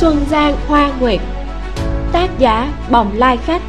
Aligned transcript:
Xuân 0.00 0.24
Giang 0.30 0.56
Hoa 0.66 0.92
Nguyệt. 1.00 1.20
Tác 2.12 2.28
giả 2.38 2.72
Bồng 2.90 3.12
Lai 3.14 3.36
Khách. 3.36 3.62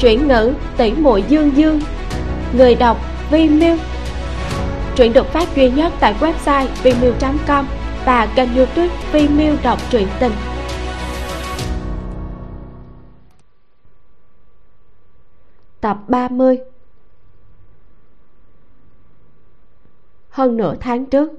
Chuyển 0.00 0.28
ngữ 0.28 0.54
tỷ 0.76 0.92
muội 0.92 1.24
Dương 1.28 1.56
Dương. 1.56 1.80
Người 2.56 2.74
đọc 2.74 2.96
Vi 3.30 3.48
Miu 3.48 3.76
Truyện 4.96 5.12
được 5.12 5.26
phát 5.26 5.56
duy 5.56 5.70
nhất 5.70 5.92
tại 6.00 6.14
website 6.20 6.66
vimiu.com 6.82 7.66
và 8.06 8.32
kênh 8.36 8.56
youtube 8.56 8.88
Vi 9.12 9.28
Miu 9.28 9.56
đọc 9.62 9.78
truyện 9.90 10.08
tình. 10.20 10.32
Tập 15.80 15.96
30 16.08 16.58
Hơn 20.28 20.56
nửa 20.56 20.74
tháng 20.80 21.06
trước 21.06 21.30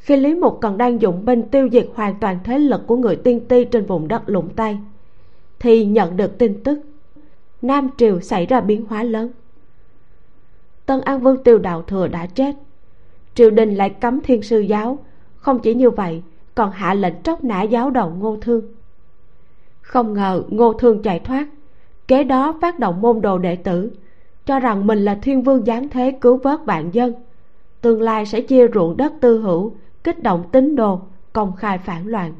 khi 0.00 0.16
lý 0.16 0.34
mục 0.34 0.58
còn 0.60 0.78
đang 0.78 1.00
dụng 1.00 1.24
binh 1.24 1.42
tiêu 1.42 1.68
diệt 1.72 1.88
hoàn 1.94 2.14
toàn 2.20 2.38
thế 2.44 2.58
lực 2.58 2.86
của 2.86 2.96
người 2.96 3.16
tiên 3.16 3.40
ti 3.48 3.64
trên 3.64 3.86
vùng 3.86 4.08
đất 4.08 4.22
lũng 4.26 4.48
tây, 4.56 4.78
thì 5.58 5.84
nhận 5.84 6.16
được 6.16 6.38
tin 6.38 6.62
tức 6.64 6.80
nam 7.62 7.90
triều 7.96 8.20
xảy 8.20 8.46
ra 8.46 8.60
biến 8.60 8.84
hóa 8.88 9.02
lớn. 9.02 9.30
Tân 10.86 11.00
an 11.00 11.20
vương 11.20 11.44
tiêu 11.44 11.58
đạo 11.58 11.82
thừa 11.82 12.08
đã 12.08 12.26
chết, 12.26 12.54
triều 13.34 13.50
đình 13.50 13.74
lại 13.74 13.90
cấm 13.90 14.20
thiên 14.20 14.42
sư 14.42 14.60
giáo. 14.60 14.98
Không 15.36 15.58
chỉ 15.58 15.74
như 15.74 15.90
vậy, 15.90 16.22
còn 16.54 16.70
hạ 16.70 16.94
lệnh 16.94 17.22
tróc 17.22 17.44
nã 17.44 17.62
giáo 17.62 17.90
đầu 17.90 18.10
ngô 18.10 18.36
thương. 18.40 18.64
Không 19.80 20.14
ngờ 20.14 20.42
ngô 20.48 20.72
thương 20.72 21.02
chạy 21.02 21.18
thoát, 21.20 21.46
kế 22.08 22.24
đó 22.24 22.58
phát 22.60 22.78
động 22.78 23.00
môn 23.00 23.20
đồ 23.20 23.38
đệ 23.38 23.56
tử, 23.56 23.90
cho 24.46 24.60
rằng 24.60 24.86
mình 24.86 25.04
là 25.04 25.18
thiên 25.22 25.42
vương 25.42 25.64
giáng 25.64 25.88
thế 25.88 26.18
cứu 26.20 26.36
vớt 26.36 26.64
vạn 26.64 26.90
dân, 26.94 27.12
tương 27.80 28.02
lai 28.02 28.26
sẽ 28.26 28.40
chia 28.40 28.68
ruộng 28.74 28.96
đất 28.96 29.12
tư 29.20 29.40
hữu 29.40 29.72
kích 30.04 30.22
động 30.22 30.44
tín 30.52 30.76
đồ, 30.76 31.00
công 31.32 31.56
khai 31.56 31.78
phản 31.78 32.06
loạn. 32.06 32.32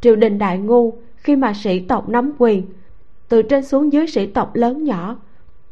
Triều 0.00 0.16
đình 0.16 0.38
đại 0.38 0.58
ngu 0.58 0.92
khi 1.16 1.36
mà 1.36 1.52
sĩ 1.54 1.80
tộc 1.80 2.08
nắm 2.08 2.32
quyền, 2.38 2.66
từ 3.28 3.42
trên 3.42 3.64
xuống 3.64 3.92
dưới 3.92 4.06
sĩ 4.06 4.26
tộc 4.26 4.54
lớn 4.54 4.84
nhỏ, 4.84 5.16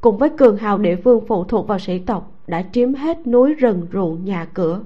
cùng 0.00 0.18
với 0.18 0.30
cường 0.30 0.56
hào 0.56 0.78
địa 0.78 0.96
phương 0.96 1.24
phụ 1.28 1.44
thuộc 1.44 1.68
vào 1.68 1.78
sĩ 1.78 1.98
tộc, 1.98 2.32
đã 2.46 2.64
chiếm 2.72 2.94
hết 2.94 3.26
núi 3.26 3.54
rừng 3.54 3.86
ruộng 3.92 4.24
nhà 4.24 4.44
cửa. 4.54 4.80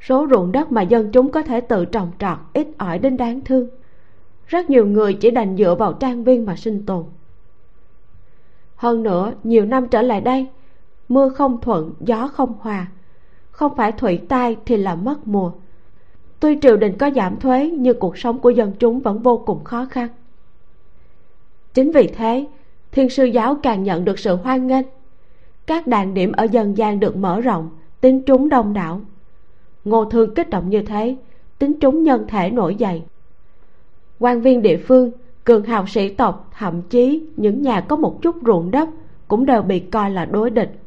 Số 0.00 0.26
ruộng 0.30 0.52
đất 0.52 0.72
mà 0.72 0.82
dân 0.82 1.12
chúng 1.12 1.30
có 1.30 1.42
thể 1.42 1.60
tự 1.60 1.84
trồng 1.84 2.10
trọt 2.18 2.38
ít 2.52 2.68
ỏi 2.78 2.98
đến 2.98 3.16
đáng 3.16 3.40
thương. 3.40 3.68
Rất 4.46 4.70
nhiều 4.70 4.86
người 4.86 5.14
chỉ 5.14 5.30
đành 5.30 5.56
dựa 5.56 5.74
vào 5.74 5.92
trang 5.92 6.24
viên 6.24 6.46
mà 6.46 6.56
sinh 6.56 6.86
tồn. 6.86 7.04
Hơn 8.76 9.02
nữa, 9.02 9.32
nhiều 9.44 9.64
năm 9.64 9.88
trở 9.88 10.02
lại 10.02 10.20
đây, 10.20 10.46
mưa 11.08 11.28
không 11.28 11.60
thuận, 11.60 11.92
gió 12.00 12.28
không 12.28 12.54
hòa 12.60 12.86
không 13.52 13.76
phải 13.76 13.92
thủy 13.92 14.20
tai 14.28 14.56
thì 14.66 14.76
là 14.76 14.94
mất 14.94 15.26
mùa. 15.26 15.52
Tuy 16.40 16.58
triều 16.62 16.76
đình 16.76 16.98
có 16.98 17.10
giảm 17.16 17.36
thuế, 17.36 17.70
nhưng 17.78 17.98
cuộc 17.98 18.18
sống 18.18 18.38
của 18.38 18.50
dân 18.50 18.72
chúng 18.78 19.00
vẫn 19.00 19.18
vô 19.18 19.42
cùng 19.46 19.64
khó 19.64 19.86
khăn. 19.90 20.08
Chính 21.74 21.90
vì 21.92 22.06
thế, 22.06 22.46
thiên 22.92 23.08
sư 23.08 23.24
giáo 23.24 23.54
càng 23.62 23.82
nhận 23.82 24.04
được 24.04 24.18
sự 24.18 24.36
hoan 24.36 24.66
nghênh. 24.66 24.86
Các 25.66 25.86
đàn 25.86 26.14
điểm 26.14 26.32
ở 26.32 26.44
dân 26.44 26.76
gian 26.76 27.00
được 27.00 27.16
mở 27.16 27.40
rộng, 27.40 27.70
tính 28.00 28.22
trúng 28.22 28.48
đông 28.48 28.72
đảo. 28.72 29.00
Ngô 29.84 30.04
thương 30.04 30.34
kích 30.34 30.50
động 30.50 30.70
như 30.70 30.82
thế, 30.82 31.16
tính 31.58 31.80
trúng 31.80 32.02
nhân 32.02 32.24
thể 32.28 32.50
nổi 32.50 32.74
dậy. 32.74 33.02
Quan 34.18 34.40
viên 34.40 34.62
địa 34.62 34.76
phương, 34.76 35.10
cường 35.44 35.64
hào 35.64 35.86
sĩ 35.86 36.08
tộc, 36.08 36.50
thậm 36.58 36.82
chí 36.82 37.26
những 37.36 37.62
nhà 37.62 37.80
có 37.80 37.96
một 37.96 38.22
chút 38.22 38.36
ruộng 38.46 38.70
đất 38.70 38.88
cũng 39.28 39.46
đều 39.46 39.62
bị 39.62 39.80
coi 39.80 40.10
là 40.10 40.24
đối 40.24 40.50
địch 40.50 40.81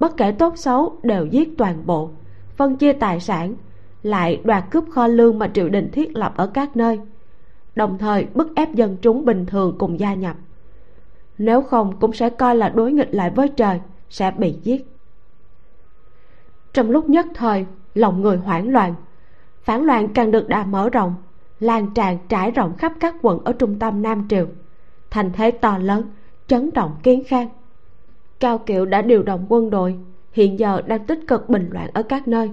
bất 0.00 0.16
kể 0.16 0.32
tốt 0.32 0.52
xấu 0.56 0.96
đều 1.02 1.26
giết 1.26 1.48
toàn 1.58 1.86
bộ, 1.86 2.10
phân 2.56 2.76
chia 2.76 2.92
tài 2.92 3.20
sản, 3.20 3.54
lại 4.02 4.40
đoạt 4.44 4.64
cướp 4.70 4.84
kho 4.90 5.06
lương 5.06 5.38
mà 5.38 5.50
triều 5.54 5.68
đình 5.68 5.90
thiết 5.92 6.16
lập 6.16 6.32
ở 6.36 6.46
các 6.46 6.76
nơi, 6.76 7.00
đồng 7.74 7.98
thời 7.98 8.26
bức 8.34 8.54
ép 8.56 8.74
dân 8.74 8.96
chúng 9.02 9.24
bình 9.24 9.46
thường 9.46 9.76
cùng 9.78 10.00
gia 10.00 10.14
nhập. 10.14 10.36
Nếu 11.38 11.62
không 11.62 11.96
cũng 12.00 12.12
sẽ 12.12 12.30
coi 12.30 12.56
là 12.56 12.68
đối 12.68 12.92
nghịch 12.92 13.14
lại 13.14 13.30
với 13.30 13.48
trời, 13.48 13.80
sẽ 14.10 14.30
bị 14.30 14.58
giết. 14.62 14.86
Trong 16.72 16.90
lúc 16.90 17.08
nhất 17.08 17.26
thời, 17.34 17.66
lòng 17.94 18.22
người 18.22 18.36
hoảng 18.36 18.68
loạn, 18.68 18.94
phản 19.62 19.84
loạn 19.84 20.08
càng 20.08 20.30
được 20.30 20.48
đà 20.48 20.64
mở 20.64 20.90
rộng, 20.90 21.14
lan 21.60 21.94
tràn 21.94 22.18
trải 22.28 22.50
rộng 22.50 22.76
khắp 22.76 22.92
các 23.00 23.14
quận 23.22 23.44
ở 23.44 23.52
trung 23.52 23.78
tâm 23.78 24.02
nam 24.02 24.26
triều, 24.28 24.46
thành 25.10 25.32
thế 25.32 25.50
to 25.50 25.78
lớn, 25.78 26.10
chấn 26.46 26.70
động 26.74 26.96
kiến 27.02 27.22
khang 27.26 27.48
cao 28.40 28.58
kiệu 28.58 28.84
đã 28.86 29.02
điều 29.02 29.22
động 29.22 29.46
quân 29.48 29.70
đội, 29.70 29.98
hiện 30.32 30.58
giờ 30.58 30.82
đang 30.86 31.06
tích 31.06 31.20
cực 31.28 31.48
bình 31.48 31.68
loạn 31.72 31.90
ở 31.92 32.02
các 32.02 32.28
nơi. 32.28 32.50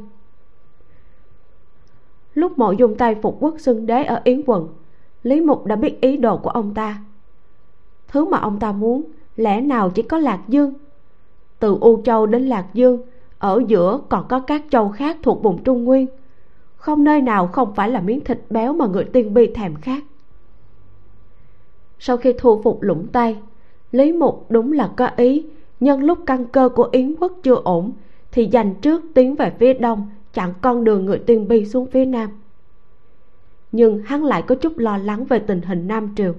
Lúc 2.34 2.58
mộ 2.58 2.72
dung 2.72 2.96
tay 2.96 3.16
phục 3.16 3.38
quốc 3.40 3.56
xưng 3.60 3.86
đế 3.86 4.04
ở 4.04 4.22
yến 4.24 4.42
quận, 4.46 4.68
lý 5.24 5.42
mục 5.42 5.66
đã 5.66 5.76
biết 5.76 6.02
ý 6.02 6.18
đồ 6.18 6.38
của 6.38 6.50
ông 6.50 6.74
ta. 6.74 6.98
Thứ 8.08 8.26
mà 8.26 8.38
ông 8.38 8.60
ta 8.60 8.72
muốn, 8.72 9.04
lẽ 9.36 9.62
nào 9.62 9.90
chỉ 9.90 10.02
có 10.02 10.18
lạc 10.18 10.40
dương? 10.48 10.74
Từ 11.60 11.78
u 11.82 12.02
châu 12.02 12.26
đến 12.26 12.46
lạc 12.46 12.68
dương, 12.74 13.02
ở 13.40 13.64
giữa 13.68 14.00
còn 14.10 14.26
có 14.30 14.40
các 14.40 14.64
châu 14.70 14.90
khác 14.90 15.18
thuộc 15.24 15.44
vùng 15.44 15.64
trung 15.64 15.84
nguyên. 15.84 16.08
Không 16.76 17.04
nơi 17.04 17.22
nào 17.22 17.48
không 17.48 17.76
phải 17.76 17.90
là 17.90 18.02
miếng 18.02 18.20
thịt 18.20 18.40
béo 18.50 18.74
mà 18.74 18.88
người 18.88 19.04
tiên 19.04 19.34
bi 19.34 19.48
thèm 19.56 19.76
khát. 19.76 20.04
Sau 22.00 22.18
khi 22.18 22.34
thu 22.38 22.62
phục 22.64 22.82
lũng 22.82 23.08
tây, 23.08 23.38
lý 23.92 24.12
mục 24.12 24.46
đúng 24.50 24.74
là 24.74 24.92
có 24.98 25.10
ý 25.18 25.46
nhân 25.80 26.04
lúc 26.04 26.20
căn 26.26 26.46
cơ 26.46 26.70
của 26.70 26.90
yến 26.92 27.16
quốc 27.20 27.34
chưa 27.44 27.62
ổn, 27.64 27.92
thì 28.32 28.46
dành 28.46 28.76
trước 28.82 29.02
tiến 29.14 29.36
về 29.36 29.54
phía 29.60 29.74
đông, 29.74 30.10
chặn 30.34 30.54
con 30.62 30.84
đường 30.84 31.06
người 31.06 31.20
tiên 31.20 31.48
bi 31.48 31.66
xuống 31.66 31.88
phía 31.88 32.06
nam. 32.06 32.30
Nhưng 33.72 34.02
hắn 34.06 34.24
lại 34.24 34.42
có 34.42 34.56
chút 34.56 34.78
lo 34.78 34.98
lắng 34.98 35.26
về 35.26 35.40
tình 35.40 35.62
hình 35.62 35.88
nam 35.88 36.14
triều. 36.16 36.34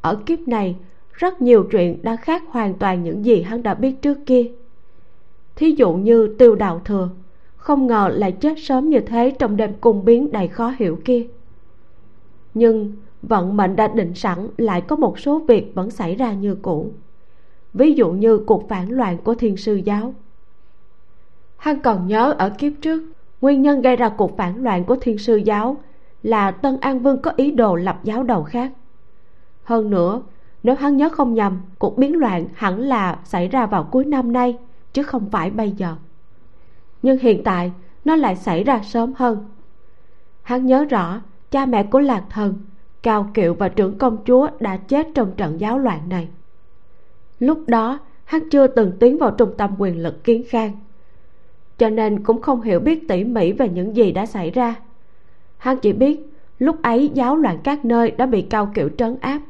Ở 0.00 0.14
kiếp 0.26 0.38
này, 0.48 0.76
rất 1.12 1.42
nhiều 1.42 1.64
chuyện 1.70 2.02
đã 2.02 2.16
khác 2.16 2.42
hoàn 2.48 2.74
toàn 2.74 3.02
những 3.02 3.24
gì 3.24 3.42
hắn 3.42 3.62
đã 3.62 3.74
biết 3.74 4.02
trước 4.02 4.18
kia. 4.26 4.50
Thí 5.56 5.70
dụ 5.70 5.94
như 5.94 6.34
tiêu 6.38 6.54
đạo 6.54 6.80
thừa, 6.84 7.08
không 7.56 7.86
ngờ 7.86 8.10
lại 8.14 8.32
chết 8.32 8.54
sớm 8.58 8.90
như 8.90 9.00
thế 9.00 9.30
trong 9.38 9.56
đêm 9.56 9.72
cung 9.80 10.04
biến 10.04 10.32
đầy 10.32 10.48
khó 10.48 10.74
hiểu 10.78 10.98
kia. 11.04 11.26
Nhưng 12.54 12.92
vận 13.22 13.56
mệnh 13.56 13.76
đã 13.76 13.88
định 13.88 14.14
sẵn, 14.14 14.48
lại 14.58 14.80
có 14.80 14.96
một 14.96 15.18
số 15.18 15.38
việc 15.38 15.74
vẫn 15.74 15.90
xảy 15.90 16.14
ra 16.14 16.32
như 16.32 16.54
cũ 16.62 16.90
ví 17.78 17.92
dụ 17.92 18.10
như 18.10 18.38
cuộc 18.38 18.68
phản 18.68 18.90
loạn 18.90 19.18
của 19.24 19.34
thiên 19.34 19.56
sư 19.56 19.74
giáo. 19.74 20.14
Hắn 21.56 21.80
còn 21.80 22.06
nhớ 22.06 22.34
ở 22.38 22.50
kiếp 22.50 22.72
trước, 22.82 23.02
nguyên 23.40 23.62
nhân 23.62 23.82
gây 23.82 23.96
ra 23.96 24.08
cuộc 24.08 24.36
phản 24.36 24.62
loạn 24.62 24.84
của 24.84 24.96
thiên 25.00 25.18
sư 25.18 25.36
giáo 25.36 25.76
là 26.22 26.50
tân 26.50 26.80
an 26.80 26.98
vương 26.98 27.22
có 27.22 27.32
ý 27.36 27.50
đồ 27.50 27.76
lập 27.76 28.00
giáo 28.02 28.22
đầu 28.22 28.44
khác. 28.44 28.72
Hơn 29.62 29.90
nữa, 29.90 30.22
nếu 30.62 30.74
hắn 30.74 30.96
nhớ 30.96 31.08
không 31.08 31.34
nhầm, 31.34 31.60
cuộc 31.78 31.98
biến 31.98 32.18
loạn 32.18 32.46
hẳn 32.54 32.80
là 32.80 33.18
xảy 33.24 33.48
ra 33.48 33.66
vào 33.66 33.84
cuối 33.84 34.04
năm 34.04 34.32
nay, 34.32 34.58
chứ 34.92 35.02
không 35.02 35.30
phải 35.30 35.50
bây 35.50 35.70
giờ. 35.70 35.96
Nhưng 37.02 37.18
hiện 37.18 37.44
tại, 37.44 37.72
nó 38.04 38.16
lại 38.16 38.36
xảy 38.36 38.64
ra 38.64 38.80
sớm 38.82 39.12
hơn. 39.16 39.48
Hắn 40.42 40.66
nhớ 40.66 40.84
rõ, 40.84 41.20
cha 41.50 41.66
mẹ 41.66 41.82
của 41.82 42.00
lạc 42.00 42.24
thần, 42.30 42.54
cao 43.02 43.30
kiệu 43.34 43.54
và 43.54 43.68
trưởng 43.68 43.98
công 43.98 44.16
chúa 44.24 44.48
đã 44.60 44.76
chết 44.76 45.08
trong 45.14 45.32
trận 45.36 45.60
giáo 45.60 45.78
loạn 45.78 46.08
này 46.08 46.28
lúc 47.38 47.58
đó, 47.66 47.98
hắn 48.24 48.50
chưa 48.50 48.66
từng 48.66 48.92
tiến 49.00 49.18
vào 49.18 49.30
trung 49.30 49.50
tâm 49.56 49.70
quyền 49.78 50.02
lực 50.02 50.24
kiến 50.24 50.42
khang. 50.48 50.72
Cho 51.78 51.88
nên 51.88 52.22
cũng 52.22 52.42
không 52.42 52.62
hiểu 52.62 52.80
biết 52.80 53.08
tỉ 53.08 53.24
mỉ 53.24 53.52
về 53.52 53.68
những 53.68 53.96
gì 53.96 54.12
đã 54.12 54.26
xảy 54.26 54.50
ra. 54.50 54.74
Hắn 55.56 55.78
chỉ 55.78 55.92
biết, 55.92 56.32
lúc 56.58 56.82
ấy 56.82 57.10
giáo 57.14 57.36
loạn 57.36 57.58
các 57.64 57.84
nơi 57.84 58.10
đã 58.10 58.26
bị 58.26 58.42
cao 58.42 58.70
kiểu 58.74 58.88
trấn 58.98 59.16
áp. 59.20 59.40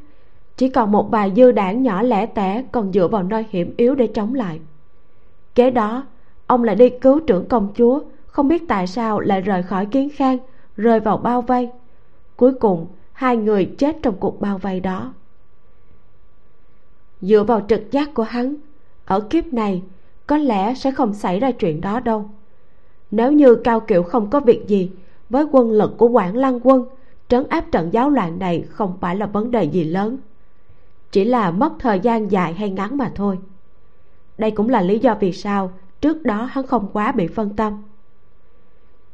Chỉ 0.57 0.69
còn 0.69 0.91
một 0.91 1.11
vài 1.11 1.33
dư 1.35 1.51
đảng 1.51 1.83
nhỏ 1.83 2.01
lẻ 2.01 2.25
tẻ 2.25 2.63
còn 2.71 2.93
dựa 2.93 3.07
vào 3.07 3.23
nơi 3.23 3.45
hiểm 3.49 3.73
yếu 3.77 3.95
để 3.95 4.07
chống 4.07 4.33
lại. 4.33 4.59
Kế 5.55 5.71
đó, 5.71 6.05
ông 6.47 6.63
lại 6.63 6.75
đi 6.75 6.89
cứu 6.89 7.19
trưởng 7.19 7.45
công 7.45 7.67
chúa, 7.77 7.99
không 8.27 8.47
biết 8.47 8.67
tại 8.67 8.87
sao 8.87 9.19
lại 9.19 9.41
rời 9.41 9.63
khỏi 9.63 9.85
kiến 9.85 10.09
khang, 10.15 10.37
rơi 10.75 10.99
vào 10.99 11.17
bao 11.17 11.41
vây. 11.41 11.69
Cuối 12.35 12.53
cùng, 12.53 12.87
hai 13.11 13.37
người 13.37 13.65
chết 13.65 13.97
trong 14.01 14.15
cuộc 14.19 14.41
bao 14.41 14.57
vây 14.57 14.79
đó 14.79 15.13
dựa 17.21 17.43
vào 17.43 17.65
trực 17.69 17.91
giác 17.91 18.13
của 18.13 18.23
hắn, 18.23 18.55
ở 19.05 19.19
kiếp 19.19 19.45
này, 19.45 19.83
có 20.27 20.37
lẽ 20.37 20.73
sẽ 20.73 20.91
không 20.91 21.13
xảy 21.13 21.39
ra 21.39 21.51
chuyện 21.51 21.81
đó 21.81 21.99
đâu. 21.99 22.29
Nếu 23.11 23.31
như 23.31 23.55
cao 23.55 23.79
kiệu 23.79 24.03
không 24.03 24.29
có 24.29 24.39
việc 24.39 24.67
gì 24.67 24.91
với 25.29 25.45
quân 25.51 25.71
lực 25.71 25.97
của 25.97 26.07
quảng 26.07 26.35
lăng 26.35 26.59
quân, 26.63 26.85
trấn 27.27 27.47
áp 27.49 27.65
trận 27.71 27.93
giáo 27.93 28.09
loạn 28.09 28.39
này 28.39 28.65
không 28.69 28.97
phải 29.01 29.15
là 29.15 29.25
vấn 29.25 29.51
đề 29.51 29.63
gì 29.63 29.83
lớn. 29.83 30.17
Chỉ 31.11 31.23
là 31.25 31.51
mất 31.51 31.73
thời 31.79 31.99
gian 31.99 32.31
dài 32.31 32.53
hay 32.53 32.69
ngắn 32.69 32.97
mà 32.97 33.11
thôi. 33.15 33.39
Đây 34.37 34.51
cũng 34.51 34.69
là 34.69 34.81
lý 34.81 34.99
do 34.99 35.15
vì 35.19 35.31
sao 35.33 35.71
trước 36.01 36.23
đó 36.23 36.43
hắn 36.51 36.67
không 36.67 36.87
quá 36.93 37.11
bị 37.11 37.27
phân 37.27 37.55
tâm. 37.55 37.83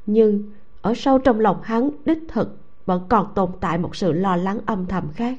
Nhưng 0.05 0.43
ở 0.81 0.93
sâu 0.93 1.17
trong 1.17 1.39
lòng 1.39 1.57
hắn, 1.63 1.89
đích 2.05 2.23
thực 2.27 2.57
vẫn 2.85 3.03
còn 3.09 3.27
tồn 3.35 3.49
tại 3.59 3.77
một 3.77 3.95
sự 3.95 4.11
lo 4.11 4.35
lắng 4.35 4.59
âm 4.65 4.85
thầm 4.85 5.07
khác 5.13 5.35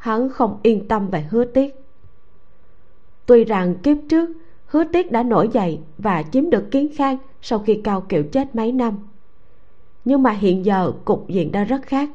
hắn 0.00 0.28
không 0.28 0.58
yên 0.62 0.88
tâm 0.88 1.08
về 1.08 1.26
hứa 1.30 1.44
tiết. 1.44 1.84
Tuy 3.26 3.44
rằng 3.44 3.74
kiếp 3.82 3.96
trước, 4.08 4.30
hứa 4.66 4.84
tiết 4.84 5.12
đã 5.12 5.22
nổi 5.22 5.48
dậy 5.52 5.78
và 5.98 6.22
chiếm 6.22 6.50
được 6.50 6.70
kiến 6.70 6.88
khang 6.96 7.18
sau 7.42 7.58
khi 7.58 7.80
cao 7.84 8.00
kiệu 8.00 8.22
chết 8.22 8.54
mấy 8.54 8.72
năm. 8.72 8.98
Nhưng 10.04 10.22
mà 10.22 10.30
hiện 10.30 10.64
giờ 10.64 10.92
cục 11.04 11.28
diện 11.28 11.52
đã 11.52 11.64
rất 11.64 11.82
khác. 11.82 12.10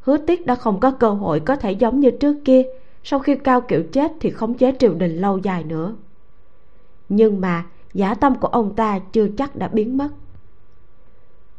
Hứa 0.00 0.16
tiết 0.16 0.46
đã 0.46 0.54
không 0.54 0.80
có 0.80 0.90
cơ 0.90 1.10
hội 1.10 1.40
có 1.40 1.56
thể 1.56 1.72
giống 1.72 2.00
như 2.00 2.10
trước 2.10 2.36
kia. 2.44 2.62
Sau 3.02 3.18
khi 3.18 3.36
cao 3.36 3.60
kiểu 3.60 3.82
chết 3.92 4.12
thì 4.20 4.30
khống 4.30 4.54
chế 4.54 4.72
triều 4.78 4.94
đình 4.94 5.16
lâu 5.16 5.38
dài 5.38 5.64
nữa. 5.64 5.94
Nhưng 7.08 7.40
mà 7.40 7.66
giả 7.94 8.14
tâm 8.14 8.34
của 8.34 8.48
ông 8.48 8.74
ta 8.74 8.98
chưa 9.12 9.28
chắc 9.38 9.56
đã 9.56 9.68
biến 9.68 9.96
mất. 9.96 10.08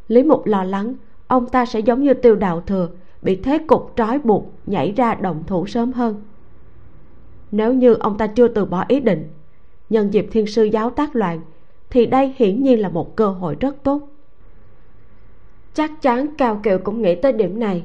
Lý 0.08 0.24
mục 0.24 0.46
lo 0.46 0.64
lắng, 0.64 0.96
ông 1.28 1.50
ta 1.50 1.66
sẽ 1.66 1.80
giống 1.80 2.04
như 2.04 2.14
tiêu 2.14 2.36
đạo 2.36 2.62
thừa 2.62 2.90
bị 3.26 3.36
thế 3.36 3.58
cục 3.58 3.94
trói 3.96 4.20
buộc 4.20 4.52
nhảy 4.66 4.92
ra 4.92 5.16
động 5.16 5.44
thủ 5.48 5.66
sớm 5.66 5.92
hơn. 5.92 6.22
Nếu 7.52 7.74
như 7.74 7.94
ông 7.94 8.18
ta 8.18 8.28
chưa 8.28 8.48
từ 8.48 8.66
bỏ 8.66 8.86
ý 8.88 9.00
định, 9.00 9.28
nhân 9.90 10.14
dịp 10.14 10.28
thiên 10.32 10.48
sư 10.48 10.64
giáo 10.64 10.90
tác 10.90 11.16
loạn, 11.16 11.42
thì 11.90 12.06
đây 12.06 12.34
hiển 12.38 12.64
nhiên 12.64 12.82
là 12.82 12.90
một 12.90 13.16
cơ 13.16 13.28
hội 13.28 13.56
rất 13.60 13.84
tốt. 13.84 14.02
Chắc 15.74 16.02
chắn 16.02 16.28
cao 16.38 16.60
kiều 16.64 16.78
cũng 16.78 17.02
nghĩ 17.02 17.16
tới 17.16 17.32
điểm 17.32 17.60
này. 17.60 17.84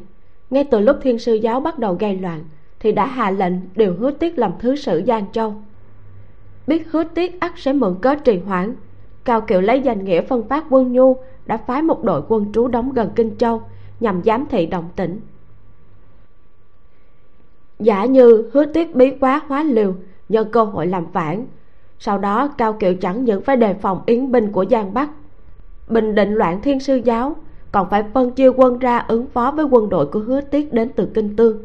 Ngay 0.51 0.65
từ 0.65 0.81
lúc 0.81 0.97
thiên 1.03 1.19
sư 1.19 1.35
giáo 1.35 1.61
bắt 1.61 1.79
đầu 1.79 1.95
gây 1.95 2.17
loạn, 2.17 2.45
thì 2.81 2.93
đã 2.93 3.07
hạ 3.07 3.31
lệnh 3.31 3.55
điều 3.77 3.95
hứa 3.95 4.11
tiết 4.11 4.39
làm 4.39 4.53
thứ 4.59 4.77
sử 4.77 5.03
giang 5.07 5.27
châu. 5.33 5.55
Biết 6.67 6.91
hứa 6.91 7.05
tiết 7.05 7.41
ắt 7.41 7.53
sẽ 7.57 7.73
mượn 7.73 7.95
cớ 8.03 8.15
trì 8.15 8.39
hoãn, 8.39 8.75
cao 9.25 9.41
kiều 9.41 9.61
lấy 9.61 9.81
danh 9.81 10.05
nghĩa 10.05 10.23
phân 10.23 10.49
phát 10.49 10.65
quân 10.71 10.93
nhu 10.93 11.17
đã 11.47 11.57
phái 11.57 11.83
một 11.83 12.05
đội 12.05 12.23
quân 12.29 12.53
trú 12.53 12.69
đóng 12.69 12.93
gần 12.93 13.11
kinh 13.17 13.37
châu 13.39 13.63
nhằm 14.01 14.23
giám 14.25 14.47
thị 14.51 14.67
động 14.67 14.89
tĩnh 14.97 15.21
giả 17.81 18.05
như 18.05 18.51
hứa 18.53 18.65
tiết 18.65 18.95
bí 18.95 19.11
quá 19.21 19.41
hóa 19.49 19.63
liều, 19.63 19.95
nhân 20.29 20.49
cơ 20.53 20.65
hội 20.65 20.87
làm 20.87 21.07
phản 21.13 21.47
sau 21.99 22.19
đó, 22.19 22.49
cao 22.49 22.73
kiệu 22.73 22.95
chẳng 22.95 23.25
những 23.25 23.43
phải 23.43 23.57
đề 23.57 23.75
phòng 23.75 24.03
yến 24.07 24.33
binh 24.33 24.53
của 24.53 24.65
giang 24.71 24.95
bắc. 24.95 25.11
Bình 25.89 26.15
định 26.15 26.35
loạn 26.35 26.61
thiên 26.63 26.81
sư 26.81 27.01
giáo, 27.05 27.37
còn 27.73 27.91
phải 27.91 28.05
phân 28.15 28.31
chia 28.31 28.49
quân 28.49 28.79
ra 28.79 28.99
ứng 28.99 29.27
phó 29.27 29.51
với 29.51 29.65
quân 29.65 29.89
đội 29.89 30.07
của 30.07 30.21
hứa 30.21 30.41
tiết 30.41 30.73
đến 30.73 30.89
từ 30.97 31.07
kinh 31.15 31.37
tương 31.37 31.59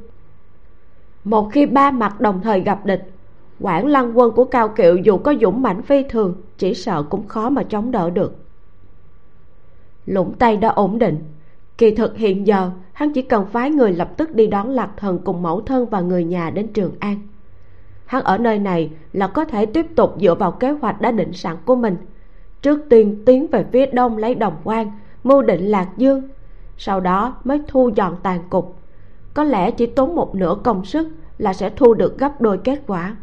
một 1.26 1.50
khi 1.52 1.66
ba 1.66 1.92
mặt 1.92 2.22
đồng 2.22 2.42
thời 2.42 2.60
gặp 2.60 2.86
địch 2.86 3.12
quảng 3.60 3.88
lăng 3.88 4.18
quân 4.18 4.32
của 4.32 4.46
cao 4.46 4.70
kiệu 4.70 4.98
dù 4.98 5.18
có 5.18 5.34
dũng 5.42 5.62
mãnh 5.62 5.82
phi 5.82 6.04
thường, 6.10 6.36
chỉ 6.58 6.74
sợ 6.74 7.04
cũng 7.04 7.28
khó 7.28 7.50
mà 7.50 7.64
chống 7.64 7.92
đỡ 7.92 8.10
được. 8.10 8.36
Lũng 10.06 10.34
tây 10.40 10.58
đã 10.58 10.70
ổn 10.70 11.00
định 11.00 11.24
kỳ 11.78 11.96
thực 11.96 12.18
hiện 12.18 12.48
giờ, 12.48 12.72
hắn 12.94 13.14
chỉ 13.14 13.22
cần 13.22 13.46
phái 13.46 13.70
người 13.70 13.94
lập 13.94 14.18
tức 14.18 14.36
đi 14.36 14.48
đón 14.48 14.70
lạc 14.70 14.90
thần 14.98 15.20
cùng 15.26 15.42
mẫu 15.42 15.62
thân 15.62 15.86
và 15.86 16.02
người 16.02 16.24
nhà 16.24 16.50
đến 16.50 16.68
trường 16.68 16.92
an. 17.00 17.28
Hắn 18.06 18.24
ở 18.24 18.38
nơi 18.38 18.60
này 18.60 18.90
là 19.14 19.28
có 19.28 19.46
thể 19.46 19.66
tiếp 19.66 19.86
tục 19.96 20.16
dựa 20.22 20.36
vào 20.36 20.52
kế 20.52 20.72
hoạch 20.72 21.02
đã 21.02 21.12
định 21.12 21.34
sẵn 21.34 21.58
của 21.66 21.76
mình. 21.76 21.98
Trước 22.62 22.80
tiên 22.90 23.24
tiến 23.26 23.48
về 23.48 23.66
phía 23.72 23.86
đông 23.86 24.18
lấy 24.18 24.36
đồng 24.36 24.56
quan, 24.64 24.92
mưu 25.24 25.42
định 25.42 25.66
lạc 25.66 25.90
dương, 25.98 26.22
sau 26.78 27.00
đó 27.00 27.36
mới 27.44 27.62
thu 27.68 27.90
dọn 27.96 28.16
tàn 28.24 28.40
cục. 28.50 28.80
Có 29.34 29.44
lẽ 29.44 29.72
chỉ 29.72 29.86
tốn 29.86 30.16
một 30.16 30.36
nửa 30.36 30.56
công 30.64 30.86
sức 30.86 31.08
là 31.38 31.54
sẽ 31.54 31.70
thu 31.76 31.94
được 31.94 32.18
gấp 32.18 32.42
đôi 32.42 32.58
kết 32.58 32.82
quả. 32.88 33.16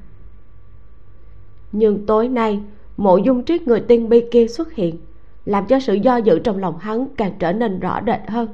Nhưng 1.73 2.07
tối 2.07 2.29
nay, 2.29 2.63
mộ 2.97 3.17
dung 3.17 3.45
triết 3.45 3.63
người 3.63 3.81
tiên 3.81 4.09
bi 4.09 4.25
kia 4.31 4.47
xuất 4.47 4.73
hiện 4.73 4.99
làm 5.47 5.67
cho 5.67 5.81
sự 5.81 5.95
do 5.95 6.17
dự 6.17 6.39
trong 6.39 6.59
lòng 6.59 6.79
hắn 6.79 7.07
càng 7.17 7.33
trở 7.39 7.53
nên 7.53 7.81
rõ 7.81 8.01
rệt 8.07 8.21
hơn. 8.29 8.49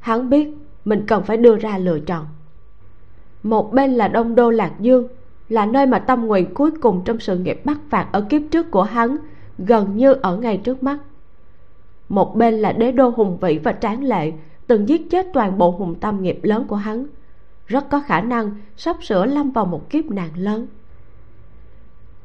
Hắn 0.00 0.30
biết 0.30 0.48
mình 0.84 1.04
cần 1.06 1.22
phải 1.22 1.36
đưa 1.36 1.56
ra 1.56 1.78
lựa 1.78 1.98
chọn. 2.00 2.26
Một 3.42 3.72
bên 3.72 3.94
là 3.94 4.08
đông 4.08 4.34
đô 4.34 4.50
lạc 4.50 4.72
dương, 4.80 5.08
là 5.48 5.66
nơi 5.66 5.86
mà 5.86 5.98
tâm 5.98 6.26
nguyện 6.26 6.54
cuối 6.54 6.70
cùng 6.70 7.02
trong 7.04 7.20
sự 7.20 7.38
nghiệp 7.38 7.60
bắt 7.64 7.78
phạt 7.90 8.08
ở 8.12 8.20
kiếp 8.20 8.42
trước 8.50 8.70
của 8.70 8.82
hắn 8.82 9.16
gần 9.58 9.96
như 9.96 10.12
ở 10.12 10.36
ngay 10.36 10.56
trước 10.56 10.82
mắt. 10.82 10.98
Một 12.08 12.36
bên 12.36 12.54
là 12.54 12.72
đế 12.72 12.92
đô 12.92 13.08
hùng 13.08 13.38
vĩ 13.40 13.58
và 13.58 13.72
tráng 13.72 14.04
lệ, 14.04 14.32
từng 14.66 14.88
giết 14.88 15.10
chết 15.10 15.26
toàn 15.32 15.58
bộ 15.58 15.70
hùng 15.70 15.94
tâm 15.94 16.22
nghiệp 16.22 16.38
lớn 16.42 16.64
của 16.68 16.76
hắn, 16.76 17.06
rất 17.66 17.90
có 17.90 18.00
khả 18.00 18.20
năng 18.20 18.50
sắp 18.76 18.96
sửa 19.02 19.26
lâm 19.26 19.50
vào 19.50 19.64
một 19.64 19.90
kiếp 19.90 20.10
nạn 20.10 20.30
lớn. 20.36 20.66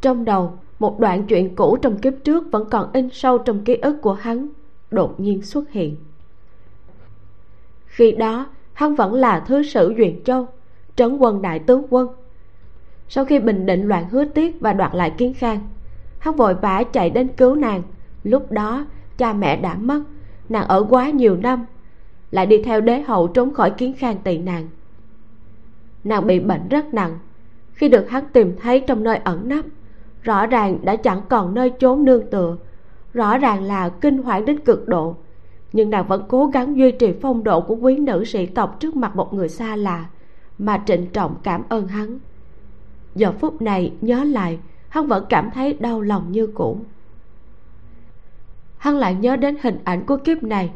Trong 0.02 0.26
đầu 0.26 0.54
một 0.80 1.00
đoạn 1.00 1.26
chuyện 1.28 1.56
cũ 1.56 1.78
trong 1.82 1.98
kiếp 1.98 2.14
trước 2.24 2.52
vẫn 2.52 2.70
còn 2.70 2.90
in 2.94 3.10
sâu 3.10 3.38
trong 3.38 3.64
ký 3.64 3.76
ức 3.76 4.02
của 4.02 4.14
hắn, 4.14 4.48
đột 4.92 5.20
nhiên 5.20 5.42
xuất 5.42 5.72
hiện. 5.72 5.96
Khi 7.86 8.12
đó, 8.12 8.48
hắn 8.74 8.96
vẫn 8.96 9.14
là 9.14 9.40
thứ 9.40 9.64
sử 9.64 9.94
duyện 9.98 10.24
châu, 10.24 10.48
trấn 10.96 11.18
quân 11.18 11.42
đại 11.42 11.60
tướng 11.60 11.86
quân. 11.90 12.08
Sau 13.10 13.26
khi 13.26 13.40
bình 13.40 13.66
định 13.66 13.88
loạn 13.88 14.10
hứa 14.10 14.26
tiết 14.26 14.62
và 14.62 14.74
đoạt 14.74 14.96
lại 14.96 15.12
kiến 15.18 15.34
khang, 15.34 15.60
hắn 16.20 16.36
vội 16.36 16.54
vã 16.54 16.84
chạy 16.84 17.10
đến 17.10 17.28
cứu 17.28 17.56
nàng. 17.56 17.82
Lúc 18.24 18.52
đó, 18.52 18.86
cha 19.18 19.34
mẹ 19.34 19.58
đã 19.58 19.76
mất, 19.76 20.04
nàng 20.50 20.68
ở 20.68 20.86
quá 20.90 21.10
nhiều 21.10 21.38
năm, 21.38 21.66
lại 22.32 22.46
đi 22.46 22.64
theo 22.64 22.82
đế 22.82 23.02
hậu 23.02 23.28
trốn 23.28 23.54
khỏi 23.54 23.72
kiến 23.72 23.94
khang 23.98 24.18
tị 24.24 24.38
nạn 24.38 24.68
nàng 26.04 26.28
bị 26.28 26.40
bệnh 26.40 26.68
rất 26.70 26.94
nặng, 26.94 27.20
khi 27.74 27.90
được 27.90 28.10
hắn 28.10 28.24
tìm 28.34 28.56
thấy 28.62 28.80
trong 28.80 29.04
nơi 29.04 29.18
ẩn 29.18 29.50
nấp 29.50 29.66
rõ 30.24 30.48
ràng 30.48 30.80
đã 30.84 30.96
chẳng 30.96 31.22
còn 31.30 31.54
nơi 31.54 31.70
trốn 31.70 32.06
nương 32.06 32.30
tựa. 32.30 32.58
Rõ 33.14 33.38
ràng 33.38 33.64
là 33.64 33.90
kinh 33.90 34.18
hoảng 34.18 34.46
đến 34.46 34.60
cực 34.60 34.88
độ. 34.88 35.16
Nhưng 35.74 35.90
nàng 35.90 36.08
vẫn 36.08 36.26
cố 36.28 36.46
gắng 36.46 36.78
duy 36.78 36.92
trì 36.92 37.14
phong 37.22 37.44
độ 37.44 37.62
của 37.62 37.76
quý 37.76 37.98
nữ 37.98 38.26
sĩ 38.26 38.46
tộc 38.46 38.80
trước 38.80 38.96
mặt 38.96 39.16
một 39.16 39.34
người 39.34 39.50
xa 39.50 39.76
lạ, 39.76 40.06
mà 40.58 40.84
trịnh 40.86 41.08
trọng 41.08 41.36
cảm 41.44 41.64
ơn 41.70 41.88
hắn. 41.88 42.20
Giờ 43.16 43.32
phút 43.32 43.62
này, 43.62 43.94
nhớ 44.02 44.24
lại, 44.24 44.60
hắn 44.90 45.08
vẫn 45.08 45.26
cảm 45.30 45.50
thấy 45.54 45.74
đau 45.74 46.02
lòng 46.02 46.32
như 46.32 46.48
cũ. 46.48 46.78
Hắn 48.78 48.98
lại 48.98 49.16
nhớ 49.16 49.36
đến 49.36 49.58
hình 49.62 49.80
ảnh 49.84 50.06
của 50.06 50.18
kiếp 50.18 50.44
này. 50.44 50.72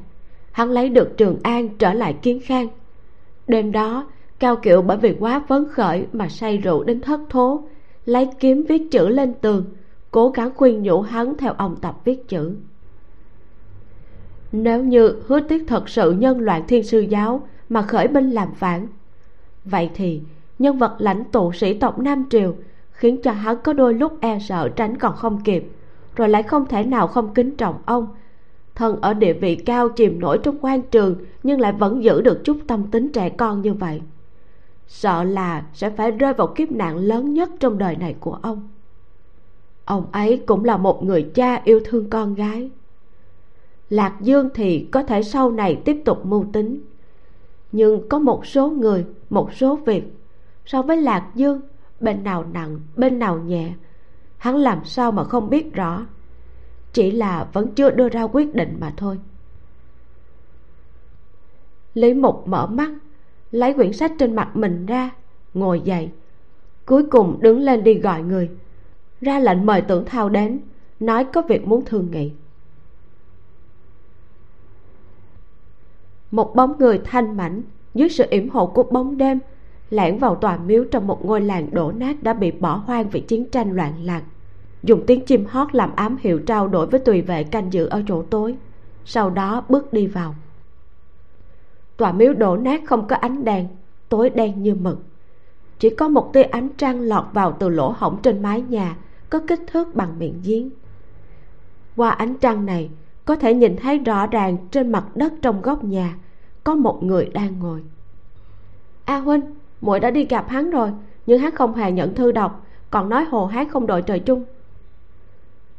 Hắn 0.52 0.70
lấy 0.70 0.90
được 0.90 1.18
trường 1.18 1.38
an 1.44 1.70
trở 1.78 1.94
lại 1.94 2.14
kiến 2.22 2.40
khang. 2.44 2.68
Đêm 3.48 3.72
đó, 3.72 4.08
cao 4.40 4.56
kiệu 4.56 4.82
bởi 4.82 4.98
vì 4.98 5.16
quá 5.20 5.42
phấn 5.48 5.66
khởi 5.72 6.08
mà 6.14 6.30
say 6.30 6.58
rượu 6.58 6.84
đến 6.84 7.02
thất 7.02 7.20
thố 7.30 7.64
lấy 8.08 8.28
kiếm 8.40 8.64
viết 8.70 8.92
chữ 8.92 9.08
lên 9.10 9.34
tường, 9.42 9.66
cố 10.12 10.30
gắng 10.30 10.52
khuyên 10.56 10.84
nhủ 10.84 11.02
hắn 11.02 11.38
theo 11.38 11.54
ông 11.54 11.76
tập 11.82 11.96
viết 12.06 12.28
chữ. 12.28 12.56
Nếu 14.52 14.84
như 14.84 15.22
hứa 15.28 15.40
tiết 15.40 15.64
thật 15.68 15.90
sự 15.90 16.12
nhân 16.12 16.40
loạn 16.40 16.64
thiên 16.68 16.84
sư 16.84 17.00
giáo 17.00 17.48
mà 17.70 17.82
khởi 17.82 18.08
binh 18.08 18.32
làm 18.32 18.54
phản, 18.54 18.88
vậy 19.66 19.90
thì 19.94 20.22
nhân 20.60 20.78
vật 20.78 20.96
lãnh 20.98 21.24
tụ 21.32 21.52
sĩ 21.54 21.74
tộc 21.74 22.00
nam 22.00 22.26
triều 22.30 22.56
khiến 22.92 23.22
cho 23.22 23.32
hắn 23.32 23.58
có 23.64 23.74
đôi 23.74 23.94
lúc 23.94 24.18
e 24.22 24.40
sợ 24.40 24.70
tránh 24.70 24.98
còn 24.98 25.16
không 25.16 25.42
kịp, 25.44 25.72
rồi 26.16 26.30
lại 26.30 26.44
không 26.44 26.66
thể 26.66 26.84
nào 26.84 27.08
không 27.08 27.34
kính 27.34 27.56
trọng 27.58 27.76
ông. 27.86 28.08
Thân 28.76 29.02
ở 29.02 29.14
địa 29.14 29.34
vị 29.34 29.56
cao 29.56 29.90
chìm 29.90 30.20
nổi 30.20 30.40
trong 30.44 30.58
quan 30.62 30.82
trường 30.82 31.16
nhưng 31.44 31.62
lại 31.62 31.72
vẫn 31.74 32.04
giữ 32.04 32.22
được 32.22 32.44
chút 32.44 32.58
tâm 32.68 32.84
tính 32.92 33.12
trẻ 33.12 33.30
con 33.30 33.62
như 33.62 33.74
vậy 33.74 34.02
sợ 34.88 35.24
là 35.24 35.66
sẽ 35.74 35.90
phải 35.90 36.12
rơi 36.12 36.34
vào 36.34 36.48
kiếp 36.48 36.72
nạn 36.72 36.98
lớn 36.98 37.34
nhất 37.34 37.50
trong 37.60 37.78
đời 37.78 37.96
này 37.96 38.16
của 38.20 38.40
ông. 38.42 38.70
Ông 39.86 40.06
ấy 40.12 40.44
cũng 40.46 40.66
là 40.66 40.78
một 40.78 41.04
người 41.04 41.32
cha 41.36 41.62
yêu 41.64 41.80
thương 41.86 42.10
con 42.10 42.36
gái. 42.36 42.70
Lạc 43.90 44.16
dương 44.22 44.50
thì 44.54 44.88
có 44.92 45.04
thể 45.04 45.24
sau 45.24 45.52
này 45.52 45.82
tiếp 45.86 46.02
tục 46.06 46.26
mưu 46.26 46.46
tính, 46.54 46.82
nhưng 47.72 48.10
có 48.10 48.20
một 48.20 48.46
số 48.46 48.70
người, 48.70 49.06
một 49.30 49.54
số 49.54 49.76
việc, 49.76 50.04
so 50.66 50.82
với 50.82 50.98
lạc 50.98 51.32
dương, 51.36 51.62
bên 52.00 52.24
nào 52.24 52.46
nặng, 52.54 52.80
bên 52.96 53.20
nào 53.20 53.40
nhẹ, 53.40 53.74
hắn 54.38 54.56
làm 54.56 54.86
sao 54.86 55.12
mà 55.12 55.24
không 55.24 55.50
biết 55.50 55.74
rõ, 55.74 56.06
chỉ 56.94 57.12
là 57.12 57.48
vẫn 57.54 57.74
chưa 57.76 57.90
đưa 57.90 58.10
ra 58.10 58.24
quyết 58.24 58.56
định 58.56 58.78
mà 58.80 58.94
thôi. 58.98 59.20
Lý 61.94 62.14
mục 62.14 62.48
mở 62.48 62.68
mắt 62.68 62.92
lấy 63.58 63.74
quyển 63.74 63.94
sách 63.94 64.12
trên 64.20 64.36
mặt 64.36 64.56
mình 64.56 64.86
ra, 64.86 65.12
ngồi 65.54 65.82
dậy. 65.84 66.10
Cuối 66.86 67.04
cùng 67.04 67.38
đứng 67.42 67.60
lên 67.60 67.84
đi 67.84 67.94
gọi 67.94 68.24
người. 68.24 68.50
Ra 69.22 69.40
lệnh 69.40 69.66
mời 69.66 69.82
tưởng 69.82 70.06
thao 70.06 70.30
đến, 70.30 70.60
nói 71.00 71.24
có 71.24 71.42
việc 71.42 71.68
muốn 71.68 71.86
thương 71.86 72.12
nghị. 72.12 72.32
Một 76.32 76.56
bóng 76.56 76.76
người 76.80 77.02
thanh 77.04 77.38
mảnh 77.38 77.62
dưới 77.94 78.10
sự 78.10 78.26
yểm 78.30 78.50
hộ 78.50 78.68
của 78.68 78.84
bóng 78.84 79.18
đêm 79.18 79.40
lẻn 79.90 80.18
vào 80.18 80.36
tòa 80.36 80.58
miếu 80.58 80.84
trong 80.92 81.08
một 81.08 81.26
ngôi 81.26 81.42
làng 81.42 81.68
đổ 81.72 81.92
nát 81.92 82.24
đã 82.24 82.34
bị 82.34 82.52
bỏ 82.52 82.76
hoang 82.76 83.10
vì 83.10 83.20
chiến 83.20 83.50
tranh 83.50 83.76
loạn 83.76 83.94
lạc. 84.04 84.24
Dùng 84.84 85.04
tiếng 85.08 85.26
chim 85.26 85.46
hót 85.46 85.76
làm 85.76 85.96
ám 85.96 86.18
hiệu 86.20 86.40
trao 86.40 86.68
đổi 86.68 86.88
với 86.88 87.00
tùy 87.00 87.22
vệ 87.22 87.44
canh 87.44 87.74
giữ 87.74 87.86
ở 87.86 88.04
chỗ 88.08 88.24
tối, 88.24 88.56
sau 89.06 89.30
đó 89.30 89.64
bước 89.70 89.94
đi 89.94 90.08
vào 90.08 90.36
tòa 91.98 92.12
miếu 92.12 92.34
đổ 92.34 92.58
nát 92.58 92.82
không 92.86 93.08
có 93.08 93.16
ánh 93.16 93.46
đèn, 93.46 93.68
tối 94.10 94.30
đen 94.30 94.64
như 94.64 94.76
mực. 94.76 95.04
Chỉ 95.80 95.90
có 95.90 96.08
một 96.08 96.34
tia 96.34 96.44
ánh 96.44 96.70
trăng 96.78 97.02
lọt 97.02 97.26
vào 97.34 97.58
từ 97.60 97.70
lỗ 97.70 97.96
hổng 97.98 98.18
trên 98.22 98.42
mái 98.42 98.62
nhà, 98.62 98.98
có 99.30 99.40
kích 99.48 99.62
thước 99.68 99.96
bằng 99.96 100.20
miệng 100.20 100.42
giếng. 100.44 100.70
Qua 101.96 102.10
ánh 102.10 102.36
trăng 102.36 102.66
này, 102.66 102.90
có 103.26 103.36
thể 103.36 103.54
nhìn 103.54 103.76
thấy 103.76 103.98
rõ 103.98 104.28
ràng 104.28 104.58
trên 104.72 104.92
mặt 104.92 105.06
đất 105.16 105.34
trong 105.42 105.62
góc 105.62 105.84
nhà, 105.84 106.16
có 106.64 106.76
một 106.76 107.04
người 107.04 107.26
đang 107.26 107.60
ngồi. 107.60 107.84
A 109.06 109.18
huynh 109.18 109.42
muội 109.82 110.00
đã 110.00 110.12
đi 110.12 110.26
gặp 110.26 110.50
hắn 110.50 110.70
rồi, 110.70 110.92
nhưng 111.26 111.40
hắn 111.40 111.56
không 111.56 111.76
hề 111.76 111.92
nhận 111.92 112.16
thư 112.16 112.32
đọc, 112.32 112.66
còn 112.90 113.10
nói 113.10 113.26
hồ 113.26 113.46
hát 113.46 113.68
không 113.70 113.88
đội 113.88 114.02
trời 114.02 114.20
chung. 114.20 114.46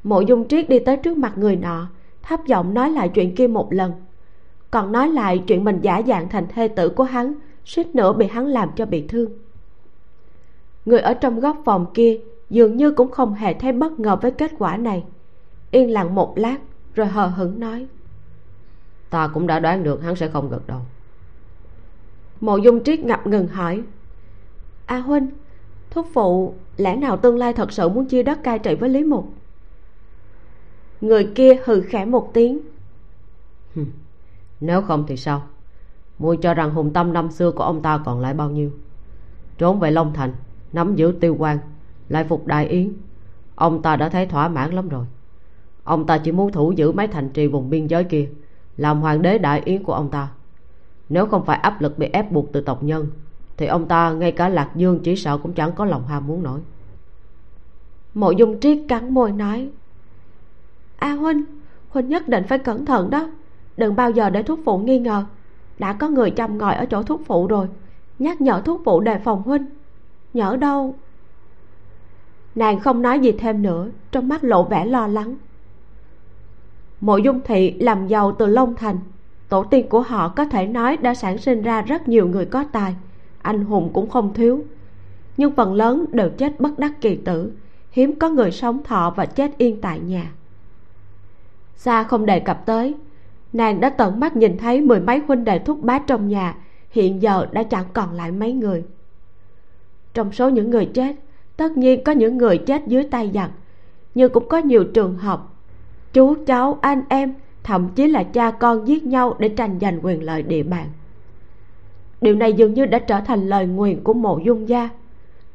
Mộ 0.03 0.21
dung 0.21 0.49
triết 0.49 0.69
đi 0.69 0.79
tới 0.79 0.97
trước 0.97 1.17
mặt 1.19 1.33
người 1.39 1.57
nọ, 1.57 1.87
thấp 2.23 2.41
giọng 2.47 2.75
nói 2.75 2.91
lại 2.91 3.09
chuyện 3.09 3.35
kia 3.35 3.47
một 3.47 3.73
lần 3.73 3.93
còn 4.71 4.93
nói 4.93 5.09
lại 5.09 5.45
chuyện 5.47 5.65
mình 5.65 5.81
giả 5.83 6.03
dạng 6.07 6.29
thành 6.29 6.47
thê 6.49 6.69
tử 6.69 6.89
của 6.89 7.05
hắn 7.05 7.35
suýt 7.65 7.95
nữa 7.95 8.13
bị 8.13 8.27
hắn 8.27 8.47
làm 8.47 8.71
cho 8.77 8.87
bị 8.87 9.07
thương. 9.09 9.31
Người 10.85 11.01
ở 11.01 11.15
trong 11.15 11.41
góc 11.41 11.63
phòng 11.65 11.87
kia 11.95 12.21
dường 12.51 12.77
như 12.77 12.93
cũng 12.93 13.11
không 13.11 13.35
hề 13.35 13.55
thấy 13.55 13.73
bất 13.73 14.01
ngờ 14.01 14.17
với 14.23 14.31
kết 14.31 14.53
quả 14.59 14.77
này. 14.77 15.05
Yên 15.71 15.91
lặng 15.91 16.15
một 16.15 16.39
lát 16.39 16.59
rồi 16.95 17.07
hờ 17.07 17.27
hững 17.27 17.61
nói. 17.61 17.87
Ta 19.11 19.31
cũng 19.35 19.47
đã 19.47 19.59
đoán 19.59 19.83
được 19.83 20.03
hắn 20.03 20.17
sẽ 20.17 20.29
không 20.29 20.51
gật 20.51 20.67
đầu. 20.67 20.81
Mộ 22.41 22.57
dung 22.57 22.85
triết 22.85 23.01
ngập 23.01 23.27
ngừng 23.27 23.49
hỏi. 23.49 23.83
A 24.87 24.99
huynh 24.99 25.31
thúc 25.91 26.07
phụ 26.13 26.55
lẽ 26.77 26.97
nào 26.97 27.17
tương 27.17 27.39
lai 27.39 27.53
thật 27.53 27.73
sự 27.73 27.89
muốn 27.89 28.05
chia 28.05 28.23
đất 28.23 28.43
cai 28.43 28.59
trị 28.59 28.75
với 28.75 28.89
lý 28.89 29.05
mục? 29.05 29.33
Người 31.01 31.29
kia 31.35 31.59
hừ 31.65 31.81
khẽ 31.81 32.05
một 32.05 32.31
tiếng 32.35 32.61
nếu 34.61 34.83
không 34.83 35.05
thì 35.07 35.17
sao? 35.17 35.43
Muội 36.19 36.37
cho 36.37 36.55
rằng 36.55 36.71
hùng 36.71 36.93
tâm 36.93 37.13
năm 37.13 37.31
xưa 37.31 37.51
của 37.51 37.65
ông 37.65 37.83
ta 37.83 37.99
còn 38.05 38.21
lại 38.21 38.35
bao 38.35 38.51
nhiêu? 38.51 38.71
Trốn 39.59 39.81
về 39.81 39.91
long 39.91 40.13
thành, 40.13 40.33
nắm 40.73 40.97
giữ 40.97 41.15
tiêu 41.21 41.37
quan 41.39 41.59
lại 42.09 42.25
phục 42.25 42.47
đại 42.47 42.69
yến. 42.69 42.93
Ông 43.55 43.83
ta 43.83 43.97
đã 43.97 44.09
thấy 44.09 44.27
thỏa 44.27 44.49
mãn 44.49 44.73
lắm 44.73 44.89
rồi. 44.89 45.07
Ông 45.85 46.07
ta 46.07 46.19
chỉ 46.19 46.33
muốn 46.33 46.53
thủ 46.53 46.73
giữ 46.73 46.93
mấy 46.93 47.09
thành 47.09 47.29
trì 47.29 47.47
vùng 47.47 47.71
biên 47.71 47.87
giới 47.87 48.05
kia, 48.05 48.29
làm 48.77 49.01
hoàng 49.01 49.23
đế 49.23 49.39
đại 49.39 49.63
yến 49.65 49.83
của 49.83 49.93
ông 49.93 50.11
ta. 50.11 50.29
Nếu 51.09 51.27
không 51.27 51.45
phải 51.45 51.59
áp 51.59 51.81
lực 51.81 51.99
bị 51.99 52.07
ép 52.13 52.33
buộc 52.33 52.53
từ 52.53 52.61
tộc 52.61 52.83
nhân, 52.83 53.07
thì 53.57 53.67
ông 53.67 53.89
ta 53.89 54.13
ngay 54.13 54.33
cả 54.33 54.49
lạc 54.49 54.71
dương 54.75 55.01
chỉ 55.05 55.17
sợ 55.17 55.39
cũng 55.39 55.53
chẳng 55.53 55.73
có 55.73 55.85
lòng 55.85 56.07
ham 56.07 56.27
muốn 56.27 56.43
nổi. 56.43 56.61
Mộ 58.15 58.31
dung 58.31 58.61
triết 58.61 58.79
cắn 58.89 59.15
môi 59.15 59.33
nói, 59.33 59.71
a 60.97 61.13
huynh 61.13 61.45
huynh 61.89 62.09
nhất 62.09 62.29
định 62.29 62.45
phải 62.49 62.59
cẩn 62.59 62.85
thận 62.87 63.11
đó 63.11 63.31
đừng 63.79 63.97
bao 63.97 64.11
giờ 64.11 64.31
để 64.31 64.43
thuốc 64.43 64.61
phụ 64.65 64.79
nghi 64.79 64.99
ngờ. 64.99 65.25
Đã 65.79 65.93
có 65.93 66.09
người 66.09 66.31
chăm 66.31 66.59
ngồi 66.59 66.75
ở 66.75 66.87
chỗ 66.87 67.03
thuốc 67.03 67.21
phụ 67.27 67.47
rồi. 67.47 67.69
Nhắc 68.19 68.41
nhở 68.41 68.63
thuốc 68.65 68.81
phụ 68.85 69.01
đề 69.01 69.19
phòng 69.19 69.43
huynh. 69.43 69.67
Nhỡ 70.35 70.57
đâu? 70.57 70.95
Nàng 72.55 72.81
không 72.81 73.03
nói 73.03 73.21
gì 73.21 73.33
thêm 73.33 73.63
nữa, 73.63 73.89
trong 74.11 74.29
mắt 74.29 74.45
lộ 74.45 74.65
vẻ 74.65 74.87
lo 74.87 75.07
lắng. 75.07 75.37
Mộ 77.01 77.17
dung 77.17 77.41
thị 77.45 77.71
làm 77.71 78.07
giàu 78.07 78.33
từ 78.33 78.47
long 78.47 78.75
thành. 78.75 78.99
Tổ 79.49 79.65
tiên 79.65 79.89
của 79.89 80.01
họ 80.01 80.29
có 80.29 80.45
thể 80.45 80.67
nói 80.67 80.97
đã 80.97 81.15
sản 81.15 81.39
sinh 81.39 81.63
ra 81.63 81.83
rất 81.83 82.09
nhiều 82.09 82.29
người 82.29 82.45
có 82.45 82.65
tài. 82.73 82.95
Anh 83.43 83.65
hùng 83.65 83.91
cũng 83.93 84.11
không 84.11 84.35
thiếu. 84.35 84.65
Nhưng 85.37 85.55
phần 85.55 85.75
lớn 85.75 86.05
đều 86.13 86.31
chết 86.31 86.61
bất 86.61 86.79
đắc 86.79 87.01
kỳ 87.01 87.17
tử. 87.17 87.53
Hiếm 87.91 88.19
có 88.19 88.29
người 88.29 88.51
sống 88.51 88.83
thọ 88.83 89.13
và 89.17 89.27
chết 89.27 89.59
yên 89.59 89.81
tại 89.81 90.01
nhà. 90.01 90.31
Xa 91.77 92.03
không 92.03 92.27
đề 92.27 92.41
cập 92.41 92.67
tới 92.67 92.95
nàng 93.53 93.81
đã 93.81 93.91
tận 93.91 94.21
mắt 94.21 94.37
nhìn 94.37 94.59
thấy 94.59 94.81
mười 94.81 95.01
mấy 95.01 95.19
huynh 95.19 95.45
đệ 95.45 95.59
thúc 95.59 95.83
bá 95.83 95.99
trong 95.99 96.29
nhà, 96.29 96.55
hiện 96.91 97.23
giờ 97.23 97.47
đã 97.53 97.63
chẳng 97.63 97.87
còn 97.93 98.13
lại 98.13 98.33
mấy 98.33 98.53
người. 98.53 98.85
Trong 100.15 100.33
số 100.33 100.49
những 100.49 100.71
người 100.71 100.87
chết, 100.95 101.17
tất 101.57 101.77
nhiên 101.77 102.05
có 102.05 102.13
những 102.13 102.39
người 102.39 102.59
chết 102.59 102.83
dưới 102.87 103.05
tay 103.05 103.31
giặc, 103.35 103.51
nhưng 104.15 104.33
cũng 104.33 104.49
có 104.49 104.59
nhiều 104.59 104.85
trường 104.85 105.17
hợp. 105.17 105.43
Chú, 106.13 106.35
cháu, 106.47 106.79
anh 106.81 107.03
em, 107.09 107.35
thậm 107.63 107.89
chí 107.95 108.09
là 108.09 108.23
cha 108.23 108.51
con 108.51 108.89
giết 108.89 109.07
nhau 109.07 109.37
để 109.39 109.49
tranh 109.49 109.79
giành 109.81 110.01
quyền 110.03 110.23
lợi 110.23 110.43
địa 110.43 110.63
bàn. 110.63 110.87
Điều 112.21 112.35
này 112.35 112.53
dường 112.53 112.75
như 112.75 112.87
đã 112.87 112.99
trở 112.99 113.21
thành 113.21 113.49
lời 113.49 113.67
nguyền 113.67 114.05
của 114.05 114.15
mộ 114.15 114.39
dung 114.39 114.69
gia, 114.69 114.89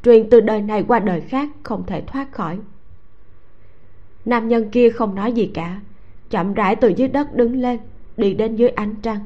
truyền 0.03 0.29
từ 0.29 0.39
đời 0.39 0.61
này 0.61 0.83
qua 0.87 0.99
đời 0.99 1.21
khác 1.21 1.49
không 1.63 1.83
thể 1.87 2.01
thoát 2.01 2.31
khỏi. 2.31 2.59
Nam 4.25 4.47
nhân 4.47 4.69
kia 4.69 4.89
không 4.89 5.15
nói 5.15 5.31
gì 5.31 5.51
cả 5.53 5.79
chậm 6.33 6.53
rãi 6.53 6.75
từ 6.75 6.87
dưới 6.87 7.07
đất 7.07 7.35
đứng 7.35 7.55
lên, 7.55 7.79
đi 8.17 8.33
đến 8.33 8.55
dưới 8.55 8.69
ánh 8.69 8.95
trăng. 9.01 9.19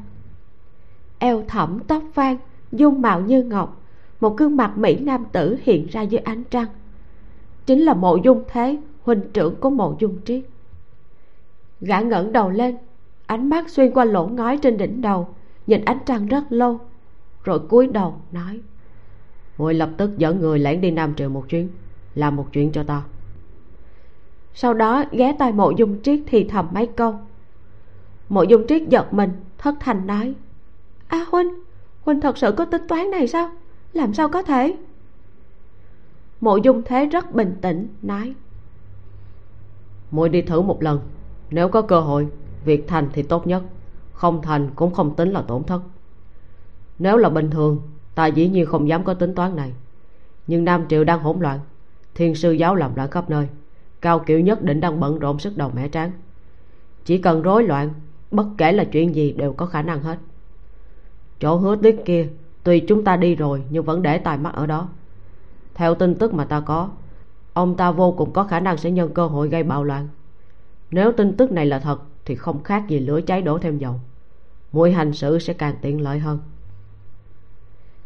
Eo 1.20 1.44
thẳm 1.48 1.80
tóc 1.88 2.04
vang 2.14 2.38
dung 2.72 3.02
mạo 3.02 3.22
như 3.22 3.44
ngọc, 3.44 3.82
một 4.20 4.38
gương 4.38 4.58
mặt 4.58 4.78
mỹ 4.78 5.00
nam 5.00 5.26
tử 5.32 5.58
hiện 5.64 5.88
ra 5.92 6.02
dưới 6.02 6.20
ánh 6.20 6.44
trăng. 6.44 6.68
Chính 7.66 7.82
là 7.82 7.94
mộ 7.94 8.16
dung 8.16 8.44
thế, 8.48 8.78
huynh 9.04 9.22
trưởng 9.34 9.56
của 9.56 9.70
mộ 9.70 9.96
dung 10.00 10.18
triết. 10.26 10.44
Gã 11.82 12.00
ngẩng 12.00 12.32
đầu 12.32 12.50
lên, 12.50 12.78
ánh 13.26 13.50
mắt 13.50 13.70
xuyên 13.70 13.92
qua 13.92 14.06
lỗ 14.06 14.28
ngói 14.28 14.58
trên 14.58 14.78
đỉnh 14.78 15.02
đầu, 15.02 15.28
nhìn 15.68 15.86
ánh 15.86 16.00
trăng 16.06 16.28
rất 16.28 16.44
lâu, 16.50 16.80
rồi 17.44 17.60
cúi 17.60 17.88
đầu 17.88 18.16
nói. 18.32 18.62
Muội 19.58 19.74
lập 19.74 19.90
tức 19.98 20.18
dẫn 20.18 20.40
người 20.40 20.60
lẻn 20.60 20.82
đi 20.82 20.92
nam 20.92 21.14
triều 21.16 21.30
một 21.30 21.50
chuyến, 21.50 21.70
làm 22.16 22.36
một 22.36 22.48
chuyện 22.54 22.72
cho 22.72 22.84
ta 22.84 23.04
sau 24.60 24.74
đó 24.74 25.04
ghé 25.12 25.36
tai 25.40 25.52
mộ 25.52 25.72
dung 25.72 26.02
triết 26.04 26.20
thì 26.28 26.44
thầm 26.44 26.68
mấy 26.72 26.88
câu. 26.88 27.16
Mộ 28.30 28.44
dung 28.44 28.68
triết 28.68 28.90
giật 28.90 29.14
mình 29.14 29.32
thất 29.58 29.76
thanh 29.80 30.08
nói 30.08 30.34
a 31.08 31.18
à, 31.18 31.26
huynh 31.32 31.50
huynh 32.06 32.22
thật 32.22 32.38
sự 32.38 32.52
có 32.52 32.66
tính 32.66 32.88
toán 32.88 33.12
này 33.12 33.28
sao? 33.28 33.52
Làm 33.94 34.14
sao 34.14 34.30
có 34.30 34.44
thể? 34.44 34.78
Mộ 36.42 36.58
dung 36.58 36.82
thế 36.86 37.06
rất 37.06 37.34
bình 37.34 37.56
tĩnh 37.62 37.88
nói 38.02 38.34
muội 40.12 40.30
đi 40.30 40.42
thử 40.42 40.62
một 40.62 40.84
lần 40.84 41.00
nếu 41.50 41.70
có 41.70 41.82
cơ 41.82 42.00
hội 42.00 42.28
việc 42.66 42.88
thành 42.88 43.10
thì 43.14 43.24
tốt 43.24 43.48
nhất 43.48 43.64
không 44.14 44.42
thành 44.42 44.70
cũng 44.76 44.94
không 44.94 45.16
tính 45.16 45.32
là 45.32 45.42
tổn 45.42 45.64
thất. 45.64 45.82
Nếu 47.00 47.18
là 47.18 47.30
bình 47.30 47.50
thường 47.50 47.82
ta 48.16 48.26
dĩ 48.26 48.48
nhiên 48.48 48.66
không 48.66 48.88
dám 48.88 49.04
có 49.04 49.14
tính 49.14 49.36
toán 49.36 49.56
này. 49.56 49.74
Nhưng 50.48 50.66
nam 50.66 50.86
triệu 50.90 51.04
đang 51.04 51.20
hỗn 51.20 51.40
loạn 51.40 51.60
thiên 52.16 52.36
sư 52.36 52.52
giáo 52.52 52.76
làm 52.76 52.96
loạn 52.96 53.12
khắp 53.12 53.30
nơi 53.30 53.48
cao 54.02 54.20
kiểu 54.20 54.40
nhất 54.40 54.64
định 54.64 54.82
đang 54.82 55.00
bận 55.00 55.20
rộn 55.20 55.40
sức 55.40 55.58
đầu 55.58 55.72
mẻ 55.76 55.88
tráng. 55.88 56.12
Chỉ 57.06 57.18
cần 57.18 57.42
rối 57.42 57.64
loạn, 57.64 57.90
bất 58.32 58.46
kể 58.58 58.72
là 58.72 58.84
chuyện 58.84 59.16
gì 59.16 59.32
đều 59.32 59.54
có 59.54 59.66
khả 59.66 59.82
năng 59.82 60.02
hết. 60.02 60.18
Chỗ 61.40 61.56
hứa 61.56 61.76
tuyết 61.76 61.96
kia, 62.06 62.28
tuy 62.64 62.80
chúng 62.80 63.04
ta 63.04 63.18
đi 63.18 63.36
rồi 63.36 63.64
nhưng 63.70 63.84
vẫn 63.84 64.02
để 64.02 64.18
tài 64.18 64.38
mắt 64.38 64.54
ở 64.54 64.66
đó. 64.66 64.90
Theo 65.74 65.96
tin 65.96 66.16
tức 66.16 66.34
mà 66.34 66.46
ta 66.46 66.60
có, 66.60 66.90
ông 67.54 67.78
ta 67.78 67.92
vô 67.92 68.12
cùng 68.12 68.32
có 68.34 68.44
khả 68.44 68.60
năng 68.60 68.78
sẽ 68.78 68.92
nhân 68.92 69.14
cơ 69.14 69.28
hội 69.28 69.50
gây 69.50 69.64
bạo 69.64 69.84
loạn. 69.84 70.08
Nếu 70.92 71.12
tin 71.12 71.38
tức 71.38 71.52
này 71.52 71.66
là 71.66 71.80
thật, 71.80 72.02
thì 72.26 72.36
không 72.36 72.64
khác 72.64 72.88
gì 72.88 73.00
lửa 73.00 73.22
cháy 73.22 73.42
đổ 73.42 73.58
thêm 73.58 73.78
dầu. 73.78 73.96
Mũi 74.72 74.92
hành 74.92 75.14
sự 75.14 75.40
sẽ 75.40 75.54
càng 75.54 75.76
tiện 75.82 76.02
lợi 76.02 76.20
hơn. 76.20 76.40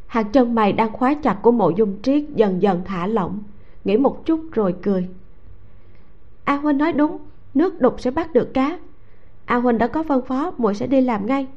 Hạt 0.08 0.24
chân 0.34 0.56
mày 0.56 0.74
đang 0.74 0.94
khóa 0.94 1.16
chặt 1.24 1.38
của 1.42 1.52
mộ 1.52 1.70
dung 1.70 2.02
triết 2.02 2.24
dần 2.36 2.62
dần 2.62 2.82
thả 2.86 3.08
lỏng. 3.08 3.40
Nghĩ 3.84 3.98
một 3.98 4.26
chút 4.26 4.42
rồi 4.52 4.76
cười 4.82 5.10
a 6.52 6.56
huynh 6.56 6.78
nói 6.78 6.94
đúng, 6.94 7.18
nước 7.54 7.82
đục 7.82 8.02
sẽ 8.02 8.12
bắt 8.12 8.34
được 8.34 8.54
cá. 8.54 8.80
A 9.46 9.56
huynh 9.56 9.78
đã 9.78 9.88
có 9.88 10.04
phân 10.04 10.22
phó, 10.26 10.52
muội 10.58 10.76
sẽ 10.76 10.88
đi 10.88 11.02
làm 11.02 11.26
ngay. 11.26 11.48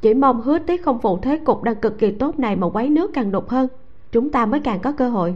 Chỉ 0.00 0.14
mong 0.14 0.40
hứa 0.40 0.58
tiếc 0.58 0.84
không 0.84 0.98
phụ 0.98 1.18
thế 1.18 1.36
cục 1.36 1.62
đang 1.62 1.76
cực 1.76 1.98
kỳ 1.98 2.10
tốt 2.10 2.38
này 2.38 2.56
mà 2.56 2.66
quấy 2.68 2.88
nước 2.88 3.10
càng 3.14 3.32
đục 3.32 3.48
hơn. 3.48 3.68
Chúng 4.12 4.30
ta 4.30 4.46
mới 4.46 4.60
càng 4.60 4.80
có 4.80 4.92
cơ 4.92 5.08
hội. 5.08 5.34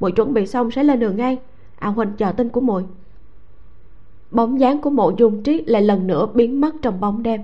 Muội 0.00 0.12
chuẩn 0.12 0.34
bị 0.34 0.46
xong 0.46 0.70
sẽ 0.70 0.84
lên 0.84 1.00
đường 1.00 1.16
ngay. 1.16 1.38
A 1.78 1.88
huynh 1.88 2.12
chờ 2.18 2.32
tin 2.32 2.48
của 2.48 2.60
muội. 2.60 2.84
Bóng 4.30 4.60
dáng 4.60 4.80
của 4.80 4.90
mộ 4.90 5.12
dung 5.16 5.42
triết 5.42 5.68
lại 5.68 5.82
lần 5.82 6.06
nữa 6.06 6.26
biến 6.34 6.60
mất 6.60 6.74
trong 6.82 7.00
bóng 7.00 7.22
đêm. 7.22 7.40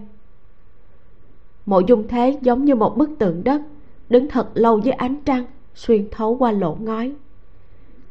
Mộ 1.66 1.80
dung 1.80 2.08
thế 2.08 2.38
giống 2.42 2.64
như 2.64 2.74
một 2.74 2.96
bức 2.96 3.10
tượng 3.18 3.44
đất, 3.44 3.62
đứng 4.08 4.28
thật 4.28 4.48
lâu 4.54 4.78
dưới 4.78 4.92
ánh 4.92 5.16
trăng, 5.24 5.44
xuyên 5.74 6.08
thấu 6.10 6.36
qua 6.36 6.52
lỗ 6.52 6.76
ngói 6.80 7.12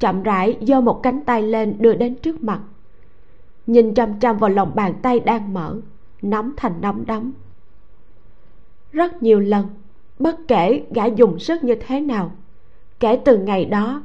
chậm 0.02 0.24
rãi 0.24 0.58
giơ 0.62 0.82
một 0.82 1.04
cánh 1.04 1.22
tay 1.26 1.42
lên 1.44 1.76
đưa 1.80 1.94
đến 1.94 2.16
trước 2.16 2.44
mặt. 2.44 2.62
Nhìn 3.68 3.94
chăm 3.94 4.20
chăm 4.20 4.38
vào 4.38 4.50
lòng 4.50 4.72
bàn 4.76 4.94
tay 5.02 5.20
đang 5.20 5.54
mở 5.54 5.78
nắm 6.22 6.54
thành 6.58 6.82
nắm 6.82 7.04
đấm. 7.06 7.34
Rất 8.92 9.24
nhiều 9.24 9.40
lần, 9.40 9.66
bất 10.20 10.36
kể 10.48 10.84
gã 10.94 11.06
dùng 11.06 11.40
sức 11.40 11.64
như 11.64 11.76
thế 11.88 12.02
nào, 12.02 12.32
kể 13.00 13.20
từ 13.26 13.38
ngày 13.38 13.66
đó, 13.66 14.04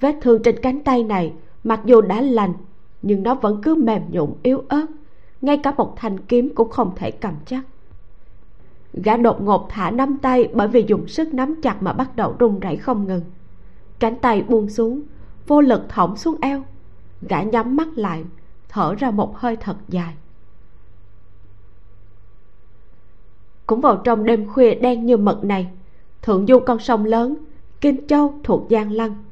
vết 0.00 0.14
thương 0.22 0.42
trên 0.42 0.60
cánh 0.62 0.80
tay 0.80 1.04
này 1.04 1.32
mặc 1.64 1.80
dù 1.84 2.00
đã 2.00 2.20
lành, 2.20 2.52
nhưng 3.02 3.22
nó 3.22 3.34
vẫn 3.34 3.60
cứ 3.62 3.74
mềm 3.74 4.02
nhũn, 4.10 4.30
yếu 4.42 4.62
ớt, 4.68 4.86
ngay 5.40 5.56
cả 5.58 5.74
một 5.76 5.96
thanh 5.96 6.18
kiếm 6.18 6.54
cũng 6.54 6.70
không 6.70 6.92
thể 6.96 7.10
cầm 7.10 7.34
chắc. 7.46 7.62
Gã 8.92 9.16
đột 9.16 9.42
ngột 9.42 9.66
thả 9.70 9.90
nắm 9.90 10.18
tay 10.22 10.48
bởi 10.52 10.68
vì 10.68 10.84
dùng 10.88 11.08
sức 11.08 11.34
nắm 11.34 11.60
chặt 11.62 11.82
mà 11.82 11.92
bắt 11.92 12.16
đầu 12.16 12.36
run 12.38 12.60
rẩy 12.60 12.76
không 12.76 13.06
ngừng. 13.06 13.22
Cánh 13.98 14.16
tay 14.16 14.42
buông 14.42 14.68
xuống 14.68 15.02
vô 15.46 15.60
lực 15.60 15.88
thõng 15.88 16.16
xuống 16.16 16.36
eo, 16.40 16.62
gã 17.22 17.42
nhắm 17.42 17.76
mắt 17.76 17.88
lại, 17.96 18.24
thở 18.68 18.94
ra 18.98 19.10
một 19.10 19.38
hơi 19.38 19.56
thật 19.56 19.76
dài. 19.88 20.14
Cũng 23.66 23.80
vào 23.80 23.96
trong 23.96 24.24
đêm 24.24 24.48
khuya 24.48 24.74
đen 24.74 25.06
như 25.06 25.16
mực 25.16 25.44
này, 25.44 25.70
thượng 26.22 26.46
du 26.46 26.58
con 26.58 26.78
sông 26.78 27.04
lớn, 27.04 27.34
kinh 27.80 28.06
châu 28.06 28.34
thuộc 28.44 28.66
giang 28.70 28.92
lăng. 28.92 29.24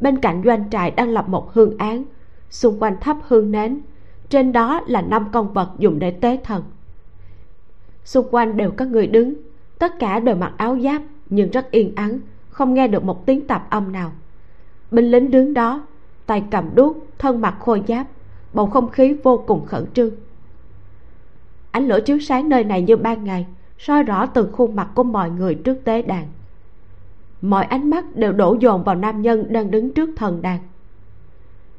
Bên 0.00 0.18
cạnh 0.18 0.42
doanh 0.44 0.70
trại 0.70 0.90
đang 0.90 1.08
lập 1.08 1.28
một 1.28 1.54
hương 1.54 1.78
án, 1.78 2.04
xung 2.50 2.82
quanh 2.82 2.96
thắp 3.00 3.16
hương 3.28 3.50
nến, 3.50 3.80
trên 4.28 4.52
đó 4.52 4.80
là 4.86 5.02
năm 5.02 5.28
con 5.32 5.52
vật 5.52 5.70
dùng 5.78 5.98
để 5.98 6.10
tế 6.10 6.38
thần. 6.44 6.62
Xung 8.04 8.26
quanh 8.30 8.56
đều 8.56 8.70
có 8.70 8.84
người 8.84 9.06
đứng, 9.06 9.34
tất 9.78 9.98
cả 9.98 10.20
đều 10.20 10.36
mặc 10.36 10.52
áo 10.56 10.78
giáp 10.78 11.02
nhưng 11.30 11.50
rất 11.50 11.70
yên 11.70 11.92
ắng, 11.94 12.20
không 12.50 12.74
nghe 12.74 12.88
được 12.88 13.04
một 13.04 13.26
tiếng 13.26 13.46
tạp 13.46 13.70
âm 13.70 13.92
nào 13.92 14.12
binh 14.90 15.10
lính 15.10 15.30
đứng 15.30 15.54
đó, 15.54 15.86
tay 16.26 16.44
cầm 16.50 16.74
đuốc, 16.74 16.96
thân 17.18 17.40
mặc 17.40 17.54
khôi 17.60 17.82
giáp, 17.88 18.06
bầu 18.52 18.66
không 18.66 18.90
khí 18.90 19.16
vô 19.22 19.44
cùng 19.46 19.66
khẩn 19.66 19.86
trương. 19.94 20.10
Ánh 21.70 21.88
lửa 21.88 22.00
chiếu 22.00 22.18
sáng 22.18 22.48
nơi 22.48 22.64
này 22.64 22.82
như 22.82 22.96
ban 22.96 23.24
ngày, 23.24 23.46
soi 23.78 24.02
rõ 24.02 24.26
từng 24.26 24.52
khuôn 24.52 24.76
mặt 24.76 24.88
của 24.94 25.02
mọi 25.02 25.30
người 25.30 25.54
trước 25.54 25.84
tế 25.84 26.02
đàn. 26.02 26.26
Mọi 27.40 27.64
ánh 27.64 27.90
mắt 27.90 28.16
đều 28.16 28.32
đổ 28.32 28.56
dồn 28.60 28.84
vào 28.84 28.94
nam 28.94 29.22
nhân 29.22 29.52
đang 29.52 29.70
đứng 29.70 29.92
trước 29.92 30.10
thần 30.16 30.42
đàn. 30.42 30.58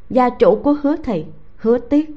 Gia 0.09 0.29
chủ 0.29 0.55
của 0.55 0.75
hứa 0.81 0.95
thị, 0.95 1.25
hứa 1.57 1.77
tiết. 1.77 2.09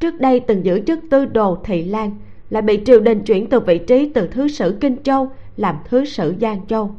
Trước 0.00 0.20
đây 0.20 0.40
từng 0.40 0.64
giữ 0.64 0.80
chức 0.86 0.98
tư 1.10 1.24
đồ 1.24 1.58
thị 1.64 1.84
lan 1.84 2.18
lại 2.50 2.62
bị 2.62 2.82
triều 2.84 3.00
đình 3.00 3.24
chuyển 3.24 3.48
từ 3.48 3.60
vị 3.60 3.78
trí 3.78 4.10
từ 4.14 4.26
thứ 4.26 4.48
sử 4.48 4.76
kinh 4.80 5.02
châu 5.02 5.30
làm 5.56 5.76
thứ 5.84 6.04
sử 6.04 6.34
giang 6.40 6.66
châu. 6.66 6.94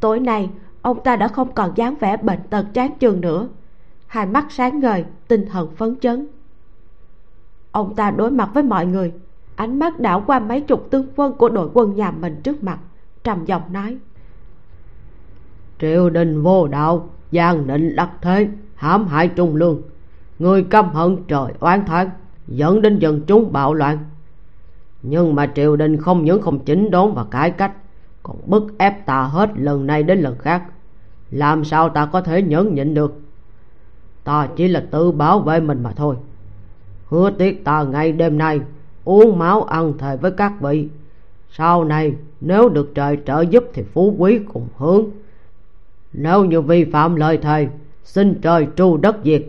Tối 0.00 0.20
nay 0.20 0.48
ông 0.84 1.02
ta 1.04 1.16
đã 1.16 1.28
không 1.28 1.52
còn 1.52 1.72
dáng 1.76 1.94
vẻ 2.00 2.16
bệnh 2.16 2.38
tật 2.50 2.66
tráng 2.74 2.98
trường 2.98 3.20
nữa. 3.20 3.48
Hai 4.06 4.26
mắt 4.26 4.46
sáng 4.50 4.80
ngời, 4.80 5.04
tinh 5.28 5.46
thần 5.46 5.74
phấn 5.76 5.96
chấn. 6.00 6.26
Ông 7.72 7.94
ta 7.94 8.10
đối 8.10 8.30
mặt 8.30 8.50
với 8.54 8.62
mọi 8.62 8.86
người. 8.86 9.12
Ánh 9.56 9.78
mắt 9.78 10.00
đảo 10.00 10.22
qua 10.26 10.38
mấy 10.38 10.60
chục 10.60 10.86
tướng 10.90 11.06
quân 11.16 11.32
của 11.32 11.48
đội 11.48 11.70
quân 11.74 11.94
nhà 11.94 12.10
mình 12.10 12.40
trước 12.42 12.64
mặt, 12.64 12.78
trầm 13.22 13.44
giọng 13.44 13.62
nói. 13.72 13.96
Triều 15.78 16.10
đình 16.10 16.42
vô 16.42 16.68
đạo, 16.68 17.08
giang 17.32 17.66
định 17.66 17.96
đắc 17.96 18.10
thế, 18.22 18.48
hãm 18.74 19.06
hại 19.06 19.28
trung 19.28 19.56
lương. 19.56 19.82
Người 20.38 20.62
căm 20.62 20.90
hận 20.90 21.16
trời 21.28 21.52
oán 21.60 21.84
thán, 21.86 22.10
dẫn 22.46 22.82
đến 22.82 22.98
dân 22.98 23.20
chúng 23.26 23.52
bạo 23.52 23.74
loạn. 23.74 23.98
Nhưng 25.02 25.34
mà 25.34 25.46
triều 25.54 25.76
đình 25.76 25.96
không 25.96 26.24
những 26.24 26.42
không 26.42 26.64
chỉnh 26.64 26.90
đốn 26.90 27.14
và 27.14 27.24
cải 27.30 27.50
cách, 27.50 27.72
còn 28.22 28.36
bức 28.46 28.78
ép 28.78 29.06
ta 29.06 29.22
hết 29.22 29.50
lần 29.54 29.86
này 29.86 30.02
đến 30.02 30.20
lần 30.20 30.38
khác 30.38 30.62
làm 31.34 31.64
sao 31.64 31.88
ta 31.88 32.06
có 32.06 32.20
thể 32.20 32.42
nhẫn 32.42 32.74
nhịn 32.74 32.94
được? 32.94 33.20
Ta 34.24 34.48
chỉ 34.56 34.68
là 34.68 34.84
tự 34.90 35.10
bảo 35.10 35.40
vệ 35.40 35.60
mình 35.60 35.82
mà 35.82 35.92
thôi. 35.92 36.16
Hứa 37.08 37.30
tiếc 37.30 37.64
ta 37.64 37.82
ngay 37.82 38.12
đêm 38.12 38.38
nay 38.38 38.60
uống 39.04 39.38
máu 39.38 39.62
ăn 39.62 39.98
thề 39.98 40.16
với 40.16 40.30
các 40.30 40.52
vị. 40.60 40.88
Sau 41.50 41.84
này, 41.84 42.14
nếu 42.40 42.68
được 42.68 42.94
trời 42.94 43.18
trợ 43.26 43.40
giúp 43.40 43.64
thì 43.72 43.82
phú 43.82 44.14
quý 44.18 44.40
cùng 44.52 44.68
hướng. 44.76 45.04
Nếu 46.12 46.44
như 46.44 46.60
vi 46.60 46.84
phạm 46.84 47.14
lời 47.14 47.36
thề, 47.36 47.68
xin 48.04 48.40
trời 48.42 48.66
tru 48.76 48.96
đất 48.96 49.16
diệt. 49.24 49.42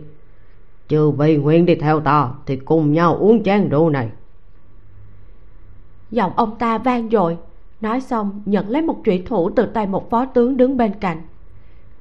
Trừ 0.88 1.10
vì 1.10 1.36
nguyện 1.36 1.66
đi 1.66 1.74
theo 1.74 2.00
ta 2.00 2.30
thì 2.46 2.56
cùng 2.56 2.92
nhau 2.92 3.16
uống 3.16 3.42
chén 3.42 3.68
rượu 3.68 3.90
này. 3.90 4.10
Giọng 6.10 6.32
ông 6.36 6.58
ta 6.58 6.78
vang 6.78 7.10
dội. 7.10 7.36
Nói 7.80 8.00
xong, 8.00 8.42
nhận 8.46 8.68
lấy 8.68 8.82
một 8.82 8.96
trụy 9.04 9.22
thủ 9.26 9.50
từ 9.50 9.66
tay 9.66 9.86
một 9.86 10.10
phó 10.10 10.24
tướng 10.24 10.56
đứng 10.56 10.76
bên 10.76 10.92
cạnh 11.00 11.22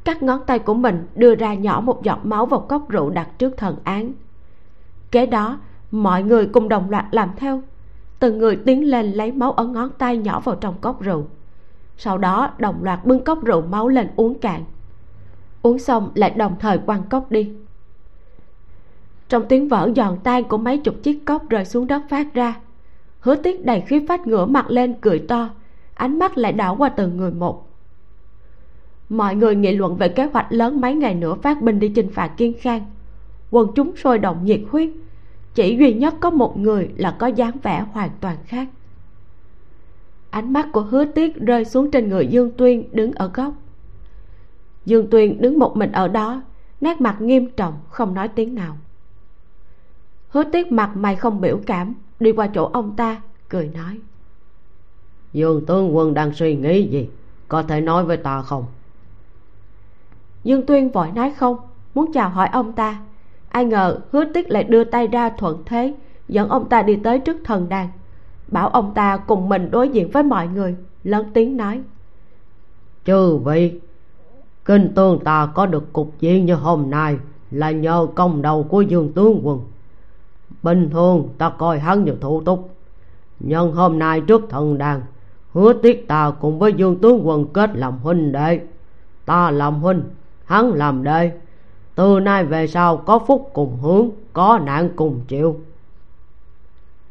các 0.05 0.23
ngón 0.23 0.41
tay 0.45 0.59
của 0.59 0.73
mình, 0.73 1.07
đưa 1.15 1.35
ra 1.35 1.53
nhỏ 1.53 1.81
một 1.85 2.03
giọt 2.03 2.19
máu 2.23 2.45
vào 2.45 2.59
cốc 2.59 2.89
rượu 2.89 3.09
đặt 3.09 3.29
trước 3.37 3.57
thần 3.57 3.75
án. 3.83 4.11
Kế 5.11 5.25
đó, 5.25 5.59
mọi 5.91 6.23
người 6.23 6.45
cùng 6.45 6.69
đồng 6.69 6.89
loạt 6.89 7.05
làm 7.11 7.29
theo. 7.37 7.61
Từng 8.19 8.37
người 8.37 8.55
tiến 8.55 8.89
lên 8.89 9.11
lấy 9.11 9.31
máu 9.31 9.51
ở 9.51 9.65
ngón 9.65 9.89
tay 9.97 10.17
nhỏ 10.17 10.39
vào 10.39 10.55
trong 10.55 10.75
cốc 10.81 11.01
rượu. 11.01 11.27
Sau 11.97 12.17
đó, 12.17 12.51
đồng 12.57 12.83
loạt 12.83 13.05
bưng 13.05 13.23
cốc 13.23 13.43
rượu 13.43 13.61
máu 13.61 13.87
lên 13.87 14.07
uống 14.15 14.39
cạn. 14.39 14.63
Uống 15.61 15.79
xong 15.79 16.11
lại 16.15 16.29
đồng 16.29 16.55
thời 16.59 16.77
quăng 16.77 17.03
cốc 17.03 17.31
đi. 17.31 17.53
Trong 19.29 19.45
tiếng 19.49 19.67
vỡ 19.67 19.91
giòn 19.95 20.17
tan 20.23 20.43
của 20.43 20.57
mấy 20.57 20.77
chục 20.77 20.95
chiếc 21.03 21.25
cốc 21.25 21.49
rơi 21.49 21.65
xuống 21.65 21.87
đất 21.87 22.01
phát 22.09 22.33
ra, 22.33 22.55
hứa 23.19 23.35
tiết 23.35 23.65
đầy 23.65 23.81
khí 23.81 24.05
phách 24.07 24.27
ngửa 24.27 24.45
mặt 24.45 24.69
lên 24.69 24.93
cười 25.01 25.19
to, 25.19 25.49
ánh 25.93 26.19
mắt 26.19 26.37
lại 26.37 26.51
đảo 26.51 26.75
qua 26.75 26.89
từng 26.89 27.17
người 27.17 27.31
một 27.31 27.64
mọi 29.09 29.35
người 29.35 29.55
nghị 29.55 29.75
luận 29.75 29.95
về 29.95 30.09
kế 30.09 30.25
hoạch 30.25 30.47
lớn 30.49 30.81
mấy 30.81 30.95
ngày 30.95 31.15
nữa 31.15 31.35
phát 31.41 31.61
binh 31.61 31.79
đi 31.79 31.89
chinh 31.89 32.09
phạt 32.11 32.27
kiên 32.37 32.53
khang. 32.59 32.85
Quần 33.51 33.71
chúng 33.75 33.95
sôi 33.95 34.19
động 34.19 34.45
nhiệt 34.45 34.61
huyết. 34.69 34.89
Chỉ 35.53 35.77
duy 35.77 35.93
nhất 35.93 36.15
có 36.19 36.29
một 36.29 36.57
người 36.57 36.89
là 36.97 37.15
có 37.19 37.27
dáng 37.27 37.57
vẻ 37.63 37.85
hoàn 37.91 38.09
toàn 38.21 38.37
khác. 38.45 38.67
Ánh 40.29 40.53
mắt 40.53 40.67
của 40.71 40.81
hứa 40.81 41.05
tiết 41.05 41.35
rơi 41.35 41.65
xuống 41.65 41.91
trên 41.91 42.09
người 42.09 42.27
dương 42.27 42.51
tuyên 42.57 42.83
đứng 42.91 43.11
ở 43.11 43.31
góc. 43.33 43.53
Dương 44.85 45.07
tuyên 45.09 45.41
đứng 45.41 45.59
một 45.59 45.77
mình 45.77 45.91
ở 45.91 46.07
đó, 46.07 46.41
nét 46.81 47.01
mặt 47.01 47.21
nghiêm 47.21 47.49
trọng, 47.49 47.73
không 47.89 48.13
nói 48.13 48.27
tiếng 48.27 48.55
nào. 48.55 48.77
Hứa 50.29 50.43
tiết 50.43 50.71
mặt 50.71 50.91
mày 50.95 51.15
không 51.15 51.41
biểu 51.41 51.59
cảm, 51.65 51.93
đi 52.19 52.31
qua 52.31 52.47
chỗ 52.47 52.69
ông 52.73 52.95
ta, 52.95 53.21
cười 53.49 53.69
nói. 53.73 53.99
Dương 55.33 55.65
tướng 55.65 55.95
quân 55.95 56.13
đang 56.13 56.33
suy 56.33 56.55
nghĩ 56.55 56.87
gì? 56.87 57.09
Có 57.47 57.63
thể 57.63 57.81
nói 57.81 58.05
với 58.05 58.17
ta 58.17 58.41
không? 58.41 58.65
Dương 60.45 60.65
tuyên 60.65 60.89
vội 60.89 61.11
nói 61.11 61.33
không, 61.37 61.57
muốn 61.95 62.11
chào 62.13 62.29
hỏi 62.29 62.47
ông 62.51 62.73
ta. 62.73 63.01
Ai 63.49 63.65
ngờ 63.65 63.99
hứa 64.11 64.25
tích 64.33 64.49
lại 64.49 64.63
đưa 64.63 64.83
tay 64.83 65.07
ra 65.07 65.29
thuận 65.29 65.63
thế, 65.65 65.93
dẫn 66.27 66.49
ông 66.49 66.69
ta 66.69 66.81
đi 66.81 66.95
tới 66.95 67.19
trước 67.19 67.37
thần 67.43 67.69
đàn. 67.69 67.89
Bảo 68.47 68.67
ông 68.67 68.93
ta 68.93 69.17
cùng 69.17 69.49
mình 69.49 69.71
đối 69.71 69.89
diện 69.89 70.11
với 70.11 70.23
mọi 70.23 70.47
người, 70.47 70.75
lớn 71.03 71.25
tiếng 71.33 71.57
nói. 71.57 71.81
Chư 73.05 73.37
vị, 73.37 73.79
kinh 74.65 74.93
tương 74.95 75.19
ta 75.19 75.49
có 75.55 75.65
được 75.65 75.93
cục 75.93 76.11
diện 76.19 76.45
như 76.45 76.55
hôm 76.55 76.89
nay 76.89 77.17
là 77.51 77.71
nhờ 77.71 78.07
công 78.15 78.41
đầu 78.41 78.63
của 78.63 78.81
dương 78.81 79.13
tướng 79.13 79.41
quân. 79.43 79.59
Bình 80.63 80.89
thường 80.89 81.29
ta 81.37 81.49
coi 81.49 81.79
hắn 81.79 82.03
như 82.03 82.15
thủ 82.21 82.41
tục. 82.41 82.69
Nhưng 83.39 83.71
hôm 83.71 83.99
nay 83.99 84.21
trước 84.21 84.41
thần 84.49 84.77
đàn, 84.77 85.01
hứa 85.53 85.73
tiết 85.73 86.07
ta 86.07 86.31
cùng 86.41 86.59
với 86.59 86.73
dương 86.73 86.99
tướng 86.99 87.27
quân 87.27 87.45
kết 87.53 87.69
làm 87.73 87.97
huynh 87.97 88.31
đệ. 88.31 88.59
Ta 89.25 89.51
làm 89.51 89.81
huynh 89.81 90.03
hắn 90.45 90.73
làm 90.73 91.03
đệ 91.03 91.31
từ 91.95 92.19
nay 92.19 92.45
về 92.45 92.67
sau 92.67 92.97
có 92.97 93.19
phúc 93.19 93.49
cùng 93.53 93.77
hướng, 93.81 94.09
có 94.33 94.59
nạn 94.65 94.89
cùng 94.95 95.21
chịu. 95.27 95.59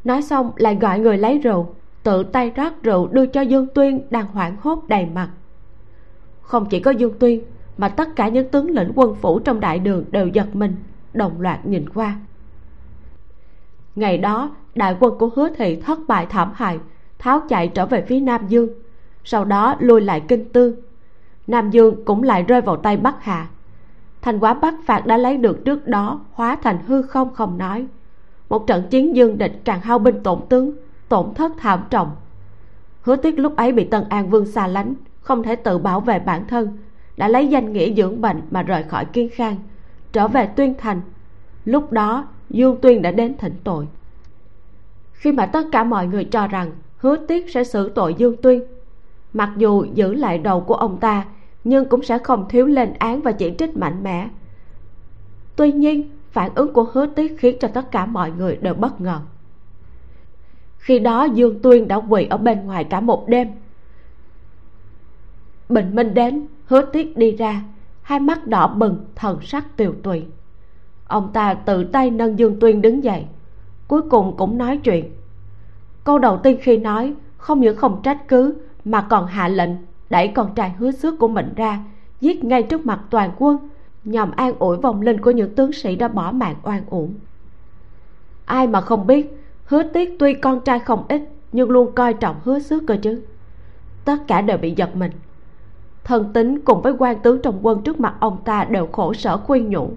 Nói 0.05 0.23
xong 0.23 0.53
lại 0.57 0.75
gọi 0.75 0.99
người 0.99 1.19
lấy 1.19 1.39
rượu, 1.39 1.75
tự 2.03 2.23
tay 2.23 2.51
rót 2.51 2.73
rượu 2.83 3.07
đưa 3.07 3.27
cho 3.27 3.41
dương 3.41 3.67
tuyên 3.75 4.07
đang 4.11 4.27
hoảng 4.27 4.57
hốt 4.61 4.85
đầy 4.89 5.07
mặt. 5.07 5.29
Không 6.43 6.67
chỉ 6.67 6.81
có 6.81 6.91
dương 6.91 7.19
tuyên, 7.19 7.45
mà 7.79 7.89
tất 7.89 8.09
cả 8.17 8.29
những 8.29 8.49
tướng 8.49 8.71
lĩnh 8.71 8.93
quân 8.95 9.15
phủ 9.15 9.39
trong 9.39 9.61
đại 9.61 9.79
đường 9.79 10.05
đều 10.11 10.29
giật 10.29 10.47
mình, 10.53 10.77
đồng 11.13 11.41
loạt 11.41 11.67
nhìn 11.67 11.89
qua. 11.89 12.17
Ngày 13.97 14.19
đó, 14.19 14.57
đại 14.75 14.97
quân 15.01 15.19
của 15.19 15.31
hứa 15.37 15.49
thị 15.49 15.77
thất 15.77 15.99
bại 16.09 16.27
thảm 16.31 16.53
hại, 16.55 16.79
tháo 17.19 17.41
chạy 17.49 17.69
trở 17.69 17.87
về 17.87 18.05
phía 18.09 18.21
nam 18.21 18.49
dương, 18.49 18.69
sau 19.25 19.45
đó 19.45 19.77
lui 19.79 20.01
lại 20.01 20.23
kinh 20.29 20.53
tương 20.53 20.75
nam 21.47 21.71
dương 21.71 22.05
cũng 22.05 22.23
lại 22.23 22.43
rơi 22.43 22.61
vào 22.61 22.77
tay 22.77 22.97
bắc 22.97 23.25
hà. 23.25 23.47
Thành 24.23 24.39
quả 24.39 24.55
bắc 24.55 24.75
phạt 24.87 25.07
đã 25.07 25.17
lấy 25.17 25.37
được 25.37 25.65
trước 25.65 25.87
đó, 25.87 26.21
hóa 26.33 26.57
thành 26.57 26.79
hư 26.87 27.03
không 27.03 27.35
không 27.35 27.59
nói. 27.59 27.87
Một 28.49 28.67
trận 28.67 28.83
chiến 28.91 29.17
dương 29.17 29.39
địch 29.39 29.61
càng 29.65 29.81
hao 29.81 29.99
binh 29.99 30.23
tổn 30.23 30.39
tướng, 30.49 30.73
tổn 31.09 31.35
thất 31.35 31.53
thảm 31.59 31.85
trọng. 31.91 32.11
Hứa 33.03 33.17
tiếc 33.17 33.39
lúc 33.39 33.57
ấy 33.57 33.73
bị 33.73 33.85
tân 33.85 34.05
an 34.09 34.31
vương 34.31 34.47
xa 34.47 34.67
lánh, 34.67 34.95
không 35.21 35.43
thể 35.43 35.57
tự 35.57 35.79
bảo 35.79 36.01
vệ 36.01 36.19
bản 36.19 36.47
thân, 36.49 36.79
đã 37.17 37.29
lấy 37.29 37.49
danh 37.49 37.73
nghĩa 37.73 37.95
dưỡng 37.95 38.21
bệnh 38.21 38.43
mà 38.51 38.63
rời 38.63 38.83
khỏi 38.83 39.05
kiên 39.05 39.29
khang, 39.35 39.57
trở 40.13 40.29
về 40.29 40.47
tuyên 40.47 40.75
thành. 40.79 41.01
Lúc 41.65 41.93
đó 41.93 42.27
dương 42.51 42.77
tuyên 42.83 43.03
đã 43.03 43.11
đến 43.11 43.35
thỉnh 43.39 43.55
tội. 43.65 43.89
Khi 45.13 45.33
mà 45.33 45.47
tất 45.47 45.67
cả 45.73 45.85
mọi 45.85 46.07
người 46.07 46.25
cho 46.25 46.47
rằng 46.47 46.71
hứa 46.97 47.17
tiếc 47.17 47.51
sẽ 47.51 47.65
xử 47.65 47.89
tội 47.89 48.15
dương 48.15 48.37
tuyên, 48.43 48.63
mặc 49.33 49.51
dù 49.57 49.85
giữ 49.95 50.15
lại 50.15 50.39
đầu 50.39 50.61
của 50.61 50.75
ông 50.75 50.97
ta 51.01 51.25
nhưng 51.65 51.89
cũng 51.89 52.03
sẽ 52.03 52.19
không 52.19 52.49
thiếu 52.49 52.67
lên 52.67 52.93
án 52.99 53.21
và 53.21 53.33
chỉ 53.33 53.55
trích 53.59 53.77
mạnh 53.77 54.03
mẽ. 54.03 54.29
Tuy 55.57 55.73
nhiên, 55.73 56.11
phản 56.31 56.55
ứng 56.55 56.73
của 56.73 56.91
hứa 56.93 57.07
tiết 57.07 57.37
khiến 57.39 57.57
cho 57.61 57.69
tất 57.69 57.91
cả 57.91 58.07
mọi 58.07 58.31
người 58.31 58.57
đều 58.57 58.75
bất 58.75 59.01
ngờ. 59.01 59.21
Khi 60.79 60.99
đó, 60.99 61.25
dương 61.25 61.61
tuyên 61.63 61.89
đã 61.89 61.97
quỳ 61.97 62.27
ở 62.31 62.37
bên 62.37 62.67
ngoài 62.67 62.85
cả 62.85 63.01
một 63.01 63.29
đêm. 63.29 63.49
Bình 65.69 65.95
minh 65.95 66.15
đến, 66.15 66.47
hứa 66.67 66.83
tiết 66.83 67.17
đi 67.17 67.37
ra, 67.37 67.63
hai 68.03 68.21
mắt 68.21 68.47
đỏ 68.47 68.69
bừng, 68.69 69.05
thần 69.15 69.39
sắc 69.43 69.77
tiều 69.77 69.95
tụy. 70.03 70.25
Ông 71.07 71.31
ta 71.33 71.55
tự 71.55 71.85
tay 71.85 72.11
nâng 72.11 72.39
dương 72.39 72.61
tuyên 72.61 72.83
đứng 72.83 73.05
dậy, 73.05 73.25
cuối 73.89 74.03
cùng 74.03 74.37
cũng 74.37 74.59
nói 74.59 74.81
chuyện. 74.85 75.11
Câu 76.05 76.19
đầu 76.19 76.41
tiên 76.43 76.59
khi 76.63 76.77
nói, 76.77 77.15
không 77.37 77.61
những 77.61 77.77
không 77.77 78.01
trách 78.03 78.29
cứ, 78.29 78.55
mà 78.85 79.07
còn 79.11 79.27
hạ 79.27 79.49
lệnh 79.49 79.71
đẩy 80.15 80.29
con 80.29 80.55
trai 80.55 80.73
hứa 80.79 80.91
xước 80.91 81.19
của 81.19 81.29
mình 81.29 81.53
ra, 81.57 81.79
giết 82.21 82.45
ngay 82.45 82.63
trước 82.63 82.87
mặt 82.87 83.01
toàn 83.11 83.31
quân. 83.39 83.57
Nhằm 84.05 84.31
an 84.31 84.55
ủi 84.59 84.77
vòng 84.77 85.03
linh 85.03 85.21
của 85.21 85.31
những 85.31 85.55
tướng 85.55 85.73
sĩ 85.73 85.97
đã 85.97 86.09
bỏ 86.09 86.33
mạng 86.33 86.57
oan 86.63 86.83
uổng. 86.91 87.15
Ai 88.45 88.67
mà 88.67 88.81
không 88.81 89.07
biết, 89.07 89.45
hứa 89.65 89.83
tiếc 89.83 90.17
tuy 90.19 90.35
con 90.35 90.61
trai 90.61 90.79
không 90.79 91.05
ít, 91.09 91.23
nhưng 91.53 91.71
luôn 91.71 91.93
coi 91.95 92.15
trọng 92.15 92.37
hứa 92.45 92.59
xước 92.59 92.83
cơ 92.87 92.97
chứ. 93.03 93.23
Tất 94.05 94.17
cả 94.27 94.41
đều 94.41 94.59
bị 94.59 94.75
giật 94.77 94.97
mình. 94.97 95.13
Thần 96.05 96.33
tính 96.33 96.61
cùng 96.61 96.83
với 96.83 96.93
quan 96.99 97.21
tướng 97.21 97.43
trong 97.43 97.59
quân 97.63 97.83
trước 97.83 98.01
mặt 98.01 98.15
ông 98.21 98.37
ta 98.45 98.65
đều 98.65 98.87
khổ 98.87 99.15
sở 99.15 99.37
khuyên 99.37 99.69
nhủ. 99.69 99.91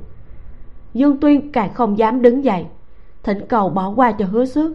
Dương 0.93 1.17
tuyên 1.17 1.51
càng 1.51 1.73
không 1.73 1.97
dám 1.97 2.21
đứng 2.21 2.43
dậy, 2.43 2.65
thỉnh 3.23 3.45
cầu 3.49 3.69
bỏ 3.69 3.93
qua 3.95 4.11
cho 4.11 4.25
hứa 4.25 4.45
xước, 4.45 4.71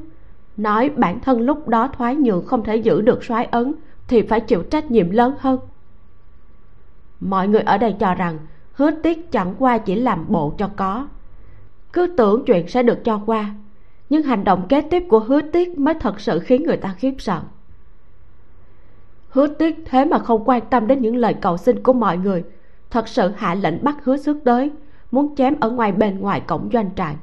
nói 0.57 0.91
bản 0.97 1.21
thân 1.21 1.41
lúc 1.41 1.69
đó 1.69 1.89
thoái 1.97 2.17
nhượng 2.17 2.47
không 2.47 2.65
thể 2.65 2.77
giữ 2.77 3.01
được 3.01 3.25
soái 3.25 3.45
ấn 3.45 3.75
thì 4.13 4.23
phải 4.23 4.41
chịu 4.41 4.63
trách 4.63 4.91
nhiệm 4.91 5.11
lớn 5.11 5.35
hơn. 5.39 5.59
Mọi 7.21 7.49
người 7.49 7.61
ở 7.61 7.79
đây 7.79 7.95
cho 8.01 8.15
rằng, 8.15 8.39
hứa 8.73 8.91
tiếc 8.91 9.33
chẳng 9.33 9.55
qua 9.59 9.79
chỉ 9.79 9.95
làm 9.95 10.25
bộ 10.29 10.55
cho 10.59 10.71
có. 10.77 11.09
Cứ 11.93 12.07
tưởng 12.17 12.45
chuyện 12.47 12.69
sẽ 12.69 12.83
được 12.83 13.05
cho 13.05 13.21
qua, 13.27 13.55
nhưng 14.11 14.23
hành 14.23 14.45
động 14.45 14.69
kế 14.69 14.81
tiếp 14.81 15.03
của 15.09 15.19
hứa 15.19 15.41
tiết 15.41 15.79
mới 15.79 15.95
thật 15.95 16.21
sự 16.21 16.39
khiến 16.39 16.63
người 16.63 16.77
ta 16.77 16.95
khiếp 16.99 17.15
sợ. 17.19 17.41
Hứa 19.29 19.47
tiết 19.47 19.77
thế 19.85 20.05
mà 20.05 20.19
không 20.19 20.43
quan 20.45 20.61
tâm 20.71 20.87
đến 20.87 21.03
những 21.03 21.17
lời 21.17 21.35
cầu 21.35 21.57
xin 21.57 21.83
của 21.83 21.93
mọi 21.93 22.17
người, 22.19 22.45
thật 22.91 23.09
sự 23.09 23.31
hạ 23.37 23.55
lệnh 23.55 23.85
bắt 23.85 24.05
hứa 24.05 24.17
xước 24.17 24.37
tới, 24.45 24.71
muốn 25.11 25.35
chém 25.37 25.61
ở 25.61 25.71
ngoài 25.71 25.93
bên 25.93 26.21
ngoài 26.21 26.41
cổng 26.41 26.69
doanh 26.73 26.91
trại. 26.97 27.17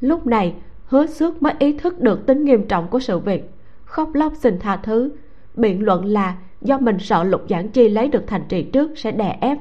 Lúc 0.00 0.26
này, 0.26 0.54
hứa 0.86 1.06
xước 1.06 1.42
mới 1.42 1.54
ý 1.58 1.78
thức 1.78 2.00
được 2.00 2.26
tính 2.26 2.44
nghiêm 2.44 2.68
trọng 2.68 2.88
của 2.88 3.00
sự 3.00 3.18
việc, 3.18 3.50
khóc 3.84 4.14
lóc 4.14 4.32
xin 4.36 4.58
tha 4.58 4.76
thứ 4.76 5.10
biện 5.54 5.84
luận 5.84 6.04
là 6.04 6.36
do 6.60 6.78
mình 6.78 6.98
sợ 6.98 7.24
lục 7.24 7.42
giảng 7.48 7.68
chi 7.68 7.88
lấy 7.88 8.08
được 8.08 8.24
thành 8.26 8.42
trì 8.48 8.62
trước 8.62 8.98
sẽ 8.98 9.12
đè 9.12 9.38
ép. 9.40 9.58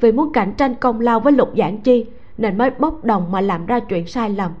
Vì 0.00 0.12
muốn 0.12 0.32
cạnh 0.32 0.52
tranh 0.52 0.74
công 0.74 1.00
lao 1.00 1.20
với 1.20 1.32
lục 1.32 1.52
giảng 1.56 1.80
chi 1.80 2.06
nên 2.38 2.58
mới 2.58 2.70
bốc 2.70 3.04
đồng 3.04 3.32
mà 3.32 3.40
làm 3.40 3.66
ra 3.66 3.80
chuyện 3.80 4.06
sai 4.06 4.30
lầm. 4.30 4.52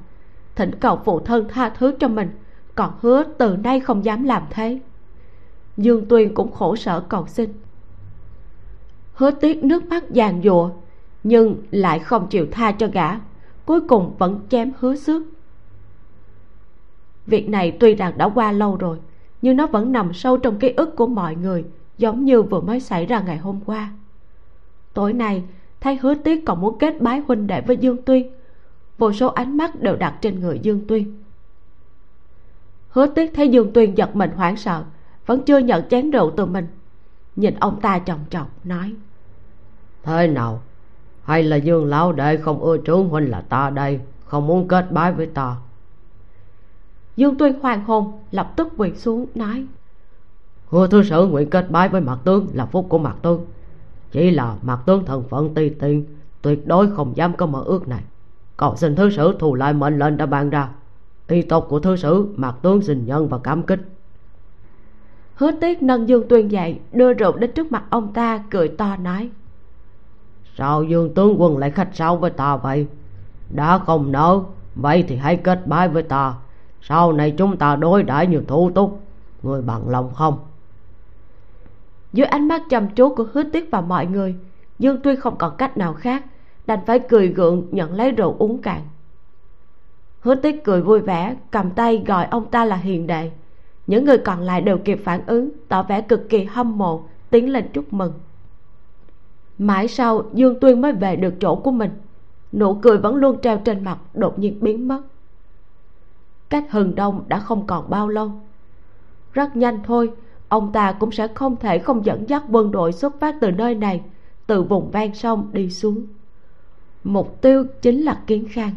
Thỉnh 0.54 0.70
cầu 0.80 1.00
phụ 1.04 1.20
thân 1.20 1.48
tha 1.48 1.68
thứ 1.68 1.94
cho 1.98 2.08
mình, 2.08 2.30
còn 2.74 2.92
hứa 3.00 3.24
từ 3.38 3.56
nay 3.56 3.80
không 3.80 4.04
dám 4.04 4.24
làm 4.24 4.42
thế. 4.50 4.78
Dương 5.76 6.06
tuyên 6.08 6.34
cũng 6.34 6.52
khổ 6.52 6.76
sở 6.76 7.00
cầu 7.00 7.26
xin. 7.26 7.52
Hứa 9.14 9.30
tiếc 9.30 9.64
nước 9.64 9.86
mắt 9.86 10.10
giàn 10.10 10.42
giụa, 10.42 10.70
nhưng 11.24 11.56
lại 11.70 11.98
không 11.98 12.26
chịu 12.26 12.46
tha 12.50 12.72
cho 12.72 12.88
gã, 12.92 13.18
cuối 13.66 13.80
cùng 13.80 14.14
vẫn 14.18 14.40
chém 14.48 14.72
hứa 14.78 14.96
xước. 14.96 15.22
Việc 17.26 17.48
này 17.48 17.76
tuy 17.80 17.94
rằng 17.94 18.18
đã 18.18 18.28
qua 18.34 18.52
lâu 18.52 18.76
rồi 18.76 18.98
nhưng 19.46 19.56
nó 19.56 19.66
vẫn 19.66 19.92
nằm 19.92 20.14
sâu 20.14 20.36
trong 20.36 20.58
ký 20.58 20.72
ức 20.76 20.96
của 20.96 21.06
mọi 21.06 21.34
người, 21.34 21.64
giống 21.98 22.24
như 22.24 22.42
vừa 22.42 22.60
mới 22.60 22.80
xảy 22.80 23.06
ra 23.06 23.20
ngày 23.20 23.36
hôm 23.36 23.60
qua. 23.66 23.90
Tối 24.94 25.12
nay, 25.12 25.44
thấy 25.80 25.98
hứa 26.02 26.14
tiết 26.14 26.46
còn 26.46 26.60
muốn 26.60 26.78
kết 26.78 27.00
bái 27.00 27.20
huynh 27.20 27.46
đệ 27.46 27.60
với 27.60 27.76
dương 27.76 28.02
tuyên. 28.02 28.30
Vô 28.98 29.12
số 29.12 29.26
ánh 29.28 29.56
mắt 29.56 29.80
đều 29.80 29.96
đặt 29.96 30.14
trên 30.20 30.40
người 30.40 30.58
dương 30.58 30.86
tuyên. 30.88 31.22
Hứa 32.88 33.06
tiết 33.06 33.30
thấy 33.34 33.48
dương 33.48 33.72
tuyên 33.72 33.96
giật 33.96 34.16
mình 34.16 34.30
hoảng 34.36 34.56
sợ, 34.56 34.84
vẫn 35.26 35.42
chưa 35.42 35.58
nhận 35.58 35.88
chén 35.88 36.10
rượu 36.10 36.30
từ 36.36 36.46
mình. 36.46 36.66
Nhìn 37.36 37.54
ông 37.54 37.80
ta 37.80 37.98
chòng 37.98 38.20
chọc 38.30 38.66
nói, 38.66 38.94
thế 40.02 40.26
nào? 40.26 40.60
Hay 41.24 41.42
là 41.42 41.56
dương 41.56 41.84
lão 41.84 42.12
đệ 42.12 42.36
không 42.36 42.60
ưa 42.60 42.76
trướng 42.86 43.08
huynh 43.08 43.30
là 43.30 43.40
ta 43.40 43.70
đây, 43.70 44.00
không 44.24 44.46
muốn 44.46 44.68
kết 44.68 44.92
bái 44.92 45.12
với 45.12 45.26
ta? 45.26 45.56
Dương 47.16 47.38
tuyên 47.38 47.60
hoàng 47.60 47.84
hồn 47.84 48.12
lập 48.30 48.52
tức 48.56 48.68
quỳ 48.76 48.94
xuống 48.94 49.26
nói. 49.34 49.66
Hứa 50.68 50.86
thứ 50.86 51.02
sử 51.02 51.26
nguyện 51.26 51.50
kết 51.50 51.70
bái 51.70 51.88
với 51.88 52.00
mặt 52.00 52.18
tướng 52.24 52.46
là 52.52 52.66
phúc 52.66 52.86
của 52.88 52.98
mặt 52.98 53.16
tướng. 53.22 53.44
Chỉ 54.10 54.30
là 54.30 54.56
mặt 54.62 54.80
tướng 54.86 55.04
thần 55.04 55.22
phận 55.28 55.54
ti 55.54 55.68
tiên 55.68 56.04
tuyệt 56.42 56.66
đối 56.66 56.90
không 56.90 57.16
dám 57.16 57.36
có 57.36 57.46
mơ 57.46 57.62
ước 57.66 57.88
này. 57.88 58.02
Cầu 58.56 58.76
xin 58.76 58.96
thứ 58.96 59.10
sử 59.10 59.36
thù 59.38 59.54
lại 59.54 59.72
mệnh 59.72 59.98
lệnh 59.98 60.16
đã 60.16 60.26
ban 60.26 60.50
ra. 60.50 60.68
Y 61.28 61.42
tộc 61.42 61.66
của 61.68 61.80
thứ 61.80 61.96
sử 61.96 62.34
mặt 62.36 62.54
tướng 62.62 62.82
xin 62.82 63.06
nhân 63.06 63.28
và 63.28 63.38
cảm 63.38 63.62
kích. 63.62 63.80
Hứa 65.34 65.50
tiếc 65.60 65.82
nâng 65.82 66.08
dương 66.08 66.28
tuyên 66.28 66.50
dậy 66.50 66.80
đưa 66.92 67.12
rượu 67.12 67.36
đến 67.36 67.52
trước 67.54 67.72
mặt 67.72 67.84
ông 67.90 68.12
ta 68.12 68.44
cười 68.50 68.68
to 68.68 68.96
nói. 68.96 69.30
Sao 70.56 70.82
dương 70.82 71.14
tướng 71.14 71.42
quân 71.42 71.58
lại 71.58 71.70
khách 71.70 71.90
sáo 71.92 72.16
với 72.16 72.30
ta 72.30 72.56
vậy? 72.56 72.86
Đã 73.50 73.78
không 73.78 74.12
nỡ 74.12 74.40
vậy 74.74 75.04
thì 75.08 75.16
hãy 75.16 75.36
kết 75.36 75.66
bái 75.66 75.88
với 75.88 76.02
ta 76.02 76.34
sau 76.88 77.12
này 77.12 77.34
chúng 77.38 77.56
ta 77.56 77.76
đối 77.76 78.02
đãi 78.02 78.26
như 78.26 78.42
thủ 78.48 78.70
túc. 78.70 79.00
Người 79.42 79.62
bằng 79.62 79.88
lòng 79.88 80.14
không? 80.14 80.38
Dưới 82.12 82.26
ánh 82.26 82.48
mắt 82.48 82.62
chăm 82.70 82.88
chú 82.88 83.14
của 83.14 83.26
hứa 83.32 83.42
Tuyết 83.52 83.64
và 83.70 83.80
mọi 83.80 84.06
người, 84.06 84.34
dương 84.78 85.00
tuyên 85.02 85.20
không 85.20 85.36
còn 85.38 85.56
cách 85.56 85.76
nào 85.76 85.94
khác, 85.94 86.24
đành 86.66 86.78
phải 86.86 86.98
cười 86.98 87.28
gượng 87.28 87.66
nhận 87.70 87.94
lấy 87.94 88.10
rượu 88.10 88.36
uống 88.38 88.62
cạn. 88.62 88.80
Hứa 90.20 90.34
Tuyết 90.34 90.54
cười 90.64 90.82
vui 90.82 91.00
vẻ, 91.00 91.36
cầm 91.50 91.70
tay 91.70 92.04
gọi 92.06 92.26
ông 92.26 92.46
ta 92.50 92.64
là 92.64 92.76
hiền 92.76 93.06
đệ. 93.06 93.30
Những 93.86 94.04
người 94.04 94.18
còn 94.18 94.40
lại 94.40 94.60
đều 94.60 94.78
kịp 94.78 95.00
phản 95.04 95.26
ứng, 95.26 95.50
tỏ 95.68 95.82
vẻ 95.82 96.00
cực 96.00 96.28
kỳ 96.28 96.44
hâm 96.44 96.78
mộ, 96.78 97.02
tiến 97.30 97.52
lên 97.52 97.68
chúc 97.72 97.92
mừng. 97.92 98.12
Mãi 99.58 99.88
sau, 99.88 100.22
dương 100.32 100.60
tuyên 100.60 100.80
mới 100.80 100.92
về 100.92 101.16
được 101.16 101.34
chỗ 101.40 101.54
của 101.56 101.70
mình. 101.70 101.90
Nụ 102.52 102.74
cười 102.74 102.98
vẫn 102.98 103.16
luôn 103.16 103.40
treo 103.42 103.58
trên 103.58 103.84
mặt, 103.84 103.98
đột 104.14 104.38
nhiên 104.38 104.58
biến 104.60 104.88
mất 104.88 105.00
cách 106.48 106.64
hừng 106.70 106.94
đông 106.94 107.24
đã 107.28 107.38
không 107.38 107.66
còn 107.66 107.90
bao 107.90 108.08
lâu. 108.08 108.30
Rất 109.32 109.56
nhanh 109.56 109.80
thôi, 109.84 110.12
ông 110.48 110.72
ta 110.72 110.92
cũng 110.92 111.12
sẽ 111.12 111.28
không 111.28 111.56
thể 111.56 111.78
không 111.78 112.04
dẫn 112.04 112.28
dắt 112.28 112.42
quân 112.50 112.70
đội 112.70 112.92
xuất 112.92 113.20
phát 113.20 113.36
từ 113.40 113.50
nơi 113.50 113.74
này, 113.74 114.02
từ 114.46 114.62
vùng 114.62 114.90
ven 114.90 115.14
sông 115.14 115.48
đi 115.52 115.70
xuống. 115.70 116.06
Mục 117.04 117.40
tiêu 117.40 117.64
chính 117.82 118.02
là 118.02 118.22
kiến 118.26 118.46
khang. 118.50 118.72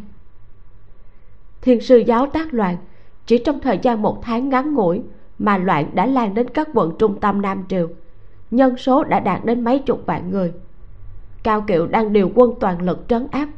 Thiên 1.62 1.82
sư 1.82 1.98
giáo 1.98 2.28
tác 2.28 2.54
loạn, 2.54 2.78
chỉ 3.26 3.38
trong 3.38 3.60
thời 3.60 3.80
gian 3.82 4.02
một 4.02 4.20
tháng 4.22 4.50
ngắn 4.50 4.74
ngủi 4.74 5.02
mà 5.40 5.58
loạn 5.58 5.92
đã 5.94 6.06
lan 6.06 6.34
đến 6.34 6.50
các 6.50 6.70
quận 6.74 6.96
trung 7.00 7.20
tâm 7.20 7.42
nam 7.42 7.64
triều, 7.70 7.90
nhân 8.52 8.78
số 8.78 9.04
đã 9.04 9.20
đạt 9.20 9.46
đến 9.46 9.64
mấy 9.64 9.80
chục 9.80 10.04
vạn 10.06 10.32
người. 10.32 10.54
Cao 11.44 11.62
kiệu 11.68 11.88
đang 11.88 12.14
điều 12.14 12.32
quân 12.36 12.54
toàn 12.60 12.82
lực 12.82 13.06
trấn 13.08 13.28
áp. 13.32 13.50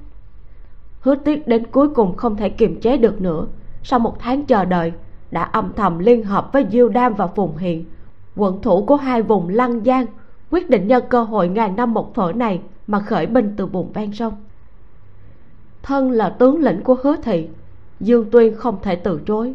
Hứa 1.00 1.16
tiếc 1.16 1.48
đến 1.48 1.68
cuối 1.68 1.90
cùng 1.90 2.16
không 2.16 2.36
thể 2.36 2.50
kiềm 2.50 2.82
chế 2.82 2.98
được 2.98 3.22
nữa 3.22 3.48
sau 3.84 4.00
một 4.00 4.20
tháng 4.20 4.46
chờ 4.46 4.66
đợi, 4.66 4.94
đã 5.32 5.44
âm 5.44 5.74
thầm 5.76 6.00
liên 6.00 6.24
hợp 6.24 6.54
với 6.54 6.66
diêu 6.72 6.90
đam 6.90 7.14
và 7.14 7.28
phùng 7.28 7.58
hiền. 7.58 7.86
Quận 8.36 8.62
thủ 8.62 8.86
của 8.86 8.96
hai 8.96 9.22
vùng 9.22 9.50
lăng 9.50 9.84
giang 9.84 10.06
quyết 10.52 10.70
định 10.70 10.88
nhân 10.88 11.04
cơ 11.10 11.24
hội 11.24 11.48
ngàn 11.48 11.76
năm 11.76 11.94
một 11.94 12.16
phở 12.16 12.32
này 12.32 12.62
mà 12.88 13.00
khởi 13.00 13.26
binh 13.26 13.54
từ 13.58 13.66
vùng 13.66 13.92
ven 13.92 14.14
sông. 14.14 14.34
Thân 15.84 16.12
là 16.12 16.30
tướng 16.30 16.60
lĩnh 16.60 16.82
của 16.82 16.98
hứa 17.04 17.16
thị, 17.24 17.50
dương 18.00 18.30
tuyên 18.32 18.56
không 18.56 18.78
thể 18.82 18.96
từ 18.96 19.22
chối. 19.26 19.54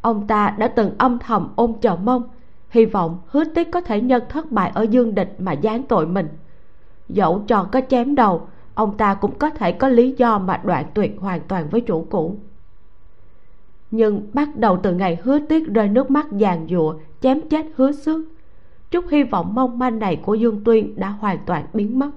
Ông 0.00 0.26
ta 0.26 0.54
đã 0.58 0.68
từng 0.68 0.90
âm 0.98 1.18
thầm 1.18 1.52
ôm 1.56 1.72
chờ 1.80 1.96
mong, 1.96 2.22
hy 2.70 2.84
vọng 2.84 3.18
hứa 3.26 3.44
tiết 3.44 3.70
có 3.70 3.80
thể 3.80 4.00
nhân 4.00 4.22
thất 4.28 4.52
bại 4.52 4.72
ở 4.74 4.82
dương 4.82 5.14
địch 5.14 5.34
mà 5.38 5.54
giáng 5.62 5.82
tội 5.82 6.06
mình. 6.06 6.28
Dẫu 7.08 7.42
cho 7.46 7.68
có 7.72 7.80
chém 7.88 8.14
đầu, 8.14 8.48
ông 8.74 8.96
ta 8.96 9.14
cũng 9.14 9.38
có 9.38 9.50
thể 9.50 9.72
có 9.72 9.88
lý 9.88 10.14
do 10.16 10.38
mà 10.38 10.60
đoạn 10.64 10.86
tuyệt 10.94 11.16
hoàn 11.20 11.40
toàn 11.40 11.68
với 11.70 11.80
chủ 11.80 12.06
cũ 12.10 12.36
nhưng 13.90 14.30
bắt 14.32 14.56
đầu 14.56 14.78
từ 14.82 14.94
ngày 14.94 15.18
hứa 15.22 15.38
Tuyết 15.48 15.62
rơi 15.62 15.88
nước 15.88 16.10
mắt 16.10 16.32
giàn 16.32 16.66
giụa, 16.70 16.94
chém 17.20 17.48
chết 17.48 17.66
hứa 17.76 17.92
xước. 17.92 18.20
Chút 18.90 19.04
hy 19.10 19.22
vọng 19.22 19.54
mong 19.54 19.78
manh 19.78 19.98
này 19.98 20.16
của 20.16 20.34
dương 20.34 20.64
tuyên 20.64 20.94
đã 20.96 21.08
hoàn 21.08 21.38
toàn 21.46 21.66
biến 21.74 21.98
mất. 21.98 22.10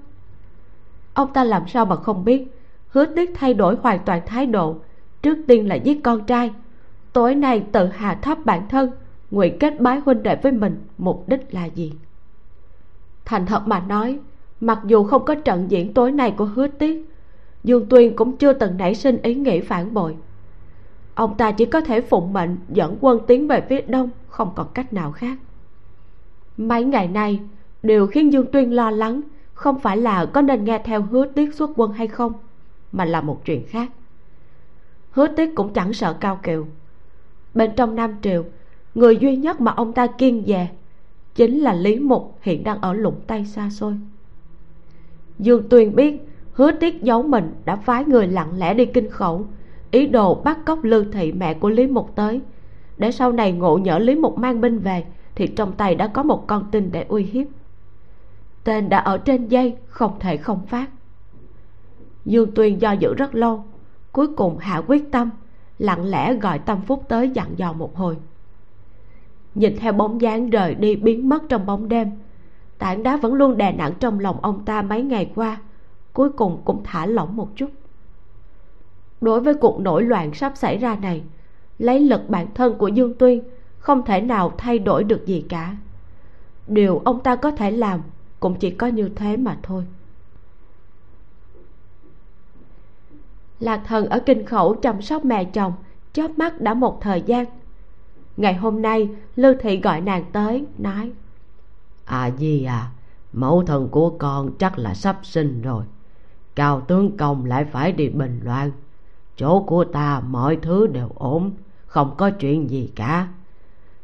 Ông 1.14 1.32
ta 1.32 1.44
làm 1.44 1.68
sao 1.68 1.86
mà 1.86 1.96
không 1.96 2.24
biết? 2.24 2.56
Hứa 2.88 3.04
Tuyết 3.04 3.28
thay 3.34 3.54
đổi 3.54 3.76
hoàn 3.82 3.98
toàn 4.04 4.20
thái 4.26 4.46
độ. 4.46 4.76
Trước 5.22 5.38
tiên 5.46 5.68
là 5.68 5.74
giết 5.74 6.02
con 6.02 6.24
trai. 6.24 6.50
Tối 7.12 7.34
nay 7.34 7.64
tự 7.72 7.86
hạ 7.86 8.18
thấp 8.22 8.38
bản 8.44 8.68
thân, 8.68 8.90
nguyện 9.30 9.58
kết 9.58 9.80
bái 9.80 10.00
huynh 10.00 10.22
đệ 10.22 10.36
với 10.36 10.52
mình, 10.52 10.84
mục 10.98 11.28
đích 11.28 11.54
là 11.54 11.64
gì? 11.64 11.92
Thành 13.24 13.46
thật 13.46 13.62
mà 13.66 13.80
nói, 13.80 14.18
mặc 14.60 14.78
dù 14.84 15.04
không 15.04 15.24
có 15.24 15.34
trận 15.34 15.70
diễn 15.70 15.94
tối 15.94 16.12
nay 16.12 16.30
của 16.36 16.44
hứa 16.44 16.66
tiết 16.66 17.10
dương 17.64 17.86
tuyên 17.86 18.16
cũng 18.16 18.36
chưa 18.36 18.52
từng 18.52 18.76
nảy 18.76 18.94
sinh 18.94 19.22
ý 19.22 19.34
nghĩ 19.34 19.60
phản 19.60 19.94
bội 19.94 20.16
ông 21.20 21.36
ta 21.36 21.52
chỉ 21.52 21.64
có 21.64 21.80
thể 21.80 22.00
phụng 22.00 22.32
mệnh, 22.32 22.56
dẫn 22.68 22.96
quân 23.00 23.20
tiến 23.26 23.48
về 23.48 23.60
phía 23.68 23.80
đông, 23.80 24.10
không 24.28 24.52
còn 24.56 24.66
cách 24.74 24.92
nào 24.92 25.12
khác. 25.12 25.38
Mấy 26.56 26.84
ngày 26.84 27.08
nay, 27.08 27.40
điều 27.82 28.06
khiến 28.06 28.32
dương 28.32 28.46
tuyên 28.52 28.74
lo 28.74 28.90
lắng 28.90 29.20
không 29.54 29.78
phải 29.78 29.96
là 29.96 30.26
có 30.26 30.42
nên 30.42 30.64
nghe 30.64 30.78
theo 30.84 31.02
hứa 31.02 31.26
tiết 31.26 31.54
xuất 31.54 31.70
quân 31.76 31.92
hay 31.92 32.08
không, 32.08 32.32
mà 32.92 33.04
là 33.04 33.20
một 33.20 33.44
chuyện 33.44 33.64
khác. 33.68 33.90
Hứa 35.10 35.26
tiết 35.26 35.50
cũng 35.54 35.72
chẳng 35.72 35.92
sợ 35.92 36.16
cao 36.20 36.40
kiều. 36.42 36.66
Bên 37.54 37.70
trong 37.76 37.94
nam 37.94 38.16
triều, 38.22 38.44
người 38.94 39.16
duy 39.16 39.36
nhất 39.36 39.60
mà 39.60 39.72
ông 39.72 39.92
ta 39.92 40.06
kiên 40.06 40.44
dè 40.46 40.68
chính 41.34 41.58
là 41.60 41.72
lý 41.72 41.98
mục 41.98 42.38
hiện 42.40 42.64
đang 42.64 42.80
ở 42.80 42.92
lũng 42.92 43.20
tây 43.26 43.44
xa 43.44 43.70
xôi. 43.70 43.94
Dương 45.38 45.68
tuyền 45.68 45.94
biết 45.94 46.28
hứa 46.52 46.72
tiết 46.72 47.02
giấu 47.02 47.22
mình 47.22 47.54
đã 47.64 47.76
phái 47.76 48.04
người 48.04 48.26
lặng 48.26 48.58
lẽ 48.58 48.74
đi 48.74 48.86
kinh 48.86 49.10
khẩu 49.10 49.46
ý 49.90 50.06
đồ 50.06 50.34
bắt 50.34 50.58
cóc 50.66 50.84
lưu 50.84 51.04
thị 51.12 51.32
mẹ 51.32 51.54
của 51.54 51.68
lý 51.68 51.86
mục 51.86 52.12
tới. 52.14 52.40
Để 52.98 53.12
sau 53.12 53.32
này 53.32 53.52
ngộ 53.52 53.78
nhỡ 53.78 53.98
lý 53.98 54.14
mục 54.14 54.38
mang 54.38 54.60
binh 54.60 54.78
về, 54.78 55.04
thì 55.34 55.46
trong 55.46 55.72
tay 55.72 55.94
đã 55.94 56.06
có 56.06 56.22
một 56.22 56.46
con 56.46 56.70
tin 56.70 56.92
để 56.92 57.04
uy 57.08 57.22
hiếp. 57.22 57.46
Tên 58.64 58.88
đã 58.88 58.98
ở 58.98 59.18
trên 59.18 59.48
dây, 59.48 59.76
không 59.88 60.18
thể 60.20 60.36
không 60.36 60.66
phát. 60.66 60.90
Dương 62.24 62.54
tuyền 62.54 62.78
do 62.78 62.92
dự 62.92 63.14
rất 63.14 63.34
lâu, 63.34 63.64
cuối 64.12 64.26
cùng 64.36 64.58
hạ 64.58 64.82
quyết 64.86 65.12
tâm, 65.12 65.30
lặng 65.78 66.04
lẽ 66.04 66.34
gọi 66.34 66.58
tâm 66.58 66.80
phúc 66.86 67.04
tới 67.08 67.30
dặn 67.30 67.48
dò 67.56 67.72
một 67.72 67.96
hồi. 67.96 68.16
Nhìn 69.54 69.76
theo 69.76 69.92
bóng 69.92 70.20
dáng 70.20 70.50
rời 70.50 70.74
đi 70.74 70.96
biến 70.96 71.28
mất 71.28 71.42
trong 71.48 71.66
bóng 71.66 71.88
đêm, 71.88 72.10
tảng 72.78 73.02
đá 73.02 73.16
vẫn 73.16 73.34
luôn 73.34 73.56
đè 73.56 73.72
nặng 73.72 73.92
trong 74.00 74.20
lòng 74.20 74.36
ông 74.42 74.64
ta 74.64 74.82
mấy 74.82 75.02
ngày 75.02 75.32
qua, 75.34 75.60
cuối 76.12 76.32
cùng 76.32 76.62
cũng 76.64 76.80
thả 76.84 77.06
lỏng 77.06 77.36
một 77.36 77.48
chút 77.56 77.70
đối 79.20 79.40
với 79.40 79.54
cuộc 79.54 79.80
nổi 79.80 80.02
loạn 80.02 80.34
sắp 80.34 80.52
xảy 80.56 80.78
ra 80.78 80.96
này, 80.96 81.22
lấy 81.78 82.00
lực 82.00 82.28
bản 82.28 82.46
thân 82.54 82.78
của 82.78 82.88
dương 82.88 83.14
tuyên 83.14 83.42
không 83.78 84.04
thể 84.04 84.20
nào 84.20 84.52
thay 84.58 84.78
đổi 84.78 85.04
được 85.04 85.26
gì 85.26 85.44
cả. 85.48 85.76
Điều 86.66 86.98
ông 87.04 87.22
ta 87.22 87.36
có 87.36 87.50
thể 87.50 87.70
làm 87.70 88.00
cũng 88.40 88.54
chỉ 88.54 88.70
có 88.70 88.86
như 88.86 89.08
thế 89.16 89.36
mà 89.36 89.58
thôi. 89.62 89.84
Lạc 93.60 93.82
thần 93.86 94.06
ở 94.06 94.20
kinh 94.26 94.46
khẩu 94.46 94.74
chăm 94.74 95.02
sóc 95.02 95.24
mẹ 95.24 95.44
chồng 95.44 95.72
chớp 96.12 96.38
mắt 96.38 96.60
đã 96.60 96.74
một 96.74 97.00
thời 97.00 97.22
gian. 97.22 97.46
Ngày 98.36 98.54
hôm 98.54 98.82
nay 98.82 99.08
lưu 99.36 99.54
thị 99.60 99.80
gọi 99.80 100.00
nàng 100.00 100.24
tới, 100.32 100.64
nói 100.78 101.12
à 102.04 102.26
gì 102.26 102.64
à 102.64 102.90
mẫu 103.32 103.64
thần 103.66 103.88
của 103.88 104.10
con 104.18 104.50
chắc 104.58 104.78
là 104.78 104.94
sắp 104.94 105.18
sinh 105.22 105.62
rồi. 105.62 105.84
Cao 106.54 106.80
tướng 106.80 107.16
công 107.16 107.44
lại 107.44 107.64
phải 107.64 107.92
đi 107.92 108.08
bình 108.08 108.40
loan 108.44 108.70
chỗ 109.40 109.60
của 109.60 109.84
ta 109.84 110.22
mọi 110.28 110.56
thứ 110.56 110.86
đều 110.86 111.08
ổn, 111.14 111.50
không 111.86 112.14
có 112.16 112.30
chuyện 112.30 112.70
gì 112.70 112.92
cả. 112.96 113.28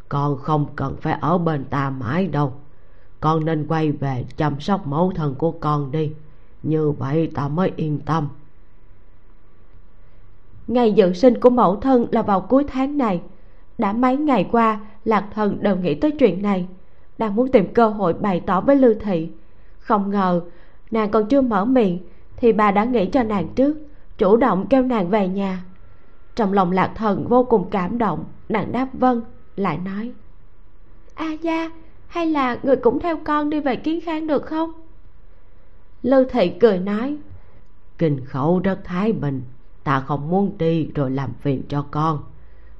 Con 0.09 0.37
không 0.37 0.67
cần 0.77 0.97
phải 1.01 1.19
ở 1.21 1.39
bên 1.39 1.65
ta 1.65 1.91
mãi 1.91 2.27
đâu. 2.29 2.53
Con 3.21 3.45
nên 3.45 3.67
quay 3.69 3.93
về 3.93 4.25
chăm 4.37 4.61
sóc 4.61 4.87
mẫu 4.87 5.13
thân 5.15 5.35
của 5.35 5.51
con 5.51 5.91
đi. 5.91 6.13
Như 6.63 6.91
vậy 6.91 7.31
ta 7.35 7.49
mới 7.49 7.73
yên 7.77 7.99
tâm. 7.99 8.29
Ngày 10.67 10.93
dự 10.93 11.13
sinh 11.13 11.41
của 11.41 11.51
mẫu 11.51 11.77
thân 11.77 12.07
là 12.11 12.23
vào 12.23 12.41
cuối 12.41 12.65
tháng 12.69 12.99
này. 12.99 13.21
Đã 13.79 13.93
mấy 13.93 14.17
ngày 14.17 14.49
qua, 14.53 14.81
lạc 15.05 15.27
thần 15.35 15.63
đều 15.63 15.77
nghĩ 15.77 15.95
tới 15.95 16.11
chuyện 16.11 16.43
này. 16.43 16.67
Đang 17.19 17.37
muốn 17.37 17.53
tìm 17.53 17.75
cơ 17.75 17.89
hội 17.89 18.13
bày 18.13 18.41
tỏ 18.41 18.61
với 18.61 18.77
lưu 18.77 18.95
thị. 19.01 19.29
Không 19.79 20.11
ngờ, 20.11 20.41
nàng 20.91 21.11
còn 21.11 21.27
chưa 21.27 21.41
mở 21.41 21.65
miệng, 21.65 21.99
thì 22.37 22.53
bà 22.53 22.71
đã 22.71 22.85
nghĩ 22.85 23.07
cho 23.07 23.23
nàng 23.23 23.49
trước 23.55 23.86
chủ 24.19 24.37
động 24.37 24.67
kêu 24.71 24.83
nàng 24.83 25.11
về 25.11 25.29
nhà. 25.29 25.65
Trong 26.35 26.53
lòng 26.53 26.73
lạc 26.73 26.93
thần 26.95 27.29
vô 27.29 27.45
cùng 27.45 27.71
cảm 27.71 27.99
động 27.99 28.25
nàng 28.49 28.73
đáp 28.73 28.89
vâng 28.93 29.21
lại 29.57 29.79
nói. 29.79 30.13
A 31.15 31.33
gia 31.33 31.71
hay 32.07 32.27
là 32.27 32.59
người 32.63 32.77
cũng 32.77 33.01
theo 33.01 33.17
con 33.25 33.51
đi 33.51 33.61
về 33.61 33.77
kiến 33.77 34.01
khang 34.01 34.27
được 34.27 34.47
không? 34.47 34.73
Lưu 36.03 36.25
thị 36.31 36.53
cười 36.61 36.79
nói 36.79 37.17
kinh 37.99 38.25
khẩu 38.25 38.59
rất 38.59 38.79
thái 38.85 39.13
bình 39.13 39.43
ta 39.85 40.01
không 40.01 40.29
muốn 40.29 40.59
đi 40.59 40.91
rồi 40.95 41.11
làm 41.11 41.33
phiền 41.41 41.63
cho 41.69 41.85
con. 41.91 42.19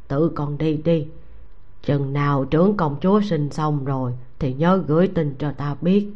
Tự 0.09 0.29
con 0.29 0.59
đi 0.59 0.77
đi 0.77 1.07
chừng 1.83 2.13
nào 2.13 2.45
trưởng 2.45 2.77
công 2.77 2.97
chúa 3.01 3.21
sinh 3.21 3.51
xong 3.51 3.85
rồi 3.85 4.13
thì 4.39 4.55
nhớ 4.55 4.83
gửi 4.87 5.09
tin 5.09 5.35
cho 5.39 5.53
ta 5.53 5.77
biết. 5.81 6.09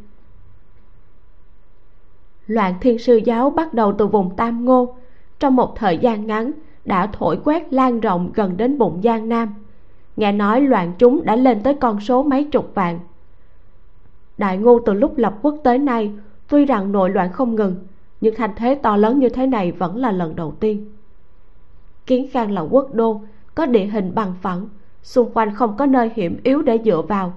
Loạn 2.47 2.75
thiên 2.81 2.99
sư 2.99 3.17
giáo 3.17 3.51
bắt 3.51 3.75
đầu 3.75 3.95
từ 3.99 4.07
vùng 4.07 4.37
tam 4.37 4.65
ngô 4.65 4.97
trong 5.41 5.57
một 5.57 5.77
thời 5.77 5.99
gian 5.99 6.27
ngắn 6.27 6.53
đã 6.85 7.07
thổi 7.07 7.39
quét 7.45 7.73
lan 7.73 8.01
rộng 8.01 8.31
gần 8.35 8.57
đến 8.57 8.79
bụng 8.79 9.01
giang 9.05 9.29
nam. 9.29 9.55
Nghe 10.17 10.33
nói 10.33 10.61
loạn 10.61 10.93
chúng 10.99 11.25
đã 11.25 11.37
lên 11.37 11.63
tới 11.63 11.75
con 11.75 12.01
số 12.01 12.23
mấy 12.23 12.45
chục 12.45 12.75
vạn. 12.75 12.99
Đại 14.39 14.59
ngô 14.59 14.79
từ 14.79 14.93
lúc 14.93 15.19
lập 15.19 15.35
quốc 15.43 15.55
tới 15.65 15.79
nay, 15.79 16.13
tuy 16.49 16.65
rằng 16.65 16.93
nội 16.93 17.11
loạn 17.11 17.33
không 17.33 17.55
ngừng, 17.55 17.77
nhưng 18.21 18.35
thành 18.35 18.51
thế 18.57 18.75
to 18.83 18.97
lớn 18.97 19.19
như 19.19 19.29
thế 19.29 19.47
này 19.47 19.73
vẫn 19.73 19.97
là 19.97 20.13
lần 20.13 20.37
đầu 20.37 20.55
tiên. 20.61 20.93
Kiến 22.07 22.27
khang 22.33 22.51
là 22.51 22.61
quốc 22.61 22.95
đô, 22.95 23.21
có 23.55 23.67
địa 23.67 23.85
hình 23.85 24.15
bằng 24.15 24.35
phẳng, 24.43 24.69
xung 25.03 25.31
quanh 25.35 25.55
không 25.55 25.77
có 25.77 25.87
nơi 25.87 26.11
hiểm 26.15 26.41
yếu 26.43 26.63
để 26.63 26.79
dựa 26.85 27.03
vào. 27.03 27.33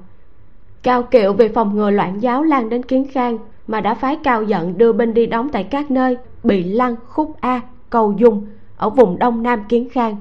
Cao 0.84 1.04
kiệu 1.04 1.34
về 1.34 1.50
phòng 1.50 1.76
ngừa 1.76 1.92
loạn 1.92 2.22
giáo 2.22 2.44
lan 2.44 2.70
đến 2.70 2.84
kiến 2.84 3.06
khang 3.12 3.38
mà 3.68 3.82
đã 3.82 3.94
phái 3.94 4.16
cao 4.24 4.44
giận 4.44 4.78
đưa 4.78 4.94
binh 4.94 5.14
đi 5.14 5.26
đóng 5.26 5.50
tại 5.50 5.64
các 5.64 5.92
nơi, 5.92 6.18
bị 6.44 6.64
lăng 6.64 6.96
khúc 7.08 7.36
a 7.40 7.62
cầu 7.94 8.12
dung 8.18 8.46
ở 8.78 8.90
vùng 8.90 9.20
đông 9.20 9.44
nam 9.44 9.64
kiến 9.70 9.90
khang, 9.92 10.16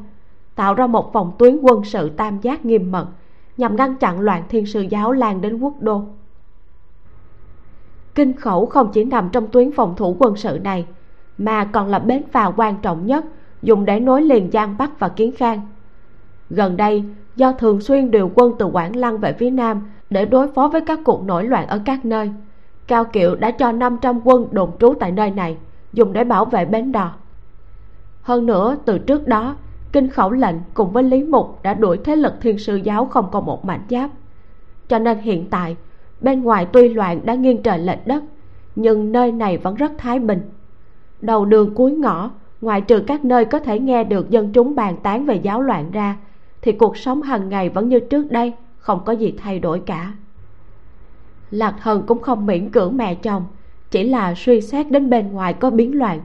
tạo 0.54 0.74
ra 0.74 0.87
một 0.87 1.12
phòng 1.12 1.32
tuyến 1.38 1.58
quân 1.62 1.85
sự 1.85 2.08
tam 2.08 2.40
giác 2.40 2.64
nghiêm 2.64 2.92
mật 2.92 3.06
nhằm 3.56 3.76
ngăn 3.76 3.96
chặn 3.96 4.20
loạn 4.20 4.42
thiên 4.48 4.66
sư 4.66 4.80
giáo 4.90 5.12
lan 5.12 5.40
đến 5.40 5.58
quốc 5.58 5.74
đô. 5.80 6.02
Kinh 8.14 8.32
khẩu 8.32 8.66
không 8.66 8.90
chỉ 8.92 9.04
nằm 9.04 9.28
trong 9.32 9.46
tuyến 9.46 9.72
phòng 9.72 9.94
thủ 9.96 10.16
quân 10.18 10.37
sự 10.37 10.58
này, 10.64 10.87
mà 11.38 11.64
còn 11.64 11.88
là 11.88 11.98
bến 11.98 12.22
phà 12.32 12.50
quan 12.56 12.76
trọng 12.82 13.06
nhất 13.06 13.24
dùng 13.62 13.85
để 13.85 14.00
nối 14.00 14.22
liền 14.22 14.50
giang 14.50 14.74
bắc 14.78 14.98
và 14.98 15.08
kiến 15.08 15.32
khang. 15.37 15.61
Gần 16.50 16.76
đây, 16.76 17.04
do 17.37 17.52
thường 17.52 17.80
xuyên 17.80 18.11
điều 18.11 18.30
quân 18.35 18.52
từ 18.58 18.66
quảng 18.66 18.96
lăng 18.96 19.18
về 19.18 19.32
phía 19.32 19.50
nam 19.50 19.90
để 20.11 20.24
đối 20.24 20.48
phó 20.52 20.68
với 20.68 20.80
các 20.80 21.00
cuộc 21.04 21.24
nổi 21.26 21.44
loạn 21.44 21.66
ở 21.66 21.80
các 21.85 22.04
nơi, 22.04 22.30
cao 22.87 23.04
kiệu 23.04 23.35
đã 23.35 23.50
cho 23.50 23.72
500 23.72 24.20
quân 24.24 24.46
đồn 24.50 24.70
trú 24.78 24.94
tại 25.00 25.12
nơi 25.12 25.30
này 25.30 25.56
dùng 25.92 26.12
để 26.12 26.24
bảo 26.24 26.44
vệ 26.44 26.64
bến 26.64 26.92
đò 26.92 27.12
hơn 28.22 28.46
nữa, 28.46 28.76
từ 28.85 28.98
trước 28.98 29.26
đó, 29.26 29.56
kinh 29.92 30.08
khẩu 30.08 30.30
lệnh 30.30 30.56
cùng 30.74 30.90
với 30.90 31.02
lý 31.02 31.22
mục 31.22 31.62
đã 31.62 31.74
đuổi 31.74 31.98
thế 32.04 32.16
lực 32.16 32.32
thiên 32.40 32.58
sư 32.58 32.76
giáo 32.76 33.06
không 33.06 33.28
còn 33.32 33.46
một 33.46 33.64
mảnh 33.64 33.82
giáp. 33.90 34.11
Cho 34.88 34.98
nên 34.98 35.18
hiện 35.18 35.46
tại, 35.50 35.76
bên 36.20 36.42
ngoài 36.42 36.66
tuy 36.72 36.88
loạn 36.88 37.20
đã 37.24 37.35
nghiêng 37.35 37.62
trời 37.62 37.78
lệch 37.78 38.06
đất, 38.06 38.22
nhưng 38.76 39.12
nơi 39.12 39.32
này 39.32 39.58
vẫn 39.58 39.74
rất 39.74 39.92
thái 39.98 40.18
bình. 40.18 40.40
Đầu 41.20 41.44
đường 41.44 41.74
cuối 41.74 41.92
ngõ, 41.92 42.30
ngoài 42.61 42.80
trừ 42.80 43.00
các 43.06 43.24
nơi 43.24 43.44
có 43.44 43.58
thể 43.58 43.78
nghe 43.78 44.04
được 44.04 44.30
dân 44.30 44.52
chúng 44.52 44.74
bàn 44.74 44.96
tán 45.02 45.26
về 45.26 45.35
giáo 45.35 45.62
loạn 45.62 45.90
ra, 45.90 46.16
thì 46.62 46.72
cuộc 46.72 46.96
sống 46.96 47.22
hàng 47.22 47.48
ngày 47.48 47.68
vẫn 47.68 47.88
như 47.88 48.00
trước 48.00 48.30
đây, 48.30 48.52
không 48.78 49.00
có 49.04 49.12
gì 49.12 49.35
thay 49.38 49.58
đổi 49.58 49.80
cả. 49.87 50.12
Lạc 51.50 51.74
thần 51.82 52.02
cũng 52.06 52.22
không 52.22 52.46
miễn 52.46 52.70
cưỡng 52.70 52.96
mẹ 52.96 53.14
chồng, 53.14 53.44
chỉ 53.90 54.04
là 54.04 54.35
suy 54.37 54.61
xét 54.61 54.90
đến 54.90 55.11
bên 55.11 55.32
ngoài 55.32 55.52
có 55.52 55.70
biến 55.70 55.98
loạn. 55.98 56.20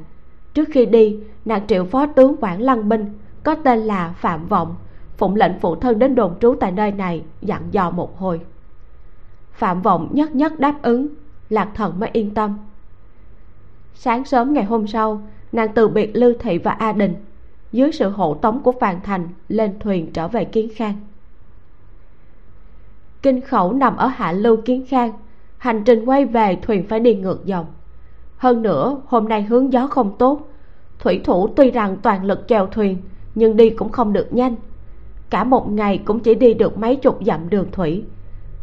Trước 0.54 0.68
khi 0.72 0.86
đi 0.86 1.20
nàng 1.48 1.68
triệu 1.68 1.86
phó 1.86 2.06
tướng 2.06 2.36
quản 2.42 2.62
lăng 2.62 2.90
binh 2.90 3.06
có 3.44 3.56
tên 3.56 3.80
là 3.80 4.14
phạm 4.18 4.48
vọng, 4.48 4.76
phụng 5.18 5.36
lệnh 5.36 5.60
phụ 5.60 5.76
thân 5.76 6.00
đến 6.00 6.16
đồn 6.16 6.40
trú 6.40 6.56
tại 6.60 6.72
nơi 6.72 6.92
này 6.92 7.24
dặn 7.42 7.62
dò 7.72 7.92
một 7.92 8.20
hồi. 8.20 8.42
Phạm 9.52 9.82
vọng 9.82 10.10
nhất 10.12 10.36
nhất 10.36 10.60
đáp 10.60 10.82
ứng, 10.82 11.08
lạc 11.50 11.70
thần 11.76 12.00
mới 12.00 12.10
yên 12.14 12.34
tâm. 12.34 12.58
Sáng 13.94 14.26
sớm 14.26 14.54
ngày 14.54 14.64
hôm 14.64 14.88
sau, 14.88 15.22
nàng 15.52 15.74
từ 15.74 15.88
biệt 15.88 16.12
lưu 16.14 16.34
thị 16.40 16.58
và 16.58 16.72
a 16.72 16.92
đình, 16.92 17.16
dưới 17.72 17.92
sự 17.92 18.10
hộ 18.10 18.34
tống 18.34 18.60
của 18.64 18.72
phàn 18.72 19.02
thành 19.04 19.30
lên 19.48 19.80
thuyền 19.80 20.12
trở 20.14 20.28
về 20.28 20.46
kiến 20.46 20.70
khang. 20.76 20.96
Kinh 23.22 23.42
khẩu 23.42 23.74
nằm 23.74 23.98
ở 23.98 24.08
hạ 24.08 24.32
lưu 24.32 24.58
kiến 24.66 24.86
khang, 24.88 25.12
hành 25.58 25.84
trình 25.84 26.06
quay 26.06 26.26
về 26.26 26.58
thuyền 26.62 26.88
phải 26.88 27.00
đi 27.00 27.16
ngược 27.16 27.46
dòng. 27.46 27.66
Hơn 28.38 28.62
nữa, 28.62 29.02
hôm 29.06 29.28
nay 29.28 29.42
hướng 29.44 29.74
gió 29.74 29.88
không 29.88 30.18
tốt 30.18 30.48
thủy 31.00 31.22
thủ 31.24 31.48
tuy 31.48 31.72
rằng 31.72 31.98
toàn 32.02 32.26
lực 32.26 32.48
chèo 32.48 32.68
thuyền, 32.68 32.98
nhưng 33.36 33.58
đi 33.58 33.70
cũng 33.70 33.90
không 33.90 34.14
được 34.14 34.34
nhanh. 34.34 34.56
Cả 35.30 35.44
một 35.44 35.72
ngày 35.72 35.98
cũng 35.98 36.20
chỉ 36.20 36.36
đi 36.36 36.54
được 36.54 36.78
mấy 36.78 36.96
chục 36.96 37.20
dặm 37.26 37.50
đường 37.50 37.72
thủy. 37.72 38.04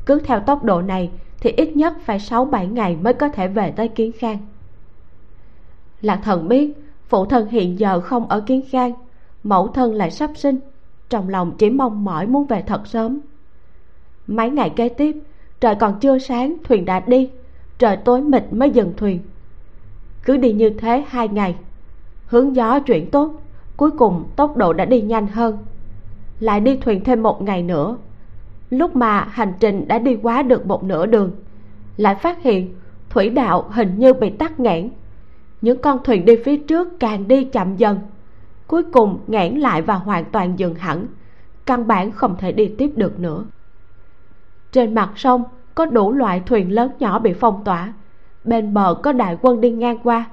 Cứ 0.06 0.20
theo 0.24 0.40
tốc 0.40 0.64
độ 0.64 0.82
này 0.82 1.10
thì 1.40 1.50
ít 1.50 1.76
nhất 1.76 1.94
phải 2.04 2.20
sáu 2.20 2.44
bảy 2.44 2.66
ngày 2.66 2.96
mới 2.96 3.14
có 3.14 3.28
thể 3.28 3.48
về 3.48 3.70
tới 3.70 3.88
kiến 3.88 4.12
khang. 4.12 4.38
Lạc 6.00 6.20
thần 6.24 6.48
biết, 6.48 6.72
phụ 7.08 7.24
thân 7.24 7.48
hiện 7.48 7.78
giờ 7.78 8.00
không 8.00 8.28
ở 8.28 8.40
kiến 8.40 8.62
khang, 8.70 8.92
mẫu 9.42 9.68
thân 9.68 9.94
lại 9.94 10.10
sắp 10.10 10.30
sinh, 10.34 10.58
trong 11.08 11.28
lòng 11.28 11.52
chỉ 11.58 11.70
mong 11.70 12.04
mỏi 12.04 12.26
muốn 12.26 12.46
về 12.46 12.62
thật 12.66 12.86
sớm. 12.86 13.20
Mấy 14.26 14.50
ngày 14.50 14.70
kế 14.70 14.88
tiếp, 14.88 15.16
trời 15.60 15.74
còn 15.74 16.00
chưa 16.00 16.18
sáng, 16.18 16.56
thuyền 16.64 16.84
đã 16.84 17.00
đi, 17.00 17.30
trời 17.78 17.96
tối 17.96 18.22
mịt 18.22 18.44
mới 18.50 18.70
dừng 18.70 18.92
thuyền. 18.96 19.20
Cứ 20.24 20.36
đi 20.36 20.52
như 20.52 20.70
thế 20.70 21.04
hai 21.08 21.28
ngày 21.28 21.54
hướng 22.34 22.56
gió 22.56 22.80
chuyển 22.80 23.10
tốt, 23.10 23.42
cuối 23.76 23.90
cùng 23.90 24.24
tốc 24.36 24.56
độ 24.56 24.72
đã 24.72 24.84
đi 24.84 25.00
nhanh 25.00 25.26
hơn. 25.26 25.58
Lại 26.40 26.60
đi 26.60 26.76
thuyền 26.76 27.04
thêm 27.04 27.22
một 27.22 27.42
ngày 27.42 27.62
nữa. 27.62 27.96
Lúc 28.70 28.96
mà 28.96 29.26
hành 29.30 29.52
trình 29.60 29.88
đã 29.88 29.98
đi 29.98 30.18
quá 30.22 30.42
được 30.42 30.66
một 30.66 30.84
nửa 30.84 31.06
đường, 31.06 31.32
lại 31.96 32.14
phát 32.14 32.42
hiện 32.42 32.74
thủy 33.10 33.30
đạo 33.30 33.68
hình 33.70 33.98
như 33.98 34.12
bị 34.12 34.30
tắc 34.30 34.60
nghẽn. 34.60 34.90
Những 35.60 35.82
con 35.82 35.98
thuyền 36.04 36.24
đi 36.24 36.36
phía 36.44 36.56
trước 36.56 37.00
càng 37.00 37.28
đi 37.28 37.44
chậm 37.44 37.76
dần, 37.76 37.98
cuối 38.66 38.82
cùng 38.82 39.18
nghẽn 39.26 39.54
lại 39.54 39.82
và 39.82 39.94
hoàn 39.94 40.24
toàn 40.24 40.58
dừng 40.58 40.74
hẳn, 40.74 41.06
căn 41.66 41.86
bản 41.86 42.12
không 42.12 42.36
thể 42.38 42.52
đi 42.52 42.68
tiếp 42.78 42.90
được 42.96 43.20
nữa. 43.20 43.44
Trên 44.72 44.94
mặt 44.94 45.10
sông 45.16 45.44
có 45.74 45.86
đủ 45.86 46.12
loại 46.12 46.42
thuyền 46.46 46.72
lớn 46.72 46.90
nhỏ 46.98 47.18
bị 47.18 47.32
phong 47.32 47.64
tỏa, 47.64 47.92
bên 48.44 48.74
bờ 48.74 48.94
có 49.02 49.12
đại 49.12 49.38
quân 49.42 49.60
đi 49.60 49.70
ngang 49.70 49.98
qua 50.02 50.24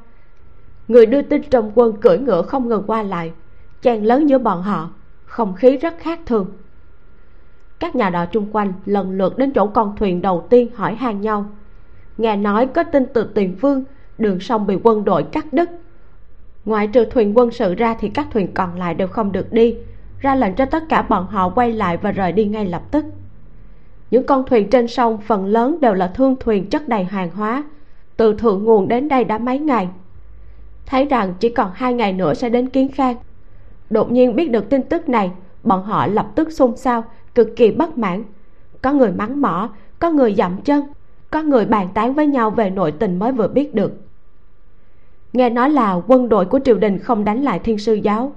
người 0.91 1.05
đưa 1.05 1.21
tin 1.21 1.41
trong 1.49 1.71
quân 1.75 1.93
cưỡi 2.01 2.17
ngựa 2.17 2.41
không 2.41 2.69
ngừng 2.69 2.83
qua 2.87 3.03
lại 3.03 3.31
chen 3.81 4.03
lớn 4.03 4.29
giữa 4.29 4.37
bọn 4.37 4.61
họ, 4.61 4.89
không 5.25 5.53
khí 5.53 5.77
rất 5.77 5.93
khác 5.99 6.19
thường. 6.25 6.47
Các 7.79 7.95
nhà 7.95 8.09
đò 8.09 8.25
chung 8.25 8.47
quanh 8.51 8.73
lần 8.85 9.11
lượt 9.17 9.37
đến 9.37 9.51
chỗ 9.51 9.67
con 9.67 9.95
thuyền 9.97 10.21
đầu 10.21 10.47
tiên 10.49 10.69
hỏi 10.75 10.95
han 10.95 11.21
nhau. 11.21 11.45
Nghe 12.17 12.35
nói 12.35 12.67
có 12.67 12.83
tin 12.83 13.05
từ 13.13 13.23
tiền 13.23 13.55
phương 13.61 13.83
đường 14.17 14.39
sông 14.39 14.67
bị 14.67 14.77
quân 14.83 15.03
đội 15.03 15.23
cắt 15.23 15.53
đứt. 15.53 15.69
Ngoại 16.65 16.87
trừ 16.87 17.05
thuyền 17.05 17.37
quân 17.37 17.51
sự 17.51 17.75
ra 17.75 17.95
thì 17.99 18.09
các 18.09 18.27
thuyền 18.31 18.53
còn 18.53 18.79
lại 18.79 18.93
đều 18.93 19.07
không 19.07 19.31
được 19.31 19.53
đi, 19.53 19.75
ra 20.19 20.35
lệnh 20.35 20.55
cho 20.55 20.65
tất 20.65 20.83
cả 20.89 21.01
bọn 21.01 21.27
họ 21.27 21.49
quay 21.49 21.73
lại 21.73 21.97
và 21.97 22.11
rời 22.11 22.31
đi 22.31 22.45
ngay 22.45 22.65
lập 22.65 22.81
tức. 22.91 23.05
Những 24.11 24.25
con 24.25 24.45
thuyền 24.45 24.69
trên 24.69 24.87
sông 24.87 25.17
phần 25.17 25.45
lớn 25.45 25.77
đều 25.81 25.93
là 25.93 26.07
thương 26.07 26.35
thuyền 26.39 26.69
chất 26.69 26.87
đầy 26.87 27.03
hàng 27.03 27.29
hóa, 27.29 27.63
từ 28.17 28.33
thượng 28.33 28.63
nguồn 28.63 28.87
đến 28.87 29.07
đây 29.07 29.23
đã 29.23 29.37
mấy 29.37 29.59
ngày 29.59 29.89
thấy 30.85 31.05
rằng 31.05 31.33
chỉ 31.39 31.49
còn 31.49 31.71
hai 31.73 31.93
ngày 31.93 32.13
nữa 32.13 32.33
sẽ 32.33 32.49
đến 32.49 32.69
kiến 32.69 32.89
khang. 32.91 33.15
Đột 33.89 34.11
nhiên 34.11 34.35
biết 34.35 34.51
được 34.51 34.69
tin 34.69 34.81
tức 34.83 35.09
này, 35.09 35.31
bọn 35.63 35.83
họ 35.83 36.07
lập 36.07 36.27
tức 36.35 36.51
xôn 36.51 36.77
xao, 36.77 37.03
cực 37.35 37.55
kỳ 37.55 37.71
bất 37.71 37.97
mãn. 37.97 38.23
Có 38.81 38.91
người 38.91 39.11
mắng 39.11 39.41
mỏ, 39.41 39.69
có 39.99 40.11
người 40.11 40.35
dậm 40.35 40.61
chân, 40.61 40.83
có 41.31 41.43
người 41.43 41.65
bàn 41.65 41.87
tán 41.93 42.13
với 42.13 42.27
nhau 42.27 42.49
về 42.49 42.69
nội 42.69 42.91
tình 42.91 43.19
mới 43.19 43.31
vừa 43.31 43.47
biết 43.47 43.75
được. 43.75 43.93
Nghe 45.33 45.49
nói 45.49 45.69
là 45.69 46.01
quân 46.07 46.29
đội 46.29 46.45
của 46.45 46.59
triều 46.65 46.77
đình 46.77 46.99
không 46.99 47.23
đánh 47.23 47.43
lại 47.43 47.59
thiên 47.59 47.77
sư 47.77 47.93
giáo. 47.93 48.33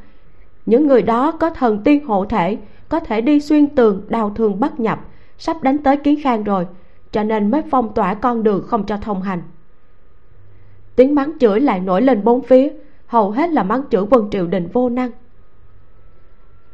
Những 0.66 0.86
người 0.86 1.02
đó 1.02 1.30
có 1.30 1.50
thần 1.50 1.82
tiên 1.84 2.04
hộ 2.06 2.24
thể, 2.24 2.58
có 2.88 3.00
thể 3.00 3.20
đi 3.20 3.40
xuyên 3.40 3.66
tường, 3.66 4.02
đào 4.08 4.32
thương 4.36 4.60
bất 4.60 4.80
nhập, 4.80 5.00
sắp 5.38 5.62
đánh 5.62 5.78
tới 5.78 5.96
kiến 5.96 6.18
khang 6.22 6.44
rồi, 6.44 6.66
cho 7.12 7.24
nên 7.24 7.50
mới 7.50 7.62
phong 7.70 7.94
tỏa 7.94 8.14
con 8.14 8.42
đường 8.42 8.64
không 8.66 8.86
cho 8.86 8.96
thông 8.96 9.22
hành 9.22 9.42
tiếng 10.96 11.14
mắng 11.14 11.32
chửi 11.40 11.60
lại 11.60 11.80
nổi 11.80 12.02
lên 12.02 12.24
bốn 12.24 12.42
phía, 12.42 12.72
hầu 13.06 13.30
hết 13.30 13.50
là 13.50 13.62
mắng 13.62 13.82
chửi 13.90 14.02
quân 14.10 14.28
triều 14.30 14.46
đình 14.46 14.68
vô 14.72 14.88
năng. 14.88 15.10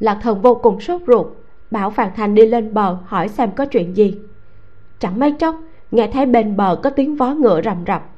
Lạc 0.00 0.18
thần 0.22 0.40
vô 0.40 0.54
cùng 0.54 0.80
sốt 0.80 1.02
ruột, 1.06 1.26
bảo 1.70 1.90
phàn 1.90 2.10
thành 2.16 2.34
đi 2.34 2.46
lên 2.46 2.74
bờ 2.74 2.98
hỏi 3.06 3.28
xem 3.28 3.50
có 3.56 3.66
chuyện 3.66 3.96
gì. 3.96 4.18
Chẳng 4.98 5.18
mấy 5.18 5.32
chốc, 5.32 5.56
nghe 5.90 6.10
thấy 6.12 6.26
bên 6.26 6.56
bờ 6.56 6.80
có 6.82 6.90
tiếng 6.90 7.16
vó 7.16 7.34
ngựa 7.34 7.62
rầm 7.62 7.76
rập. 7.86 8.10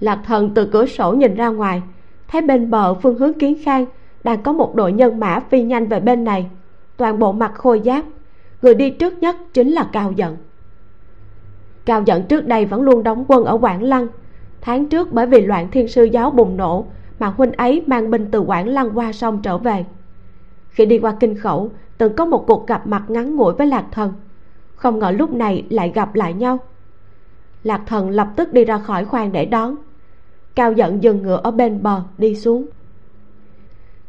Lạc 0.00 0.20
thần 0.24 0.50
từ 0.54 0.66
cửa 0.72 0.86
sổ 0.86 1.12
nhìn 1.12 1.34
ra 1.34 1.48
ngoài, 1.48 1.82
thấy 2.28 2.42
bên 2.42 2.70
bờ 2.70 2.94
phương 2.94 3.18
hướng 3.18 3.32
kiến 3.32 3.56
khang, 3.64 3.86
đang 4.24 4.42
có 4.42 4.52
một 4.52 4.74
đội 4.74 4.92
nhân 4.92 5.20
mã 5.20 5.40
phi 5.50 5.62
nhanh 5.62 5.86
về 5.86 6.00
bên 6.00 6.24
này. 6.24 6.50
Toàn 6.96 7.18
bộ 7.18 7.32
mặt 7.32 7.52
khôi 7.54 7.82
giáp, 7.84 8.04
người 8.62 8.74
đi 8.74 8.90
trước 8.90 9.18
nhất 9.18 9.36
chính 9.52 9.72
là 9.72 9.88
cao 9.92 10.12
giận. 10.12 10.36
Cao 11.84 12.02
giận 12.06 12.22
trước 12.22 12.46
đây 12.46 12.66
vẫn 12.66 12.82
luôn 12.82 13.02
đóng 13.02 13.24
quân 13.28 13.44
ở 13.44 13.58
quảng 13.58 13.82
lăng 13.82 14.06
tháng 14.60 14.86
trước 14.86 15.12
bởi 15.12 15.26
vì 15.26 15.40
loạn 15.40 15.70
thiên 15.70 15.88
sư 15.88 16.04
giáo 16.04 16.30
bùng 16.30 16.56
nổ 16.56 16.86
mà 17.18 17.26
huynh 17.26 17.52
ấy 17.52 17.82
mang 17.86 18.10
binh 18.10 18.28
từ 18.30 18.40
quảng 18.40 18.68
lăng 18.68 18.98
qua 18.98 19.12
sông 19.12 19.42
trở 19.42 19.58
về. 19.58 19.84
Khi 20.68 20.86
đi 20.86 20.98
qua 20.98 21.16
kinh 21.20 21.34
khẩu, 21.34 21.70
từng 21.98 22.16
có 22.16 22.24
một 22.24 22.44
cuộc 22.46 22.66
gặp 22.66 22.86
mặt 22.86 23.04
ngắn 23.08 23.36
ngủi 23.36 23.54
với 23.54 23.66
lạc 23.66 23.84
thần. 23.90 24.12
Không 24.76 24.98
ngờ 24.98 25.10
lúc 25.10 25.32
này 25.32 25.64
lại 25.70 25.92
gặp 25.94 26.14
lại 26.14 26.34
nhau. 26.34 26.58
Lạc 27.64 27.82
thần 27.86 28.10
lập 28.10 28.28
tức 28.36 28.52
đi 28.52 28.64
ra 28.64 28.78
khỏi 28.78 29.04
khoang 29.04 29.32
để 29.32 29.46
đón. 29.46 29.76
Cao 30.54 30.72
giận 30.72 31.02
dừng 31.02 31.22
ngựa 31.22 31.40
ở 31.42 31.50
bên 31.50 31.82
bờ, 31.82 32.02
đi 32.18 32.36
xuống. 32.36 32.66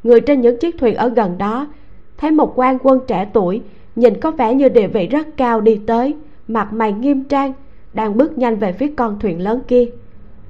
Người 0.04 0.22
trên 0.22 0.42
những 0.42 0.60
chiếc 0.60 0.78
thuyền 0.80 0.96
ở 0.96 1.10
gần 1.10 1.38
đó, 1.38 1.68
thấy 2.18 2.32
một 2.32 2.54
quan 2.56 2.78
quân 2.84 3.00
trẻ 3.08 3.30
tuổi, 3.34 3.62
nhìn 3.96 4.20
có 4.20 4.32
vẻ 4.32 4.54
như 4.54 4.70
địa 4.70 4.88
vị 4.88 5.08
rất 5.08 5.28
cao 5.38 5.62
đi 5.62 5.82
tới, 5.88 6.16
mặt 6.48 6.74
mày 6.74 6.94
nghiêm 6.94 7.24
trang, 7.24 7.54
đang 7.94 8.18
bước 8.18 8.38
nhanh 8.38 8.56
về 8.56 8.74
phía 8.74 8.94
con 8.98 9.20
thuyền 9.20 9.42
lớn 9.42 9.62
kia 9.68 9.86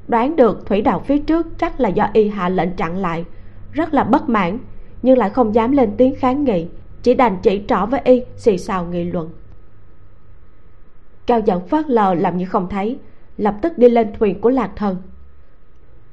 đoán 0.07 0.35
được 0.35 0.65
thủy 0.65 0.81
đạo 0.81 0.99
phía 0.99 1.17
trước 1.17 1.47
chắc 1.57 1.79
là 1.79 1.89
do 1.89 2.09
y 2.13 2.27
hạ 2.27 2.49
lệnh 2.49 2.71
chặn 2.71 2.97
lại. 2.97 3.25
Rất 3.71 3.93
là 3.93 4.03
bất 4.03 4.29
mãn, 4.29 4.59
nhưng 5.01 5.17
lại 5.17 5.29
không 5.29 5.55
dám 5.55 5.71
lên 5.71 5.91
tiếng 5.97 6.15
kháng 6.15 6.43
nghị. 6.43 6.67
Chỉ 7.03 7.13
đành 7.13 7.37
chỉ 7.41 7.61
trỏ 7.67 7.85
với 7.85 8.01
y, 8.03 8.21
xì 8.37 8.57
xào 8.57 8.85
nghị 8.85 9.03
luận. 9.03 9.29
Cao 11.25 11.39
giọng 11.39 11.67
phớt 11.67 11.89
lờ 11.89 12.13
làm 12.13 12.37
như 12.37 12.45
không 12.45 12.69
thấy, 12.69 12.99
lập 13.37 13.55
tức 13.61 13.77
đi 13.77 13.89
lên 13.89 14.13
thuyền 14.19 14.41
của 14.41 14.49
lạc 14.49 14.71
thần. 14.75 14.97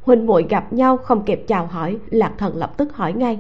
Huynh 0.03 0.27
muội 0.27 0.47
gặp 0.49 0.73
nhau 0.73 0.97
không 0.97 1.25
kịp 1.25 1.45
chào 1.47 1.67
hỏi, 1.67 1.99
lạc 2.11 2.33
thần 2.39 2.57
lập 2.57 2.77
tức 2.77 2.97
hỏi 2.97 3.13
ngay. 3.13 3.39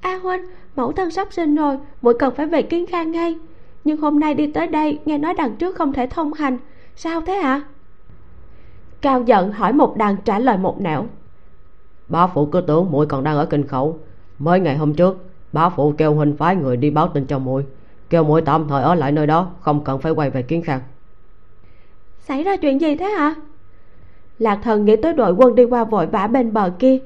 A 0.00 0.16
huynh 0.16 0.42
mẫu 0.76 0.92
thân 0.92 1.10
sắp 1.10 1.28
sinh 1.30 1.54
rồi, 1.54 1.78
muội 2.02 2.14
cần 2.18 2.34
phải 2.34 2.46
về 2.46 2.62
kiến 2.62 2.86
khang 2.86 3.12
ngay. 3.12 3.38
Nhưng 3.84 3.96
hôm 3.96 4.20
nay 4.20 4.34
đi 4.34 4.46
tới 4.46 4.66
đây, 4.66 4.98
nghe 5.04 5.18
nói 5.18 5.34
đằng 5.34 5.56
trước 5.56 5.76
không 5.76 5.92
thể 5.92 6.06
thông 6.06 6.32
hành. 6.32 6.58
Sao 6.96 7.20
thế 7.20 7.34
ạ? 7.34 7.52
à? 7.52 7.62
Cao 9.02 9.22
giận 9.22 9.52
hỏi 9.52 9.72
một 9.72 9.96
đằng 9.96 10.16
trả 10.24 10.38
lời 10.38 10.58
một 10.58 10.80
nẻo. 10.80 11.06
Bá 12.08 12.26
phụ 12.26 12.46
cứ 12.46 12.60
tưởng 12.60 12.90
muội 12.90 13.06
còn 13.06 13.24
đang 13.24 13.36
ở 13.36 13.46
kinh 13.46 13.66
khẩu. 13.66 13.98
Mới 14.38 14.60
ngày 14.60 14.76
hôm 14.76 14.94
trước 14.94 15.16
bá 15.52 15.68
phụ 15.68 15.94
kêu 15.98 16.14
huynh 16.14 16.36
phái 16.36 16.56
người 16.56 16.76
đi 16.76 16.90
báo 16.90 17.08
tin 17.08 17.26
cho 17.26 17.38
muội. 17.38 17.64
Kêu 18.10 18.24
muội 18.24 18.42
tạm 18.42 18.68
thời 18.68 18.82
ở 18.82 18.94
lại 18.94 19.12
nơi 19.12 19.26
đó 19.26 19.50
không 19.60 19.84
cần 19.84 20.00
phải 20.00 20.12
quay 20.12 20.30
về 20.30 20.42
kiến 20.42 20.62
khang. 20.62 20.80
Xảy 22.18 22.42
ra 22.42 22.56
chuyện 22.56 22.80
gì 22.80 22.96
thế 22.96 23.04
hả? 23.04 23.34
Lạc 24.38 24.58
thần 24.62 24.84
nghĩ 24.84 24.96
tới 24.96 25.12
đội 25.12 25.32
quân 25.32 25.54
đi 25.54 25.64
qua 25.64 25.84
vội 25.84 26.06
vã 26.06 26.26
bên 26.26 26.52
bờ 26.52 26.72
kia 26.78 26.98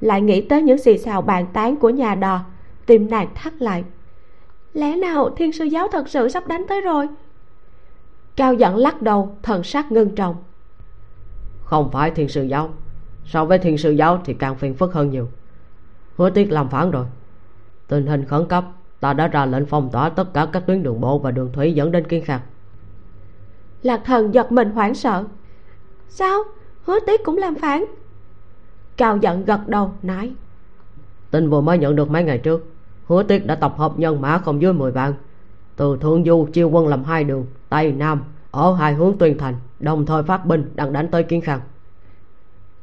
lại 0.00 0.20
nghĩ 0.20 0.40
tới 0.40 0.62
những 0.62 0.78
xì 0.78 0.98
xào 0.98 1.22
bàn 1.22 1.46
tán 1.52 1.76
của 1.76 1.90
nhà 1.90 2.14
đò 2.14 2.40
tim 2.86 3.10
nàng 3.10 3.28
thắt 3.34 3.62
lại. 3.62 3.84
Lẽ 4.72 4.96
nào 4.96 5.30
thiên 5.36 5.52
sư 5.52 5.64
giáo 5.64 5.88
thật 5.88 6.08
sự 6.08 6.28
sắp 6.28 6.46
đánh 6.46 6.64
tới 6.68 6.80
rồi? 6.80 7.08
Cao 8.36 8.54
dẫn 8.54 8.76
lắc 8.76 9.02
đầu 9.02 9.36
thần 9.42 9.62
sắc 9.62 9.92
ngưng 9.92 10.14
trọng 10.14 10.36
không 11.66 11.90
phải 11.90 12.10
thiên 12.10 12.28
sư 12.28 12.42
giáo. 12.42 12.70
So 13.24 13.44
với 13.44 13.58
thiên 13.58 13.78
sư 13.78 13.90
giáo 13.90 14.20
thì 14.24 14.34
càng 14.34 14.56
phiền 14.56 14.74
phức 14.74 14.92
hơn 14.92 15.10
nhiều. 15.10 15.28
Hứa 16.16 16.30
tiết 16.30 16.52
làm 16.52 16.68
phản 16.68 16.90
rồi. 16.90 17.06
Tình 17.88 18.06
hình 18.06 18.24
khẩn 18.24 18.48
cấp 18.48 18.64
ta 19.00 19.12
đã 19.12 19.28
ra 19.28 19.46
lệnh 19.46 19.66
phong 19.66 19.90
tỏa 19.90 20.08
tất 20.08 20.34
cả 20.34 20.46
các 20.52 20.66
tuyến 20.66 20.82
đường 20.82 21.00
bộ 21.00 21.18
và 21.18 21.30
đường 21.30 21.52
thủy 21.52 21.72
dẫn 21.74 21.92
đến 21.92 22.08
kiên 22.08 22.24
khang. 22.24 22.40
Lạc 23.82 24.00
thần 24.04 24.34
giật 24.34 24.52
mình 24.52 24.70
hoảng 24.70 24.94
sợ. 24.94 25.24
Sao? 26.08 26.42
Hứa 26.84 26.98
tiết 27.06 27.24
cũng 27.24 27.38
làm 27.38 27.54
phản? 27.54 27.84
Cao 28.96 29.16
giận 29.16 29.44
gật 29.44 29.68
đầu 29.68 29.92
nói. 30.02 30.34
Tin 31.30 31.50
vừa 31.50 31.60
mới 31.60 31.78
nhận 31.78 31.96
được 31.96 32.10
mấy 32.10 32.22
ngày 32.22 32.38
trước 32.38 32.64
hứa 33.06 33.22
tiết 33.22 33.46
đã 33.46 33.54
tập 33.54 33.74
hợp 33.76 33.98
nhân 33.98 34.20
mã 34.20 34.38
không 34.38 34.62
dưới 34.62 34.72
10 34.72 34.92
vạn. 34.92 35.14
Từ 35.76 35.96
thượng 36.00 36.24
du 36.24 36.46
chiêu 36.52 36.70
quân 36.70 36.88
làm 36.88 37.04
hai 37.04 37.24
đường 37.24 37.46
tây 37.68 37.92
nam 37.92 38.22
ở 38.50 38.74
hai 38.74 38.94
hướng 38.94 39.18
tuyên 39.18 39.38
thành 39.38 39.54
đồng 39.80 40.06
thời 40.06 40.22
phát 40.22 40.46
binh 40.46 40.70
đang 40.74 40.92
đánh 40.92 41.08
tới 41.08 41.22
kiến 41.22 41.40
khang. 41.40 41.60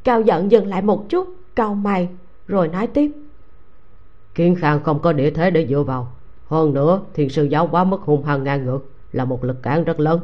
Cao 0.04 0.22
giận 0.22 0.52
dừng 0.52 0.68
lại 0.68 0.82
một 0.82 1.06
chút, 1.10 1.28
cau 1.56 1.76
mày, 1.76 2.10
rồi 2.48 2.68
nói 2.68 2.88
tiếp. 2.88 3.12
Kiến 4.36 4.56
khang 4.56 4.84
không 4.84 5.00
có 5.00 5.14
địa 5.14 5.32
thế 5.32 5.52
để 5.52 5.68
dựa 5.68 5.84
vào. 5.84 6.12
Hơn 6.48 6.74
nữa 6.74 7.02
thiên 7.14 7.30
sư 7.30 7.44
giáo 7.44 7.68
quá 7.72 7.84
mức 7.84 8.02
hung 8.02 8.24
hăng 8.24 8.44
ngang 8.44 8.66
ngược, 8.66 8.80
là 9.12 9.26
một 9.26 9.44
lực 9.44 9.64
cản 9.64 9.84
rất 9.84 10.00
lớn. 10.00 10.20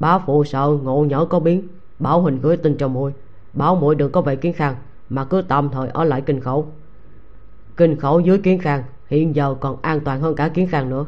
Bá 0.00 0.18
phụ 0.18 0.44
sợ 0.44 0.68
ngộ 0.82 1.04
nhỡ 1.04 1.24
có 1.24 1.40
biến, 1.40 1.68
bảo 1.98 2.20
huỳnh 2.20 2.40
gửi 2.40 2.56
tin 2.56 2.76
cho 2.78 2.88
muội 2.88 3.12
bảo 3.52 3.76
muội 3.76 3.94
đừng 3.94 4.12
có 4.12 4.20
về 4.20 4.36
kiến 4.36 4.52
khang, 4.52 4.74
mà 5.08 5.24
cứ 5.24 5.42
tạm 5.48 5.68
thời 5.68 5.88
ở 5.88 6.04
lại 6.04 6.20
kinh 6.20 6.40
khẩu. 6.40 6.66
Kinh 7.76 7.96
khẩu 7.96 8.20
dưới 8.20 8.38
kiến 8.38 8.58
khang, 8.58 8.82
hiện 9.06 9.36
giờ 9.36 9.54
còn 9.60 9.76
an 9.82 10.00
toàn 10.00 10.20
hơn 10.20 10.34
cả 10.34 10.48
kiến 10.48 10.66
khang 10.66 10.90
nữa. 10.90 11.04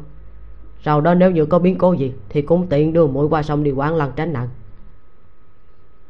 Sau 0.83 1.01
đó 1.01 1.13
nếu 1.13 1.31
như 1.31 1.45
có 1.45 1.59
biến 1.59 1.77
cố 1.77 1.93
gì, 1.93 2.13
thì 2.29 2.41
cũng 2.41 2.67
tiện 2.67 2.93
đưa 2.93 3.07
muội 3.07 3.27
qua 3.27 3.43
sông 3.43 3.63
đi 3.63 3.71
quán 3.71 3.95
lăng 3.95 4.11
tránh 4.15 4.33
nạn 4.33 4.49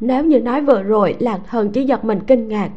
nếu 0.02 0.26
như 0.26 0.40
nói 0.40 0.62
vừa 0.62 0.84
rồi 0.84 1.16
lạc 1.20 1.40
thần 1.50 1.72
chỉ 1.72 1.86
giật 1.86 2.06
mình 2.06 2.20
kinh 2.28 2.48
ngạc. 2.48 2.70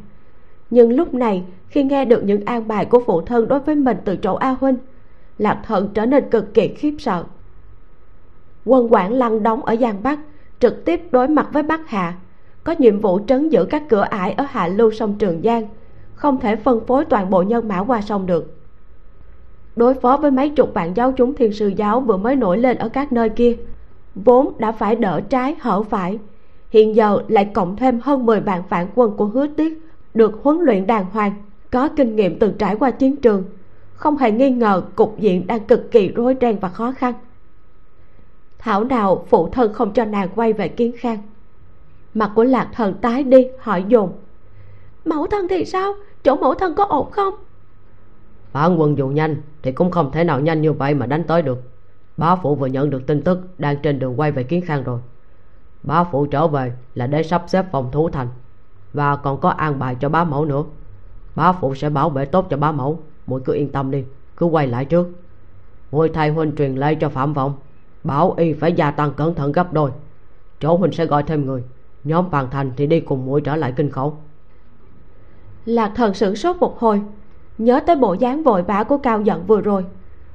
Nhưng 0.70 0.92
lúc 0.92 1.14
này, 1.14 1.44
khi 1.68 1.82
nghe 1.82 2.04
được 2.04 2.24
những 2.24 2.44
an 2.44 2.68
bài 2.68 2.84
của 2.84 3.02
phụ 3.06 3.20
thân 3.20 3.48
đối 3.48 3.60
với 3.60 3.74
mình 3.74 3.96
từ 4.04 4.16
chỗ 4.16 4.34
a 4.34 4.56
huynh, 4.60 4.76
lạc 5.38 5.60
thần 5.64 5.88
trở 5.94 6.06
nên 6.06 6.30
cực 6.30 6.54
kỳ 6.54 6.68
khiếp 6.68 6.94
sợ. 6.98 7.24
Quân 8.64 8.92
quản 8.92 9.12
lăng 9.12 9.42
đóng 9.42 9.64
ở 9.64 9.76
giang 9.76 10.02
bắc, 10.02 10.18
trực 10.58 10.84
tiếp 10.84 11.00
đối 11.10 11.28
mặt 11.28 11.48
với 11.52 11.62
bắc 11.62 11.88
hạ, 11.88 12.14
có 12.64 12.74
nhiệm 12.78 13.00
vụ 13.00 13.20
trấn 13.26 13.48
giữ 13.48 13.64
các 13.64 13.82
cửa 13.88 14.00
ải 14.00 14.32
ở 14.32 14.44
hạ 14.48 14.68
lưu 14.68 14.90
sông 14.90 15.14
trường 15.18 15.40
giang, 15.44 15.66
không 16.14 16.40
thể 16.40 16.56
phân 16.56 16.86
phối 16.86 17.04
toàn 17.04 17.30
bộ 17.30 17.42
nhân 17.42 17.68
mã 17.68 17.78
qua 17.78 18.00
sông 18.00 18.26
được. 18.26 18.56
Đối 19.76 19.94
phó 19.94 20.16
với 20.16 20.30
mấy 20.30 20.48
chục 20.48 20.74
bạn 20.74 20.96
giáo 20.96 21.12
chúng 21.12 21.34
thiên 21.34 21.52
sư 21.52 21.72
giáo 21.76 22.00
vừa 22.00 22.16
mới 22.16 22.36
nổi 22.36 22.58
lên 22.58 22.78
ở 22.78 22.88
các 22.88 23.12
nơi 23.12 23.28
kia, 23.28 23.56
vốn 24.14 24.52
đã 24.58 24.72
phải 24.72 24.96
đỡ 24.96 25.20
trái 25.20 25.56
hở 25.60 25.82
phải 25.82 26.18
hiện 26.74 26.96
giờ 26.96 27.18
lại 27.28 27.50
cộng 27.54 27.76
thêm 27.76 28.00
hơn 28.00 28.26
10 28.26 28.40
vạn 28.40 28.62
phản 28.68 28.86
quân 28.94 29.16
của 29.16 29.26
hứa 29.26 29.46
tiết 29.46 29.82
được 30.14 30.40
huấn 30.42 30.58
luyện 30.60 30.86
đàng 30.86 31.04
hoàng, 31.12 31.32
có 31.72 31.88
kinh 31.88 32.16
nghiệm 32.16 32.38
từng 32.38 32.54
trải 32.58 32.76
qua 32.76 32.90
chiến 32.90 33.16
trường. 33.16 33.44
Không 33.94 34.16
hề 34.16 34.30
nghi 34.30 34.50
ngờ 34.50 34.82
cục 34.96 35.18
diện 35.18 35.46
đang 35.46 35.64
cực 35.64 35.90
kỳ 35.90 36.08
rối 36.08 36.36
ren 36.40 36.58
và 36.58 36.68
khó 36.68 36.92
khăn. 36.92 37.14
Thảo 38.58 38.84
nào 38.84 39.26
phụ 39.28 39.48
thân 39.48 39.72
không 39.72 39.92
cho 39.92 40.04
nàng 40.04 40.28
quay 40.34 40.52
về 40.52 40.68
kiến 40.68 40.92
khang. 40.98 41.18
Mặt 42.14 42.30
của 42.34 42.44
lạc 42.44 42.70
thần 42.72 42.94
tái 42.94 43.22
đi, 43.22 43.46
hỏi 43.58 43.84
dồn. 43.88 44.12
Mẫu 45.04 45.26
thân 45.26 45.48
thì 45.48 45.64
sao? 45.64 45.94
Chỗ 46.24 46.36
mẫu 46.36 46.54
thân 46.54 46.74
có 46.74 46.84
ổn 46.84 47.10
không? 47.10 47.34
Phản 48.52 48.80
quân 48.80 48.98
dù 48.98 49.08
nhanh 49.08 49.36
thì 49.62 49.72
cũng 49.72 49.90
không 49.90 50.10
thể 50.12 50.24
nào 50.24 50.40
nhanh 50.40 50.62
như 50.62 50.72
vậy 50.72 50.94
mà 50.94 51.06
đánh 51.06 51.24
tới 51.24 51.42
được. 51.42 51.58
Bá 52.16 52.36
phụ 52.36 52.54
vừa 52.54 52.66
nhận 52.66 52.90
được 52.90 53.06
tin 53.06 53.22
tức 53.22 53.38
đang 53.58 53.76
trên 53.82 53.98
đường 53.98 54.20
quay 54.20 54.32
về 54.32 54.42
kiến 54.42 54.60
khang 54.66 54.84
rồi 54.84 55.00
bá 55.84 56.04
phụ 56.04 56.26
trở 56.26 56.46
về 56.46 56.72
là 56.94 57.06
để 57.06 57.22
sắp 57.22 57.44
xếp 57.46 57.66
phòng 57.72 57.88
thủ 57.92 58.10
thành. 58.10 58.28
Và 58.92 59.16
còn 59.16 59.40
có 59.40 59.48
an 59.48 59.78
bài 59.78 59.96
cho 60.00 60.08
bá 60.08 60.24
mẫu 60.24 60.44
nữa. 60.44 60.64
Bá 61.34 61.52
phụ 61.52 61.74
sẽ 61.74 61.90
bảo 61.90 62.10
vệ 62.10 62.24
tốt 62.24 62.46
cho 62.50 62.56
bá 62.56 62.72
mẫu. 62.72 62.98
Muội 63.26 63.40
cứ 63.44 63.52
yên 63.52 63.72
tâm 63.72 63.90
đi, 63.90 64.04
cứ 64.36 64.46
quay 64.46 64.66
lại 64.66 64.84
trước. 64.84 65.08
Muội 65.92 66.08
thay 66.08 66.30
huynh 66.30 66.56
truyền 66.56 66.74
lệnh 66.74 66.98
cho 66.98 67.08
phạm 67.08 67.32
vọng, 67.32 67.54
bảo 68.04 68.34
y 68.36 68.52
phải 68.52 68.72
gia 68.72 68.90
tăng 68.90 69.12
cẩn 69.12 69.34
thận 69.34 69.52
gấp 69.52 69.72
đôi. 69.72 69.90
Chỗ 70.60 70.76
huynh 70.76 70.92
sẽ 70.92 71.06
gọi 71.06 71.22
thêm 71.22 71.46
người, 71.46 71.62
nhóm 72.04 72.30
phàn 72.30 72.50
thành 72.50 72.72
thì 72.76 72.86
đi 72.86 73.00
cùng 73.00 73.26
muội 73.26 73.40
trở 73.40 73.56
lại 73.56 73.72
kinh 73.76 73.90
khẩu. 73.90 74.16
Lạc 75.64 75.92
thần 75.94 76.14
sửng 76.14 76.36
sốt 76.36 76.56
một 76.56 76.78
hồi, 76.78 77.02
nhớ 77.58 77.80
tới 77.86 77.96
bộ 77.96 78.14
dáng 78.14 78.42
vội 78.42 78.62
vã 78.62 78.84
của 78.84 78.98
cao 78.98 79.20
giận 79.20 79.46
vừa 79.46 79.60
rồi. 79.60 79.84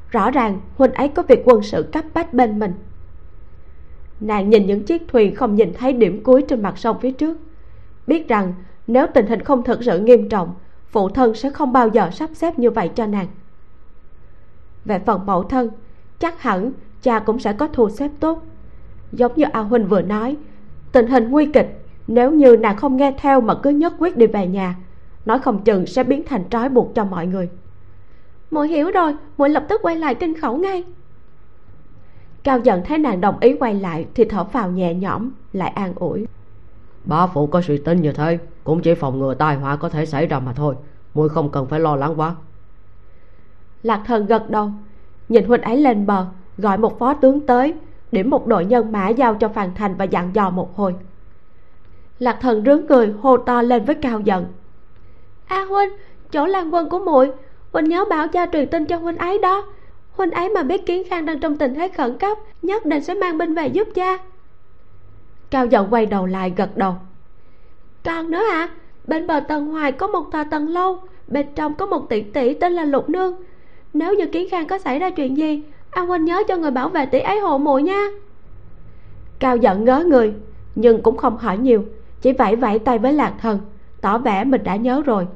Rõ 0.10 0.32
ràng 0.32 0.60
huynh 0.78 0.94
ấy 0.94 1.08
có 1.08 1.24
việc 1.24 1.42
quân 1.46 1.64
sự 1.64 1.90
cấp 1.92 2.06
bách 2.14 2.34
bên 2.34 2.60
mình 2.60 2.74
nàng 4.20 4.50
nhìn 4.50 4.66
những 4.66 4.84
chiếc 4.84 5.08
thuyền 5.08 5.36
không 5.36 5.56
nhìn 5.56 5.74
thấy 5.74 5.94
điểm 5.94 6.24
cuối 6.24 6.42
trên 6.48 6.62
mặt 6.62 6.78
sông 6.78 6.98
phía 7.02 7.12
trước. 7.12 7.38
Biết 8.08 8.28
rằng, 8.28 8.54
nếu 8.88 9.08
tình 9.14 9.28
hình 9.28 9.42
không 9.42 9.64
thực 9.64 9.84
sự 9.84 10.00
nghiêm 10.00 10.30
trọng, 10.30 10.54
phụ 10.88 11.10
thân 11.10 11.36
sẽ 11.36 11.50
không 11.50 11.74
bao 11.74 11.88
giờ 11.88 12.10
sắp 12.12 12.30
xếp 12.34 12.60
như 12.60 12.72
vậy 12.72 12.90
cho 12.96 13.06
nàng. 13.06 13.28
Về 14.86 15.00
phần 15.00 15.26
mẫu 15.26 15.44
thân, 15.44 15.70
chắc 16.20 16.42
hẳn 16.42 16.72
cha 17.02 17.20
cũng 17.20 17.40
sẽ 17.40 17.54
có 17.54 17.68
thu 17.68 17.90
xếp 17.90 18.12
tốt. 18.20 18.44
Giống 19.12 19.32
như 19.36 19.46
a 19.52 19.60
huynh 19.60 19.88
vừa 19.88 20.02
nói, 20.02 20.38
tình 20.92 21.08
hình 21.08 21.30
nguy 21.30 21.46
kịch, 21.46 21.82
nếu 22.08 22.32
như 22.32 22.58
nàng 22.58 22.78
không 22.78 22.98
nghe 22.98 23.14
theo 23.18 23.42
mà 23.42 23.56
cứ 23.56 23.70
nhất 23.70 23.94
quyết 24.00 24.18
đi 24.18 24.28
về 24.28 24.48
nhà, 24.48 24.76
nói 25.26 25.40
không 25.40 25.64
chừng 25.64 25.86
sẽ 25.86 26.04
biến 26.04 26.24
thành 26.26 26.44
trói 26.50 26.70
buộc 26.70 26.96
cho 26.96 27.06
mọi 27.06 27.28
người. 27.28 27.50
Muội 28.52 28.68
hiểu 28.68 28.92
rồi, 28.92 29.16
muội 29.38 29.50
lập 29.50 29.66
tức 29.70 29.82
quay 29.84 29.96
lại 29.96 30.16
kinh 30.16 30.42
khẩu 30.42 30.58
ngay 30.58 30.84
cao 32.44 32.60
giận 32.60 32.82
thấy 32.86 32.98
nàng 32.98 33.22
đồng 33.22 33.40
ý 33.40 33.56
quay 33.60 33.74
lại 33.74 34.08
thì 34.16 34.26
thở 34.26 34.44
phào 34.44 34.72
nhẹ 34.72 34.94
nhõm 34.94 35.32
lại 35.54 35.70
an 35.70 35.94
ủi. 35.96 36.28
Bá 37.06 37.28
phụ 37.28 37.48
có 37.48 37.62
suy 37.62 37.78
tính 37.78 38.02
như 38.02 38.12
thế 38.12 38.40
cũng 38.64 38.82
chỉ 38.82 38.96
phòng 38.96 39.20
ngừa 39.20 39.34
tai 39.34 39.56
họa 39.56 39.76
có 39.76 39.90
thể 39.90 40.06
xảy 40.06 40.28
ra 40.28 40.40
mà 40.40 40.54
thôi 40.54 40.76
muội 41.14 41.30
không 41.30 41.50
cần 41.52 41.68
phải 41.68 41.80
lo 41.80 41.96
lắng 41.96 42.14
quá. 42.18 42.36
Lạc 43.84 44.02
thần 44.06 44.26
gật 44.26 44.50
đầu 44.50 44.72
nhìn 45.30 45.46
huynh 45.46 45.62
ấy 45.62 45.78
lên 45.78 46.06
bờ 46.06 46.26
gọi 46.58 46.78
một 46.78 47.00
phó 47.00 47.14
tướng 47.14 47.40
tới 47.40 47.74
điểm 48.12 48.30
một 48.30 48.48
đội 48.48 48.66
nhân 48.66 48.92
mã 48.92 49.10
giao 49.10 49.36
cho 49.36 49.50
phàn 49.50 49.76
thành 49.76 49.96
và 49.96 50.06
dặn 50.06 50.36
dò 50.36 50.50
một 50.50 50.76
hồi. 50.76 50.96
Lạc 52.20 52.38
thần 52.42 52.64
rướng 52.66 52.86
người 52.86 53.14
hô 53.22 53.38
to 53.38 53.62
lên 53.62 53.86
với 53.86 53.96
cao 53.96 54.20
giận. 54.20 54.46
A 55.46 55.64
huynh 55.64 55.90
chỗ 56.32 56.46
lan 56.46 56.74
quân 56.74 56.90
của 56.90 57.00
muội 57.00 57.32
huynh 57.74 57.86
nhớ 57.86 58.06
bảo 58.10 58.28
cha 58.28 58.46
truyền 58.54 58.68
tin 58.68 58.86
cho 58.86 58.98
huynh 58.98 59.18
ấy 59.18 59.40
đó 59.42 59.66
huynh 60.20 60.32
ấy 60.32 60.50
mà 60.50 60.64
biết 60.64 60.86
kiến 60.86 61.04
khang 61.10 61.26
đang 61.26 61.40
trong 61.40 61.58
tình 61.58 61.76
thế 61.76 61.88
khẩn 61.88 62.18
cấp, 62.18 62.38
nhất 62.62 62.86
định 62.86 63.04
sẽ 63.04 63.14
mang 63.14 63.38
binh 63.38 63.54
về 63.54 63.68
giúp 63.68 63.88
cha. 63.96 64.18
Cao 65.50 65.66
giận 65.66 65.88
quay 65.90 66.06
đầu 66.06 66.26
lại 66.26 66.54
gật 66.56 66.78
đầu. 66.78 66.94
Còn 68.04 68.32
nữa 68.32 68.44
hả 68.52 68.70
bên 69.08 69.28
bờ 69.28 69.40
tầng 69.40 69.66
hoài 69.66 69.92
có 69.92 70.08
một 70.08 70.32
tòa 70.32 70.44
tầng 70.44 70.70
lâu, 70.70 71.00
bên 71.28 71.48
trong 71.56 71.76
có 71.76 71.86
một 71.86 72.10
tỷ 72.10 72.22
tỷ 72.22 72.54
tên 72.54 72.74
là 72.74 72.86
lục 72.86 73.10
nương. 73.10 73.36
Nếu 73.94 74.14
như 74.14 74.26
kiến 74.26 74.50
khang 74.52 74.68
có 74.68 74.78
xảy 74.78 75.00
ra 75.00 75.10
chuyện 75.10 75.38
gì 75.38 75.64
anh 75.92 76.08
huynh 76.08 76.26
nhớ 76.26 76.44
cho 76.48 76.58
người 76.58 76.72
bảo 76.72 76.90
vệ 76.90 77.06
tỷ 77.06 77.20
ấy 77.20 77.40
hộ 77.40 77.58
muội 77.58 77.84
nha. 77.84 78.08
Cao 79.40 79.58
giận 79.58 79.86
ngớ 79.86 80.04
người, 80.08 80.34
nhưng 80.76 81.02
cũng 81.02 81.18
không 81.18 81.38
hỏi 81.38 81.58
nhiều, 81.58 81.86
chỉ 82.22 82.32
vẫy 82.34 82.56
vẫy 82.56 82.80
tay 82.80 82.98
với 82.98 83.14
lạc 83.14 83.34
thần, 83.42 83.60
tỏ 84.02 84.18
vẻ 84.18 84.44
mình 84.44 84.64
đã 84.64 84.76
nhớ 84.76 85.02
rồi. 85.06 85.28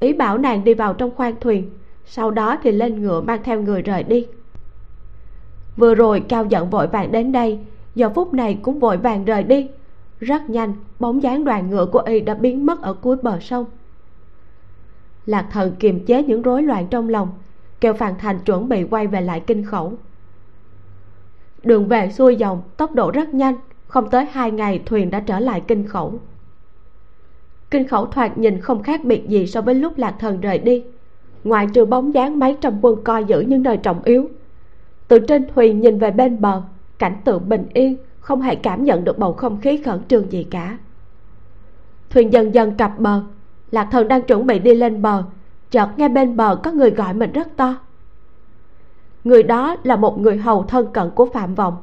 Ý 0.00 0.12
bảo 0.12 0.38
nàng 0.38 0.64
đi 0.64 0.74
vào 0.74 0.94
trong 0.94 1.10
khoang 1.16 1.34
thuyền 1.40 1.70
sau 2.10 2.30
đó 2.30 2.56
thì 2.62 2.72
lên 2.72 3.02
ngựa 3.02 3.20
mang 3.20 3.42
theo 3.44 3.62
người 3.62 3.82
rời 3.82 4.02
đi. 4.02 4.26
Vừa 5.76 5.94
rồi 5.94 6.24
cao 6.28 6.44
giận 6.44 6.70
vội 6.70 6.86
vàng 6.86 7.12
đến 7.12 7.32
đây, 7.32 7.58
giờ 7.94 8.10
phút 8.14 8.34
này 8.34 8.58
cũng 8.62 8.78
vội 8.78 8.96
vàng 8.96 9.24
rời 9.24 9.42
đi. 9.42 9.68
Rất 10.20 10.50
nhanh, 10.50 10.74
bóng 10.98 11.22
dáng 11.22 11.44
đoàn 11.44 11.70
ngựa 11.70 11.86
của 11.86 11.98
y 11.98 12.20
đã 12.20 12.34
biến 12.34 12.66
mất 12.66 12.82
ở 12.82 12.92
cuối 12.92 13.16
bờ 13.22 13.40
sông. 13.40 13.64
Lạc 15.26 15.46
thần 15.52 15.76
kiềm 15.78 16.04
chế 16.04 16.22
những 16.22 16.42
rối 16.42 16.62
loạn 16.62 16.86
trong 16.90 17.08
lòng, 17.08 17.28
kêu 17.80 17.94
phàn 17.94 18.14
thành 18.18 18.38
chuẩn 18.38 18.68
bị 18.68 18.84
quay 18.84 19.06
về 19.06 19.20
lại 19.20 19.40
kinh 19.46 19.64
khẩu. 19.64 19.92
Đường 21.62 21.88
về 21.88 22.10
xuôi 22.10 22.36
dòng, 22.36 22.62
tốc 22.76 22.94
độ 22.94 23.10
rất 23.10 23.34
nhanh, 23.34 23.54
không 23.86 24.10
tới 24.10 24.24
hai 24.24 24.50
ngày 24.50 24.82
thuyền 24.86 25.10
đã 25.10 25.20
trở 25.20 25.40
lại 25.40 25.62
kinh 25.68 25.86
khẩu. 25.86 26.14
Kinh 27.70 27.88
khẩu 27.88 28.06
thoạt 28.06 28.38
nhìn 28.38 28.60
không 28.60 28.82
khác 28.82 29.04
biệt 29.04 29.28
gì 29.28 29.46
so 29.46 29.60
với 29.60 29.74
lúc 29.74 29.98
lạc 29.98 30.14
thần 30.18 30.40
rời 30.40 30.58
đi 30.58 30.84
ngoài 31.44 31.66
trừ 31.74 31.84
bóng 31.84 32.14
dáng 32.14 32.38
mấy 32.38 32.56
trăm 32.60 32.78
quân 32.82 33.04
coi 33.04 33.24
giữ 33.24 33.40
những 33.40 33.62
nơi 33.62 33.76
trọng 33.76 34.02
yếu, 34.02 34.28
từ 35.08 35.18
trên 35.18 35.46
thuyền 35.54 35.80
nhìn 35.80 35.98
về 35.98 36.10
bên 36.10 36.40
bờ, 36.40 36.62
cảnh 36.98 37.16
tượng 37.24 37.48
bình 37.48 37.66
yên, 37.74 37.96
không 38.20 38.40
hề 38.40 38.54
cảm 38.54 38.84
nhận 38.84 39.04
được 39.04 39.18
bầu 39.18 39.32
không 39.32 39.60
khí 39.60 39.82
khẩn 39.82 40.00
trương 40.08 40.32
gì 40.32 40.46
cả. 40.50 40.78
Thuyền 42.10 42.32
dần 42.32 42.54
dần 42.54 42.76
cập 42.76 42.98
bờ, 42.98 43.22
lạc 43.70 43.88
thần 43.90 44.08
đang 44.08 44.22
chuẩn 44.22 44.46
bị 44.46 44.58
đi 44.58 44.74
lên 44.74 45.02
bờ, 45.02 45.22
chợt 45.70 45.88
nghe 45.96 46.08
bên 46.08 46.36
bờ 46.36 46.56
có 46.56 46.72
người 46.72 46.90
gọi 46.90 47.14
mình 47.14 47.32
rất 47.32 47.56
to. 47.56 47.74
Người 49.24 49.42
đó 49.42 49.76
là 49.82 49.96
một 49.96 50.20
người 50.20 50.36
hầu 50.36 50.62
thân 50.62 50.92
cận 50.92 51.10
của 51.10 51.26
phạm 51.26 51.54
vọng. 51.54 51.76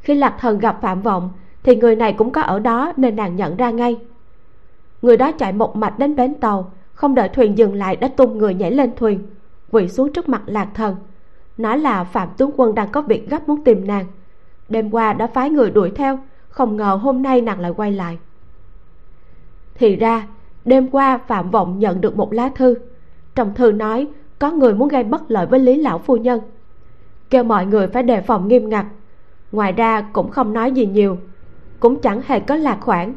Khi 0.00 0.14
lạc 0.14 0.36
thần 0.40 0.58
gặp 0.58 0.78
phạm 0.82 1.02
vọng, 1.02 1.30
thì 1.62 1.76
người 1.76 1.96
này 1.96 2.12
cũng 2.12 2.30
có 2.30 2.40
ở 2.40 2.58
đó 2.58 2.92
nên 2.96 3.16
nàng 3.16 3.36
nhận 3.36 3.56
ra 3.56 3.70
ngay. 3.70 3.96
Người 5.02 5.16
đó 5.16 5.32
chạy 5.32 5.52
một 5.52 5.76
mạch 5.76 5.98
đến 5.98 6.16
bến 6.16 6.34
tàu 6.34 6.70
không 6.94 7.14
đợi 7.14 7.28
thuyền 7.28 7.58
dừng 7.58 7.74
lại 7.74 7.96
đã 7.96 8.08
tung 8.08 8.38
người 8.38 8.54
nhảy 8.54 8.70
lên 8.70 8.90
thuyền, 8.96 9.26
quỳ 9.70 9.88
xuống 9.88 10.12
trước 10.12 10.28
mặt 10.28 10.42
lạc 10.46 10.68
thần. 10.74 10.96
Nói 11.56 11.78
là 11.78 12.04
phạm 12.04 12.28
tướng 12.36 12.50
quân 12.56 12.74
đang 12.74 12.88
có 12.92 13.02
việc 13.02 13.30
gấp 13.30 13.48
muốn 13.48 13.64
tìm 13.64 13.86
nàng. 13.86 14.06
Đêm 14.68 14.90
qua 14.90 15.12
đã 15.12 15.26
phái 15.26 15.50
người 15.50 15.70
đuổi 15.70 15.90
theo, 15.90 16.18
không 16.48 16.76
ngờ 16.76 16.98
hôm 17.02 17.22
nay 17.22 17.40
nàng 17.40 17.60
lại 17.60 17.72
quay 17.76 17.92
lại. 17.92 18.18
Thì 19.74 19.96
ra, 19.96 20.26
đêm 20.64 20.88
qua 20.90 21.18
phạm 21.18 21.50
vọng 21.50 21.78
nhận 21.78 22.00
được 22.00 22.16
một 22.16 22.32
lá 22.32 22.50
thư. 22.54 22.74
Trong 23.34 23.54
thư 23.54 23.72
nói 23.72 24.08
có 24.38 24.50
người 24.50 24.74
muốn 24.74 24.88
gây 24.88 25.04
bất 25.04 25.30
lợi 25.30 25.46
với 25.46 25.60
lý 25.60 25.76
lão 25.76 25.98
phu 25.98 26.16
nhân. 26.16 26.40
Kêu 27.30 27.44
mọi 27.44 27.66
người 27.66 27.86
phải 27.86 28.02
đề 28.02 28.20
phòng 28.20 28.48
nghiêm 28.48 28.68
ngặt. 28.68 28.86
Ngoài 29.52 29.72
ra 29.72 30.00
cũng 30.12 30.30
không 30.30 30.52
nói 30.52 30.72
gì 30.72 30.86
nhiều. 30.86 31.18
Cũng 31.80 32.00
chẳng 32.00 32.20
hề 32.26 32.40
có 32.40 32.56
lạc 32.56 32.78
khoản. 32.80 33.14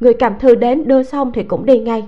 Người 0.00 0.14
cầm 0.14 0.38
thư 0.38 0.54
đến 0.54 0.88
đưa 0.88 1.02
xong 1.02 1.32
thì 1.32 1.42
cũng 1.42 1.66
đi 1.66 1.78
ngay 1.78 2.06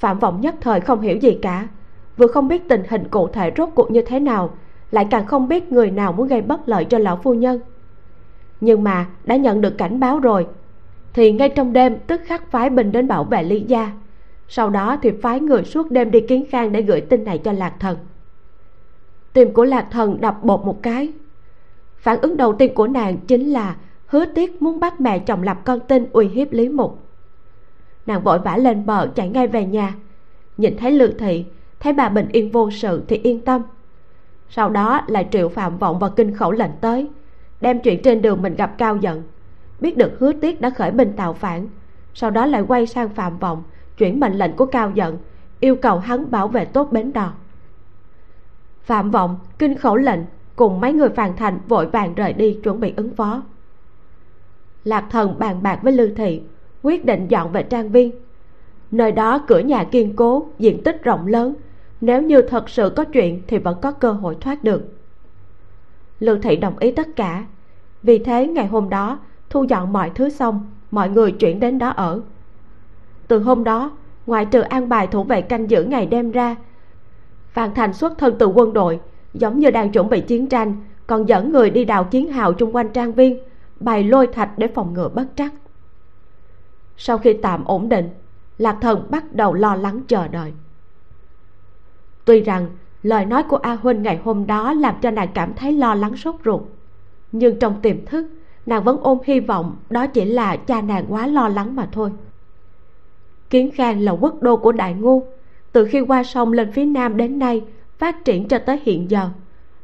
phạm 0.00 0.18
vọng 0.18 0.40
nhất 0.40 0.54
thời 0.60 0.80
không 0.80 1.00
hiểu 1.00 1.16
gì 1.16 1.38
cả. 1.42 1.68
Vừa 2.16 2.26
không 2.26 2.48
biết 2.48 2.68
tình 2.68 2.82
hình 2.88 3.08
cụ 3.10 3.28
thể 3.28 3.52
rốt 3.56 3.68
cuộc 3.74 3.90
như 3.90 4.02
thế 4.02 4.20
nào, 4.20 4.50
lại 4.90 5.06
càng 5.10 5.26
không 5.26 5.48
biết 5.48 5.72
người 5.72 5.90
nào 5.90 6.12
muốn 6.12 6.28
gây 6.28 6.40
bất 6.40 6.68
lợi 6.68 6.84
cho 6.84 6.98
lão 6.98 7.16
phu 7.16 7.34
nhân. 7.34 7.60
Nhưng 8.60 8.84
mà, 8.84 9.06
đã 9.24 9.36
nhận 9.36 9.60
được 9.60 9.78
cảnh 9.78 10.00
báo 10.00 10.18
rồi, 10.18 10.46
thì 11.12 11.32
ngay 11.32 11.48
trong 11.48 11.72
đêm 11.72 11.96
tức 12.06 12.20
khắc 12.24 12.50
phái 12.50 12.70
binh 12.70 12.92
đến 12.92 13.08
bảo 13.08 13.24
vệ 13.24 13.42
lý 13.42 13.60
gia. 13.60 13.92
Sau 14.48 14.70
đó 14.70 14.96
thì 15.02 15.10
phái 15.22 15.40
người 15.40 15.64
suốt 15.64 15.90
đêm 15.90 16.10
đi 16.10 16.20
kiến 16.20 16.44
khang 16.50 16.72
để 16.72 16.82
gửi 16.82 17.00
tin 17.00 17.24
này 17.24 17.38
cho 17.38 17.52
lạc 17.52 17.72
thần. 17.80 17.96
Tim 19.32 19.52
của 19.52 19.64
lạc 19.64 19.86
thần 19.90 20.20
đập 20.20 20.38
bột 20.42 20.64
một 20.64 20.82
cái. 20.82 21.12
Phản 21.96 22.20
ứng 22.20 22.36
đầu 22.36 22.52
tiên 22.52 22.74
của 22.74 22.86
nàng 22.86 23.16
chính 23.16 23.52
là 23.52 23.76
hứa 24.06 24.24
tiếc 24.24 24.62
muốn 24.62 24.80
bắt 24.80 25.00
mẹ 25.00 25.18
chồng 25.18 25.42
lập 25.42 25.58
con 25.64 25.80
tin 25.80 26.06
uy 26.12 26.28
hiếp 26.28 26.52
lý 26.52 26.68
mục 26.68 26.98
nàng 28.10 28.22
vội 28.22 28.38
vã 28.38 28.56
lên 28.56 28.86
bờ 28.86 29.06
chạy 29.14 29.28
ngay 29.28 29.46
về 29.46 29.64
nhà. 29.64 29.94
Nhìn 30.56 30.76
thấy 30.76 30.92
lư 30.92 31.12
thị, 31.12 31.44
thấy 31.80 31.92
bà 31.92 32.08
bình 32.08 32.28
yên 32.32 32.50
vô 32.50 32.70
sự 32.70 33.02
thì 33.08 33.16
yên 33.16 33.40
tâm. 33.40 33.62
Sau 34.48 34.70
đó 34.70 35.00
lại 35.06 35.28
triệu 35.30 35.48
phạm 35.48 35.78
vọng 35.78 35.98
và 35.98 36.08
kinh 36.08 36.34
khẩu 36.34 36.52
lệnh 36.52 36.70
tới, 36.80 37.08
đem 37.60 37.80
chuyện 37.80 38.02
trên 38.02 38.22
đường 38.22 38.42
mình 38.42 38.54
gặp 38.54 38.74
cao 38.78 38.96
giận. 38.96 39.22
Biết 39.80 39.96
được 39.96 40.12
hứa 40.18 40.32
tiết 40.32 40.60
đã 40.60 40.70
khởi 40.70 40.90
binh 40.90 41.12
tạo 41.16 41.32
phản, 41.32 41.68
sau 42.14 42.30
đó 42.30 42.46
lại 42.46 42.64
quay 42.68 42.86
sang 42.86 43.08
phạm 43.08 43.38
vọng, 43.38 43.62
chuyển 43.98 44.20
mệnh 44.20 44.32
lệnh 44.32 44.56
của 44.56 44.66
cao 44.66 44.90
giận, 44.94 45.18
yêu 45.60 45.76
cầu 45.76 45.98
hắn 45.98 46.30
bảo 46.30 46.48
vệ 46.48 46.64
tốt 46.64 46.92
bến 46.92 47.12
đò. 47.12 47.32
Phạm 48.82 49.10
vọng, 49.10 49.38
kinh 49.58 49.74
khẩu 49.74 49.96
lệnh, 49.96 50.20
cùng 50.56 50.80
mấy 50.80 50.92
người 50.92 51.08
phàn 51.08 51.36
thành 51.36 51.58
vội 51.68 51.86
vàng 51.86 52.14
rời 52.14 52.32
đi 52.32 52.58
chuẩn 52.62 52.80
bị 52.80 52.92
ứng 52.96 53.14
phó. 53.14 53.42
Lạc 54.84 55.04
thần 55.10 55.38
bàn 55.38 55.62
bạc 55.62 55.80
với 55.82 55.92
Lưu 55.92 56.08
thị 56.16 56.42
quyết 56.82 57.04
định 57.04 57.28
dọn 57.28 57.52
về 57.52 57.62
trang 57.62 57.90
viên. 57.90 58.10
Nơi 58.90 59.12
đó 59.12 59.38
cửa 59.46 59.58
nhà 59.58 59.84
kiên 59.84 60.16
cố, 60.16 60.46
diện 60.58 60.82
tích 60.82 61.02
rộng 61.02 61.26
lớn. 61.26 61.54
Nếu 62.00 62.22
như 62.22 62.42
thật 62.42 62.68
sự 62.68 62.92
có 62.96 63.04
chuyện 63.04 63.42
thì 63.46 63.58
vẫn 63.58 63.78
có 63.82 63.92
cơ 63.92 64.12
hội 64.12 64.36
thoát 64.40 64.64
được. 64.64 64.82
Lư 66.20 66.38
thị 66.38 66.56
đồng 66.56 66.78
ý 66.78 66.90
tất 66.92 67.16
cả. 67.16 67.44
Vì 68.02 68.18
thế 68.18 68.46
ngày 68.46 68.66
hôm 68.66 68.88
đó, 68.88 69.18
thu 69.50 69.64
dọn 69.64 69.92
mọi 69.92 70.10
thứ 70.14 70.28
xong, 70.28 70.66
mọi 70.90 71.10
người 71.10 71.32
chuyển 71.32 71.60
đến 71.60 71.78
đó 71.78 71.88
ở. 71.88 72.20
Từ 73.28 73.38
hôm 73.38 73.64
đó, 73.64 73.90
ngoại 74.26 74.44
trừ 74.44 74.60
an 74.60 74.88
bài 74.88 75.06
thủ 75.06 75.22
vệ 75.24 75.42
canh 75.42 75.70
giữ 75.70 75.84
ngày 75.84 76.06
đêm 76.06 76.30
ra, 76.30 76.56
phan 77.52 77.74
thành 77.74 77.92
xuất 77.92 78.18
thân 78.18 78.34
từ 78.38 78.46
quân 78.46 78.72
đội, 78.72 79.00
giống 79.34 79.58
như 79.58 79.70
đang 79.70 79.92
chuẩn 79.92 80.08
bị 80.08 80.20
chiến 80.20 80.46
tranh, 80.46 80.76
còn 81.06 81.28
dẫn 81.28 81.52
người 81.52 81.70
đi 81.70 81.84
đào 81.84 82.04
chiến 82.04 82.28
hào 82.28 82.52
chung 82.52 82.76
quanh 82.76 82.88
trang 82.88 83.12
viên, 83.12 83.38
bày 83.80 84.04
lôi 84.04 84.26
thạch 84.26 84.58
để 84.58 84.68
phòng 84.68 84.94
ngừa 84.94 85.08
bất 85.08 85.26
trắc 85.36 85.52
sau 87.02 87.18
khi 87.18 87.32
tạm 87.32 87.64
ổn 87.64 87.88
định, 87.88 88.08
lạc 88.58 88.76
thần 88.80 89.06
bắt 89.10 89.32
đầu 89.32 89.54
lo 89.54 89.74
lắng 89.74 90.00
chờ 90.08 90.28
đợi. 90.28 90.52
Tuy 92.24 92.40
rằng, 92.40 92.66
lời 93.02 93.24
nói 93.24 93.42
của 93.42 93.56
a 93.56 93.74
huynh 93.74 94.02
ngày 94.02 94.20
hôm 94.24 94.46
đó 94.46 94.72
làm 94.72 94.94
cho 95.02 95.10
nàng 95.10 95.28
cảm 95.34 95.54
thấy 95.54 95.72
lo 95.72 95.94
lắng 95.94 96.16
sốt 96.16 96.34
ruột, 96.44 96.60
nhưng 97.32 97.58
trong 97.58 97.80
tiềm 97.82 98.06
thức, 98.06 98.26
nàng 98.66 98.84
vẫn 98.84 99.00
ôm 99.02 99.18
hy 99.24 99.40
vọng 99.40 99.76
đó 99.90 100.06
chỉ 100.06 100.24
là 100.24 100.56
cha 100.56 100.80
nàng 100.80 101.04
quá 101.08 101.26
lo 101.26 101.48
lắng 101.48 101.76
mà 101.76 101.88
thôi. 101.92 102.10
Kiến 103.50 103.70
khang 103.74 104.00
là 104.00 104.12
quốc 104.12 104.42
đô 104.42 104.56
của 104.56 104.72
đại 104.72 104.94
ngu, 104.94 105.22
từ 105.72 105.84
khi 105.84 106.00
qua 106.00 106.24
sông 106.24 106.52
lên 106.52 106.72
phía 106.72 106.84
nam 106.84 107.16
đến 107.16 107.38
nay, 107.38 107.64
phát 107.98 108.24
triển 108.24 108.48
cho 108.48 108.58
tới 108.58 108.80
hiện 108.82 109.10
giờ, 109.10 109.28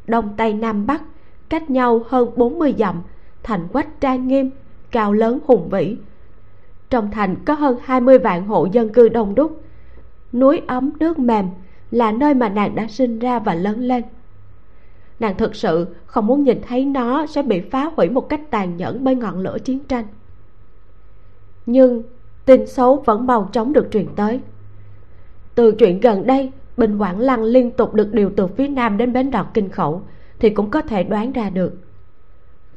đông 0.07 0.35
tây 0.37 0.55
nam 0.55 0.87
bắc, 0.87 1.03
cách 1.49 1.71
nhau 1.71 2.03
hơn 2.09 2.31
40 2.37 2.75
dặm, 2.79 3.03
thành 3.43 3.69
quách 3.69 4.01
trang 4.01 4.29
nghiêm, 4.29 4.51
cao 4.91 5.13
lớn 5.13 5.39
hùng 5.47 5.69
vĩ 5.69 5.97
trong 6.91 7.11
thành 7.11 7.37
có 7.45 7.55
hơn 7.55 7.79
20 7.83 8.19
vạn 8.19 8.47
hộ 8.47 8.69
dân 8.73 8.89
cư 8.89 9.09
đông 9.09 9.35
đúc. 9.35 9.63
Núi 10.33 10.63
ấm, 10.67 10.91
nước 11.01 11.19
mềm 11.19 11.47
là 11.91 12.13
nơi 12.13 12.35
mà 12.35 12.49
nàng 12.49 12.75
đã 12.75 12.87
sinh 12.89 13.19
ra 13.19 13.39
và 13.39 13.55
lớn 13.55 13.81
lên. 13.81 14.05
Nàng 15.21 15.37
thực 15.37 15.55
sự 15.55 15.87
không 16.07 16.27
muốn 16.27 16.45
nhìn 16.45 16.61
thấy 16.69 16.85
nó 16.85 17.27
sẽ 17.27 17.43
bị 17.43 17.61
phá 17.61 17.91
hủy 17.97 18.09
một 18.09 18.29
cách 18.29 18.41
tàn 18.51 18.77
nhẫn 18.77 19.05
bởi 19.05 19.15
ngọn 19.15 19.39
lửa 19.39 19.59
chiến 19.65 19.79
tranh. 19.79 20.05
Nhưng 21.67 22.03
tin 22.45 22.67
xấu 22.67 22.97
vẫn 22.97 23.27
mau 23.27 23.49
chóng 23.53 23.73
được 23.73 23.89
truyền 23.91 24.07
tới. 24.17 24.41
Từ 25.55 25.73
chuyện 25.73 26.01
gần 26.01 26.27
đây, 26.27 26.53
bình 26.77 26.99
quảng 26.99 27.21
lăng 27.21 27.43
liên 27.43 27.71
tục 27.71 27.95
được 27.95 28.13
điều 28.13 28.31
từ 28.37 28.47
phía 28.47 28.69
nam 28.69 28.97
đến 28.97 29.13
bến 29.13 29.31
đò 29.31 29.47
kinh 29.55 29.69
khẩu 29.69 30.03
thì 30.39 30.51
cũng 30.51 30.71
có 30.71 30.83
thể 30.83 31.03
đoán 31.03 31.33
ra 31.33 31.51
được 31.51 31.75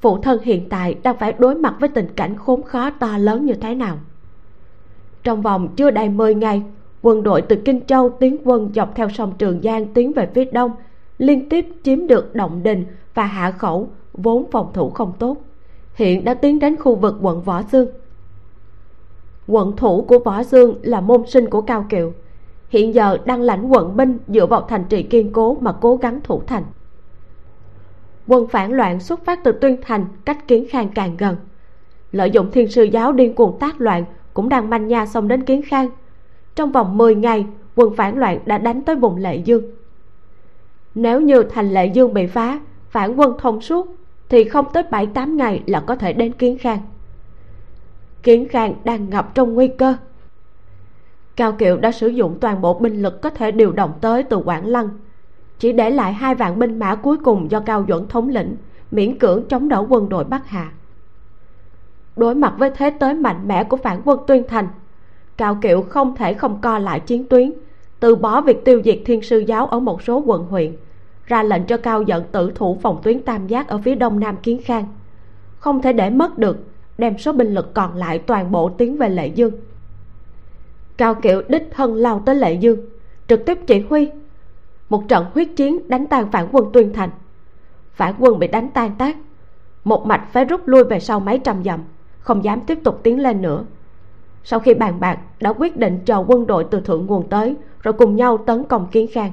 phụ 0.01 0.17
thân 0.17 0.39
hiện 0.43 0.69
tại 0.69 0.95
đang 1.03 1.17
phải 1.17 1.33
đối 1.39 1.55
mặt 1.55 1.75
với 1.79 1.89
tình 1.89 2.07
cảnh 2.15 2.35
khốn 2.35 2.63
khó 2.63 2.89
to 2.89 3.17
lớn 3.17 3.45
như 3.45 3.53
thế 3.53 3.75
nào? 3.75 3.97
Trong 5.23 5.41
vòng 5.41 5.67
chưa 5.75 5.91
đầy 5.91 6.09
10 6.09 6.35
ngày, 6.35 6.63
quân 7.01 7.23
đội 7.23 7.41
từ 7.41 7.55
kinh 7.65 7.85
châu 7.85 8.09
tiến 8.09 8.37
quân 8.43 8.71
dọc 8.75 8.95
theo 8.95 9.09
sông 9.09 9.33
trường 9.37 9.61
giang 9.61 9.93
tiến 9.93 10.11
về 10.13 10.29
phía 10.33 10.45
đông, 10.45 10.71
liên 11.17 11.49
tiếp 11.49 11.65
chiếm 11.83 12.07
được 12.07 12.35
động 12.35 12.63
đình 12.63 12.85
và 13.13 13.23
hạ 13.25 13.51
khẩu, 13.51 13.89
vốn 14.13 14.51
phòng 14.51 14.71
thủ 14.73 14.89
không 14.89 15.13
tốt, 15.19 15.37
hiện 15.93 16.25
đã 16.25 16.33
tiến 16.33 16.59
đến 16.59 16.75
khu 16.75 16.95
vực 16.95 17.15
quận 17.21 17.41
võ 17.41 17.63
dương 17.71 17.87
quận 19.49 19.75
thủ 19.75 20.01
của 20.01 20.19
võ 20.19 20.43
dương 20.43 20.75
là 20.81 21.01
môn 21.01 21.23
sinh 21.27 21.49
của 21.49 21.61
cao 21.61 21.85
kiều, 21.89 22.13
hiện 22.69 22.93
giờ 22.93 23.17
đang 23.25 23.41
lãnh 23.41 23.67
quận 23.71 23.97
binh 23.97 24.17
dựa 24.27 24.45
vào 24.45 24.61
thành 24.61 24.83
trì 24.89 25.03
kiên 25.03 25.31
cố 25.31 25.57
mà 25.61 25.71
cố 25.71 25.95
gắng 25.95 26.19
thủ 26.23 26.41
thành 26.47 26.63
quân 28.29 28.47
phản 28.47 28.71
loạn 28.71 28.99
xuất 28.99 29.25
phát 29.25 29.43
từ 29.43 29.51
tuyên 29.51 29.77
thành, 29.81 30.05
cách 30.25 30.47
kiến 30.47 30.65
khang 30.69 30.89
càng 30.89 31.17
gần. 31.17 31.35
Lợi 32.11 32.31
dụng 32.31 32.51
thiên 32.51 32.67
sư 32.67 32.83
giáo 32.83 33.11
điên 33.11 33.35
cuồng 33.35 33.59
tác 33.59 33.81
loạn 33.81 34.05
cũng 34.33 34.49
đang 34.49 34.69
manh 34.69 34.87
nha 34.87 35.05
xông 35.05 35.27
đến 35.27 35.43
kiến 35.45 35.61
khang. 35.61 35.89
Trong 36.55 36.71
vòng 36.71 36.97
10 36.97 37.15
ngày, 37.15 37.45
quân 37.75 37.95
phản 37.95 38.17
loạn 38.17 38.39
đã 38.45 38.57
đánh 38.57 38.81
tới 38.81 38.95
vùng 38.95 39.17
lệ 39.17 39.35
dương. 39.35 39.63
Nếu 40.95 41.21
như 41.21 41.43
thành 41.43 41.73
lệ 41.73 41.85
dương 41.85 42.13
bị 42.13 42.27
phá, 42.27 42.59
phản 42.89 43.19
quân 43.19 43.33
thông 43.39 43.61
suốt, 43.61 43.95
thì 44.29 44.43
không 44.43 44.65
tới 44.73 44.83
bảy 44.91 45.07
tám 45.07 45.37
ngày 45.37 45.63
là 45.65 45.79
có 45.79 45.95
thể 45.95 46.13
đến 46.13 46.31
kiến 46.31 46.57
khang. 46.57 46.79
Kiến 48.23 48.47
khang 48.47 48.73
đang 48.83 49.09
ngập 49.09 49.35
trong 49.35 49.53
nguy 49.53 49.67
cơ. 49.67 49.95
Cao 51.35 51.51
kiệu 51.51 51.77
đã 51.77 51.91
sử 51.91 52.07
dụng 52.07 52.37
toàn 52.41 52.61
bộ 52.61 52.73
binh 52.73 53.01
lực 53.01 53.21
có 53.21 53.29
thể 53.29 53.51
điều 53.51 53.71
động 53.71 53.93
tới 54.01 54.23
từ 54.23 54.37
quảng 54.37 54.67
lăng 54.67 54.89
chỉ 55.59 55.71
để 55.71 55.89
lại 55.89 56.13
hai 56.13 56.35
vạn 56.35 56.59
binh 56.59 56.79
mã 56.79 56.95
cuối 56.95 57.17
cùng 57.17 57.51
do 57.51 57.59
cao 57.59 57.85
duẩn 57.87 58.07
thống 58.07 58.29
lĩnh, 58.29 58.55
miễn 58.91 59.19
cưỡng 59.19 59.43
chống 59.49 59.69
đỡ 59.69 59.85
quân 59.89 60.09
đội 60.09 60.23
bắc 60.23 60.47
hà. 60.47 60.71
Đối 62.15 62.35
mặt 62.35 62.53
với 62.57 62.71
thế 62.77 62.89
tới 62.89 63.13
mạnh 63.13 63.47
mẽ 63.47 63.63
của 63.63 63.77
phản 63.77 64.01
quân 64.05 64.19
tuyên 64.27 64.43
thành, 64.47 64.67
cao 65.37 65.57
kiệu 65.61 65.81
không 65.81 66.15
thể 66.15 66.33
không 66.33 66.61
co 66.61 66.79
lại 66.79 66.99
chiến 66.99 67.27
tuyến, 67.29 67.51
từ 67.99 68.15
bỏ 68.15 68.41
việc 68.41 68.65
tiêu 68.65 68.81
diệt 68.85 68.99
thiên 69.05 69.21
sư 69.21 69.39
giáo 69.39 69.65
ở 69.67 69.79
một 69.79 70.01
số 70.01 70.23
quận 70.25 70.43
huyện, 70.43 70.75
ra 71.25 71.43
lệnh 71.43 71.63
cho 71.63 71.77
cao 71.77 72.01
dẫn 72.01 72.23
tử 72.31 72.51
thủ 72.55 72.77
phòng 72.81 72.99
tuyến 73.03 73.23
tam 73.23 73.47
giác 73.47 73.67
ở 73.67 73.77
phía 73.77 73.95
đông 73.95 74.19
nam 74.19 74.35
kiến 74.43 74.61
khang. 74.63 74.87
Không 75.59 75.81
thể 75.81 75.93
để 75.93 76.09
mất 76.09 76.37
được, 76.37 76.57
đem 76.97 77.17
số 77.17 77.33
binh 77.33 77.53
lực 77.53 77.73
còn 77.73 77.95
lại 77.95 78.19
toàn 78.19 78.51
bộ 78.51 78.69
tiến 78.69 78.97
về 78.97 79.09
lệ 79.09 79.27
dương. 79.27 79.53
Cao 80.97 81.15
kiệu 81.15 81.41
đích 81.47 81.69
thân 81.71 81.95
lao 81.95 82.21
tới 82.25 82.35
lệ 82.35 82.53
dương, 82.53 82.79
trực 83.27 83.45
tiếp 83.45 83.59
chỉ 83.67 83.79
huy 83.79 84.09
một 84.89 85.03
trận 85.07 85.25
huyết 85.33 85.47
chiến 85.55 85.89
đánh 85.89 86.07
tan 86.07 86.31
phản 86.31 86.47
quân 86.51 86.65
tuyên 86.73 86.93
thành. 86.93 87.09
Phản 87.93 88.13
quân 88.19 88.39
bị 88.39 88.47
đánh 88.47 88.69
tan 88.73 88.95
tác. 88.97 89.17
Một 89.83 90.05
mạch 90.05 90.27
phải 90.31 90.45
rút 90.45 90.67
lui 90.67 90.83
về 90.83 90.99
sau 90.99 91.19
mấy 91.19 91.39
trăm 91.39 91.63
dặm, 91.63 91.83
không 92.19 92.43
dám 92.43 92.61
tiếp 92.61 92.79
tục 92.83 92.99
tiến 93.03 93.19
lên 93.19 93.41
nữa. 93.41 93.65
Sau 94.43 94.59
khi 94.59 94.73
bàn 94.73 94.99
bạc, 94.99 95.19
đã 95.39 95.53
quyết 95.53 95.77
định 95.77 95.99
chờ 96.05 96.23
quân 96.27 96.47
đội 96.47 96.65
từ 96.71 96.79
thượng 96.79 97.05
nguồn 97.05 97.29
tới, 97.29 97.55
rồi 97.81 97.93
cùng 97.93 98.15
nhau 98.15 98.37
tấn 98.37 98.63
công 98.63 98.87
kiến 98.91 99.07
khang. 99.11 99.31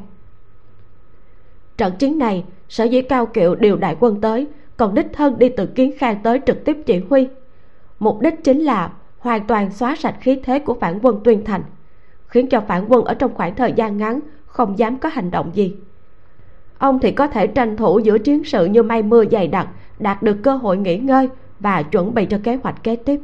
Trận 1.77 1.93
chiến 1.99 2.19
này, 2.19 2.45
sở 2.69 2.85
dĩ 2.85 3.03
cao 3.03 3.27
kiệu 3.27 3.55
điều 3.55 3.77
đại 3.77 3.97
quân 4.01 4.21
tới, 4.21 4.47
còn 4.77 4.95
đích 4.95 5.07
thân 5.13 5.39
đi 5.39 5.49
từ 5.49 5.67
kiến 5.67 5.93
khang 5.99 6.23
tới 6.23 6.41
trực 6.47 6.65
tiếp 6.65 6.77
chỉ 6.87 7.03
huy. 7.11 7.29
Mục 7.99 8.21
đích 8.21 8.45
chính 8.45 8.61
là 8.61 8.93
hoàn 9.19 9.47
toàn 9.47 9.71
xóa 9.71 9.97
sạch 9.97 10.17
khí 10.21 10.41
thế 10.45 10.59
của 10.59 10.75
phản 10.75 10.99
quân 11.03 11.21
tuyên 11.25 11.45
thành, 11.45 11.63
khiến 12.27 12.49
cho 12.49 12.61
phản 12.61 12.85
quân 12.89 13.05
ở 13.05 13.15
trong 13.15 13.35
khoảng 13.35 13.55
thời 13.55 13.73
gian 13.73 13.97
ngắn 13.97 14.21
không 14.57 14.79
dám 14.79 14.99
có 14.99 15.09
hành 15.09 15.31
động 15.31 15.51
gì. 15.55 15.77
Ông 16.79 16.99
thì 16.99 17.13
có 17.13 17.27
thể 17.27 17.47
tranh 17.47 17.77
thủ 17.77 17.99
giữa 17.99 18.19
chiến 18.19 18.45
sự 18.45 18.65
như 18.65 18.83
mây 18.83 19.03
mưa 19.03 19.25
dày 19.33 19.49
đặc, 19.49 19.69
đạt 19.99 20.23
được 20.23 20.37
cơ 20.43 20.57
hội 20.57 20.77
nghỉ 20.77 20.99
ngơi 20.99 21.29
và 21.61 21.83
chuẩn 21.83 22.15
bị 22.15 22.27
cho 22.27 22.39
kế 22.43 22.57
hoạch 22.57 22.83
kế 22.83 22.97
tiếp. 22.97 23.21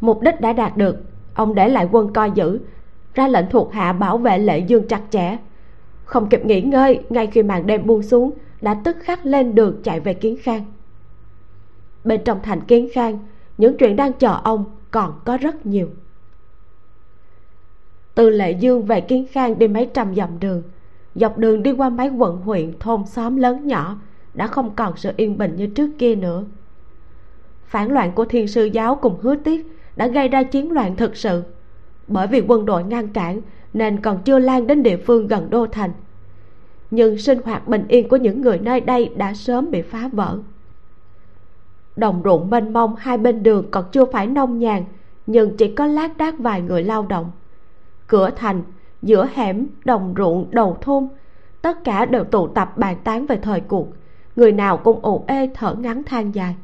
Mục 0.00 0.20
đích 0.22 0.40
đã 0.40 0.52
đạt 0.52 0.76
được, 0.76 0.96
ông 1.34 1.54
để 1.54 1.68
lại 1.68 1.88
quân 1.92 2.12
coi 2.12 2.30
giữ, 2.30 2.60
ra 3.14 3.28
lệnh 3.28 3.44
thuộc 3.50 3.72
hạ 3.72 3.92
bảo 3.92 4.18
vệ 4.18 4.38
lệ 4.38 4.58
dương 4.58 4.88
chặt 4.88 5.00
chẽ. 5.10 5.36
Không 6.04 6.28
kịp 6.28 6.44
nghỉ 6.46 6.60
ngơi, 6.60 7.00
ngay 7.10 7.26
khi 7.26 7.42
màn 7.42 7.66
đêm 7.66 7.86
buông 7.86 8.02
xuống, 8.02 8.30
đã 8.60 8.74
tức 8.84 8.96
khắc 9.02 9.26
lên 9.26 9.54
đường 9.54 9.80
chạy 9.82 10.00
về 10.00 10.14
kiến 10.14 10.36
khang. 10.42 10.64
Bên 12.04 12.20
trong 12.24 12.38
thành 12.42 12.60
kiến 12.60 12.88
khang, 12.92 13.18
những 13.58 13.76
chuyện 13.76 13.96
đang 13.96 14.12
chờ 14.12 14.40
ông 14.44 14.64
còn 14.90 15.20
có 15.24 15.36
rất 15.36 15.66
nhiều 15.66 15.88
từ 18.18 18.30
lệ 18.30 18.50
dương 18.50 18.82
về 18.82 19.00
kiến 19.00 19.26
khang 19.30 19.58
đi 19.58 19.68
mấy 19.68 19.90
trăm 19.94 20.14
dặm 20.14 20.40
đường. 20.40 20.62
Dọc 21.14 21.38
đường 21.38 21.62
đi 21.62 21.72
qua 21.72 21.88
mấy 21.88 22.08
quận 22.08 22.36
huyện, 22.36 22.72
thôn 22.80 23.06
xóm 23.06 23.36
lớn 23.36 23.66
nhỏ, 23.66 23.96
đã 24.34 24.46
không 24.46 24.70
còn 24.76 24.96
sự 24.96 25.12
yên 25.16 25.38
bình 25.38 25.56
như 25.56 25.66
trước 25.66 25.90
kia 25.98 26.14
nữa. 26.14 26.44
Phản 27.66 27.92
loạn 27.92 28.12
của 28.12 28.24
thiên 28.24 28.48
sư 28.48 28.64
giáo 28.64 28.94
cùng 28.94 29.16
hứa 29.20 29.34
tiết 29.36 29.66
đã 29.96 30.06
gây 30.06 30.28
ra 30.28 30.42
chiến 30.42 30.72
loạn 30.72 30.96
thực 30.96 31.16
sự. 31.16 31.42
Bởi 32.08 32.26
vì 32.26 32.42
quân 32.48 32.66
đội 32.66 32.84
ngăn 32.84 33.08
cản, 33.08 33.40
nên 33.72 34.00
còn 34.00 34.22
chưa 34.24 34.38
lan 34.38 34.66
đến 34.66 34.82
địa 34.82 34.96
phương 34.96 35.26
gần 35.26 35.50
đô 35.50 35.66
thành. 35.66 35.90
Nhưng 36.90 37.18
sinh 37.18 37.38
hoạt 37.44 37.68
bình 37.68 37.84
yên 37.88 38.08
của 38.08 38.16
những 38.16 38.40
người 38.40 38.58
nơi 38.58 38.80
đây 38.80 39.10
đã 39.16 39.34
sớm 39.34 39.70
bị 39.70 39.82
phá 39.82 40.08
vỡ. 40.12 40.38
Đồng 41.96 42.20
ruộng 42.24 42.50
mênh 42.50 42.72
mông 42.72 42.96
hai 42.96 43.18
bên 43.18 43.42
đường 43.42 43.70
còn 43.70 43.84
chưa 43.92 44.04
phải 44.04 44.26
nông 44.26 44.58
nhàn, 44.58 44.84
nhưng 45.26 45.56
chỉ 45.56 45.74
có 45.74 45.86
lác 45.86 46.16
đác 46.16 46.38
vài 46.38 46.62
người 46.62 46.82
lao 46.82 47.06
động 47.08 47.30
cửa 48.08 48.30
thành, 48.36 48.62
giữa 49.02 49.28
hẻm, 49.34 49.66
đồng 49.84 50.14
ruộng, 50.16 50.46
đầu 50.50 50.76
thôn. 50.80 51.08
Tất 51.62 51.84
cả 51.84 52.04
đều 52.04 52.24
tụ 52.24 52.48
tập 52.48 52.72
bàn 52.76 52.96
tán 53.04 53.26
về 53.26 53.36
thời 53.36 53.60
cuộc. 53.60 53.88
Người 54.36 54.52
nào 54.52 54.76
cũng 54.76 54.98
ồ 55.02 55.24
ê, 55.26 55.48
thở 55.54 55.74
ngắn, 55.74 56.02
than 56.04 56.34
dài. 56.34 56.56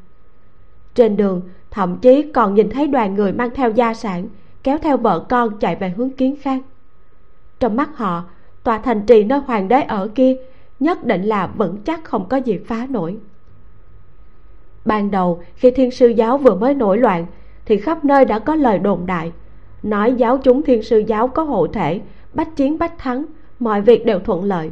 Trên 0.94 1.16
đường, 1.16 1.42
thậm 1.70 1.96
chí 1.96 2.30
còn 2.34 2.54
nhìn 2.54 2.70
thấy 2.70 2.86
đoàn 2.86 3.14
người 3.14 3.32
mang 3.32 3.50
theo 3.54 3.70
gia 3.70 3.94
sản, 3.94 4.26
kéo 4.62 4.78
theo 4.78 4.96
vợ 4.96 5.26
con 5.28 5.58
chạy 5.58 5.76
về 5.76 5.88
hướng 5.96 6.10
kiến 6.10 6.36
khang. 6.40 6.62
Trong 7.60 7.76
mắt 7.76 7.96
họ, 7.96 8.24
tòa 8.62 8.78
thành 8.78 9.06
trì 9.06 9.24
nơi 9.24 9.38
hoàng 9.38 9.68
đế 9.68 9.82
ở 9.82 10.08
kia 10.14 10.36
nhất 10.80 11.04
định 11.04 11.22
là 11.22 11.46
vững 11.46 11.76
chắc 11.76 12.04
không 12.04 12.28
có 12.28 12.36
gì 12.36 12.58
phá 12.66 12.86
nổi. 12.90 13.16
Ban 14.84 15.10
đầu, 15.10 15.42
khi 15.54 15.70
thiên 15.70 15.90
sư 15.90 16.08
giáo 16.08 16.38
vừa 16.38 16.54
mới 16.54 16.74
nổi 16.74 16.98
loạn, 16.98 17.26
thì 17.66 17.76
khắp 17.76 18.04
nơi 18.04 18.24
đã 18.24 18.38
có 18.38 18.54
lời 18.54 18.78
đồn 18.78 19.06
đại 19.06 19.32
nói 19.84 20.14
giáo 20.16 20.38
chúng 20.38 20.62
thiên 20.62 20.82
sư 20.82 21.02
giáo 21.06 21.28
có 21.28 21.42
hộ 21.42 21.66
thể, 21.66 22.00
bách 22.32 22.56
chiến 22.56 22.78
bách 22.78 22.98
thắng, 22.98 23.24
mọi 23.58 23.80
việc 23.80 24.06
đều 24.06 24.18
thuận 24.18 24.44
lợi. 24.44 24.70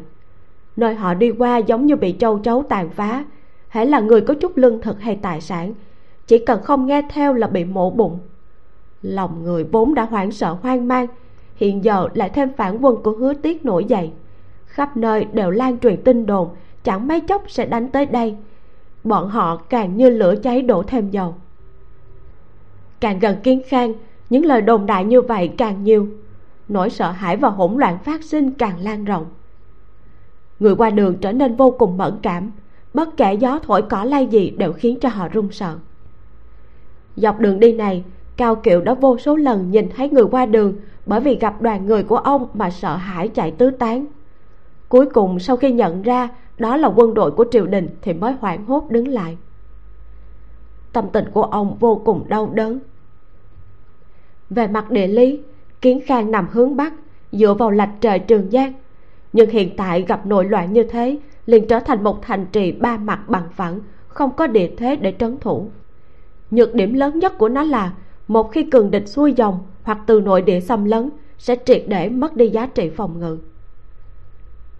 Nơi 0.76 0.94
họ 0.94 1.14
đi 1.14 1.30
qua 1.30 1.56
giống 1.56 1.86
như 1.86 1.96
bị 1.96 2.14
châu 2.18 2.38
chấu 2.38 2.62
tàn 2.62 2.90
phá, 2.90 3.24
hễ 3.68 3.84
là 3.84 4.00
người 4.00 4.20
có 4.20 4.34
chút 4.34 4.56
lương 4.56 4.80
thực 4.80 5.00
hay 5.00 5.18
tài 5.22 5.40
sản, 5.40 5.74
chỉ 6.26 6.38
cần 6.38 6.62
không 6.62 6.86
nghe 6.86 7.02
theo 7.10 7.32
là 7.34 7.46
bị 7.46 7.64
mổ 7.64 7.90
bụng. 7.90 8.18
Lòng 9.02 9.44
người 9.44 9.64
vốn 9.64 9.94
đã 9.94 10.04
hoảng 10.04 10.30
sợ 10.30 10.56
hoang 10.62 10.88
mang, 10.88 11.06
hiện 11.56 11.84
giờ 11.84 12.08
lại 12.14 12.30
thêm 12.30 12.48
phản 12.56 12.78
quân 12.84 13.02
của 13.02 13.12
hứa 13.12 13.34
tiết 13.34 13.64
nổi 13.64 13.84
dậy. 13.84 14.10
Khắp 14.66 14.96
nơi 14.96 15.26
đều 15.32 15.50
lan 15.50 15.78
truyền 15.78 16.02
tin 16.02 16.26
đồn, 16.26 16.48
chẳng 16.84 17.08
mấy 17.08 17.20
chốc 17.20 17.42
sẽ 17.48 17.66
đánh 17.66 17.88
tới 17.88 18.06
đây. 18.06 18.36
Bọn 19.04 19.28
họ 19.28 19.56
càng 19.56 19.96
như 19.96 20.10
lửa 20.10 20.34
cháy 20.42 20.62
đổ 20.62 20.82
thêm 20.82 21.10
dầu. 21.10 21.34
Càng 23.00 23.18
gần 23.18 23.36
kiến 23.42 23.62
khang 23.68 23.92
những 24.32 24.44
lời 24.44 24.62
đồn 24.62 24.86
đại 24.86 25.04
như 25.04 25.20
vậy 25.22 25.48
càng 25.58 25.84
nhiều, 25.84 26.06
nỗi 26.68 26.90
sợ 26.90 27.10
hãi 27.10 27.36
và 27.36 27.48
hỗn 27.48 27.76
loạn 27.76 27.98
phát 27.98 28.24
sinh 28.24 28.50
càng 28.50 28.80
lan 28.80 29.04
rộng. 29.04 29.26
Người 30.60 30.76
qua 30.76 30.90
đường 30.90 31.14
trở 31.20 31.32
nên 31.32 31.56
vô 31.56 31.70
cùng 31.70 31.96
mẫn 31.96 32.18
cảm, 32.22 32.50
bất 32.94 33.16
kể 33.16 33.34
gió 33.34 33.58
thổi 33.58 33.82
cỏ 33.82 34.04
lay 34.04 34.26
gì 34.26 34.50
đều 34.50 34.72
khiến 34.72 34.98
cho 35.00 35.08
họ 35.08 35.28
run 35.28 35.50
sợ. 35.50 35.76
Dọc 37.16 37.40
đường 37.40 37.60
đi 37.60 37.72
này, 37.72 38.04
cao 38.36 38.54
kiệu 38.54 38.80
đã 38.80 38.94
vô 38.94 39.18
số 39.18 39.36
lần 39.36 39.70
nhìn 39.70 39.88
thấy 39.96 40.08
người 40.08 40.24
qua 40.30 40.46
đường 40.46 40.74
bởi 41.06 41.20
vì 41.20 41.34
gặp 41.34 41.62
đoàn 41.62 41.86
người 41.86 42.02
của 42.02 42.16
ông 42.16 42.48
mà 42.54 42.70
sợ 42.70 42.96
hãi 42.96 43.28
chạy 43.28 43.50
tứ 43.50 43.70
tán. 43.70 44.06
Cuối 44.88 45.06
cùng 45.06 45.38
sau 45.38 45.56
khi 45.56 45.72
nhận 45.72 46.02
ra 46.02 46.28
đó 46.58 46.76
là 46.76 46.88
quân 46.88 47.14
đội 47.14 47.30
của 47.30 47.44
triều 47.50 47.66
đình 47.66 47.88
thì 48.02 48.12
mới 48.12 48.32
hoảng 48.32 48.66
hốt 48.66 48.90
đứng 48.90 49.08
lại. 49.08 49.36
Tâm 50.92 51.04
tình 51.12 51.24
của 51.32 51.42
ông 51.42 51.76
vô 51.80 52.02
cùng 52.04 52.28
đau 52.28 52.50
đớn 52.54 52.78
về 54.54 54.66
mặt 54.66 54.90
địa 54.90 55.06
lý, 55.06 55.40
kiến 55.80 56.00
khang 56.06 56.30
nằm 56.30 56.46
hướng 56.52 56.76
bắc, 56.76 56.92
dựa 57.32 57.54
vào 57.54 57.70
lạch 57.70 57.90
trời 58.00 58.18
trường 58.18 58.50
giang. 58.50 58.72
Nhưng 59.32 59.50
hiện 59.50 59.76
tại 59.76 60.02
gặp 60.02 60.26
nội 60.26 60.44
loạn 60.44 60.72
như 60.72 60.82
thế, 60.82 61.18
liền 61.46 61.66
trở 61.66 61.80
thành 61.80 62.04
một 62.04 62.22
thành 62.22 62.46
trì 62.52 62.72
ba 62.72 62.96
mặt 62.96 63.20
bằng 63.28 63.48
phẳng, 63.52 63.80
không 64.08 64.30
có 64.36 64.46
địa 64.46 64.70
thế 64.76 64.96
để 64.96 65.14
trấn 65.18 65.38
thủ. 65.38 65.70
Nhược 66.50 66.74
điểm 66.74 66.94
lớn 66.94 67.18
nhất 67.18 67.38
của 67.38 67.48
nó 67.48 67.62
là, 67.62 67.92
một 68.28 68.52
khi 68.52 68.62
cường 68.62 68.90
địch 68.90 69.08
xuôi 69.08 69.32
dòng 69.32 69.58
hoặc 69.82 69.98
từ 70.06 70.20
nội 70.20 70.42
địa 70.42 70.60
xâm 70.60 70.84
lấn, 70.84 71.10
sẽ 71.38 71.56
triệt 71.64 71.84
để 71.88 72.08
mất 72.08 72.36
đi 72.36 72.48
giá 72.48 72.66
trị 72.66 72.90
phòng 72.90 73.18
ngự. 73.20 73.38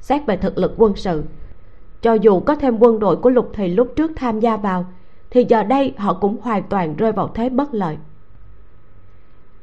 Xét 0.01 0.27
về 0.27 0.37
thực 0.37 0.59
lực 0.59 0.75
quân 0.77 0.93
sự, 0.97 1.23
cho 2.03 2.14
dù 2.14 2.41
có 2.41 2.57
thêm 2.57 2.79
quân 2.79 2.99
đội 2.99 3.16
của 3.16 3.31
lục 3.31 3.51
thầy 3.53 3.68
lúc 3.68 3.93
trước 3.97 4.11
tham 4.16 4.41
gia 4.41 4.57
vào, 4.57 4.87
thì 5.31 5.47
giờ 5.49 5.62
đây 5.62 5.95
họ 5.97 6.14
cũng 6.14 6.37
hoàn 6.43 6.62
toàn 6.62 6.97
rơi 6.97 7.12
vào 7.12 7.31
thế 7.35 7.49
bất 7.49 7.75
lợi 7.75 7.97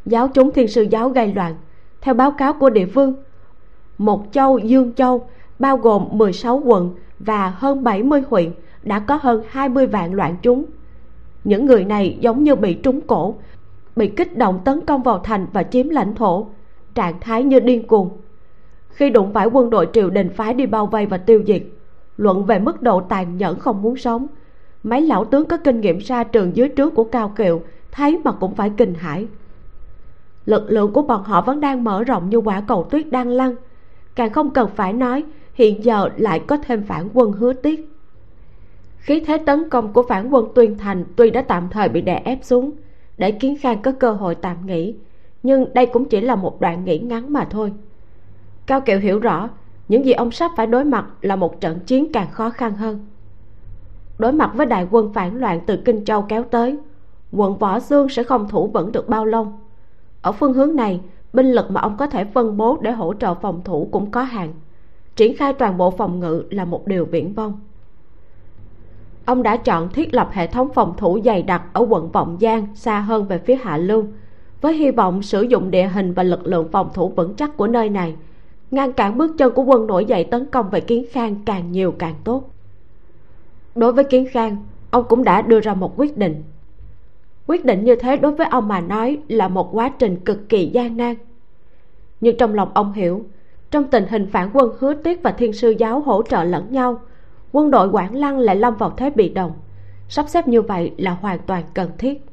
giáo 0.09 0.27
chúng 0.27 0.51
thiên 0.51 0.67
sư 0.67 0.81
giáo 0.81 1.09
gây 1.09 1.33
loạn. 1.33 1.55
Theo 2.01 2.13
báo 2.13 2.31
cáo 2.31 2.53
của 2.53 2.69
địa 2.69 2.85
phương, 2.85 3.13
một 3.97 4.25
châu, 4.31 4.57
dương 4.57 4.93
châu, 4.93 5.27
bao 5.59 5.77
gồm 5.77 6.07
16 6.11 6.61
quận 6.65 6.95
và 7.19 7.49
hơn 7.49 7.83
70 7.83 8.23
huyện, 8.29 8.51
đã 8.83 8.99
có 8.99 9.19
hơn 9.21 9.43
20 9.49 9.87
vạn 9.87 10.13
loạn 10.13 10.35
chúng. 10.41 10.65
Những 11.43 11.65
người 11.65 11.85
này 11.85 12.17
giống 12.19 12.43
như 12.43 12.55
bị 12.55 12.73
trúng 12.73 13.01
cổ, 13.01 13.35
bị 13.95 14.07
kích 14.07 14.37
động 14.37 14.59
tấn 14.65 14.85
công 14.85 15.03
vào 15.03 15.19
thành 15.19 15.47
và 15.53 15.63
chiếm 15.63 15.89
lãnh 15.89 16.15
thổ, 16.15 16.47
trạng 16.95 17.19
thái 17.19 17.43
như 17.43 17.59
điên 17.59 17.87
cuồng. 17.87 18.09
Khi 18.89 19.09
đụng 19.09 19.33
phải 19.33 19.47
quân 19.47 19.69
đội 19.69 19.87
triều 19.93 20.09
đình 20.09 20.29
phái 20.29 20.53
đi 20.53 20.65
bao 20.65 20.85
vây 20.85 21.05
và 21.05 21.17
tiêu 21.17 21.43
diệt, 21.47 21.63
luận 22.17 22.45
về 22.45 22.59
mức 22.59 22.81
độ 22.81 23.01
tàn 23.01 23.37
nhẫn 23.37 23.59
không 23.59 23.81
muốn 23.81 23.97
sống, 23.97 24.27
mấy 24.83 25.01
lão 25.01 25.25
tướng 25.25 25.45
có 25.45 25.57
kinh 25.57 25.81
nghiệm 25.81 25.97
ra 25.97 26.23
trường 26.23 26.55
dưới 26.55 26.69
trướng 26.77 26.91
của 26.91 27.03
cao 27.03 27.33
kiệu 27.37 27.61
thấy 27.91 28.19
mà 28.23 28.31
cũng 28.31 28.55
phải 28.55 28.71
kinh 28.77 28.93
hãi 28.93 29.27
lực 30.49 30.71
lượng 30.71 30.93
của 30.93 31.01
bọn 31.01 31.23
họ 31.23 31.41
vẫn 31.41 31.59
đang 31.59 31.83
mở 31.83 32.03
rộng 32.03 32.29
như 32.29 32.37
quả 32.37 32.61
cầu 32.67 32.87
tuyết 32.91 33.11
đang 33.11 33.27
lăn. 33.27 33.55
Càng 34.15 34.29
không 34.29 34.49
cần 34.49 34.69
phải 34.75 34.93
nói, 34.93 35.23
hiện 35.53 35.83
giờ 35.83 36.09
lại 36.17 36.39
có 36.39 36.57
thêm 36.57 36.83
phản 36.83 37.09
quân 37.13 37.31
hứa 37.31 37.53
tiết 37.53 37.89
khí 38.99 39.23
thế 39.27 39.37
tấn 39.37 39.69
công 39.69 39.93
của 39.93 40.03
phản 40.03 40.29
quân 40.29 40.45
tuyên 40.55 40.77
thành 40.77 41.05
tuy 41.15 41.31
đã 41.31 41.41
tạm 41.41 41.69
thời 41.71 41.89
bị 41.89 42.01
đè 42.01 42.21
ép 42.25 42.39
xuống, 42.43 42.71
để 43.17 43.31
kiến 43.31 43.55
khang 43.61 43.81
có 43.81 43.91
cơ 43.91 44.11
hội 44.11 44.35
tạm 44.35 44.65
nghỉ, 44.65 44.95
nhưng 45.43 45.73
đây 45.73 45.85
cũng 45.85 46.05
chỉ 46.05 46.21
là 46.21 46.35
một 46.35 46.61
đoạn 46.61 46.85
nghỉ 46.85 46.99
ngắn 46.99 47.33
mà 47.33 47.47
thôi. 47.49 47.73
Cao 48.65 48.81
kiệu 48.81 48.99
hiểu 48.99 49.19
rõ, 49.19 49.49
những 49.87 50.05
gì 50.05 50.11
ông 50.11 50.31
sắp 50.31 50.51
phải 50.57 50.67
đối 50.67 50.83
mặt 50.83 51.05
là 51.21 51.35
một 51.35 51.61
trận 51.61 51.79
chiến 51.79 52.11
càng 52.13 52.31
khó 52.31 52.49
khăn 52.49 52.75
hơn. 52.75 53.05
Đối 54.17 54.31
mặt 54.31 54.51
với 54.55 54.65
đại 54.65 54.87
quân 54.91 55.13
phản 55.13 55.37
loạn 55.37 55.59
từ 55.65 55.77
kinh 55.85 56.05
châu 56.05 56.21
kéo 56.21 56.43
tới, 56.43 56.77
quận 57.31 57.57
võ 57.57 57.79
xương 57.79 58.09
sẽ 58.09 58.23
không 58.23 58.49
thủ 58.49 58.67
vững 58.67 58.91
được 58.91 59.09
bao 59.09 59.25
lâu 59.25 59.53
ở 60.21 60.31
phương 60.31 60.53
hướng 60.53 60.75
này, 60.75 61.01
binh 61.33 61.51
lực 61.51 61.71
mà 61.71 61.81
ông 61.81 61.97
có 61.97 62.07
thể 62.07 62.25
phân 62.25 62.57
bố 62.57 62.77
để 62.81 62.91
hỗ 62.91 63.13
trợ 63.13 63.33
phòng 63.33 63.61
thủ 63.63 63.89
cũng 63.91 64.11
có 64.11 64.21
hạn. 64.21 64.53
Triển 65.15 65.37
khai 65.37 65.53
toàn 65.53 65.77
bộ 65.77 65.91
phòng 65.91 66.19
ngự 66.19 66.43
là 66.49 66.65
một 66.65 66.87
điều 66.87 67.05
viễn 67.05 67.33
vông. 67.33 67.59
Ông 69.25 69.43
đã 69.43 69.57
chọn 69.57 69.89
thiết 69.89 70.13
lập 70.13 70.29
hệ 70.31 70.47
thống 70.47 70.69
phòng 70.73 70.93
thủ 70.97 71.19
dày 71.25 71.43
đặc 71.43 71.63
ở 71.73 71.85
quận 71.89 72.11
vọng 72.11 72.37
giang, 72.41 72.67
xa 72.75 72.99
hơn 72.99 73.25
về 73.25 73.37
phía 73.37 73.55
hạ 73.55 73.77
lưu, 73.77 74.05
với 74.61 74.73
hy 74.73 74.91
vọng 74.91 75.21
sử 75.21 75.41
dụng 75.41 75.71
địa 75.71 75.87
hình 75.87 76.13
và 76.13 76.23
lực 76.23 76.47
lượng 76.47 76.67
phòng 76.71 76.89
thủ 76.93 77.09
vững 77.09 77.35
chắc 77.35 77.57
của 77.57 77.67
nơi 77.67 77.89
này. 77.89 78.15
Ngăn 78.71 78.93
cản 78.93 79.17
bước 79.17 79.35
chân 79.37 79.53
của 79.53 79.63
quân 79.63 79.87
nổi 79.87 80.05
dậy 80.05 80.23
tấn 80.23 80.45
công 80.45 80.69
về 80.69 80.81
kiến 80.81 81.05
khang 81.11 81.35
càng 81.45 81.71
nhiều 81.71 81.91
càng 81.91 82.15
tốt. 82.23 82.49
Đối 83.75 83.93
với 83.93 84.03
kiến 84.03 84.27
khang, 84.31 84.57
ông 84.91 85.05
cũng 85.09 85.23
đã 85.23 85.41
đưa 85.41 85.59
ra 85.59 85.73
một 85.73 85.93
quyết 85.99 86.17
định 86.17 86.43
quyết 87.49 87.65
định 87.65 87.83
như 87.83 87.95
thế 87.95 88.17
đối 88.17 88.31
với 88.31 88.47
ông 88.47 88.67
mà 88.67 88.81
nói 88.81 89.17
là 89.27 89.47
một 89.47 89.69
quá 89.71 89.89
trình 89.99 90.15
cực 90.15 90.49
kỳ 90.49 90.65
gian 90.65 90.97
nan. 90.97 91.15
Nhưng 92.21 92.37
trong 92.37 92.53
lòng 92.53 92.71
ông 92.73 92.93
hiểu, 92.93 93.25
trong 93.71 93.83
tình 93.83 94.05
hình 94.09 94.27
phản 94.31 94.49
quân 94.53 94.71
hứa 94.79 94.93
tiết 94.93 95.23
và 95.23 95.31
thiên 95.31 95.53
sư 95.53 95.69
giáo 95.69 95.99
hỗ 95.99 96.23
trợ 96.23 96.43
lẫn 96.43 96.71
nhau, 96.71 97.01
quân 97.51 97.71
đội 97.71 97.89
quảng 97.89 98.15
lăng 98.15 98.39
lại 98.39 98.55
lâm 98.55 98.75
vào 98.75 98.93
thế 98.97 99.09
bị 99.09 99.29
động. 99.29 99.51
Sắp 100.09 100.25
xếp 100.29 100.47
như 100.47 100.61
vậy 100.61 100.91
là 100.97 101.11
hoàn 101.11 101.39
toàn 101.39 101.63
cần 101.73 101.89
thiết. 101.97 102.25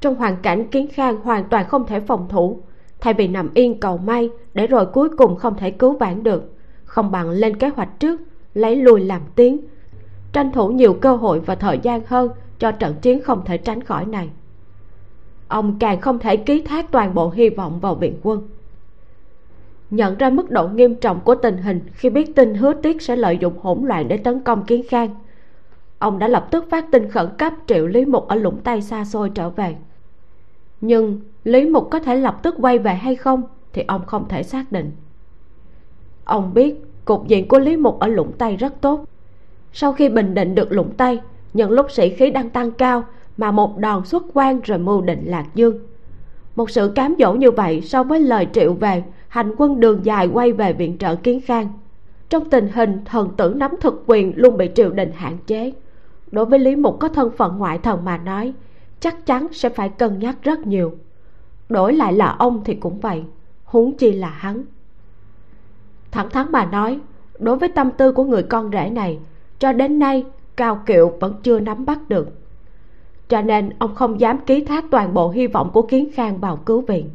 Trong 0.00 0.14
hoàn 0.14 0.36
cảnh 0.42 0.68
kiến 0.68 0.88
khang 0.92 1.20
hoàn 1.20 1.48
toàn 1.48 1.68
không 1.68 1.86
thể 1.86 2.00
phòng 2.00 2.26
thủ, 2.28 2.60
thay 3.00 3.14
vì 3.14 3.28
nằm 3.28 3.50
yên 3.54 3.80
cầu 3.80 3.98
may 3.98 4.30
để 4.54 4.66
rồi 4.66 4.86
cuối 4.86 5.08
cùng 5.16 5.36
không 5.36 5.56
thể 5.56 5.70
cứu 5.70 5.96
vãn 5.96 6.22
được, 6.22 6.54
không 6.84 7.10
bằng 7.10 7.30
lên 7.30 7.56
kế 7.56 7.68
hoạch 7.68 8.00
trước, 8.00 8.20
lấy 8.54 8.76
lùi 8.76 9.00
làm 9.00 9.22
tiến. 9.34 9.60
Tranh 10.32 10.52
thủ 10.52 10.68
nhiều 10.68 10.94
cơ 10.94 11.16
hội 11.16 11.40
và 11.40 11.54
thời 11.54 11.78
gian 11.82 12.00
hơn 12.06 12.30
cho 12.60 12.72
trận 12.72 12.94
chiến 13.02 13.22
không 13.22 13.44
thể 13.44 13.58
tránh 13.58 13.82
khỏi 13.82 14.06
này. 14.06 14.28
Ông 15.48 15.76
càng 15.78 16.00
không 16.00 16.18
thể 16.18 16.36
ký 16.36 16.62
thác 16.62 16.90
toàn 16.90 17.14
bộ 17.14 17.30
hy 17.30 17.48
vọng 17.48 17.80
vào 17.80 17.94
viện 17.94 18.14
quân. 18.22 18.48
Nhận 19.90 20.18
ra 20.18 20.30
mức 20.30 20.50
độ 20.50 20.68
nghiêm 20.68 20.94
trọng 20.94 21.20
của 21.20 21.34
tình 21.34 21.56
hình 21.56 21.80
khi 21.92 22.10
biết 22.10 22.36
tin 22.36 22.54
hứa 22.54 22.72
tiết 22.72 23.02
sẽ 23.02 23.16
lợi 23.16 23.38
dụng 23.38 23.58
hỗn 23.58 23.84
loạn 23.84 24.08
để 24.08 24.16
tấn 24.16 24.40
công 24.40 24.64
kiến 24.64 24.82
khang, 24.88 25.14
ông 25.98 26.18
đã 26.18 26.28
lập 26.28 26.48
tức 26.50 26.64
phát 26.70 26.86
tin 26.90 27.10
khẩn 27.10 27.28
cấp 27.38 27.52
triệu 27.66 27.86
lý 27.86 28.04
mục 28.04 28.28
ở 28.28 28.36
lũng 28.36 28.60
tây 28.64 28.82
xa 28.82 29.04
xôi 29.04 29.30
trở 29.34 29.50
về. 29.50 29.76
Nhưng 30.80 31.20
lý 31.44 31.64
mục 31.70 31.88
có 31.90 31.98
thể 31.98 32.16
lập 32.16 32.40
tức 32.42 32.54
quay 32.60 32.78
về 32.78 32.94
hay 32.94 33.16
không 33.16 33.42
thì 33.72 33.84
ông 33.88 34.06
không 34.06 34.28
thể 34.28 34.42
xác 34.42 34.72
định. 34.72 34.92
Ông 36.24 36.54
biết 36.54 36.74
cục 37.04 37.28
diện 37.28 37.48
của 37.48 37.58
lý 37.58 37.76
mục 37.76 37.98
ở 38.00 38.06
lũng 38.06 38.32
tây 38.38 38.56
rất 38.56 38.80
tốt. 38.80 39.04
Sau 39.72 39.92
khi 39.92 40.08
bình 40.08 40.34
định 40.34 40.54
được 40.54 40.72
lũng 40.72 40.92
tây 40.96 41.20
nhân 41.54 41.70
lúc 41.70 41.90
sĩ 41.90 42.10
khí 42.10 42.30
đang 42.30 42.50
tăng 42.50 42.70
cao, 42.70 43.04
mà 43.36 43.50
một 43.50 43.78
đòn 43.78 44.04
xuất 44.04 44.22
quan 44.34 44.60
rồi 44.60 44.78
mưu 44.78 45.00
định 45.00 45.22
lạc 45.24 45.46
dương. 45.54 45.78
Một 46.56 46.70
sự 46.70 46.92
cám 46.94 47.14
dỗ 47.18 47.32
như 47.32 47.50
vậy 47.50 47.80
so 47.80 48.02
với 48.02 48.20
lời 48.20 48.48
triệu 48.52 48.72
về, 48.72 49.04
hành 49.28 49.54
quân 49.58 49.80
đường 49.80 50.00
dài 50.04 50.26
quay 50.26 50.52
về 50.52 50.72
viện 50.72 50.98
trợ 50.98 51.16
kiến 51.16 51.40
khang. 51.40 51.68
Trong 52.28 52.50
tình 52.50 52.68
hình, 52.68 53.04
thần 53.04 53.28
tử 53.36 53.54
nắm 53.56 53.74
thực 53.80 54.04
quyền 54.06 54.32
luôn 54.36 54.56
bị 54.56 54.70
triều 54.74 54.90
đình 54.90 55.12
hạn 55.14 55.36
chế. 55.46 55.72
Đối 56.32 56.44
với 56.44 56.58
lý 56.58 56.76
mục 56.76 56.96
có 57.00 57.08
thân 57.08 57.30
phận 57.36 57.58
ngoại 57.58 57.78
thần 57.78 58.04
mà 58.04 58.16
nói, 58.16 58.52
chắc 59.00 59.26
chắn 59.26 59.46
sẽ 59.52 59.68
phải 59.68 59.88
cân 59.88 60.18
nhắc 60.18 60.36
rất 60.42 60.66
nhiều. 60.66 60.92
Đổi 61.68 61.92
lại 61.92 62.12
là 62.12 62.36
ông 62.38 62.64
thì 62.64 62.74
cũng 62.74 63.00
vậy, 63.00 63.24
huống 63.64 63.96
chi 63.96 64.12
là 64.12 64.28
hắn. 64.28 64.64
Thẳng 66.10 66.30
thắn 66.30 66.46
mà 66.52 66.64
nói, 66.64 67.00
đối 67.38 67.56
với 67.56 67.68
tâm 67.68 67.90
tư 67.90 68.12
của 68.12 68.24
người 68.24 68.42
con 68.42 68.70
rể 68.72 68.90
này, 68.90 69.18
cho 69.58 69.72
đến 69.72 69.98
nay 69.98 70.24
cao 70.56 70.82
kiệu 70.86 71.12
vẫn 71.20 71.34
chưa 71.42 71.60
nắm 71.60 71.86
bắt 71.86 72.08
được. 72.08 72.28
Cho 73.28 73.42
nên 73.42 73.70
ông 73.78 73.94
không 73.94 74.20
dám 74.20 74.38
ký 74.38 74.64
thác 74.64 74.84
toàn 74.90 75.14
bộ 75.14 75.30
hy 75.30 75.46
vọng 75.46 75.70
của 75.72 75.82
kiến 75.82 76.08
khang 76.14 76.38
vào 76.38 76.56
cứu 76.56 76.80
viện. 76.80 77.10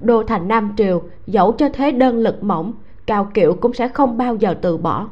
Đô 0.00 0.22
thành 0.22 0.48
nam 0.48 0.74
triều 0.76 1.02
dẫu 1.26 1.52
cho 1.52 1.68
thế 1.72 1.92
đơn 1.92 2.18
lực 2.18 2.42
mỏng, 2.42 2.72
cao 3.06 3.30
kiệu 3.34 3.54
cũng 3.54 3.72
sẽ 3.72 3.88
không 3.88 4.18
bao 4.18 4.34
giờ 4.34 4.54
từ 4.62 4.76
bỏ. 4.76 5.08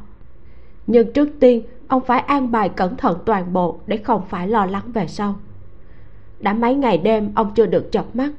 Nhưng 0.86 1.12
trước 1.12 1.28
tiên, 1.40 1.62
ông 1.88 2.02
phải 2.06 2.20
an 2.20 2.50
bài 2.50 2.68
cẩn 2.68 2.96
thận 2.96 3.18
toàn 3.24 3.52
bộ 3.52 3.78
để 3.86 3.96
không 3.96 4.22
phải 4.28 4.48
lo 4.48 4.66
lắng 4.66 4.92
về 4.92 5.06
sau. 5.06 5.34
Đã 6.40 6.52
mấy 6.52 6.74
ngày 6.74 6.98
đêm, 6.98 7.32
ông 7.34 7.50
chưa 7.54 7.66
được 7.66 7.92
chợp 7.92 8.04
mắt. 8.14 8.30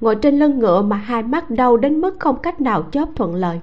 Ngồi 0.00 0.14
trên 0.14 0.38
lưng 0.38 0.58
ngựa 0.58 0.82
mà 0.82 0.96
hai 0.96 1.22
mắt 1.22 1.50
đau 1.50 1.76
đến 1.76 2.00
mức 2.00 2.16
không 2.18 2.36
cách 2.42 2.60
nào 2.60 2.82
chớp 2.82 3.08
thuận 3.16 3.34
lợi. 3.34 3.60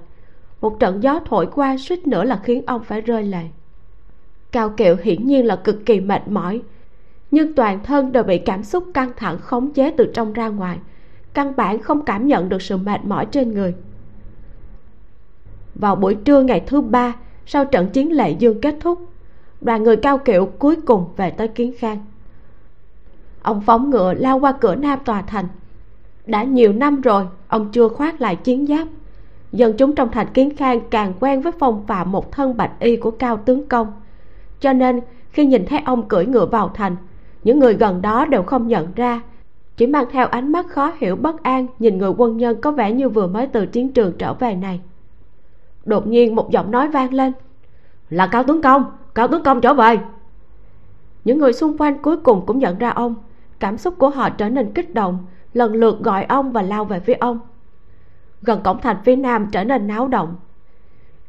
Một 0.60 0.80
trận 0.80 1.02
gió 1.02 1.20
thổi 1.26 1.46
qua 1.46 1.76
suýt 1.78 2.06
nữa 2.06 2.24
là 2.24 2.40
khiến 2.44 2.62
ông 2.66 2.84
phải 2.84 3.00
rơi 3.00 3.22
lệ 3.22 3.42
cao 4.52 4.70
kiệu 4.76 4.96
hiển 5.02 5.26
nhiên 5.26 5.46
là 5.46 5.56
cực 5.56 5.86
kỳ 5.86 6.00
mệt 6.00 6.28
mỏi. 6.28 6.62
Nhưng 7.30 7.54
toàn 7.54 7.82
thân 7.84 8.12
đều 8.12 8.22
bị 8.22 8.38
cảm 8.38 8.62
xúc 8.62 8.84
căng 8.94 9.10
thẳng 9.16 9.38
khống 9.38 9.72
chế 9.72 9.90
từ 9.90 10.10
trong 10.14 10.32
ra 10.32 10.48
ngoài. 10.48 10.78
Căn 11.34 11.56
bản 11.56 11.78
không 11.78 12.04
cảm 12.04 12.26
nhận 12.26 12.48
được 12.48 12.62
sự 12.62 12.76
mệt 12.76 13.04
mỏi 13.04 13.26
trên 13.26 13.54
người. 13.54 13.74
Vào 15.74 15.96
buổi 15.96 16.14
trưa 16.14 16.42
ngày 16.42 16.62
thứ 16.66 16.80
ba, 16.80 17.14
sau 17.46 17.64
trận 17.64 17.90
chiến 17.90 18.12
lệ 18.12 18.30
dương 18.30 18.60
kết 18.60 18.76
thúc, 18.80 18.98
đoàn 19.60 19.82
người 19.82 19.96
cao 19.96 20.18
kiệu 20.18 20.46
cuối 20.46 20.76
cùng 20.76 21.04
về 21.16 21.30
tới 21.30 21.48
kiến 21.48 21.72
khang. 21.78 22.04
Ông 23.42 23.60
phóng 23.60 23.90
ngựa 23.90 24.14
lao 24.14 24.38
qua 24.38 24.52
cửa 24.52 24.74
nam 24.74 24.98
tòa 25.04 25.22
thành. 25.22 25.46
Đã 26.26 26.42
nhiều 26.42 26.72
năm 26.72 27.00
rồi, 27.00 27.26
ông 27.48 27.72
chưa 27.72 27.88
khoác 27.88 28.20
lại 28.20 28.36
chiến 28.36 28.66
giáp. 28.66 28.88
Dân 29.52 29.76
chúng 29.78 29.94
trong 29.94 30.10
thành 30.10 30.26
kiến 30.34 30.56
khang 30.56 30.80
càng 30.90 31.12
quen 31.20 31.40
với 31.40 31.52
phong 31.58 31.86
phạm 31.86 32.12
một 32.12 32.32
thân 32.32 32.56
bạch 32.56 32.72
y 32.80 32.96
của 32.96 33.10
cao 33.10 33.36
tướng 33.36 33.68
công 33.68 33.92
cho 34.60 34.72
nên, 34.72 35.00
khi 35.30 35.46
nhìn 35.46 35.66
thấy 35.66 35.80
ông 35.84 36.08
cưỡi 36.08 36.26
ngựa 36.26 36.46
vào 36.46 36.70
thành, 36.74 36.96
những 37.44 37.58
người 37.58 37.74
gần 37.74 38.02
đó 38.02 38.24
đều 38.24 38.42
không 38.42 38.68
nhận 38.68 38.92
ra. 38.96 39.20
Chỉ 39.76 39.86
mang 39.86 40.04
theo 40.10 40.26
ánh 40.26 40.52
mắt 40.52 40.66
khó 40.68 40.92
hiểu 40.98 41.16
bất 41.16 41.42
an 41.42 41.66
nhìn 41.78 41.98
người 41.98 42.10
quân 42.16 42.36
nhân 42.36 42.60
có 42.60 42.70
vẻ 42.70 42.92
như 42.92 43.08
vừa 43.08 43.26
mới 43.26 43.46
từ 43.46 43.66
chiến 43.66 43.92
trường 43.92 44.12
trở 44.18 44.34
về 44.34 44.54
này. 44.54 44.80
Đột 45.84 46.06
nhiên 46.06 46.34
một 46.34 46.50
giọng 46.50 46.70
nói 46.70 46.88
vang 46.88 47.14
lên. 47.14 47.32
Là 48.10 48.26
cao 48.26 48.42
tướng 48.42 48.62
công, 48.62 48.84
cao 49.14 49.28
tướng 49.28 49.42
công 49.42 49.60
trở 49.60 49.74
về. 49.74 49.98
Những 51.24 51.38
người 51.38 51.52
xung 51.52 51.78
quanh 51.78 51.98
cuối 52.02 52.16
cùng 52.16 52.46
cũng 52.46 52.58
nhận 52.58 52.78
ra 52.78 52.90
ông. 52.90 53.14
Cảm 53.58 53.78
xúc 53.78 53.94
của 53.98 54.10
họ 54.10 54.30
trở 54.30 54.48
nên 54.48 54.72
kích 54.72 54.94
động, 54.94 55.26
lần 55.54 55.74
lượt 55.74 56.00
gọi 56.00 56.24
ông 56.24 56.52
và 56.52 56.62
lao 56.62 56.84
về 56.84 57.00
phía 57.00 57.14
ông. 57.14 57.40
Gần 58.42 58.60
cổng 58.64 58.80
thành 58.80 58.96
phía 59.04 59.16
nam 59.16 59.46
trở 59.52 59.64
nên 59.64 59.86
náo 59.86 60.08
động. 60.08 60.36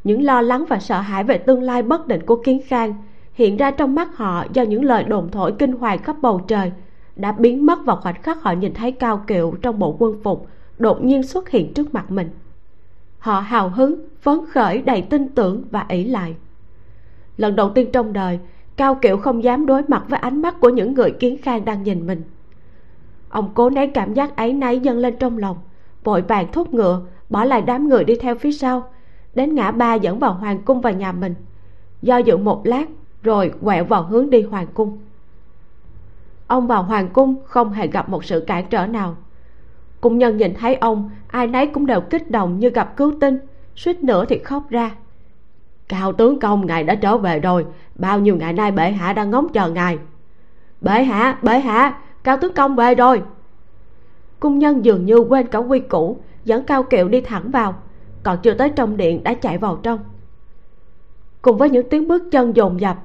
Những 0.03 0.23
lo 0.23 0.41
lắng 0.41 0.65
và 0.69 0.79
sợ 0.79 0.99
hãi 0.99 1.23
về 1.23 1.37
tương 1.37 1.61
lai 1.61 1.81
bất 1.81 2.07
định 2.07 2.25
của 2.25 2.35
kiến 2.35 2.61
khang 2.67 2.93
hiện 3.39 3.57
ra 3.57 3.71
trong 3.71 3.95
mắt 3.95 4.17
họ 4.17 4.45
do 4.53 4.63
những 4.63 4.85
lời 4.85 5.03
đồn 5.03 5.31
thổi 5.31 5.53
kinh 5.59 5.71
hoàng 5.71 6.03
khắp 6.03 6.15
bầu 6.21 6.41
trời, 6.47 6.71
đã 7.15 7.31
biến 7.31 7.65
mất 7.65 7.85
vào 7.85 7.99
khoảnh 8.01 8.21
khắc 8.21 8.43
họ 8.43 8.51
nhìn 8.51 8.73
thấy 8.73 8.91
cao 8.91 9.23
kiệu 9.27 9.53
trong 9.61 9.79
bộ 9.79 9.95
quân 9.99 10.19
phục 10.23 10.47
đột 10.77 11.03
nhiên 11.03 11.23
xuất 11.23 11.49
hiện 11.49 11.73
trước 11.73 11.93
mặt 11.93 12.11
mình. 12.11 12.29
Họ 13.19 13.39
hào 13.39 13.69
hứng, 13.69 14.07
phấn 14.21 14.39
khởi, 14.51 14.81
đầy 14.81 15.01
tin 15.01 15.29
tưởng 15.29 15.63
và 15.71 15.85
ỷ 15.89 16.03
lại. 16.03 16.35
Lần 17.37 17.55
đầu 17.55 17.69
tiên 17.69 17.89
trong 17.93 18.13
đời, 18.13 18.39
cao 18.77 18.95
kiệu 18.95 19.17
không 19.17 19.43
dám 19.43 19.65
đối 19.65 19.83
mặt 19.87 20.03
với 20.07 20.19
ánh 20.19 20.41
mắt 20.41 20.59
của 20.59 20.69
những 20.69 20.93
người 20.93 21.11
kiến 21.11 21.37
khang 21.41 21.65
đang 21.65 21.83
nhìn 21.83 22.07
mình. 22.07 22.23
Ông 23.29 23.51
cố 23.53 23.69
nén 23.69 23.91
cảm 23.91 24.13
giác 24.13 24.35
ấy 24.35 24.53
náy 24.53 24.79
dâng 24.79 24.97
lên 24.97 25.15
trong 25.19 25.37
lòng, 25.37 25.57
vội 26.03 26.21
vàng 26.21 26.51
thúc 26.51 26.73
ngựa, 26.73 27.01
bỏ 27.29 27.43
lại 27.43 27.61
đám 27.61 27.89
người 27.89 28.03
đi 28.03 28.15
theo 28.15 28.35
phía 28.35 28.51
sau, 28.51 28.89
đến 29.35 29.55
ngã 29.55 29.71
ba 29.71 29.93
dẫn 29.93 30.19
vào 30.19 30.33
hoàng 30.33 30.61
cung 30.65 30.81
và 30.81 30.91
nhà 30.91 31.11
mình. 31.11 31.35
Do 32.01 32.17
dự 32.17 32.37
một 32.37 32.65
lát 32.65 32.85
rồi 33.23 33.53
quẹo 33.63 33.83
vào 33.83 34.03
hướng 34.03 34.29
đi 34.29 34.41
hoàng 34.41 34.67
cung. 34.73 34.97
Ông 36.47 36.67
vào 36.67 36.83
hoàng 36.83 37.09
cung 37.09 37.35
không 37.45 37.71
hề 37.71 37.87
gặp 37.87 38.09
một 38.09 38.25
sự 38.25 38.43
cản 38.47 38.65
trở 38.69 38.87
nào. 38.87 39.15
Cung 40.01 40.17
nhân 40.17 40.37
nhìn 40.37 40.53
thấy 40.53 40.75
ông, 40.75 41.09
ai 41.27 41.47
nấy 41.47 41.67
cũng 41.67 41.85
đều 41.85 42.01
kích 42.01 42.31
động 42.31 42.59
như 42.59 42.69
gặp 42.69 42.97
cứu 42.97 43.13
tinh, 43.21 43.39
suýt 43.75 44.03
nữa 44.03 44.25
thì 44.29 44.39
khóc 44.39 44.69
ra. 44.69 44.91
Cao 45.87 46.13
tướng 46.13 46.39
công, 46.39 46.65
ngài 46.65 46.83
đã 46.83 46.95
trở 46.95 47.17
về 47.17 47.39
rồi, 47.39 47.65
bao 47.95 48.19
nhiêu 48.19 48.35
ngày 48.35 48.53
nay 48.53 48.71
bệ 48.71 48.91
hạ 48.91 49.13
đang 49.13 49.29
ngóng 49.29 49.49
chờ 49.49 49.69
ngài. 49.69 49.97
Bệ 50.81 51.03
hạ 51.03 51.39
bệ 51.41 51.59
hạ, 51.59 51.99
cao 52.23 52.37
tướng 52.41 52.53
công 52.53 52.75
về 52.75 52.95
rồi. 52.95 53.23
Cung 54.39 54.59
nhân 54.59 54.85
dường 54.85 55.05
như 55.05 55.17
quên 55.17 55.47
cả 55.47 55.59
quy 55.59 55.79
củ, 55.79 56.17
dẫn 56.45 56.63
cao 56.63 56.83
kiệu 56.83 57.07
đi 57.07 57.21
thẳng 57.21 57.51
vào, 57.51 57.75
còn 58.23 58.37
chưa 58.43 58.53
tới 58.53 58.69
trong 58.69 58.97
điện 58.97 59.23
đã 59.23 59.33
chạy 59.33 59.57
vào 59.57 59.79
trong. 59.83 59.99
Cùng 61.41 61.57
với 61.57 61.69
những 61.69 61.89
tiếng 61.89 62.07
bước 62.07 62.23
chân 62.31 62.55
dồn 62.55 62.81
dập 62.81 62.97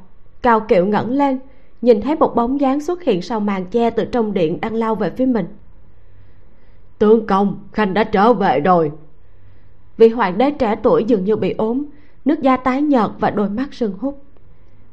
cao 0.44 0.60
kiệu 0.60 0.86
ngẩng 0.86 1.10
lên, 1.10 1.38
nhìn 1.82 2.00
thấy 2.00 2.16
một 2.16 2.34
bóng 2.34 2.60
dáng 2.60 2.80
xuất 2.80 3.02
hiện 3.02 3.22
sau 3.22 3.40
màn 3.40 3.64
che 3.64 3.90
từ 3.90 4.04
trong 4.04 4.34
điện 4.34 4.60
đang 4.60 4.74
lao 4.74 4.94
về 4.94 5.10
phía 5.10 5.26
mình. 5.26 5.46
Tướng 6.98 7.26
công, 7.26 7.68
khanh 7.72 7.94
đã 7.94 8.04
trở 8.04 8.32
về 8.32 8.60
rồi. 8.60 8.92
Vị 9.96 10.08
hoàng 10.08 10.38
đế 10.38 10.50
trẻ 10.50 10.76
tuổi 10.82 11.04
dường 11.04 11.24
như 11.24 11.36
bị 11.36 11.54
ốm, 11.58 11.84
nước 12.24 12.40
da 12.40 12.56
tái 12.56 12.82
nhợt 12.82 13.10
và 13.18 13.30
đôi 13.30 13.48
mắt 13.50 13.74
sưng 13.74 13.98
húp. 13.98 14.22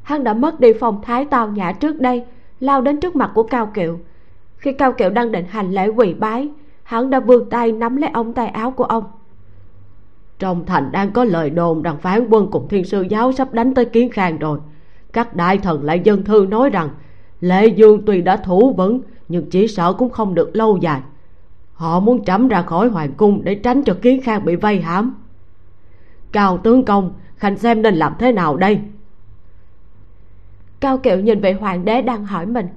Hắn 0.02 0.24
đã 0.24 0.34
mất 0.34 0.60
đi 0.60 0.74
phong 0.80 1.02
thái 1.02 1.26
tao 1.26 1.48
nhã 1.48 1.72
trước 1.72 2.00
đây, 2.02 2.26
lao 2.60 2.82
đến 2.82 3.00
trước 3.00 3.16
mặt 3.16 3.32
của 3.36 3.44
cao 3.44 3.72
kiệu. 3.74 4.00
Khi 4.58 4.74
cao 4.74 4.94
kiệu 4.94 5.10
đang 5.10 5.32
định 5.32 5.46
hành 5.50 5.72
lễ 5.72 5.88
quỳ 5.88 6.14
bái, 6.14 6.50
hắn 6.84 7.10
đã 7.10 7.20
vươn 7.20 7.50
tay 7.50 7.72
nắm 7.72 7.96
lấy 7.96 8.10
ống 8.14 8.34
tay 8.34 8.48
áo 8.48 8.72
của 8.72 8.84
ông. 8.84 9.04
Trong 10.40 10.66
thành 10.66 10.92
đang 10.92 11.12
có 11.12 11.24
lời 11.24 11.50
đồn 11.50 11.82
rằng 11.82 11.98
phán 11.98 12.28
quân 12.30 12.48
cùng 12.52 12.68
thiên 12.68 12.86
sư 12.86 13.06
giáo 13.10 13.32
sắp 13.32 13.54
đánh 13.54 13.74
tới 13.74 13.86
kiến 13.86 14.10
khang 14.10 14.38
rồi 14.38 14.60
các 15.14 15.36
đại 15.36 15.58
thần 15.58 15.84
lại 15.84 16.02
dân 16.04 16.24
thư 16.24 16.46
nói 16.50 16.70
rằng 16.70 16.90
lệ 17.42 17.68
dương 17.68 18.02
tuy 18.06 18.22
đã 18.22 18.38
thủ 18.38 18.74
vững 18.78 19.02
nhưng 19.28 19.50
chỉ 19.50 19.68
sợ 19.68 19.94
cũng 19.94 20.10
không 20.10 20.36
được 20.36 20.56
lâu 20.56 20.78
dài. 20.78 21.02
Họ 21.74 22.00
muốn 22.00 22.24
trẫm 22.26 22.48
ra 22.48 22.62
khỏi 22.62 22.90
hoàng 22.90 23.14
cung 23.14 23.42
để 23.44 23.56
tránh 23.56 23.84
cho 23.84 23.98
kiến 24.02 24.22
khang 24.24 24.46
bị 24.46 24.56
vây 24.56 24.82
hãm. 24.82 25.16
Cao 26.32 26.58
tướng 26.58 26.86
công, 26.86 27.14
khanh 27.36 27.58
xem 27.58 27.82
nên 27.82 27.96
làm 27.96 28.14
thế 28.20 28.32
nào 28.32 28.58
đây? 28.58 28.80
Cao 30.80 30.98
kiệu 30.98 31.20
nhìn 31.20 31.42
về 31.42 31.54
hoàng 31.54 31.86
đế 31.86 32.02
đang 32.02 32.26
hỏi 32.26 32.46
mình. 32.46 32.68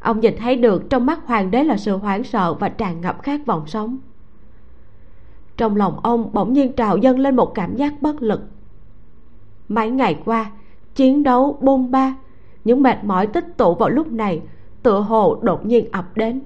Ông 0.00 0.20
nhìn 0.20 0.36
thấy 0.36 0.56
được 0.56 0.90
trong 0.90 1.06
mắt 1.06 1.20
hoàng 1.26 1.50
đế 1.50 1.64
là 1.64 1.76
sự 1.76 1.96
hoảng 1.96 2.24
sợ 2.24 2.54
và 2.54 2.68
tràn 2.68 3.00
ngập 3.00 3.22
khát 3.22 3.46
vọng 3.46 3.66
sống. 3.66 3.98
Trong 5.56 5.76
lòng 5.76 6.00
ông 6.02 6.30
bỗng 6.32 6.52
nhiên 6.52 6.72
trào 6.72 6.96
dâng 6.96 7.18
lên 7.18 7.36
một 7.36 7.54
cảm 7.54 7.76
giác 7.76 8.02
bất 8.02 8.22
lực. 8.22 8.40
Mấy 9.68 9.90
ngày 9.90 10.18
qua 10.24 10.50
chiến 10.94 11.22
đấu 11.22 11.58
bôn 11.60 11.90
ba. 11.90 12.16
Những 12.64 12.82
mệt 12.82 13.04
mỏi 13.04 13.26
tích 13.26 13.46
tụ 13.56 13.74
vào 13.74 13.88
lúc 13.88 14.12
này, 14.12 14.42
tựa 14.82 15.00
hồ 15.00 15.38
đột 15.42 15.66
nhiên 15.66 15.92
ập 15.92 16.16
đến. 16.16 16.40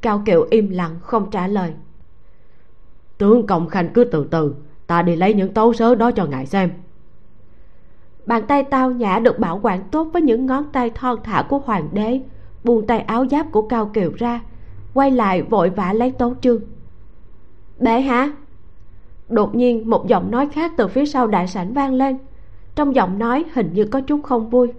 Cao 0.00 0.22
kiệu 0.24 0.46
im 0.50 0.70
lặng 0.70 0.96
không 1.00 1.30
trả 1.30 1.46
lời. 1.46 1.72
Tướng 3.18 3.46
cộng 3.46 3.68
khanh 3.68 3.88
cứ 3.94 4.04
từ 4.04 4.26
từ, 4.30 4.54
ta 4.86 5.02
đi 5.02 5.16
lấy 5.16 5.34
những 5.34 5.54
tấu 5.54 5.72
sớ 5.72 5.94
đó 5.94 6.10
cho 6.10 6.26
ngài 6.26 6.46
xem. 6.46 6.70
Bàn 8.26 8.46
tay 8.46 8.64
tao 8.64 8.90
nhã 8.90 9.18
được 9.18 9.38
bảo 9.38 9.60
quản 9.62 9.82
tốt 9.90 10.08
với 10.12 10.22
những 10.22 10.46
ngón 10.46 10.64
tay 10.72 10.90
thon 10.90 11.18
thả 11.24 11.46
của 11.48 11.58
hoàng 11.58 11.88
đế, 11.92 12.20
buông 12.64 12.86
tay 12.86 13.00
áo 13.00 13.26
giáp 13.30 13.52
của 13.52 13.62
cao 13.62 13.90
kiều 13.94 14.12
ra, 14.16 14.40
quay 14.94 15.10
lại 15.10 15.42
vội 15.42 15.70
vã 15.70 15.92
lấy 15.92 16.10
tấu 16.10 16.34
chương. 16.40 16.60
Bệ 17.78 18.00
hả 18.00 18.32
đột 19.28 19.54
nhiên 19.54 19.90
một 19.90 20.06
giọng 20.06 20.30
nói 20.30 20.48
khác 20.48 20.72
từ 20.76 20.88
phía 20.88 21.06
sau 21.06 21.26
đại 21.26 21.46
sảnh 21.46 21.72
vang 21.72 21.94
lên 21.94 22.18
trong 22.80 22.94
giọng 22.94 23.18
nói 23.18 23.44
hình 23.52 23.70
như 23.72 23.84
có 23.84 24.00
chút 24.00 24.20
không 24.22 24.50
vui. 24.50 24.72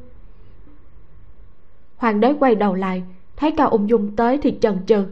Hoàng 1.98 2.20
đế 2.20 2.34
quay 2.40 2.56
đầu 2.56 2.74
lại, 2.74 3.04
thấy 3.38 3.52
cao 3.52 3.70
ung 3.70 3.90
dung 3.90 4.16
tới 4.16 4.38
thì 4.38 4.58
chần 4.62 4.78
chừ, 4.86 5.06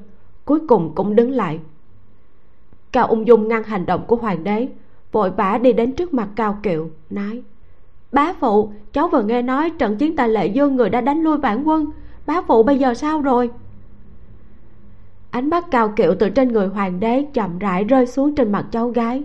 cuối 0.45 0.59
cùng 0.67 0.91
cũng 0.95 1.15
đứng 1.15 1.31
lại. 1.31 1.59
Cao 2.91 3.07
ung 3.07 3.27
dung 3.27 3.47
ngăn 3.47 3.63
hành 3.63 3.85
động 3.85 4.03
của 4.07 4.15
hoàng 4.15 4.43
đế, 4.43 4.67
vội 5.11 5.31
vã 5.31 5.57
đi 5.57 5.73
đến 5.73 5.93
trước 5.93 6.13
mặt 6.13 6.29
cao 6.35 6.59
kiệu, 6.63 6.89
nói, 7.09 7.41
bá 8.11 8.33
phụ, 8.39 8.71
cháu 8.93 9.07
vừa 9.07 9.23
nghe 9.23 9.41
nói 9.41 9.69
trận 9.69 9.97
chiến 9.97 10.15
tại 10.15 10.29
lệ 10.29 10.47
dương 10.47 10.75
người 10.75 10.89
đã 10.89 11.01
đánh 11.01 11.21
lui 11.21 11.37
vạn 11.37 11.67
quân, 11.67 11.85
bá 12.25 12.41
phụ 12.47 12.63
bây 12.63 12.79
giờ 12.79 12.93
sao 12.93 13.21
rồi? 13.21 13.51
Ánh 15.29 15.49
mắt 15.49 15.65
cao 15.71 15.93
kiệu 15.95 16.15
từ 16.19 16.29
trên 16.29 16.47
người 16.47 16.67
hoàng 16.67 16.99
đế 16.99 17.25
chậm 17.33 17.59
rãi 17.59 17.83
rơi 17.83 18.07
xuống 18.07 18.35
trên 18.35 18.51
mặt 18.51 18.65
cháu 18.71 18.89
gái, 18.89 19.23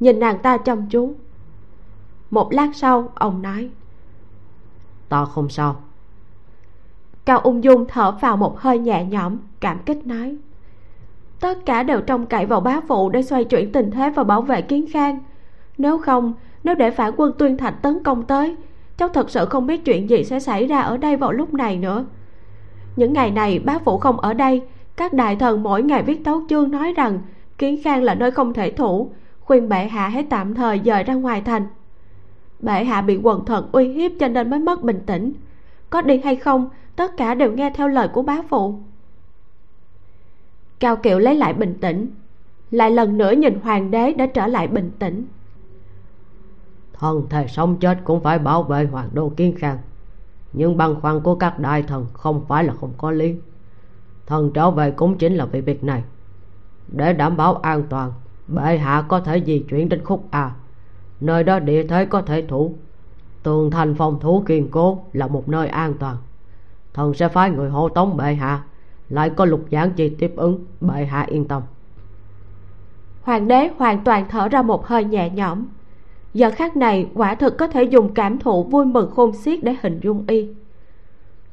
nhìn 0.00 0.20
nàng 0.20 0.38
ta 0.38 0.56
chăm 0.56 0.88
chú 0.90 1.14
một 2.32 2.52
lát 2.52 2.68
sau 2.74 3.08
ông 3.14 3.42
nói. 3.42 3.70
Ta 5.08 5.24
không 5.24 5.48
sao. 5.48 5.76
Cao 7.24 7.38
ung 7.38 7.64
dung 7.64 7.84
thở 7.88 8.10
vào 8.20 8.36
một 8.36 8.60
hơi 8.60 8.78
nhẹ 8.78 9.04
nhõm 9.04 9.36
cảm 9.60 9.78
kích 9.86 10.06
nói. 10.06 10.36
Tất 11.40 11.66
cả 11.66 11.82
đều 11.82 12.00
trông 12.00 12.26
cậy 12.26 12.46
vào 12.46 12.60
bá 12.60 12.80
phụ 12.88 13.10
để 13.10 13.22
xoay 13.22 13.44
chuyển 13.44 13.72
tình 13.72 13.90
thế 13.90 14.10
và 14.10 14.24
bảo 14.24 14.42
vệ 14.42 14.62
kiến 14.62 14.86
khang. 14.92 15.18
Nếu 15.78 15.98
không 15.98 16.32
nếu 16.64 16.74
để 16.74 16.90
phản 16.90 17.12
quân 17.16 17.32
tuyên 17.38 17.56
thạch 17.56 17.82
tấn 17.82 18.02
công 18.02 18.22
tới 18.22 18.56
cháu 18.96 19.08
thật 19.08 19.30
sự 19.30 19.46
không 19.46 19.66
biết 19.66 19.84
chuyện 19.84 20.10
gì 20.10 20.24
sẽ 20.24 20.40
xảy 20.40 20.66
ra 20.66 20.80
ở 20.80 20.96
đây 20.96 21.16
vào 21.16 21.32
lúc 21.32 21.54
này 21.54 21.76
nữa. 21.76 22.04
Những 22.96 23.12
ngày 23.12 23.30
này 23.30 23.58
bá 23.58 23.78
phụ 23.84 23.98
không 23.98 24.20
ở 24.20 24.34
đây. 24.34 24.62
Các 24.96 25.12
đại 25.12 25.36
thần 25.36 25.62
mỗi 25.62 25.82
ngày 25.82 26.02
viết 26.02 26.24
tấu 26.24 26.42
chương 26.48 26.70
nói 26.70 26.92
rằng 26.92 27.18
kiến 27.58 27.82
khang 27.84 28.02
là 28.02 28.14
nơi 28.14 28.30
không 28.30 28.54
thể 28.54 28.70
thủ. 28.70 29.10
Khuyên 29.40 29.68
bệ 29.68 29.86
hạ 29.86 30.08
hãy 30.08 30.22
tạm 30.22 30.54
thời 30.54 30.80
dời 30.84 31.04
ra 31.04 31.14
ngoài 31.14 31.40
thành 31.40 31.66
bệ 32.62 32.84
hạ 32.84 33.02
bị 33.02 33.16
quần 33.16 33.44
thần 33.44 33.68
uy 33.72 33.88
hiếp 33.88 34.12
cho 34.20 34.28
nên 34.28 34.50
mới 34.50 34.58
mất 34.58 34.82
bình 34.82 35.02
tĩnh. 35.06 35.32
Có 35.90 36.02
đi 36.02 36.20
hay 36.24 36.36
không, 36.36 36.68
tất 36.96 37.16
cả 37.16 37.34
đều 37.34 37.52
nghe 37.52 37.70
theo 37.74 37.88
lời 37.88 38.08
của 38.08 38.22
bá 38.22 38.42
phụ. 38.48 38.78
Cao 40.80 40.96
kiệu 40.96 41.18
lấy 41.18 41.34
lại 41.34 41.54
bình 41.54 41.78
tĩnh, 41.80 42.10
lại 42.70 42.90
lần 42.90 43.18
nữa 43.18 43.32
nhìn 43.32 43.60
hoàng 43.60 43.90
đế 43.90 44.12
đã 44.12 44.26
trở 44.26 44.46
lại 44.46 44.68
bình 44.68 44.90
tĩnh. 44.98 45.26
Thần 46.92 47.26
thề 47.30 47.46
sống 47.48 47.76
chết 47.76 47.98
cũng 48.04 48.22
phải 48.22 48.38
bảo 48.38 48.62
vệ 48.62 48.84
hoàng 48.84 49.08
đô 49.12 49.28
kiến 49.28 49.54
khang, 49.58 49.78
nhưng 50.52 50.76
băn 50.76 50.94
khoăn 51.00 51.20
của 51.20 51.34
các 51.34 51.58
đại 51.58 51.82
thần 51.82 52.06
không 52.12 52.44
phải 52.48 52.64
là 52.64 52.74
không 52.74 52.92
có 52.98 53.10
lý. 53.10 53.34
Thần 54.26 54.50
trở 54.54 54.70
về 54.70 54.90
cũng 54.90 55.18
chính 55.18 55.34
là 55.34 55.44
vì 55.44 55.60
việc 55.60 55.84
này. 55.84 56.02
Để 56.88 57.12
đảm 57.12 57.36
bảo 57.36 57.54
an 57.54 57.82
toàn, 57.88 58.12
bệ 58.48 58.78
hạ 58.78 59.04
có 59.08 59.20
thể 59.20 59.42
di 59.46 59.64
chuyển 59.68 59.88
đến 59.88 60.04
khúc 60.04 60.28
a 60.30 60.54
nơi 61.22 61.44
đó 61.44 61.58
địa 61.58 61.86
thế 61.86 62.04
có 62.04 62.22
thể 62.22 62.42
thủ. 62.42 62.74
Tường 63.42 63.70
thành 63.70 63.94
phòng 63.94 64.20
thủ 64.20 64.42
kiên 64.46 64.68
cố 64.70 65.04
là 65.12 65.26
một 65.26 65.48
nơi 65.48 65.68
an 65.68 65.94
toàn. 65.98 66.16
Thần 66.94 67.14
sẽ 67.14 67.28
phái 67.28 67.50
người 67.50 67.70
hộ 67.70 67.88
tống 67.88 68.16
bệ 68.16 68.34
hạ, 68.34 68.62
lại 69.08 69.30
có 69.30 69.44
lục 69.44 69.60
giảng 69.70 69.92
chi 69.92 70.08
tiếp 70.08 70.32
ứng, 70.36 70.64
bệ 70.80 71.04
hạ 71.04 71.22
yên 71.28 71.44
tâm. 71.44 71.62
Hoàng 73.22 73.48
đế 73.48 73.70
hoàn 73.76 74.04
toàn 74.04 74.26
thở 74.28 74.48
ra 74.48 74.62
một 74.62 74.86
hơi 74.86 75.04
nhẹ 75.04 75.30
nhõm. 75.30 75.64
Giờ 76.34 76.50
khắc 76.50 76.76
này, 76.76 77.08
quả 77.14 77.34
thực 77.34 77.58
có 77.58 77.66
thể 77.66 77.82
dùng 77.82 78.14
cảm 78.14 78.38
thụ 78.38 78.64
vui 78.64 78.84
mừng 78.84 79.10
khôn 79.10 79.32
xiết 79.32 79.64
để 79.64 79.76
hình 79.82 80.00
dung 80.02 80.24
y. 80.26 80.48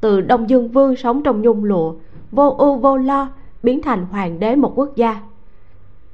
Từ 0.02 0.22
đông 0.22 0.50
dương 0.50 0.70
vương 0.70 0.96
sống 0.96 1.24
trong 1.24 1.42
nhung 1.42 1.64
lụa, 1.64 1.96
vô 2.32 2.56
ưu 2.58 2.76
vô 2.76 2.98
lo, 2.98 3.30
biến 3.64 3.82
thành 3.82 4.06
hoàng 4.06 4.40
đế 4.40 4.56
một 4.56 4.74
quốc 4.76 4.96
gia. 4.96 5.22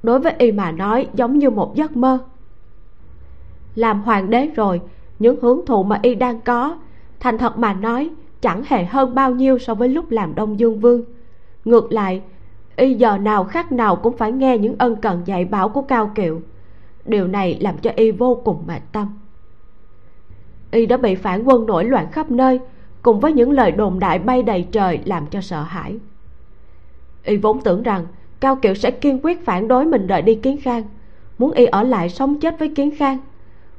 Đối 0.04 0.20
với 0.20 0.34
y 0.38 0.52
mà 0.52 0.72
nói, 0.72 1.08
giống 1.14 1.40
như 1.40 1.50
một 1.50 1.76
giấc 1.76 1.98
mơ 1.98 2.20
làm 3.76 4.02
hoàng 4.02 4.30
đế 4.30 4.48
rồi, 4.56 4.82
những 5.20 5.40
hưởng 5.42 5.66
thụ 5.66 5.84
mà 5.84 6.00
y 6.02 6.16
đang 6.16 6.42
có. 6.42 6.78
Thành 7.20 7.38
thật 7.38 7.58
mà 7.58 7.74
nói, 7.74 8.10
chẳng 8.42 8.64
hề 8.68 8.86
hơn 8.86 9.16
bao 9.16 9.32
nhiêu 9.32 9.60
so 9.60 9.76
với 9.76 9.90
lúc 9.90 10.12
làm 10.12 10.36
đông 10.36 10.60
dương 10.60 10.80
vương. 10.80 11.04
Ngược 11.66 11.92
lại, 11.92 12.22
y 12.76 12.94
giờ 12.94 13.18
nào 13.18 13.44
khác 13.44 13.72
nào 13.72 13.96
cũng 13.96 14.18
phải 14.18 14.32
nghe 14.32 14.58
những 14.58 14.76
ân 14.78 14.96
cần 14.96 15.22
dạy 15.26 15.46
bảo 15.46 15.70
của 15.70 15.82
cao 15.82 16.12
kiệu. 16.16 16.42
Điều 17.06 17.28
này 17.28 17.58
làm 17.62 17.78
cho 17.78 17.92
y 17.96 18.12
vô 18.12 18.42
cùng 18.46 18.64
mệt 18.68 18.82
tâm. 18.92 19.08
Y 20.72 20.86
đã 20.86 20.98
bị 20.98 21.16
phản 21.16 21.44
quân 21.44 21.66
nổi 21.66 21.86
loạn 21.86 22.12
khắp 22.12 22.32
nơi, 22.32 22.60
cùng 23.02 23.20
với 23.20 23.34
những 23.34 23.52
lời 23.52 23.72
đồn 23.72 24.00
đại 24.00 24.20
bay 24.20 24.44
đầy 24.44 24.68
trời 24.72 25.00
làm 25.06 25.26
cho 25.28 25.42
sợ 25.42 25.62
hãi. 25.62 25.98
Y 27.24 27.38
vốn 27.38 27.62
tưởng 27.62 27.84
rằng 27.84 28.06
cao 28.40 28.56
kiệu 28.56 28.74
sẽ 28.74 28.92
kiên 28.92 29.20
quyết 29.24 29.46
phản 29.46 29.68
đối 29.68 29.86
mình 29.86 30.08
rời 30.08 30.22
đi 30.22 30.36
kiến 30.36 30.58
khang, 30.62 30.84
muốn 31.38 31.52
y 31.52 31.66
ở 31.66 31.84
lại 31.84 32.10
sống 32.10 32.40
chết 32.40 32.60
với 32.60 32.70
kiến 32.76 32.92
khang 32.98 33.18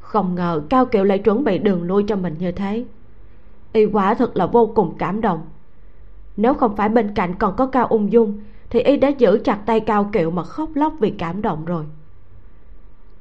không 0.07 0.35
ngờ 0.35 0.63
cao 0.71 0.87
kiệu 0.87 1.05
lại 1.05 1.19
chuẩn 1.19 1.45
bị 1.45 1.59
đường 1.59 1.83
lui 1.83 2.05
cho 2.09 2.17
mình 2.17 2.37
như 2.39 2.53
thế. 2.53 2.85
Y 3.73 3.85
quả 3.85 4.15
thật 4.15 4.37
là 4.37 4.47
vô 4.47 4.67
cùng 4.75 4.95
cảm 4.99 5.21
động. 5.21 5.47
Nếu 6.37 6.55
không 6.55 6.77
phải 6.77 6.89
bên 6.89 7.15
cạnh 7.15 7.35
còn 7.35 7.57
có 7.57 7.67
cao 7.67 7.87
ung 7.87 8.13
dung, 8.13 8.41
thì 8.71 8.81
y 8.81 8.97
đã 8.97 9.09
giữ 9.09 9.41
chặt 9.45 9.59
tay 9.67 9.81
cao 9.81 10.11
kiệu 10.13 10.31
mà 10.31 10.43
khóc 10.43 10.71
lóc 10.75 10.93
vì 11.01 11.11
cảm 11.11 11.43
động 11.43 11.65
rồi. 11.65 11.85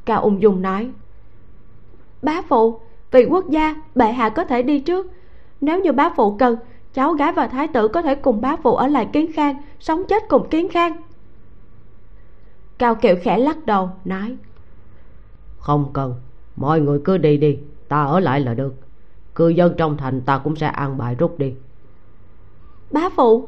Cao 0.06 0.22
ung 0.22 0.42
dung 0.42 0.62
nói, 0.62 0.90
bá 2.22 2.42
phụ 2.50 2.80
vì 3.12 3.26
quốc 3.26 3.50
gia, 3.50 3.76
bệ 3.96 4.12
hạ 4.12 4.30
có 4.30 4.44
thể 4.44 4.64
đi 4.64 4.80
trước. 4.80 5.12
Nếu 5.62 5.82
như 5.82 5.92
bá 5.92 6.10
phụ 6.16 6.38
cần, 6.38 6.58
cháu 6.94 7.14
gái 7.14 7.32
và 7.32 7.48
thái 7.48 7.68
tử 7.68 7.88
có 7.88 8.02
thể 8.02 8.16
cùng 8.16 8.42
bá 8.42 8.56
phụ 8.64 8.76
ở 8.76 8.88
lại 8.88 9.10
kiến 9.14 9.32
khang, 9.34 9.62
sống 9.80 10.04
chết 10.08 10.24
cùng 10.30 10.50
kiến 10.50 10.70
khang. 10.70 11.02
Cao 12.78 12.96
kiệu 12.96 13.16
khẽ 13.22 13.38
lắc 13.38 13.66
đầu, 13.66 13.90
nói, 14.06 14.38
không 15.58 15.90
cần 15.94 16.14
mọi 16.56 16.82
người 16.82 16.99
cứ 17.06 17.18
đi 17.18 17.38
đi 17.38 17.60
ta 17.88 18.03
ở 18.03 18.20
lại 18.20 18.39
là 18.39 18.53
được. 18.53 18.76
Cư 19.36 19.47
dân 19.47 19.74
trong 19.78 19.97
thành 19.97 20.22
ta 20.22 20.38
cũng 20.38 20.56
sẽ 20.56 20.68
an 20.68 20.97
bài 20.97 21.16
rút 21.16 21.39
đi. 21.39 21.53
Bá 22.91 23.10
phụ 23.16 23.47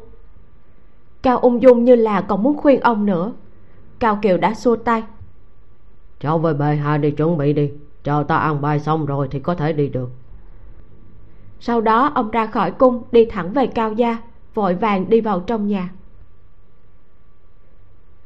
cao 1.22 1.38
ung 1.38 1.62
dung 1.62 1.86
như 1.86 1.95
là 1.95 2.22
còn 2.22 2.43
muốn 2.43 2.58
khuyên 2.58 2.80
ông 2.80 3.05
nữa. 3.05 3.34
Cao 3.99 4.20
kiều 4.22 4.38
đã 4.38 4.53
xua 4.53 4.76
tay. 4.76 5.03
Cháu 6.20 6.38
với 6.38 6.53
bệ 6.53 6.76
hạ 6.76 6.97
đi 6.97 7.12
chuẩn 7.12 7.38
bị 7.38 7.53
đi 7.53 7.72
chờ 8.03 8.24
ta 8.28 8.38
ăn 8.38 8.62
bài 8.62 8.80
xong 8.80 9.05
rồi 9.05 9.28
thì 9.32 9.39
có 9.39 9.55
thể 9.55 9.74
đi 9.74 9.88
được. 9.88 10.10
Sau 11.60 11.82
đó 11.82 12.12
ông 12.16 12.32
ra 12.32 12.45
khỏi 12.45 12.72
cung 12.72 13.03
đi 13.12 13.26
thẳng 13.26 13.53
về 13.53 13.68
cao 13.68 13.93
gia 13.93 14.18
vội 14.53 14.76
vàng 14.76 15.10
đi 15.10 15.22
vào 15.22 15.39
trong 15.39 15.68
nhà. 15.68 15.89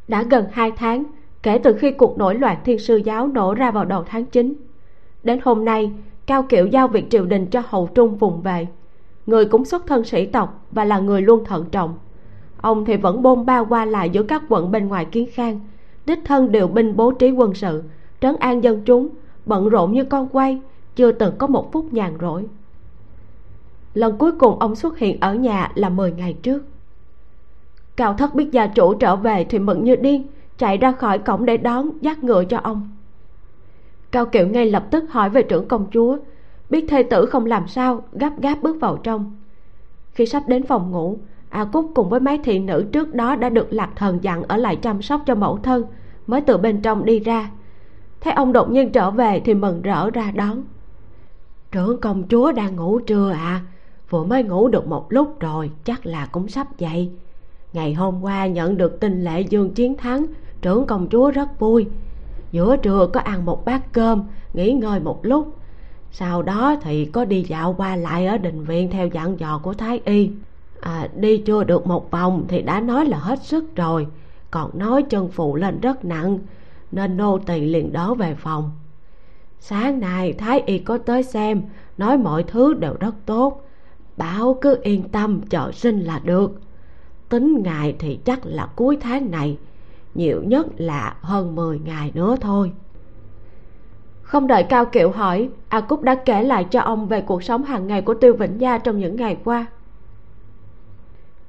Đã 0.07 0.23
gần 0.23 0.45
hai 0.51 0.71
tháng 0.71 1.03
kể 1.43 1.57
từ 1.63 1.73
khi 1.79 1.91
cuộc 1.91 2.17
nổi 2.17 2.36
loạn 2.36 2.57
thiên 2.65 2.79
sư 2.79 2.95
giáo 2.95 3.27
nổ 3.27 3.53
ra 3.53 3.71
vào 3.71 3.86
đầu 3.86 4.03
tháng 4.07 4.25
9 4.25 4.53
đến 5.24 5.39
hôm 5.43 5.65
nay, 5.65 5.91
cao 6.26 6.43
kiệu 6.43 6.65
giao 6.65 6.88
việc 6.88 7.09
triều 7.09 7.26
đình 7.26 7.45
cho 7.45 7.63
hậu 7.65 7.89
trung 7.95 8.17
vùng 8.17 8.41
về. 8.41 8.67
Người 9.26 9.45
cũng 9.45 9.65
xuất 9.65 9.88
thân 9.88 10.03
sĩ 10.03 10.26
tộc 10.26 10.65
và 10.72 10.86
là 10.86 10.99
người 10.99 11.22
luôn 11.22 11.45
thận 11.45 11.65
trọng. 11.72 11.97
Ông 12.61 12.86
thì 12.86 12.97
vẫn 12.97 13.22
bôn 13.22 13.45
ba 13.45 13.59
qua 13.59 13.86
lại 13.86 14.09
giữa 14.09 14.24
các 14.24 14.43
quận 14.49 14.72
bên 14.72 14.88
ngoài 14.88 15.05
kiến 15.05 15.28
khang, 15.34 15.59
đích 16.05 16.19
thân 16.26 16.51
điều 16.51 16.67
binh 16.67 16.95
bố 16.95 17.11
trí 17.11 17.32
quân 17.32 17.53
sự, 17.53 17.84
trấn 18.22 18.36
an 18.36 18.63
dân 18.63 18.82
chúng, 18.86 19.09
bận 19.45 19.69
rộn 19.69 19.91
như 19.91 20.03
con 20.03 20.28
quay, 20.32 20.61
chưa 20.95 21.11
từng 21.11 21.36
có 21.38 21.47
một 21.47 21.72
phút 21.72 21.93
nhàn 21.93 22.13
rỗi. 22.22 22.45
Lần 23.93 24.17
cuối 24.17 24.32
cùng 24.32 24.59
ông 24.59 24.76
xuất 24.76 24.97
hiện 24.97 25.17
ở 25.19 25.34
nhà 25.34 25.72
là 25.76 25.89
10 25.89 26.11
ngày 26.11 26.34
trước. 26.34 26.65
Cao 27.95 28.13
thất 28.13 28.36
biết 28.36 28.51
gia 28.51 28.67
chủ 28.67 28.93
trở 28.93 29.15
về 29.15 29.43
thì 29.43 29.59
mừng 29.59 29.84
như 29.84 29.95
điên, 29.95 30.28
chạy 30.57 30.78
ra 30.78 30.91
khỏi 30.91 31.19
cổng 31.19 31.45
để 31.45 31.57
đón, 31.57 31.89
dắt 32.01 32.24
ngựa 32.24 32.43
cho 32.43 32.57
ông 32.57 32.89
cao 34.12 34.26
kiệu 34.26 34.47
ngay 34.47 34.66
lập 34.66 34.86
tức 34.91 35.12
hỏi 35.12 35.30
về 35.30 35.43
trưởng 35.43 35.68
công 35.68 35.88
chúa. 35.93 36.18
Biết 36.70 36.86
thê 36.89 37.03
tử 37.03 37.26
không 37.26 37.45
làm 37.45 37.68
sao, 37.68 38.03
gấp 38.12 38.41
gáp 38.41 38.64
bước 38.64 38.78
vào 38.80 38.97
trong. 38.97 39.36
Khi 40.12 40.26
sắp 40.26 40.43
đến 40.47 40.64
phòng 40.66 40.91
ngủ, 40.91 41.18
a 41.49 41.66
cúc 41.66 41.91
cùng 41.95 42.09
với 42.09 42.20
mấy 42.20 42.38
thị 42.38 42.59
nữ 42.59 42.86
trước 42.91 43.14
đó 43.14 43.36
đã 43.36 43.49
được 43.49 43.74
lạc 43.74 43.89
thần 43.95 44.20
dặn 44.22 44.43
ở 44.43 44.57
lại 44.57 44.76
chăm 44.76 45.01
sóc 45.01 45.22
cho 45.26 45.36
mẫu 45.36 45.57
thân, 45.57 45.86
mới 46.28 46.41
từ 46.41 46.57
bên 46.57 46.82
trong 46.82 47.05
đi 47.05 47.20
ra. 47.20 47.51
Thấy 48.22 48.34
ông 48.34 48.53
đột 48.53 48.72
nhiên 48.72 48.91
trở 48.91 49.12
về 49.12 49.41
thì 49.45 49.53
mừng 49.53 49.82
rỡ 49.82 50.09
ra 50.09 50.32
đón. 50.32 50.64
Trưởng 51.72 52.01
công 52.01 52.24
chúa 52.30 52.51
đang 52.51 52.76
ngủ 52.76 52.99
trưa 52.99 53.32
à? 53.32 53.62
Vừa 54.09 54.24
mới 54.24 54.43
ngủ 54.43 54.68
được 54.68 54.88
một 54.88 55.05
lúc 55.09 55.39
rồi, 55.39 55.72
chắc 55.84 56.05
là 56.05 56.26
cũng 56.32 56.47
sắp 56.47 56.78
dậy. 56.78 57.12
Ngày 57.74 57.93
hôm 57.93 58.24
qua 58.24 58.47
nhận 58.47 58.78
được 58.78 58.99
tin 58.99 59.24
lệ 59.24 59.41
dương 59.41 59.74
chiến 59.74 59.97
thắng, 59.97 60.26
trưởng 60.62 60.86
công 60.86 61.07
chúa 61.12 61.32
rất 61.32 61.59
vui 61.59 61.88
giữa 62.51 62.77
trưa 62.77 63.07
có 63.13 63.19
ăn 63.19 63.45
một 63.45 63.65
bát 63.65 63.93
cơm 63.93 64.23
nghỉ 64.53 64.71
ngơi 64.71 64.99
một 64.99 65.25
lúc. 65.25 65.57
Sau 66.11 66.41
đó 66.41 66.75
thì 66.81 67.05
có 67.05 67.25
đi 67.25 67.43
dạo 67.43 67.75
qua 67.77 67.95
lại 67.95 68.27
ở 68.27 68.37
đình 68.37 68.63
viện 68.63 68.89
theo 68.91 69.07
dặn 69.07 69.39
dò 69.39 69.59
của 69.63 69.73
thái 69.73 70.01
y. 70.05 70.31
À, 70.79 71.07
đi 71.15 71.37
chưa 71.37 71.63
được 71.63 71.87
một 71.87 72.11
vòng 72.11 72.45
thì 72.47 72.61
đã 72.61 72.79
nói 72.79 73.05
là 73.05 73.17
hết 73.17 73.43
sức 73.43 73.75
rồi. 73.75 74.07
Còn 74.51 74.79
nói 74.79 75.03
chân 75.03 75.29
phụ 75.29 75.55
lên 75.55 75.79
rất 75.79 76.05
nặng 76.05 76.39
nên 76.91 77.17
nô 77.17 77.37
tỳ 77.37 77.61
liền 77.61 77.93
đỡ 77.93 78.13
về 78.13 78.35
phòng. 78.35 78.71
Sáng 79.59 79.99
nay 79.99 80.33
thái 80.33 80.59
y 80.59 80.79
có 80.79 80.97
tới 80.97 81.23
xem 81.23 81.61
nói 81.97 82.17
mọi 82.17 82.43
thứ 82.43 82.73
đều 82.73 82.93
rất 82.99 83.15
tốt. 83.25 83.65
Bảo 84.17 84.57
cứ 84.61 84.79
yên 84.83 85.09
tâm 85.09 85.41
chờ 85.49 85.71
sinh 85.71 85.99
là 85.99 86.19
được. 86.19 86.61
Tính 87.29 87.61
ngày 87.63 87.95
thì 87.99 88.19
chắc 88.25 88.45
là 88.45 88.65
cuối 88.75 88.97
tháng 89.01 89.31
này 89.31 89.57
nhiều 90.14 90.43
nhất 90.43 90.68
là 90.78 91.16
hơn 91.22 91.55
10 91.55 91.80
ngày 91.80 92.12
nữa 92.16 92.36
thôi. 92.41 92.72
Không 94.22 94.47
đợi 94.47 94.64
cao 94.64 94.86
kiệu 94.86 95.12
hỏi, 95.12 95.49
a 95.70 95.82
cúc 95.82 96.01
đã 96.01 96.16
kể 96.16 96.43
lại 96.43 96.64
cho 96.64 96.80
ông 96.82 97.07
về 97.07 97.22
cuộc 97.22 97.43
sống 97.43 97.64
hàng 97.64 97.88
ngày 97.88 98.01
của 98.01 98.14
tiêu 98.14 98.34
vĩnh 98.34 98.62
gia 98.62 98.78
trong 98.78 98.99
những 98.99 99.16
ngày 99.16 99.38
qua. 99.43 99.66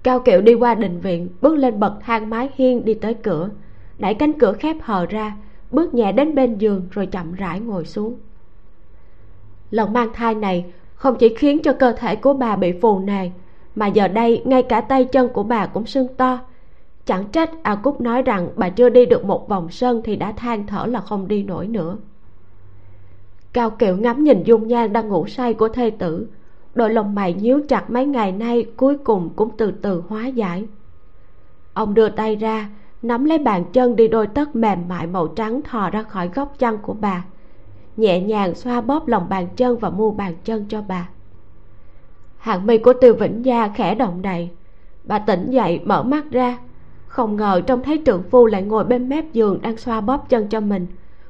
Cao 0.03 0.21
kiệu 0.21 0.41
đi 0.41 0.55
qua 0.55 0.75
đình 0.75 1.01
viện, 1.01 1.29
bước 1.41 1.57
lên 1.57 1.81
bậc 1.81 1.93
thang 2.01 2.31
mái 2.31 2.51
hiên 2.55 2.85
đi 2.85 2.95
tới 2.95 3.15
cửa, 3.15 3.51
đẩy 3.99 4.15
cánh 4.15 4.39
cửa 4.39 4.53
khép 4.53 4.77
hờ 4.83 5.07
ra, 5.07 5.37
bước 5.71 5.95
nhẹ 5.95 6.13
đến 6.13 6.35
bên 6.35 6.59
giường 6.59 6.87
rồi 6.91 7.07
chậm 7.07 7.35
rãi 7.35 7.61
ngồi 7.61 7.85
xuống. 7.85 8.17
Lần 9.71 9.93
mang 9.93 10.09
thai 10.15 10.35
này 10.35 10.65
không 10.95 11.17
chỉ 11.17 11.35
khiến 11.37 11.63
cho 11.63 11.73
cơ 11.73 11.93
thể 11.93 12.17
của 12.17 12.35
bà 12.35 12.57
bị 12.57 12.73
phù 12.73 12.99
nề, 12.99 13.31
mà 13.75 13.87
giờ 13.87 14.09
đây 14.09 14.43
ngay 14.45 14.63
cả 14.63 14.81
tay 14.81 15.05
chân 15.05 15.29
của 15.29 15.43
bà 15.43 15.67
cũng 15.67 15.87
sưng 15.87 16.15
to 16.17 16.39
chẳng 17.07 17.25
trách 17.33 17.51
a 17.63 17.75
cúc 17.75 18.01
nói 18.01 18.23
rằng 18.23 18.49
bà 18.57 18.69
chưa 18.69 18.89
đi 18.89 19.07
được 19.07 19.25
một 19.25 19.49
vòng 19.49 19.71
sân 19.71 20.01
thì 20.05 20.17
đã 20.17 20.33
than 20.33 20.67
thở 20.67 20.87
là 20.87 21.01
không 21.01 21.29
đi 21.29 21.43
nổi 21.43 21.69
nữa. 21.69 21.97
Cao 23.53 23.71
kiệu 23.71 23.97
ngắm 23.97 24.25
nhìn 24.25 24.43
dung 24.43 24.69
nhan 24.69 24.93
đang 24.93 25.09
ngủ 25.09 25.27
say 25.27 25.55
của 25.55 25.69
thê 25.69 25.91
tử, 25.91 26.29
đôi 26.75 26.91
lông 26.91 27.15
mày 27.15 27.35
nhíu 27.35 27.61
chặt 27.69 27.91
mấy 27.91 28.07
ngày 28.07 28.33
nay 28.33 28.67
cuối 28.77 28.99
cùng 28.99 29.31
cũng 29.37 29.51
từ 29.57 29.71
từ 29.71 30.03
hóa 30.09 30.27
giải. 30.27 30.65
Ông 31.75 31.95
đưa 31.95 32.09
tay 32.09 32.37
ra, 32.37 32.69
nắm 33.03 33.25
lấy 33.25 33.39
bàn 33.39 33.65
chân 33.73 33.97
đi 33.97 34.09
đôi 34.09 34.27
tất 34.27 34.57
mềm 34.57 34.89
mại 34.89 35.07
màu 35.07 35.29
trắng 35.29 35.63
thò 35.63 35.91
ra 35.91 36.03
khỏi 36.03 36.31
góc 36.35 36.55
chân 36.59 36.79
của 36.79 36.95
bà, 37.01 37.25
nhẹ 37.97 38.21
nhàng 38.21 38.55
xoa 38.55 38.81
bóp 38.81 39.09
lòng 39.09 39.29
bàn 39.29 39.49
chân 39.57 39.79
và 39.79 39.91
mu 39.91 40.11
bàn 40.11 40.35
chân 40.45 40.65
cho 40.69 40.83
bà. 40.89 41.09
Hàng 42.39 42.67
mi 42.67 42.79
của 42.79 42.93
tiêu 42.93 43.15
vĩnh 43.15 43.45
gia 43.45 43.69
khẽ 43.69 43.95
động 43.95 44.23
đậy, 44.23 44.51
bà 45.05 45.19
tỉnh 45.19 45.51
dậy, 45.51 45.81
mở 45.85 46.03
mắt 46.03 46.25
ra 46.31 46.59
không 47.13 47.37
ngờ 47.37 47.61
trông 47.67 47.83
thấy 47.83 48.03
trượng 48.07 48.23
phu 48.23 48.47
lại 48.47 48.63
ngồi 48.63 48.85
bên 48.85 49.09
mép 49.09 49.33
giường 49.33 49.59
đang 49.63 49.77
xoa 49.77 50.01
bóp 50.01 50.29
chân 50.29 50.49
cho 50.49 50.61
mình. 50.61 50.87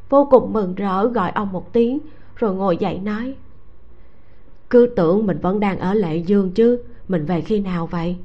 Vô 0.09 0.29
cùng 0.31 0.53
mừng 0.53 0.75
rỡ 0.75 1.09
gọi 1.09 1.31
ông 1.31 1.53
một 1.53 1.73
tiếng, 1.73 1.99
rồi 2.37 2.55
ngồi 2.55 2.77
dậy 2.77 2.99
nói, 2.99 3.35
cứ 4.71 4.87
tưởng 4.97 5.27
mình 5.27 5.39
vẫn 5.43 5.61
đang 5.61 5.79
ở 5.79 5.95
lệ 5.95 6.17
dương 6.17 6.51
chứ, 6.51 6.83
mình 7.09 7.25
về 7.25 7.41
khi 7.41 7.61
nào 7.61 7.87
vậy? 7.87 8.17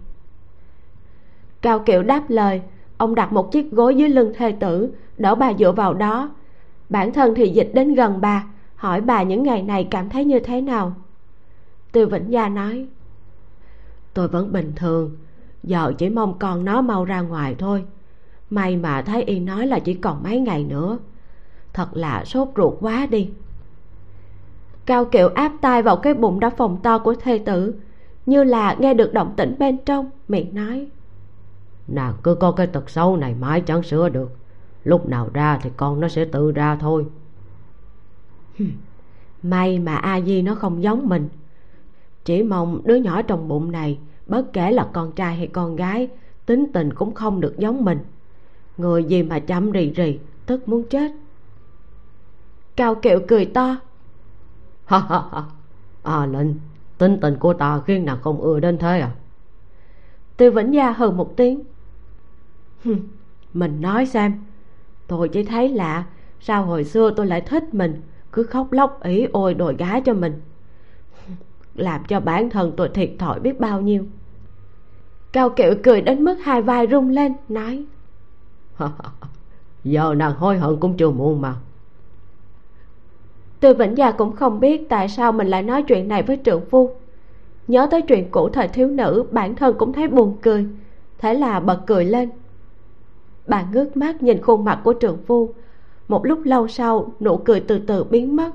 Cao 1.61 1.79
kiệu 1.79 2.03
đáp 2.03 2.23
lời, 2.29 2.61
ông 2.97 3.15
đặt 3.15 3.33
một 3.33 3.51
chiếc 3.51 3.71
gối 3.71 3.95
dưới 3.95 4.09
lưng 4.09 4.33
thê 4.35 4.51
tử, 4.51 4.89
đỡ 5.17 5.35
bà 5.35 5.53
dựa 5.53 5.71
vào 5.71 5.93
đó. 5.93 6.29
Bản 6.89 7.13
thân 7.13 7.35
thì 7.35 7.49
dịch 7.49 7.71
đến 7.73 7.93
gần 7.93 8.21
bà, 8.21 8.47
hỏi 8.75 9.01
bà 9.01 9.23
những 9.23 9.43
ngày 9.43 9.63
này 9.63 9.87
cảm 9.91 10.09
thấy 10.09 10.25
như 10.25 10.39
thế 10.39 10.61
nào? 10.61 10.93
Tiêu 11.91 12.07
vĩnh 12.07 12.31
gia 12.31 12.49
nói, 12.49 12.87
tôi 14.13 14.27
vẫn 14.27 14.51
bình 14.51 14.71
thường 14.75 15.11
giờ 15.67 15.93
chỉ 15.97 16.09
mong 16.09 16.39
con 16.39 16.65
nó 16.65 16.81
mau 16.81 17.05
ra 17.05 17.21
ngoài 17.21 17.55
thôi. 17.59 17.85
May 18.49 18.77
mà 18.77 19.01
thấy 19.01 19.23
y 19.23 19.39
nói 19.39 19.67
là 19.67 19.79
chỉ 19.79 19.93
còn 19.93 20.23
mấy 20.23 20.39
ngày 20.39 20.63
nữa. 20.63 20.97
Thật 21.73 21.87
là 21.93 22.25
sốt 22.25 22.47
ruột 22.55 22.73
quá 22.79 23.07
đi. 23.11 23.29
Cao 24.85 25.05
kiệu 25.05 25.29
áp 25.29 25.51
tay 25.61 25.81
vào 25.81 25.97
cái 25.97 26.13
bụng 26.13 26.39
đã 26.39 26.49
phồng 26.49 26.81
to 26.81 26.99
của 26.99 27.15
thê 27.15 27.37
tử 27.37 27.75
như 28.25 28.43
là 28.43 28.75
nghe 28.79 28.93
được 28.93 29.13
động 29.13 29.33
tĩnh 29.37 29.55
bên 29.59 29.77
trong 29.85 30.09
miệng 30.27 30.55
nói. 30.55 30.87
Nàng 31.87 32.13
cứ 32.23 32.35
có 32.35 32.51
cái 32.51 32.67
tật 32.67 32.89
xấu 32.89 33.17
này 33.17 33.35
mãi 33.39 33.61
chẳng 33.61 33.83
sửa 33.83 34.09
được. 34.09 34.31
Lúc 34.83 35.09
nào 35.09 35.29
ra 35.33 35.59
thì 35.63 35.69
con 35.77 35.99
nó 35.99 36.07
sẽ 36.07 36.25
tự 36.25 36.51
ra 36.51 36.75
thôi. 36.75 37.05
May 39.43 39.79
mà 39.79 39.95
a 39.95 40.21
di 40.21 40.41
nó 40.41 40.55
không 40.55 40.83
giống 40.83 41.09
mình. 41.09 41.29
Chỉ 42.25 42.43
mong 42.43 42.81
đứa 42.85 42.95
nhỏ 42.95 43.21
trong 43.21 43.47
bụng 43.47 43.71
này 43.71 43.99
bất 44.27 44.53
kể 44.53 44.71
là 44.71 44.89
con 44.93 45.11
trai 45.11 45.35
hay 45.35 45.47
con 45.47 45.75
gái, 45.75 46.09
tính 46.45 46.65
tình 46.73 46.93
cũng 46.93 47.13
không 47.13 47.41
được 47.41 47.55
giống 47.57 47.85
mình. 47.85 47.99
Người 48.77 49.03
gì 49.03 49.23
mà 49.23 49.39
chăm 49.39 49.71
rì 49.71 49.91
rì, 49.95 50.19
tức 50.45 50.67
muốn 50.67 50.83
chết. 50.83 51.11
Cao 52.75 52.95
kiệu 52.95 53.19
cười 53.27 53.45
to. 53.45 53.75
Ha 54.85 54.99
ha 54.99 55.21
ha. 55.31 55.43
À 56.03 56.25
linh, 56.25 56.59
tính 56.97 57.17
tình 57.21 57.37
của 57.39 57.53
ta 57.53 57.81
khiến 57.85 58.05
nàng 58.05 58.17
không 58.21 58.41
ưa 58.41 58.59
đến 58.59 58.77
thế 58.77 58.99
à? 58.99 59.11
Tiêu 60.37 60.51
vĩnh 60.51 60.73
gia 60.73 60.91
hừ 60.91 61.11
một 61.11 61.37
tiếng. 61.37 61.63
Mình 63.53 63.81
nói 63.81 64.05
xem. 64.05 64.33
Tôi 65.07 65.29
chỉ 65.29 65.43
thấy 65.43 65.69
lạ, 65.69 66.03
sao 66.39 66.65
hồi 66.65 66.83
xưa 66.83 67.13
tôi 67.15 67.25
lại 67.25 67.41
thích 67.41 67.73
mình, 67.73 68.01
cứ 68.31 68.43
khóc 68.43 68.71
lóc 68.71 69.03
ý 69.03 69.27
ôi 69.31 69.53
đòi 69.53 69.75
gái 69.75 70.01
cho 70.01 70.13
mình. 70.13 70.41
Làm 71.75 72.03
cho 72.05 72.19
bản 72.19 72.49
thân 72.49 72.73
tôi 72.77 72.89
thiệt 72.89 73.11
thòi 73.19 73.39
biết 73.39 73.59
bao 73.59 73.81
nhiêu 73.81 74.05
cao 75.33 75.49
kiệu 75.49 75.73
cười 75.83 76.01
đến 76.01 76.23
mức 76.23 76.35
hai 76.43 76.61
vai 76.61 76.87
rung 76.91 77.09
lên 77.09 77.33
nói. 77.49 77.85
Giờ 79.83 80.13
nàng 80.17 80.33
hối 80.33 80.57
hận 80.57 80.77
cũng 80.79 80.97
chưa 80.97 81.09
muộn 81.09 81.41
mà. 81.41 81.55
Tư 83.59 83.73
Vĩnh 83.73 83.97
Gia 83.97 84.11
cũng 84.11 84.35
không 84.35 84.59
biết 84.59 84.89
tại 84.89 85.09
sao 85.09 85.31
mình 85.31 85.47
lại 85.47 85.63
nói 85.63 85.83
chuyện 85.83 86.07
này 86.07 86.23
với 86.23 86.39
trượng 86.45 86.65
phu. 86.69 86.91
Nhớ 87.67 87.87
tới 87.91 88.01
chuyện 88.01 88.31
cũ 88.31 88.49
thời 88.49 88.67
thiếu 88.67 88.87
nữ 88.87 89.25
bản 89.31 89.55
thân 89.55 89.75
cũng 89.77 89.93
thấy 89.93 90.07
buồn 90.07 90.37
cười. 90.41 90.65
Thế 91.17 91.33
là 91.33 91.59
bật 91.59 91.79
cười 91.87 92.05
lên. 92.05 92.29
Bà 93.47 93.65
ngước 93.73 93.97
mắt 93.97 94.23
nhìn 94.23 94.41
khuôn 94.41 94.65
mặt 94.65 94.81
của 94.83 94.93
trượng 95.01 95.17
phu. 95.27 95.53
Một 96.07 96.25
lúc 96.25 96.39
lâu 96.43 96.67
sau 96.67 97.11
nụ 97.19 97.37
cười 97.37 97.59
từ 97.59 97.79
từ 97.79 98.03
biến 98.03 98.35
mất. 98.35 98.51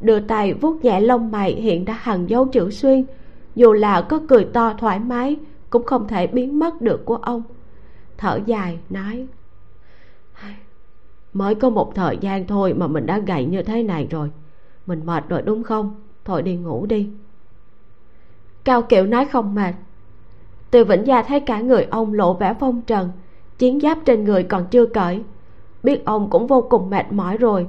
Đưa 0.00 0.20
tay 0.20 0.54
vuốt 0.54 0.84
nhẹ 0.84 1.00
lông 1.00 1.30
mày 1.30 1.52
hiện 1.52 1.84
đã 1.84 1.92
hằn 1.92 2.26
dấu 2.26 2.44
chữ 2.44 2.70
xuyên. 2.70 3.04
Dù 3.54 3.72
là 3.72 4.00
có 4.00 4.20
cười 4.28 4.44
to 4.44 4.74
thoải 4.78 4.98
mái 4.98 5.36
cũng 5.74 5.84
không 5.84 6.08
thể 6.08 6.26
biến 6.26 6.58
mất 6.58 6.82
được 6.82 7.04
của 7.04 7.16
ông. 7.16 7.42
Thở 8.18 8.40
dài, 8.46 8.78
nói 8.90 9.26
mới 11.32 11.54
có 11.54 11.70
một 11.70 11.94
thời 11.94 12.18
gian 12.20 12.46
thôi 12.46 12.74
mà 12.74 12.86
mình 12.86 13.06
đã 13.06 13.18
gầy 13.18 13.44
như 13.44 13.62
thế 13.62 13.82
này 13.82 14.06
rồi. 14.10 14.30
Mình 14.86 15.06
mệt 15.06 15.28
rồi 15.28 15.42
đúng 15.42 15.62
không? 15.62 15.94
Thôi 16.24 16.42
đi 16.42 16.56
ngủ 16.56 16.86
đi. 16.86 17.10
Cao 18.64 18.82
kiệu 18.82 19.06
nói 19.06 19.24
không 19.24 19.54
mệt. 19.54 19.74
Từ 20.70 20.84
vĩnh 20.84 21.06
gia 21.06 21.22
thấy 21.22 21.40
cả 21.40 21.60
người 21.60 21.84
ông 21.84 22.12
lộ 22.12 22.34
vẻ 22.34 22.54
phong 22.60 22.82
trần, 22.82 23.10
chiến 23.58 23.80
giáp 23.80 23.98
trên 24.04 24.24
người 24.24 24.42
còn 24.42 24.66
chưa 24.70 24.86
cởi. 24.86 25.22
Biết 25.82 26.04
ông 26.04 26.30
cũng 26.30 26.46
vô 26.46 26.66
cùng 26.70 26.90
mệt 26.90 27.12
mỏi 27.12 27.36
rồi. 27.36 27.66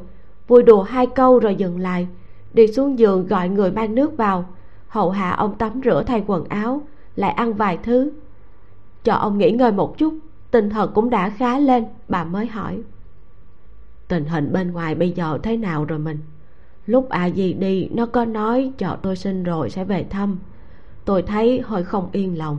Vui 0.47 0.63
đùa 0.63 0.83
hai 0.83 1.05
câu 1.05 1.39
rồi 1.39 1.55
dừng 1.55 1.79
lại, 1.79 2.07
đi 2.53 2.67
xuống 2.67 2.99
giường 2.99 3.27
gọi 3.27 3.49
người 3.49 3.71
mang 3.71 3.95
nước 3.95 4.17
vào. 4.17 4.45
Hậu 4.87 5.09
hạ 5.09 5.31
ông 5.31 5.57
tắm 5.57 5.81
rửa 5.83 6.03
thay 6.07 6.23
quần 6.27 6.45
áo 6.49 6.81
lại 7.15 7.31
ăn 7.31 7.53
vài 7.53 7.77
thứ. 7.83 8.11
Cho 9.03 9.13
ông 9.13 9.37
nghỉ 9.37 9.51
ngơi 9.51 9.71
một 9.71 9.97
chút 9.97 10.13
tinh 10.55 10.69
thần 10.69 10.91
cũng 10.93 11.09
đã 11.09 11.29
khá 11.29 11.59
lên, 11.59 11.85
bà 12.07 12.23
mới 12.23 12.45
hỏi. 12.45 12.81
Tình 14.07 14.25
hình 14.25 14.53
bên 14.53 14.71
ngoài 14.71 14.95
bây 14.95 15.11
giờ 15.11 15.37
thế 15.43 15.57
nào 15.57 15.85
rồi 15.85 15.99
mình? 15.99 16.19
Lúc 16.85 17.09
a 17.09 17.29
di 17.29 17.53
đi, 17.53 17.89
nó 17.93 18.05
có 18.05 18.25
nói 18.25 18.71
cho 18.77 18.97
tôi 19.01 19.15
sinh 19.15 19.43
rồi 19.43 19.69
sẽ 19.69 19.83
về 19.83 20.03
thăm. 20.09 20.37
Tôi 21.05 21.21
thấy 21.21 21.61
hơi 21.65 21.83
không 21.83 22.09
yên 22.11 22.37
lòng. 22.37 22.57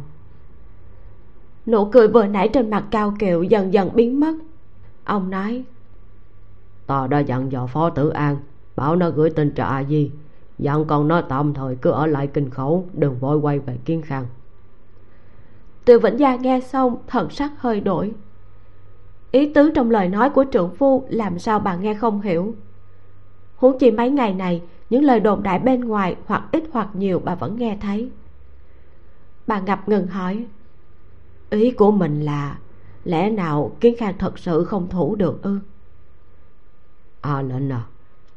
Nụ 1.66 1.84
cười 1.84 2.08
vừa 2.08 2.26
nãy 2.26 2.48
trên 2.52 2.70
mặt 2.70 2.84
cao 2.90 3.14
kiệu 3.18 3.42
dần 3.42 3.72
dần 3.72 3.90
biến 3.94 4.20
mất. 4.20 4.34
Ông 5.04 5.30
nói 5.30 5.64
Tòa 6.86 7.06
đã 7.06 7.18
dặn 7.18 7.52
dò 7.52 7.66
phó 7.66 7.90
tử 7.90 8.08
an, 8.08 8.36
bảo 8.76 8.96
nó 8.96 9.10
gửi 9.10 9.30
tin 9.30 9.50
cho 9.50 9.64
a 9.64 9.84
di. 9.84 10.10
Dặn 10.58 10.84
con 10.84 11.08
nó 11.08 11.20
tạm 11.20 11.54
thời 11.54 11.76
cứ 11.76 11.90
ở 11.90 12.06
lại 12.06 12.26
kinh 12.26 12.50
khẩu, 12.50 12.88
đừng 12.92 13.18
vội 13.18 13.36
quay 13.36 13.58
về 13.58 13.78
kiên 13.84 14.02
khang 14.02 14.26
từ 15.86 15.98
vĩnh 15.98 16.18
gia 16.18 16.36
nghe 16.36 16.60
xong, 16.60 16.96
thần 17.06 17.30
sắc 17.30 17.52
hơi 17.58 17.80
đổi. 17.80 18.12
Ý 19.30 19.52
tứ 19.54 19.70
trong 19.74 19.90
lời 19.90 20.08
nói 20.08 20.30
của 20.30 20.44
trưởng 20.44 20.74
phu 20.74 21.06
làm 21.08 21.38
sao 21.38 21.58
bà 21.58 21.76
nghe 21.76 21.94
không 21.94 22.20
hiểu? 22.20 22.54
Huống 23.56 23.78
chi 23.78 23.90
mấy 23.90 24.10
ngày 24.10 24.34
này, 24.34 24.62
những 24.90 25.04
lời 25.04 25.20
đồn 25.20 25.42
đại 25.42 25.58
bên 25.58 25.80
ngoài 25.80 26.16
hoặc 26.26 26.44
ít 26.52 26.64
hoặc 26.72 26.88
nhiều 26.94 27.20
bà 27.24 27.34
vẫn 27.34 27.56
nghe 27.56 27.78
thấy. 27.80 28.10
Bà 29.46 29.60
ngập 29.60 29.88
ngừng 29.88 30.06
hỏi, 30.06 30.46
ý 31.50 31.70
của 31.70 31.92
mình 31.92 32.20
là 32.20 32.58
lẽ 33.04 33.30
nào 33.30 33.76
kiến 33.80 33.94
khang 33.98 34.18
thật 34.18 34.38
sự 34.38 34.64
không 34.64 34.88
thủ 34.88 35.14
được 35.14 35.42
ư? 35.42 35.58
À 37.20 37.42
lệnh 37.42 37.72
à 37.72 37.82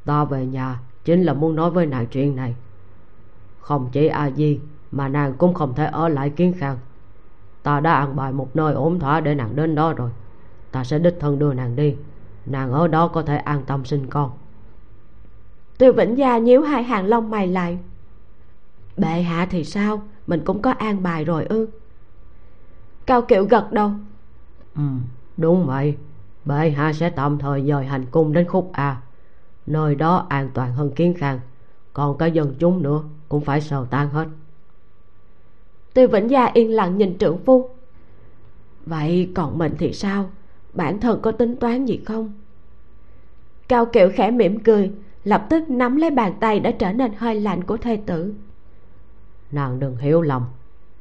ta 0.05 0.25
về 0.25 0.45
nhà 0.45 0.79
chính 1.05 1.23
là 1.23 1.33
muốn 1.33 1.55
nói 1.55 1.71
với 1.71 1.85
nàng 1.85 2.07
chuyện 2.07 2.35
này. 2.35 2.55
Không 3.59 3.89
chỉ 3.91 4.07
a 4.07 4.31
di 4.31 4.59
mà 4.91 5.07
nàng 5.07 5.33
cũng 5.37 5.53
không 5.53 5.73
thể 5.73 5.85
ở 5.85 6.09
lại 6.09 6.29
kiến 6.29 6.53
khang 6.57 6.77
ta 7.63 7.79
đã 7.79 7.93
ăn 7.93 8.15
bài 8.15 8.31
một 8.31 8.55
nơi 8.55 8.73
ổn 8.73 8.99
thỏa 8.99 9.21
để 9.21 9.35
nàng 9.35 9.55
đến 9.55 9.75
đó 9.75 9.93
rồi. 9.93 10.09
Ta 10.71 10.83
sẽ 10.83 10.99
đích 10.99 11.17
thân 11.19 11.39
đưa 11.39 11.53
nàng 11.53 11.75
đi. 11.75 11.95
Nàng 12.45 12.71
ở 12.71 12.87
đó 12.87 13.07
có 13.07 13.21
thể 13.21 13.37
an 13.37 13.63
tâm 13.67 13.85
sinh 13.85 14.07
con. 14.07 14.31
Tiêu 15.77 15.93
vĩnh 15.93 16.17
gia 16.17 16.37
nhíu 16.37 16.61
hai 16.61 16.83
hàng 16.83 17.05
lông 17.05 17.29
mày 17.29 17.47
lại. 17.47 17.77
Bệ 18.97 19.21
hạ 19.21 19.47
thì 19.49 19.63
sao? 19.63 20.01
Mình 20.27 20.41
cũng 20.45 20.61
có 20.61 20.71
an 20.71 21.03
bài 21.03 21.25
rồi 21.25 21.45
ư? 21.45 21.67
Cao 23.05 23.21
kiệu 23.21 23.43
gật 23.43 23.71
đầu. 23.71 23.91
Ừ 24.75 24.81
đúng 25.37 25.65
vậy. 25.65 25.97
Bệ 26.45 26.69
hạ 26.69 26.93
sẽ 26.93 27.09
tạm 27.09 27.37
thời 27.37 27.65
dời 27.67 27.85
hành 27.85 28.05
cung 28.11 28.33
đến 28.33 28.47
khúc 28.47 28.69
a. 28.73 29.01
Nơi 29.65 29.95
đó 29.95 30.25
an 30.29 30.49
toàn 30.53 30.73
hơn 30.73 30.91
kiến 30.91 31.13
khang. 31.17 31.39
Còn 31.93 32.17
cả 32.17 32.25
dân 32.25 32.55
chúng 32.59 32.81
nữa 32.83 33.03
cũng 33.29 33.41
phải 33.41 33.61
sờ 33.61 33.85
tan 33.89 34.09
hết 34.09 34.27
tiêu 35.99 36.07
vĩnh 36.07 36.29
gia 36.29 36.45
yên 36.45 36.75
lặng 36.75 36.97
nhìn 36.97 37.17
trưởng 37.17 37.37
phu. 37.37 37.69
Vậy 38.85 39.31
còn 39.35 39.57
mình 39.57 39.75
thì 39.77 39.93
sao? 39.93 40.29
Bản 40.73 40.99
thân 40.99 41.19
có 41.21 41.31
tính 41.31 41.55
toán 41.55 41.85
gì 41.85 42.01
không? 42.05 42.33
Cao 43.67 43.85
kiệu 43.85 44.09
khẽ 44.13 44.31
mỉm 44.31 44.59
cười, 44.59 44.91
lập 45.23 45.47
tức 45.49 45.69
nắm 45.69 45.95
lấy 45.95 46.11
bàn 46.11 46.33
tay 46.39 46.59
đã 46.59 46.71
trở 46.71 46.93
nên 46.93 47.11
hơi 47.17 47.41
lạnh 47.41 47.63
của 47.63 47.77
thê 47.77 47.99
tử. 48.05 48.33
Nàng 49.51 49.79
đừng 49.79 49.97
hiểu 49.97 50.21
lầm. 50.21 50.45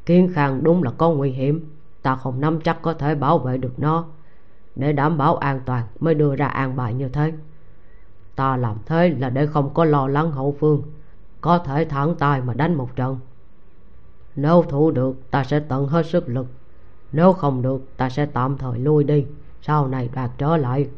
Kiến 0.07 0.30
khang 0.34 0.64
đúng 0.64 0.82
là 0.82 0.90
có 0.90 1.11
nguy 1.11 1.30
hiểm. 1.30 1.70
Ta 2.03 2.16
không 2.16 2.40
nắm 2.40 2.61
chắc 2.61 2.82
có 2.82 2.94
thể 2.94 3.14
bảo 3.14 3.38
vệ 3.38 3.59
được 3.59 3.78
nó. 3.78 4.05
Để 4.76 4.92
đảm 4.92 5.18
bảo 5.18 5.36
an 5.36 5.61
toàn 5.64 5.84
mới 6.01 6.14
đưa 6.14 6.36
ra 6.36 6.46
an 6.46 6.76
bài 6.76 6.94
như 6.94 7.09
thế. 7.09 7.32
Ta 8.36 8.57
làm 8.57 8.76
thế 8.86 9.09
là 9.18 9.30
để 9.30 9.46
không 9.46 9.74
có 9.74 9.84
lo 9.84 10.09
lắng 10.09 10.30
hậu 10.32 10.57
phương. 10.61 10.82
Có 11.40 11.59
thể 11.59 11.84
thẳng 11.84 12.14
tay 12.18 12.40
mà 12.40 12.55
đánh 12.55 12.74
một 12.74 12.96
trận 12.96 13.18
nếu 14.41 14.64
thủ 14.68 14.91
được 14.91 15.30
ta 15.30 15.45
sẽ 15.45 15.61
tận 15.61 15.86
hết 15.86 16.07
sức 16.07 16.28
lực. 16.28 16.47
Nếu 17.12 17.32
không 17.32 17.62
được 17.62 17.97
ta 17.97 18.09
sẽ 18.09 18.26
tạm 18.26 18.59
thời 18.59 18.78
lui 18.78 19.05
đi. 19.05 19.26
Sau 19.62 19.89
này 19.89 20.09
đoạt 20.14 20.30
trở 20.39 20.57
lại. 20.57 20.89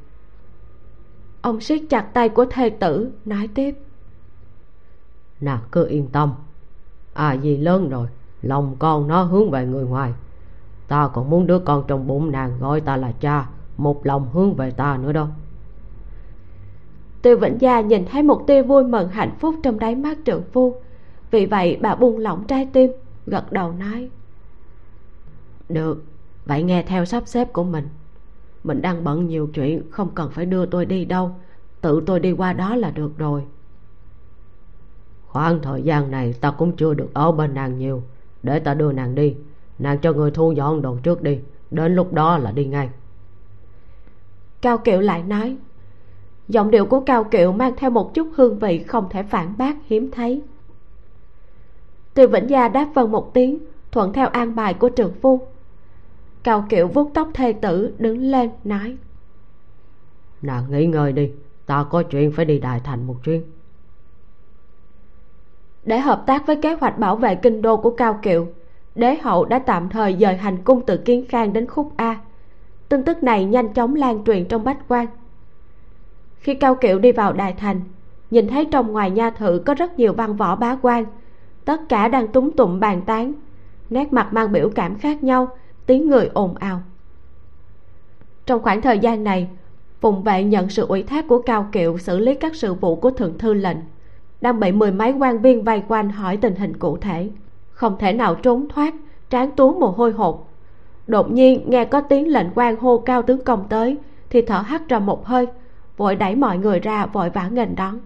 Ông 1.43 1.61
siết 1.61 1.83
chặt 1.89 2.03
tay 2.15 2.29
của 2.29 2.47
thê 2.51 2.71
tử 2.71 3.13
nói 3.25 3.49
tiếp. 3.55 3.75
Nàng 5.41 5.61
cứ 5.73 5.87
yên 5.87 6.09
tâm. 6.09 6.33
À 7.15 7.33
gì 7.33 7.57
lớn 7.57 7.89
rồi 7.89 8.07
lòng 8.43 8.77
con 8.79 9.09
nó 9.09 9.23
hướng 9.23 9.51
về 9.51 9.67
người 9.67 9.85
ngoài. 9.85 10.13
Ta 10.89 11.09
còn 11.09 11.31
muốn 11.31 11.47
đứa 11.47 11.59
con 11.59 11.85
trong 11.89 12.07
bụng 12.07 12.33
nàng 12.33 12.59
gọi 12.61 12.81
ta 12.81 12.97
là 12.97 13.13
cha 13.21 13.49
một 13.77 14.07
lòng 14.07 14.29
hướng 14.33 14.55
về 14.55 14.71
ta 14.71 14.97
nữa 14.97 15.13
đâu 15.13 15.29
tiêu 17.23 17.37
vĩnh 17.37 17.61
gia 17.61 17.81
nhìn 17.81 18.05
thấy 18.05 18.23
một 18.23 18.47
tia 18.47 18.63
vui 18.63 18.85
mừng 18.85 19.09
hạnh 19.09 19.33
phúc 19.39 19.55
trong 19.63 19.79
đáy 19.79 19.95
mắt 19.95 20.19
trượng 20.25 20.43
phu. 20.53 20.75
Vì 21.31 21.47
vậy 21.47 21.79
bà 21.81 21.95
buông 21.95 22.19
lỏng 22.19 22.45
trái 22.45 22.69
tim 22.73 22.91
gật 23.27 23.53
đầu 23.53 23.73
nói, 23.73 24.11
được, 25.69 26.05
vậy 26.47 26.63
nghe 26.63 26.83
theo 26.83 27.05
sắp 27.05 27.23
xếp 27.27 27.53
của 27.53 27.65
mình. 27.65 27.89
Mình 28.65 28.83
đang 28.83 29.05
bận 29.05 29.27
nhiều 29.27 29.47
chuyện, 29.55 29.91
không 29.91 30.11
cần 30.15 30.31
phải 30.31 30.47
đưa 30.47 30.67
tôi 30.67 30.87
đi 30.87 31.05
đâu. 31.05 31.31
Tự 31.81 32.03
tôi 32.07 32.21
đi 32.21 32.33
qua 32.33 32.53
đó 32.53 32.77
là 32.77 32.91
được 32.91 33.19
rồi. 33.19 33.43
Khoảng 35.27 35.63
thời 35.63 35.83
gian 35.83 36.11
này 36.11 36.33
ta 36.33 36.51
cũng 36.51 36.77
chưa 36.77 36.95
được 36.95 37.09
ở 37.15 37.33
bên 37.33 37.55
nàng 37.55 37.79
nhiều. 37.79 38.03
Để 38.43 38.59
ta 38.59 38.75
đưa 38.75 38.93
nàng 38.93 39.15
đi. 39.15 39.37
Nàng 39.79 39.99
cho 39.99 40.13
người 40.13 40.31
thu 40.31 40.53
dọn 40.53 40.83
đồ 40.83 40.97
trước 41.03 41.23
đi. 41.23 41.39
Đến 41.71 41.95
lúc 41.95 42.13
đó 42.13 42.39
là 42.39 42.53
đi 42.53 42.65
ngay. 42.65 42.89
Cao 44.61 44.79
kiệu 44.79 45.01
lại 45.01 45.23
nói, 45.23 45.57
giọng 46.49 46.71
điệu 46.71 46.87
của 46.87 47.01
cao 47.01 47.25
kiệu 47.25 47.53
mang 47.53 47.73
theo 47.77 47.91
một 47.91 48.15
chút 48.15 48.29
hương 48.37 48.59
vị 48.59 48.79
không 48.79 49.09
thể 49.11 49.23
phản 49.23 49.55
bác 49.59 49.77
hiếm 49.87 50.11
thấy 50.11 50.43
tiêu 52.15 52.29
vĩnh 52.29 52.51
gia 52.51 52.69
đáp 52.69 52.89
vâng 52.95 53.13
một 53.13 53.35
tiếng 53.35 53.59
thuận 53.93 54.13
theo 54.13 54.29
an 54.29 54.55
bài 54.55 54.75
của 54.75 54.89
trường 54.89 55.13
phu. 55.23 55.41
Cao 56.43 56.65
kiệu 56.69 56.89
vuốt 56.89 57.11
tóc 57.15 57.29
thê 57.35 57.53
tử 57.53 57.95
đứng 57.99 58.19
lên 58.19 58.51
nói. 58.65 58.97
Nàng 60.43 60.65
nghỉ 60.71 60.87
ngơi 60.87 61.13
đi 61.13 61.31
ta 61.67 61.85
có 61.91 62.03
chuyện 62.03 62.33
phải 62.33 62.45
đi 62.45 62.59
đại 62.59 62.81
thành 62.85 63.07
một 63.07 63.17
chuyến. 63.25 63.43
Để 65.85 66.01
hợp 66.01 66.23
tác 66.27 66.47
với 66.47 66.57
kế 66.57 66.75
hoạch 66.75 66.99
bảo 66.99 67.17
vệ 67.17 67.35
kinh 67.35 67.63
đô 67.63 67.77
của 67.77 67.91
cao 67.91 68.19
kiệu 68.23 68.47
đế 68.95 69.15
hậu 69.15 69.45
đã 69.45 69.59
tạm 69.59 69.89
thời 69.89 70.17
dời 70.21 70.37
hành 70.37 70.57
cung 70.65 70.87
từ 70.87 70.97
kiến 70.97 71.25
khang 71.29 71.53
đến 71.53 71.67
khúc 71.67 71.93
a. 71.97 72.21
Tin 72.89 73.05
tức 73.05 73.23
này 73.23 73.45
nhanh 73.45 73.73
chóng 73.73 73.95
lan 73.95 74.25
truyền 74.25 74.45
trong 74.45 74.65
bách 74.65 74.79
quan. 74.89 75.07
Khi 76.39 76.55
cao 76.55 76.75
kiệu 76.75 76.99
đi 76.99 77.13
vào 77.13 77.33
đại 77.33 77.53
thành 77.53 77.81
nhìn 78.31 78.49
thấy 78.49 78.65
trong 78.65 78.93
ngoài 78.93 79.11
nha 79.11 79.31
thự 79.31 79.63
có 79.67 79.75
rất 79.75 79.99
nhiều 79.99 80.13
văn 80.13 80.37
võ 80.37 80.57
bá 80.57 80.77
quan 80.83 81.05
tất 81.65 81.81
cả 81.89 82.09
đang 82.09 82.29
túng 82.29 82.51
tụng 82.51 82.81
bàn 82.81 83.03
tán. 83.03 83.33
Nét 83.91 84.13
mặt 84.13 84.33
mang 84.33 84.53
biểu 84.53 84.71
cảm 84.75 84.99
khác 84.99 85.23
nhau, 85.23 85.49
tiếng 85.87 86.09
người 86.09 86.31
ồn 86.35 86.55
ào. 86.55 86.81
Trong 88.47 88.63
khoảng 88.63 88.83
thời 88.83 88.99
gian 88.99 89.25
này 89.25 89.49
phùng 90.01 90.23
vệ 90.23 90.45
nhận 90.45 90.71
sự 90.71 90.87
ủy 90.87 91.03
thác 91.03 91.29
của 91.29 91.43
cao 91.43 91.69
kiệu 91.73 91.99
xử 91.99 92.19
lý 92.19 92.35
các 92.35 92.55
sự 92.55 92.75
vụ 92.75 92.97
của 92.97 93.11
thượng 93.11 93.39
thư 93.39 93.55
lệnh, 93.55 93.77
đang 94.41 94.61
bị 94.61 94.73
mười 94.73 94.93
mấy 94.93 95.13
quan 95.13 95.39
viên 95.39 95.65
vây 95.65 95.83
quanh 95.89 96.11
hỏi 96.11 96.37
tình 96.37 96.55
hình 96.55 96.77
cụ 96.77 96.97
thể. 96.97 97.31
Không 97.71 97.97
thể 97.99 98.13
nào 98.13 98.35
trốn 98.35 98.69
thoát 98.69 98.95
trán 99.31 99.51
tú 99.51 99.79
mồ 99.79 99.87
hôi 99.87 100.13
hột. 100.13 100.49
Đột 101.07 101.31
nhiên, 101.31 101.71
nghe 101.71 101.85
có 101.85 102.01
tiếng 102.01 102.29
lệnh 102.29 102.47
quan 102.55 102.77
hô 102.77 102.99
cao 102.99 103.23
tướng 103.23 103.45
công 103.45 103.65
tới, 103.69 103.97
thì 104.31 104.43
thở 104.43 104.59
hắt 104.59 104.89
ra 104.89 104.99
một 104.99 105.27
hơi, 105.27 105.47
vội 105.97 106.17
đẩy 106.17 106.35
mọi 106.35 106.59
người 106.59 106.81
ra 106.81 107.07
vội 107.07 107.31
vã 107.31 107.49
nghênh 107.49 107.77
đón 107.77 107.99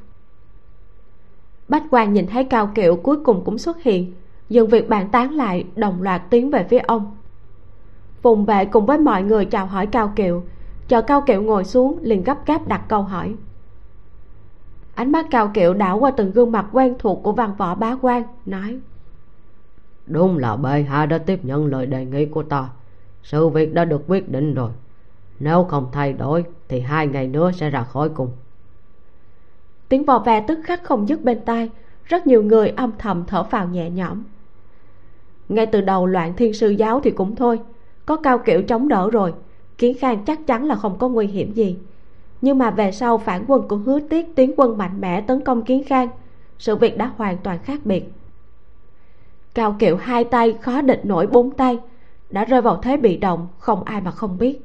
bách 1.69 1.83
quan 1.91 2.13
nhìn 2.13 2.27
thấy 2.27 2.45
cao 2.45 2.71
kiệu 2.75 2.97
cuối 2.97 3.17
cùng 3.25 3.43
cũng 3.45 3.59
xuất 3.59 3.83
hiện 3.83 4.13
dừng 4.49 4.69
việc 4.69 4.89
bàn 4.89 5.09
tán 5.09 5.33
lại 5.33 5.65
đồng 5.77 6.03
loạt 6.03 6.23
tiến 6.31 6.51
về 6.51 6.65
phía 6.65 6.79
ông. 6.79 7.17
Phùng 8.23 8.45
vệ 8.45 8.65
cùng 8.65 8.87
với 8.87 8.99
mọi 8.99 9.23
người 9.23 9.45
chào 9.45 9.67
hỏi 9.67 9.87
cao 9.87 10.13
kiệu, 10.17 10.43
chờ 10.89 11.03
cao 11.03 11.21
kiệu 11.21 11.43
ngồi 11.43 11.65
xuống 11.65 11.99
liền 12.03 12.25
gấp 12.25 12.47
gáp 12.47 12.69
đặt 12.69 12.83
câu 12.89 13.03
hỏi. 13.03 13.35
Ánh 14.95 15.13
mắt 15.13 15.27
cao 15.31 15.51
kiệu 15.55 15.75
đảo 15.75 15.99
qua 15.99 16.11
từng 16.11 16.33
gương 16.33 16.53
mặt 16.53 16.67
quen 16.73 16.95
thuộc 16.99 17.21
của 17.23 17.33
văn 17.33 17.55
võ 17.59 17.75
bá 17.75 17.97
quan, 18.03 18.23
nói, 18.47 18.79
đúng 20.07 20.39
là 20.39 20.57
bệ 20.57 20.83
hạ 20.83 21.07
đã 21.07 21.19
tiếp 21.19 21.41
nhận 21.43 21.67
lời 21.67 21.87
đề 21.87 22.05
nghị 22.05 22.27
của 22.27 22.43
ta. 22.43 22.69
Sự 23.23 23.49
việc 23.49 23.75
đã 23.75 23.85
được 23.85 24.05
quyết 24.09 24.29
định 24.29 24.55
rồi. 24.55 24.71
Nếu 25.41 25.65
không 25.65 25.89
thay 25.93 26.13
đổi, 26.13 26.45
thì 26.69 26.81
hai 26.81 27.07
ngày 27.07 27.29
nữa 27.29 27.51
sẽ 27.53 27.71
ra 27.71 27.83
khỏi 27.83 28.09
cùng 28.09 28.31
tiếng 29.89 30.05
vò 30.05 30.19
ve 30.19 30.41
tức 30.41 30.59
khắc 30.65 30.85
không 30.85 31.09
dứt 31.09 31.25
bên 31.25 31.41
tai, 31.45 31.71
rất 32.05 32.27
nhiều 32.27 32.43
người 32.43 32.69
âm 32.69 32.93
thầm 32.99 33.25
thở 33.27 33.45
phào 33.45 33.69
nhẹ 33.69 33.91
nhõm. 33.91 34.23
Ngay 35.49 35.67
từ 35.67 35.81
đầu 35.81 36.07
loạn 36.07 36.33
thiên 36.37 36.55
sư 36.55 36.71
giáo 36.71 37.01
thì 37.01 37.11
cũng 37.11 37.37
thôi, 37.37 37.61
có 38.07 38.17
cao 38.17 38.39
kiểu 38.39 38.63
chống 38.63 38.89
đỡ 38.89 39.11
rồi, 39.11 39.35
kiến 39.79 39.97
khang 39.99 40.25
chắc 40.25 40.47
chắn 40.47 40.65
là 40.65 40.75
không 40.75 40.99
có 40.99 41.09
nguy 41.09 41.27
hiểm 41.27 41.53
gì. 41.53 41.77
Nhưng 42.41 42.59
mà 42.59 42.71
về 42.71 42.93
sau 42.93 43.19
phản 43.19 43.45
quân 43.47 43.69
của 43.69 43.77
hứa 43.77 44.01
tiết 44.01 44.35
tiến 44.35 44.53
quân 44.57 44.79
mạnh 44.79 45.01
mẽ 45.01 45.21
tấn 45.21 45.41
công 45.41 45.63
kiến 45.63 45.85
khang, 45.85 46.09
sự 46.59 46.77
việc 46.77 46.99
đã 46.99 47.13
hoàn 47.17 47.37
toàn 47.39 47.59
khác 47.59 47.81
biệt. 47.85 48.13
Cao 49.55 49.77
kiệu 49.79 49.97
hai 49.97 50.25
tay 50.25 50.55
khó 50.61 50.81
địch 50.81 51.01
nổi 51.05 51.27
bốn 51.27 51.51
tay, 51.51 51.79
đã 52.31 52.45
rơi 52.45 52.63
vào 52.63 52.77
thế 52.83 52.97
bị 52.97 53.17
động, 53.17 53.49
không 53.59 53.85
ai 53.85 54.01
mà 54.01 54.11
không 54.11 54.39
biết. 54.39 54.61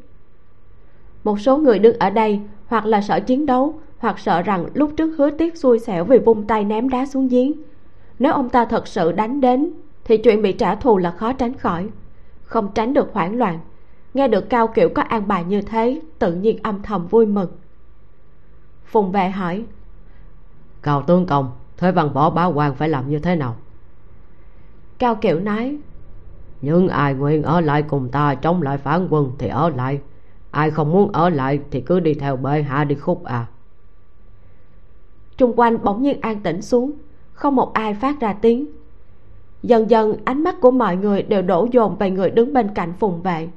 Một 1.23 1.39
số 1.39 1.57
người 1.57 1.79
đứng 1.79 1.99
ở 1.99 2.09
đây 2.09 2.39
hoặc 2.67 2.85
là 2.85 3.01
sợ 3.01 3.19
chiến 3.19 3.45
đấu 3.45 3.79
hoặc 3.99 4.19
sợ 4.19 4.41
rằng 4.41 4.65
lúc 4.73 4.91
trước 4.97 5.15
hứa 5.17 5.29
tiếc 5.29 5.57
xui 5.57 5.79
xẻo 5.79 6.03
vì 6.03 6.19
vung 6.19 6.47
tay 6.47 6.63
ném 6.63 6.89
đá 6.89 7.05
xuống 7.05 7.27
giếng. 7.27 7.51
Nếu 8.19 8.33
ông 8.33 8.49
ta 8.49 8.65
thật 8.65 8.87
sự 8.87 9.11
đánh 9.11 9.41
đến 9.41 9.71
thì 10.03 10.17
chuyện 10.17 10.41
bị 10.41 10.53
trả 10.53 10.75
thù 10.75 10.97
là 10.97 11.11
khó 11.11 11.33
tránh 11.33 11.57
khỏi. 11.57 11.89
Không 12.43 12.71
tránh 12.75 12.93
được 12.93 13.09
hoảng 13.13 13.37
loạn. 13.37 13.59
Nghe 14.13 14.27
được 14.27 14.49
cao 14.49 14.67
kiểu 14.67 14.89
có 14.95 15.01
an 15.01 15.27
bài 15.27 15.43
như 15.43 15.61
thế 15.61 16.01
tự 16.19 16.33
nhiên 16.33 16.57
âm 16.63 16.81
thầm 16.83 17.07
vui 17.07 17.25
mừng. 17.25 17.49
Phùng 18.85 19.11
vệ 19.11 19.29
hỏi 19.29 19.63
cao 20.81 21.01
tướng 21.01 21.25
công 21.25 21.51
thế 21.77 21.91
văn 21.91 22.13
võ 22.13 22.29
bá 22.29 22.45
quan 22.45 22.75
phải 22.75 22.89
làm 22.89 23.09
như 23.09 23.19
thế 23.19 23.35
nào? 23.35 23.55
Cao 24.97 25.15
kiểu 25.15 25.39
nói 25.39 25.77
nhưng 26.61 26.87
ai 26.87 27.13
nguyện 27.13 27.43
ở 27.43 27.61
lại 27.61 27.81
cùng 27.81 28.09
ta 28.09 28.35
chống 28.35 28.61
lại 28.61 28.77
phản 28.77 29.07
quân 29.09 29.31
thì 29.37 29.47
ở 29.47 29.69
lại. 29.69 29.99
Ai 30.51 30.71
không 30.71 30.91
muốn 30.91 31.11
ở 31.11 31.29
lại 31.29 31.59
thì 31.71 31.81
cứ 31.81 31.99
đi 31.99 32.13
theo 32.13 32.35
bệ 32.37 32.61
hạ 32.61 32.83
đi 32.83 32.95
khúc 32.95 33.23
à 33.23 33.45
trung 35.39 35.53
quanh 35.55 35.77
bỗng 35.83 36.01
nhiên 36.01 36.21
an 36.21 36.39
tĩnh 36.39 36.61
xuống. 36.61 36.91
Không 37.33 37.55
một 37.55 37.73
ai 37.73 37.93
phát 37.93 38.19
ra 38.19 38.33
tiếng. 38.33 38.65
Dần 39.63 39.89
dần, 39.89 40.17
ánh 40.25 40.43
mắt 40.43 40.55
của 40.61 40.71
mọi 40.71 40.95
người 40.95 41.23
đều 41.23 41.41
đổ 41.41 41.67
dồn 41.71 41.95
về 41.95 42.11
người 42.11 42.29
đứng 42.29 42.53
bên 42.53 42.67
cạnh 42.75 42.93
phùng 42.99 43.21
vệ. 43.21 43.47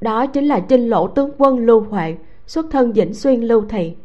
Đó 0.00 0.26
chính 0.26 0.44
là 0.44 0.60
trinh 0.60 0.88
lỗ 0.88 1.08
tướng 1.08 1.30
quân 1.38 1.58
lưu 1.58 1.80
huệ, 1.80 2.16
xuất 2.46 2.66
thân 2.70 2.92
dĩnh 2.92 3.14
xuyên 3.14 3.40
lưu 3.40 3.64
thị. 3.68 3.96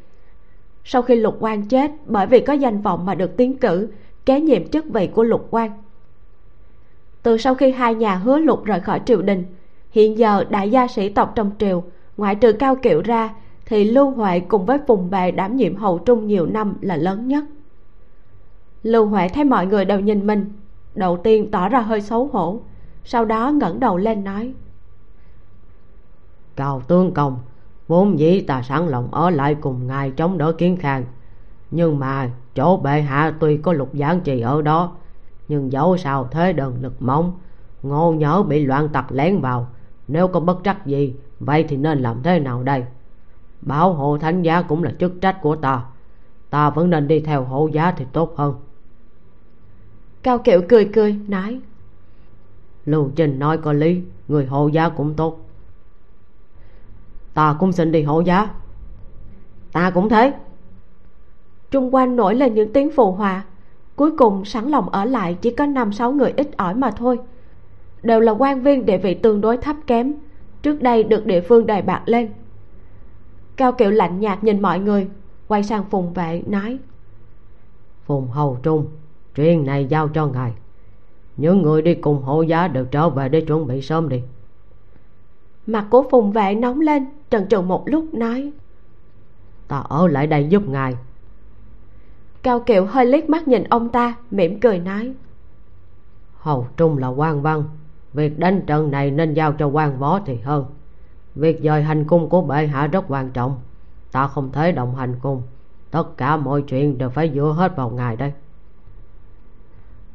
Sau 0.84 1.02
khi 1.02 1.16
lục 1.16 1.38
quan 1.40 1.68
chết, 1.68 1.92
bởi 2.06 2.28
vì 2.28 2.40
có 2.40 2.54
danh 2.54 2.82
vọng 2.82 3.06
mà 3.06 3.16
được 3.16 3.38
tiến 3.38 3.58
cử, 3.58 3.88
kế 4.26 4.42
nhiệm 4.42 4.68
chức 4.68 4.86
vị 4.86 5.08
của 5.08 5.24
lục 5.24 5.48
quan 5.52 5.72
từ 7.26 7.38
sau 7.38 7.56
khi 7.56 7.72
hai 7.72 7.96
nhà 7.96 8.16
hứa 8.16 8.40
lục 8.40 8.64
rời 8.64 8.80
khỏi 8.80 9.02
triều 9.06 9.22
đình, 9.22 9.44
hiện 9.92 10.18
giờ 10.18 10.44
đại 10.50 10.70
gia 10.70 10.88
sĩ 10.88 11.10
tộc 11.10 11.34
trong 11.36 11.52
triều, 11.60 11.84
ngoại 12.18 12.36
trừ 12.36 12.54
cao 12.54 12.76
kiệu 12.76 13.02
ra 13.02 13.30
thì 13.66 13.84
lưu 13.84 14.12
huệ 14.12 14.40
cùng 14.40 14.66
với 14.66 14.80
phùng 14.88 15.10
bề 15.10 15.32
đảm 15.32 15.56
nhiệm 15.56 15.76
hầu 15.76 16.00
trung 16.00 16.28
nhiều 16.28 16.46
năm 16.46 16.78
là 16.82 16.96
lớn 16.96 17.28
nhất. 17.28 17.44
Lưu 18.84 19.06
huệ 19.06 19.30
thấy 19.30 19.44
mọi 19.44 19.68
người 19.68 19.86
đều 19.86 20.00
nhìn 20.00 20.28
mình, 20.28 20.52
đầu 20.96 21.18
tiên 21.18 21.52
tỏ 21.52 21.70
ra 21.70 21.80
hơi 21.80 22.02
xấu 22.02 22.28
hổ, 22.28 22.60
sau 23.04 23.26
đó 23.26 23.52
ngẩng 23.52 23.80
đầu 23.80 23.98
lên 23.98 24.24
nói. 24.24 24.54
Cao 26.56 26.82
tướng 26.88 27.14
công, 27.14 27.38
vốn 27.88 28.20
dĩ 28.20 28.42
ta 28.42 28.62
sẵn 28.62 28.88
lòng 28.88 29.08
ở 29.12 29.30
lại 29.30 29.56
cùng 29.56 29.88
ngài 29.88 30.12
chống 30.12 30.38
đỡ 30.38 30.52
kiến 30.52 30.78
khang, 30.78 31.04
nhưng 31.72 32.00
mà 32.00 32.32
chỗ 32.56 32.78
bệ 32.78 33.02
hạ 33.02 33.34
tuy 33.40 33.58
có 33.58 33.74
lục 33.74 33.90
giảng 33.94 34.20
trì 34.20 34.40
ở 34.40 34.62
đó, 34.62 34.96
nhưng 35.48 35.72
dẫu 35.72 35.98
sao 35.98 36.28
thế 36.32 36.54
đơn 36.54 36.78
lực 36.82 37.02
mỏng 37.02 37.34
ngô 37.84 38.14
nhớ 38.14 38.44
bị 38.44 38.66
loạn 38.66 38.90
tặc 38.90 39.12
lén 39.12 39.42
vào, 39.42 39.68
nếu 40.08 40.28
có 40.28 40.40
bất 40.40 40.58
trắc 40.64 40.86
gì, 40.86 41.16
vậy 41.40 41.66
thì 41.68 41.78
nên 41.78 42.00
làm 42.00 42.24
thế 42.24 42.40
nào 42.40 42.64
đây? 42.64 42.84
Bảo 43.66 43.94
hộ 43.94 44.18
thánh 44.18 44.42
giá 44.42 44.62
cũng 44.62 44.84
là 44.84 44.92
chức 45.00 45.22
trách 45.22 45.42
của 45.42 45.56
ta. 45.56 45.86
Ta 46.50 46.70
vẫn 46.70 46.90
nên 46.90 47.08
đi 47.08 47.20
theo 47.20 47.44
hộ 47.44 47.68
giá 47.68 47.92
thì 47.92 48.06
tốt 48.14 48.34
hơn. 48.38 48.56
Cao 50.24 50.38
kiệu 50.38 50.62
cười 50.70 50.90
cười 50.94 51.20
nói. 51.28 51.60
Lưu 52.86 53.10
trình 53.16 53.40
nói 53.40 53.58
có 53.58 53.74
lý 53.74 54.02
người 54.28 54.46
hộ 54.46 54.68
giá 54.68 54.90
cũng 54.90 55.14
tốt. 55.14 55.40
Ta 57.34 57.56
cũng 57.60 57.72
xin 57.72 57.92
đi 57.92 58.04
hộ 58.04 58.22
giá. 58.22 58.50
Ta 59.72 59.92
cũng 59.92 60.10
thế. 60.10 60.34
Trung 61.72 61.96
quanh 61.96 62.16
nổi 62.16 62.36
lên 62.36 62.54
những 62.54 62.74
tiếng 62.74 62.92
phù 62.96 63.12
hòa. 63.12 63.44
Cuối 63.96 64.18
cùng 64.18 64.46
sẵn 64.46 64.70
lòng 64.70 64.90
ở 64.90 65.06
lại 65.06 65.38
chỉ 65.42 65.52
có 65.52 65.66
năm 65.66 65.94
sáu 65.94 66.12
người 66.12 66.34
ít 66.38 66.58
ỏi 66.58 66.76
mà 66.76 66.92
thôi. 66.92 67.20
Đều 68.04 68.20
là 68.20 68.32
quan 68.32 68.62
viên 68.62 68.86
địa 68.86 68.98
vị 68.98 69.14
tương 69.14 69.42
đối 69.42 69.58
thấp 69.58 69.76
kém. 69.88 70.14
Trước 70.62 70.82
đây 70.82 71.04
được 71.04 71.26
địa 71.26 71.42
phương 71.42 71.66
đề 71.66 71.82
bạc 71.82 72.02
lên 72.06 72.30
cao 73.58 73.72
kiệu 73.72 73.92
lạnh 73.92 74.20
nhạt 74.20 74.44
nhìn 74.44 74.62
mọi 74.62 74.80
người 74.80 75.08
quay 75.48 75.64
sang 75.64 75.84
phùng 75.90 76.14
vệ 76.14 76.44
nói 76.48 76.80
phùng 78.06 78.28
hầu 78.28 78.58
trung 78.64 78.88
chuyện 79.36 79.66
này 79.66 79.86
giao 79.86 80.08
cho 80.08 80.28
ngài. 80.28 80.54
Những 81.38 81.62
người 81.62 81.82
đi 81.82 81.96
cùng 81.96 82.24
hộ 82.24 82.42
giá 82.42 82.68
đều 82.68 82.86
trở 82.86 83.10
về 83.10 83.30
để 83.30 83.42
chuẩn 83.42 83.68
bị 83.68 83.82
sớm 83.82 84.10
đi. 84.10 84.22
Mặt 85.68 85.88
của 85.90 86.04
phùng 86.12 86.32
vệ 86.32 86.56
nóng 86.56 86.82
lên 86.82 87.06
trần 87.30 87.48
trừ 87.48 87.62
một 87.62 87.84
lúc 87.86 88.14
nói 88.14 88.52
ta 89.68 89.78
ở 89.78 90.08
lại 90.08 90.28
đây 90.28 90.48
giúp 90.50 90.70
ngài. 90.70 90.96
Cao 92.44 92.60
kiệu 92.60 92.86
hơi 92.86 93.06
liếc 93.06 93.30
mắt 93.30 93.48
nhìn 93.48 93.64
ông 93.64 93.90
ta 93.90 94.16
mỉm 94.32 94.60
cười 94.60 94.80
nói 94.80 95.14
hầu 96.46 96.68
trung 96.78 96.98
là 96.98 97.08
quan 97.08 97.42
văn 97.42 97.64
việc 98.14 98.40
đánh 98.40 98.62
trận 98.68 98.92
này 98.92 99.12
nên 99.12 99.34
giao 99.34 99.54
cho 99.54 99.68
quan 99.68 100.00
võ 100.00 100.20
thì 100.26 100.36
hơn 100.36 100.66
việc 101.36 101.60
dời 101.64 101.84
hành 101.84 102.06
cung 102.06 102.30
của 102.30 102.42
bệ 102.42 102.68
hạ 102.68 102.88
rất 102.88 103.06
quan 103.08 103.30
trọng. 103.30 103.60
Ta 104.12 104.28
không 104.28 104.52
thể 104.52 104.72
đồng 104.72 104.96
hành 104.96 105.16
cùng 105.22 105.42
tất 105.92 106.18
cả 106.18 106.38
mọi 106.38 106.62
chuyện 106.62 106.98
đều 106.98 107.10
phải 107.10 107.32
dựa 107.36 107.54
hết 107.58 107.76
vào 107.76 107.90
ngài 107.90 108.16
đây. 108.16 108.34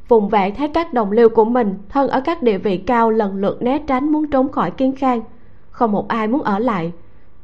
Phùng 0.09 0.29
vệ 0.29 0.51
thấy 0.51 0.69
các 0.69 0.93
đồng 0.93 1.13
liêu 1.13 1.29
của 1.29 1.45
mình 1.45 1.75
thân 1.89 2.09
ở 2.09 2.21
các 2.21 2.43
địa 2.43 2.59
vị 2.59 2.77
cao 2.77 3.11
lần 3.11 3.37
lượt 3.37 3.63
né 3.63 3.79
tránh 3.87 4.13
muốn 4.13 4.31
trốn 4.31 4.53
khỏi 4.53 4.71
kiến 4.71 4.97
khang. 4.97 5.23
Không 5.71 5.93
một 5.93 6.09
ai 6.09 6.29
muốn 6.29 6.43
ở 6.43 6.59
lại. 6.59 6.93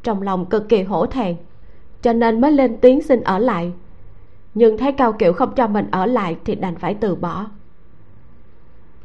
Trong 0.02 0.22
lòng 0.22 0.46
cực 0.46 0.68
kỳ 0.68 0.82
hổ 0.82 1.06
thẹn, 1.06 1.36
cho 2.02 2.12
nên 2.12 2.40
mới 2.40 2.52
lên 2.52 2.76
tiếng 2.80 3.02
xin 3.02 3.20
ở 3.20 3.38
lại. 3.38 3.72
Nhưng 4.54 4.78
thấy 4.78 4.92
cao 4.92 5.12
kiệu 5.12 5.32
không 5.32 5.54
cho 5.54 5.66
mình 5.66 5.86
ở 5.90 6.06
lại 6.06 6.36
thì 6.44 6.54
đành 6.54 6.76
phải 6.76 6.94
từ 6.94 7.14
bỏ. 7.14 7.46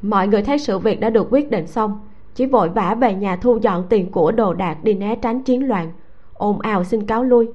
Mọi 0.01 0.27
người 0.27 0.41
thấy 0.41 0.59
sự 0.59 0.79
việc 0.79 0.99
đã 0.99 1.09
được 1.09 1.27
quyết 1.31 1.51
định 1.51 1.67
xong 1.67 1.99
chỉ 2.35 2.45
vội 2.45 2.69
vã 2.69 2.95
về 2.95 3.13
nhà 3.13 3.35
thu 3.35 3.57
dọn 3.61 3.85
tiền 3.89 4.11
của 4.11 4.31
đồ 4.31 4.53
đạc 4.53 4.83
đi 4.83 4.93
né 4.93 5.15
tránh 5.15 5.43
chiến 5.43 5.67
loạn. 5.67 5.91
Ồn 6.33 6.59
ào 6.59 6.83
xin 6.83 7.05
cáo 7.05 7.23
lui. 7.23 7.49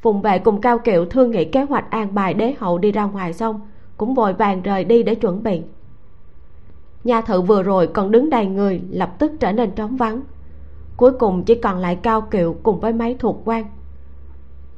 Phùng 0.00 0.22
vệ 0.22 0.38
cùng 0.38 0.60
cao 0.60 0.78
kiệu 0.78 1.04
thương 1.04 1.30
nghị 1.30 1.44
kế 1.44 1.62
hoạch 1.62 1.90
an 1.90 2.14
bài 2.14 2.34
đế 2.34 2.54
hậu 2.58 2.78
đi 2.78 2.92
ra 2.92 3.04
ngoài 3.04 3.32
xong 3.32 3.60
cũng 3.96 4.14
vội 4.14 4.32
vàng 4.32 4.62
rời 4.62 4.84
đi 4.84 5.02
để 5.02 5.14
chuẩn 5.14 5.42
bị. 5.42 5.62
Nhà 7.04 7.20
thự 7.20 7.40
vừa 7.40 7.62
rồi 7.62 7.86
còn 7.86 8.10
đứng 8.10 8.30
đầy 8.30 8.46
người, 8.46 8.82
lập 8.90 9.14
tức 9.18 9.32
trở 9.40 9.52
nên 9.52 9.70
trống 9.70 9.96
vắng. 9.96 10.22
Cuối 10.96 11.12
cùng 11.12 11.44
chỉ 11.44 11.54
còn 11.54 11.78
lại 11.78 11.96
cao 11.96 12.20
kiệu 12.20 12.56
cùng 12.62 12.80
với 12.80 12.92
mấy 12.92 13.16
thuộc 13.18 13.42
quan. 13.44 13.64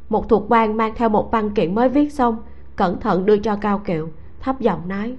Một 0.08 0.28
thuộc 0.28 0.44
quan 0.48 0.76
mang 0.76 0.92
theo 0.96 1.08
một 1.08 1.30
văn 1.32 1.50
kiện 1.50 1.74
mới 1.74 1.88
viết 1.88 2.12
xong, 2.12 2.36
cẩn 2.76 3.00
thận 3.00 3.26
đưa 3.26 3.36
cho 3.36 3.56
cao 3.56 3.78
kiệu, 3.78 4.08
thấp 4.40 4.60
giọng 4.60 4.88
nói, 4.88 5.16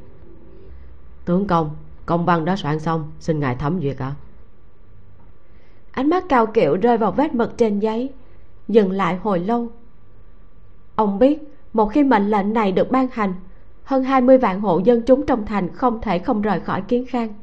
tướng 1.25 1.47
công 1.47 1.69
công 2.11 2.25
văn 2.25 2.45
đã 2.45 2.55
soạn 2.55 2.79
xong, 2.79 3.11
xin 3.19 3.39
ngài 3.39 3.55
thẩm 3.55 3.81
duyệt 3.81 3.97
ạ. 3.99 4.05
À? 4.05 4.15
ánh 5.91 6.09
mắt 6.09 6.23
cao 6.29 6.45
kiệu 6.45 6.75
rơi 6.75 6.97
vào 6.97 7.11
vết 7.11 7.35
mực 7.35 7.57
trên 7.57 7.79
giấy, 7.79 8.09
dừng 8.67 8.91
lại 8.91 9.15
hồi 9.15 9.39
lâu. 9.39 9.67
Ông 10.95 11.19
biết, 11.19 11.39
một 11.73 11.85
khi 11.85 12.03
mệnh 12.03 12.29
lệnh 12.29 12.53
này 12.53 12.71
được 12.71 12.91
ban 12.91 13.07
hành, 13.11 13.33
hơn 13.83 14.03
20 14.03 14.37
vạn 14.37 14.61
hộ 14.61 14.79
dân 14.79 15.01
chúng 15.01 15.25
trong 15.25 15.45
thành 15.45 15.73
không 15.73 16.01
thể 16.01 16.19
không 16.19 16.41
rời 16.41 16.59
khỏi 16.59 16.81
kiến 16.81 17.05
khang. 17.05 17.33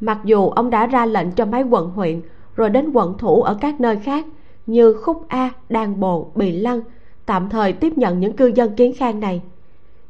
Mặc 0.00 0.18
dù 0.24 0.48
ông 0.48 0.70
đã 0.70 0.86
ra 0.86 1.06
lệnh 1.06 1.32
cho 1.32 1.44
mấy 1.44 1.62
quận 1.62 1.90
huyện, 1.90 2.20
rồi 2.56 2.70
đến 2.70 2.92
quận 2.92 3.18
thủ 3.18 3.42
ở 3.42 3.58
các 3.60 3.80
nơi 3.80 3.96
khác, 3.96 4.26
như 4.66 4.92
khúc 4.92 5.24
a, 5.28 5.50
đan 5.68 6.00
bồ, 6.00 6.30
bì 6.34 6.52
lăng, 6.52 6.80
tạm 7.26 7.48
thời 7.48 7.72
tiếp 7.72 7.92
nhận 7.98 8.20
những 8.20 8.36
cư 8.36 8.46
dân 8.46 8.76
kiến 8.76 8.92
khang 8.96 9.20
này. 9.20 9.42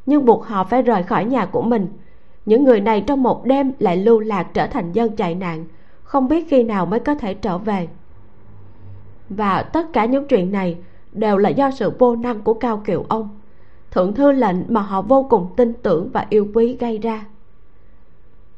Nhưng 0.06 0.24
buộc 0.24 0.46
họ 0.46 0.64
phải 0.64 0.82
rời 0.82 1.02
khỏi 1.02 1.24
nhà 1.24 1.46
của 1.46 1.62
mình 1.62 1.88
những 2.46 2.64
người 2.64 2.80
này 2.80 3.04
trong 3.06 3.22
một 3.22 3.44
đêm 3.44 3.72
lại 3.78 3.96
lưu 3.96 4.20
lạc 4.20 4.42
trở 4.54 4.66
thành 4.66 4.92
dân 4.92 5.16
chạy 5.16 5.34
nạn, 5.34 5.64
không 6.02 6.28
biết 6.28 6.46
khi 6.48 6.62
nào 6.62 6.86
mới 6.86 7.00
có 7.00 7.14
thể 7.14 7.34
trở 7.34 7.58
về. 7.58 7.88
Và 9.28 9.62
tất 9.62 9.92
cả 9.92 10.04
những 10.04 10.28
chuyện 10.28 10.52
này 10.52 10.78
đều 11.12 11.38
là 11.38 11.48
do 11.48 11.70
sự 11.70 11.92
vô 11.98 12.16
năng 12.16 12.40
của 12.40 12.54
cao 12.54 12.82
kiều 12.84 13.04
ông, 13.08 13.28
thượng 13.90 14.14
thư 14.14 14.32
lệnh 14.32 14.56
mà 14.68 14.80
họ 14.80 15.02
vô 15.02 15.26
cùng 15.30 15.46
tin 15.56 15.72
tưởng 15.82 16.10
và 16.12 16.26
yêu 16.30 16.48
quý 16.54 16.76
gây 16.80 16.98
ra. 16.98 17.24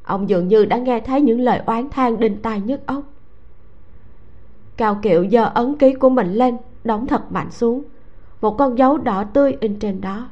Ông 0.02 0.28
dường 0.28 0.48
như 0.48 0.64
đã 0.64 0.78
nghe 0.78 1.00
thấy 1.00 1.20
những 1.20 1.40
lời 1.40 1.60
oán 1.66 1.90
than 1.90 2.20
đinh 2.20 2.36
tai 2.36 2.60
nhức 2.60 2.86
óc. 2.86 3.02
Cao 4.76 4.98
kiệu 5.02 5.28
giơ 5.30 5.44
ấn 5.54 5.76
ký 5.78 5.94
của 5.94 6.08
mình 6.08 6.32
lên, 6.32 6.56
đóng 6.84 7.06
thật 7.06 7.32
mạnh 7.32 7.50
xuống, 7.50 7.82
một 8.40 8.58
con 8.58 8.78
dấu 8.78 8.98
đỏ 8.98 9.24
tươi 9.24 9.56
in 9.60 9.78
trên 9.78 10.00
đó 10.00 10.28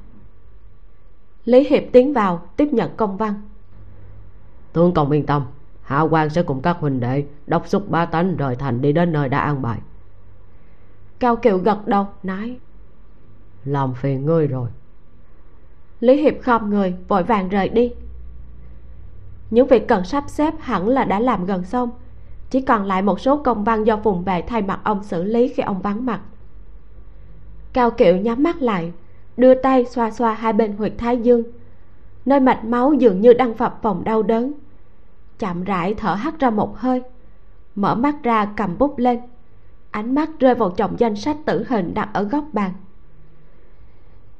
lý 1.44 1.64
hiệp 1.64 1.82
tiến 1.92 2.12
vào 2.12 2.42
tiếp 2.56 2.68
nhận 2.72 2.96
công 2.96 3.16
văn. 3.16 3.34
Tướng 4.72 4.94
công 4.94 5.10
yên 5.10 5.26
tâm 5.26 5.42
hạ 5.82 6.00
quan 6.00 6.30
sẽ 6.30 6.42
cùng 6.42 6.62
các 6.62 6.76
huynh 6.80 7.00
đệ 7.00 7.24
đốc 7.46 7.68
xúc 7.68 7.90
ba 7.90 8.06
tánh 8.06 8.36
rời 8.36 8.56
thành 8.56 8.80
đi 8.80 8.92
đến 8.92 9.12
nơi 9.12 9.28
đã 9.28 9.38
an 9.38 9.62
bài. 9.62 9.78
Cao 11.18 11.36
kiệu 11.36 11.58
gật 11.58 11.86
đầu 11.86 12.06
nói 12.22 12.58
làm 13.64 13.94
phiền 13.94 14.26
ngươi 14.26 14.46
rồi. 14.46 14.68
Lý 16.00 16.16
hiệp 16.22 16.34
khom 16.42 16.70
người 16.70 16.94
vội 17.08 17.22
vàng 17.22 17.48
rời 17.48 17.68
đi. 17.68 17.92
Những 19.50 19.66
việc 19.66 19.88
cần 19.88 20.04
sắp 20.04 20.24
xếp 20.26 20.54
hẳn 20.60 20.88
là 20.88 21.04
đã 21.04 21.20
làm 21.20 21.46
gần 21.46 21.64
xong. 21.64 21.90
Chỉ 22.50 22.60
còn 22.60 22.84
lại 22.84 23.02
một 23.02 23.20
số 23.20 23.36
công 23.36 23.64
văn 23.64 23.84
do 23.84 23.96
phùng 23.96 24.24
bệ 24.24 24.42
thay 24.42 24.62
mặt 24.62 24.80
ông 24.84 25.02
xử 25.02 25.22
lý 25.22 25.48
khi 25.48 25.62
ông 25.62 25.82
vắng 25.82 26.06
mặt. 26.06 26.20
Cao 27.72 27.90
kiệu 27.90 28.16
nhắm 28.16 28.42
mắt 28.42 28.62
lại 28.62 28.92
đưa 29.36 29.54
tay 29.54 29.84
xoa 29.84 30.10
xoa 30.10 30.34
hai 30.34 30.52
bên 30.52 30.72
huyệt 30.72 30.92
thái 30.98 31.16
dương. 31.16 31.42
Nơi 32.24 32.40
mạch 32.40 32.64
máu 32.64 32.92
dường 32.92 33.20
như 33.20 33.32
đang 33.32 33.54
phập 33.54 33.82
phồng 33.82 34.04
đau 34.04 34.22
đớn. 34.22 34.52
Chậm 35.38 35.64
rãi 35.64 35.94
thở 35.94 36.14
hắt 36.14 36.38
ra 36.38 36.50
một 36.50 36.76
hơi, 36.76 37.02
mở 37.74 37.94
mắt 37.94 38.14
ra 38.22 38.52
cầm 38.56 38.78
bút 38.78 38.98
lên. 38.98 39.18
Ánh 39.90 40.14
mắt 40.14 40.30
rơi 40.38 40.54
vào 40.54 40.70
chồng 40.70 40.94
danh 40.98 41.16
sách 41.16 41.36
tử 41.46 41.64
hình 41.68 41.94
đặt 41.94 42.08
ở 42.12 42.22
góc 42.22 42.44
bàn. 42.52 42.70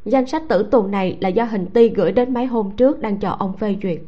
Danh 0.04 0.26
sách 0.26 0.42
tử 0.48 0.62
tù 0.62 0.86
này 0.86 1.18
là 1.20 1.28
do 1.28 1.44
hình 1.44 1.66
ti 1.66 1.88
gửi 1.88 2.12
đến 2.12 2.34
mấy 2.34 2.46
hôm 2.46 2.70
trước 2.76 3.00
đang 3.00 3.18
chờ 3.18 3.36
ông 3.38 3.56
phê 3.56 3.76
duyệt. 3.82 4.00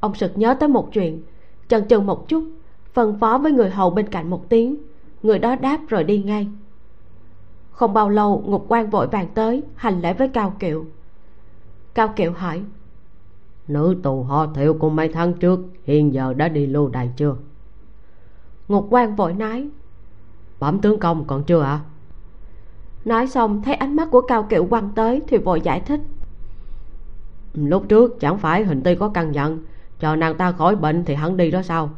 Ông 0.00 0.14
sực 0.14 0.32
nhớ 0.34 0.54
tới 0.60 0.68
một 0.68 0.92
chuyện, 0.92 1.22
chần 1.68 1.88
chừ 1.88 2.00
một 2.00 2.28
chút, 2.28 2.44
phân 2.92 3.18
phó 3.18 3.38
với 3.38 3.52
người 3.52 3.70
hầu 3.70 3.90
bên 3.90 4.08
cạnh 4.08 4.30
một 4.30 4.48
tiếng. 4.48 4.76
Người 5.22 5.38
đó 5.38 5.56
đáp 5.56 5.78
rồi 5.88 6.04
đi 6.04 6.22
ngay 6.22 6.48
không 7.72 7.94
bao 7.94 8.08
lâu 8.08 8.44
ngục 8.46 8.64
quan 8.68 8.90
vội 8.90 9.06
vàng 9.06 9.28
tới 9.34 9.62
hành 9.74 10.00
lễ 10.00 10.12
với 10.14 10.28
cao 10.28 10.54
kiệu. 10.58 10.86
Cao 11.94 12.08
kiệu 12.16 12.32
hỏi 12.32 12.62
nữ 13.68 13.96
tù 14.02 14.22
họ 14.22 14.46
thiệu 14.54 14.74
của 14.74 14.90
mấy 14.90 15.08
tháng 15.08 15.32
trước 15.32 15.60
hiện 15.84 16.14
giờ 16.14 16.34
đã 16.34 16.48
đi 16.48 16.66
lưu 16.66 16.88
đày 16.88 17.10
chưa? 17.16 17.36
Ngục 18.68 18.86
quan 18.90 19.16
vội 19.16 19.34
nói 19.34 19.68
bẩm 20.60 20.78
tướng 20.78 20.98
công 21.00 21.24
còn 21.24 21.44
chưa 21.44 21.62
ạ? 21.62 21.70
À? 21.70 21.80
nói 23.04 23.26
xong 23.26 23.62
thấy 23.62 23.74
ánh 23.74 23.96
mắt 23.96 24.08
của 24.10 24.20
cao 24.20 24.42
kiệu 24.42 24.64
quăng 24.64 24.90
tới 24.94 25.22
thì 25.28 25.38
vội 25.38 25.60
giải 25.60 25.80
thích. 25.80 26.00
Lúc 27.54 27.84
trước 27.88 28.20
chẳng 28.20 28.38
phải 28.38 28.64
hình 28.64 28.82
ti 28.82 28.94
có 28.94 29.08
căn 29.08 29.34
dặn 29.34 29.58
chờ 29.98 30.16
nàng 30.16 30.36
ta 30.36 30.52
khỏi 30.52 30.76
bệnh 30.76 31.04
thì 31.04 31.14
hắn 31.14 31.36
đi 31.36 31.50
đó 31.50 31.62
sao? 31.62 31.90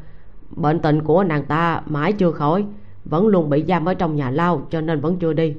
Bệnh 0.51 0.81
tình 0.81 1.03
của 1.03 1.25
nàng 1.25 1.45
ta 1.45 1.83
mãi 1.87 2.13
chưa 2.13 2.33
khỏi 2.33 2.67
vẫn 3.05 3.27
luôn 3.27 3.51
bị 3.51 3.65
giam 3.69 3.85
ở 3.85 3.95
trong 3.95 4.17
nhà 4.17 4.31
lao 4.31 4.67
cho 4.71 4.81
nên 4.81 5.01
vẫn 5.01 5.17
chưa 5.17 5.33
đi 5.33 5.55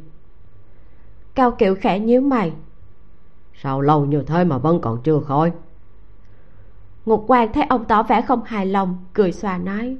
cao 1.35 1.51
kiệu 1.51 1.75
khẽ 1.75 1.99
nhíu 1.99 2.21
mày. 2.21 2.53
Sao 3.61 3.81
lâu 3.81 4.05
như 4.05 4.21
thế 4.21 4.43
mà 4.43 4.57
vẫn 4.57 4.81
còn 4.81 5.01
chưa 5.03 5.19
khỏi? 5.19 5.51
Ngục 7.05 7.23
quan 7.27 7.53
thấy 7.53 7.63
ông 7.63 7.85
tỏ 7.85 8.03
vẻ 8.03 8.21
không 8.21 8.43
hài 8.43 8.65
lòng 8.65 8.97
cười 9.13 9.31
xòa 9.31 9.57
nói. 9.57 9.97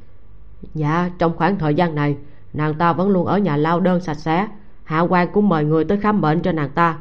Dạ 0.73 1.09
trong 1.19 1.37
khoảng 1.37 1.59
thời 1.59 1.75
gian 1.75 1.95
này 1.95 2.17
nàng 2.53 2.73
ta 2.73 2.93
vẫn 2.93 3.09
luôn 3.09 3.25
ở 3.25 3.37
nhà 3.37 3.57
lao 3.57 3.79
đơn 3.79 4.01
sạch 4.01 4.13
sẽ. 4.13 4.47
Hạ 4.83 4.99
quan 4.99 5.27
cũng 5.33 5.49
mời 5.49 5.63
người 5.63 5.83
tới 5.83 5.97
khám 5.97 6.21
bệnh 6.21 6.41
cho 6.41 6.51
nàng 6.51 6.69
ta. 6.69 6.97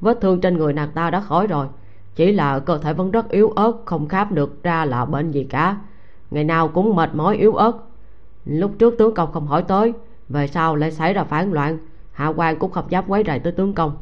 Vết 0.00 0.20
thương 0.20 0.40
trên 0.40 0.58
người 0.58 0.72
nàng 0.72 0.90
ta 0.90 1.10
đã 1.10 1.20
khỏi 1.20 1.46
rồi. 1.46 1.66
Chỉ 2.14 2.32
là 2.32 2.58
cơ 2.58 2.78
thể 2.78 2.92
vẫn 2.92 3.10
rất 3.10 3.28
yếu 3.28 3.48
ớt 3.48 3.72
không 3.84 4.08
khám 4.08 4.34
được 4.34 4.62
ra 4.62 4.84
là 4.84 5.04
bệnh 5.04 5.30
gì 5.30 5.44
cả. 5.44 5.76
Ngày 6.30 6.44
nào 6.44 6.68
cũng 6.68 6.96
mệt 6.96 7.14
mỏi 7.14 7.36
yếu 7.36 7.54
ớt. 7.54 7.72
Lúc 8.44 8.72
trước 8.78 8.94
tướng 8.98 9.14
công 9.14 9.32
không 9.32 9.46
hỏi 9.46 9.62
tới 9.62 9.92
về 10.28 10.46
sau 10.46 10.76
lại 10.76 10.90
xảy 10.90 11.12
ra 11.12 11.24
phản 11.24 11.52
loạn 11.52 11.78
hạ 12.14 12.26
quan 12.36 12.58
cũng 12.58 12.70
không 12.70 12.90
dám 12.90 13.04
quấy 13.06 13.22
rầy 13.26 13.38
tới 13.38 13.52
tướng 13.52 13.74
công. 13.74 13.96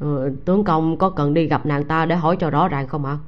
Ừ, 0.00 0.36
tướng 0.44 0.64
công 0.64 0.96
có 0.96 1.10
cần 1.10 1.34
đi 1.34 1.46
gặp 1.46 1.66
nàng 1.66 1.84
ta 1.84 2.06
để 2.06 2.16
hỏi 2.16 2.36
cho 2.40 2.50
rõ 2.50 2.68
ràng 2.68 2.88
không 2.88 3.04
ạ? 3.04 3.18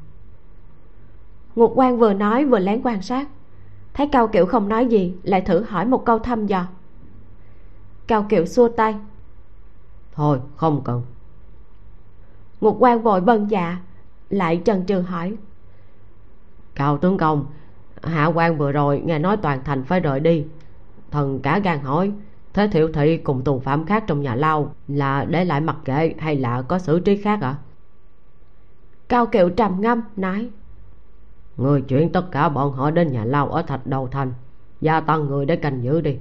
Ngục 1.56 1.72
quan 1.74 1.98
vừa 1.98 2.12
nói 2.12 2.44
vừa 2.44 2.59
lén 2.59 2.80
quan 2.84 3.02
sát. 3.02 3.28
Thấy 3.94 4.09
cao 4.12 4.28
kiệu 4.28 4.46
không 4.46 4.68
nói 4.68 4.86
gì 4.86 5.14
lại 5.22 5.40
thử 5.40 5.64
hỏi 5.68 5.86
một 5.86 6.05
câu 6.05 6.18
thăm 6.18 6.46
dò. 6.46 6.66
Cao 8.06 8.26
kiệu 8.28 8.46
xua 8.46 8.68
tay. 8.68 8.94
Thôi 10.12 10.40
không 10.56 10.80
cần. 10.84 11.02
Ngục 12.60 12.76
quan 12.80 13.02
vội 13.02 13.20
bần 13.20 13.50
dạ 13.50 13.76
lại 14.30 14.62
trần 14.64 14.84
trừ 14.86 15.00
hỏi. 15.00 15.36
Cao 16.74 16.98
tướng 16.98 17.18
công 17.18 17.46
hạ 18.02 18.26
quan 18.26 18.59
vừa 18.59 18.72
rồi 18.72 19.02
nghe 19.05 19.18
nói 19.18 19.36
toàn 19.36 19.64
thành 19.64 19.84
phải 19.84 20.00
rời 20.00 20.20
đi. 20.20 20.46
Thần 21.10 21.40
cả 21.40 21.59
gan 21.59 21.80
hỏi 21.80 22.12
thế 22.54 22.68
thiệu 22.68 22.92
thị 22.92 23.16
cùng 23.16 23.44
tù 23.44 23.58
phạm 23.58 23.86
khác 23.86 24.04
trong 24.06 24.22
nhà 24.22 24.34
lao 24.34 24.74
là 24.88 25.24
để 25.24 25.44
lại 25.44 25.60
mặc 25.60 25.76
kệ 25.84 26.14
hay 26.18 26.36
là 26.36 26.62
có 26.62 26.78
xử 26.78 27.00
trí 27.00 27.16
khác 27.16 27.38
ạ? 27.42 27.48
À? 27.48 27.56
cao 29.08 29.26
kiệu 29.26 29.50
trầm 29.50 29.80
ngâm 29.80 30.02
nói. 30.16 30.50
Người 31.56 31.82
chuyển 31.82 32.12
tất 32.12 32.30
cả 32.30 32.48
bọn 32.48 32.72
họ 32.72 32.90
đến 32.90 33.12
nhà 33.12 33.24
lao 33.24 33.48
ở 33.48 33.62
thạch 33.62 33.86
đầu 33.86 34.08
thành 34.08 34.32
gia 34.80 35.00
tăng 35.00 35.26
người 35.26 35.46
để 35.46 35.56
canh 35.56 35.82
giữ 35.82 36.00
đi. 36.00 36.16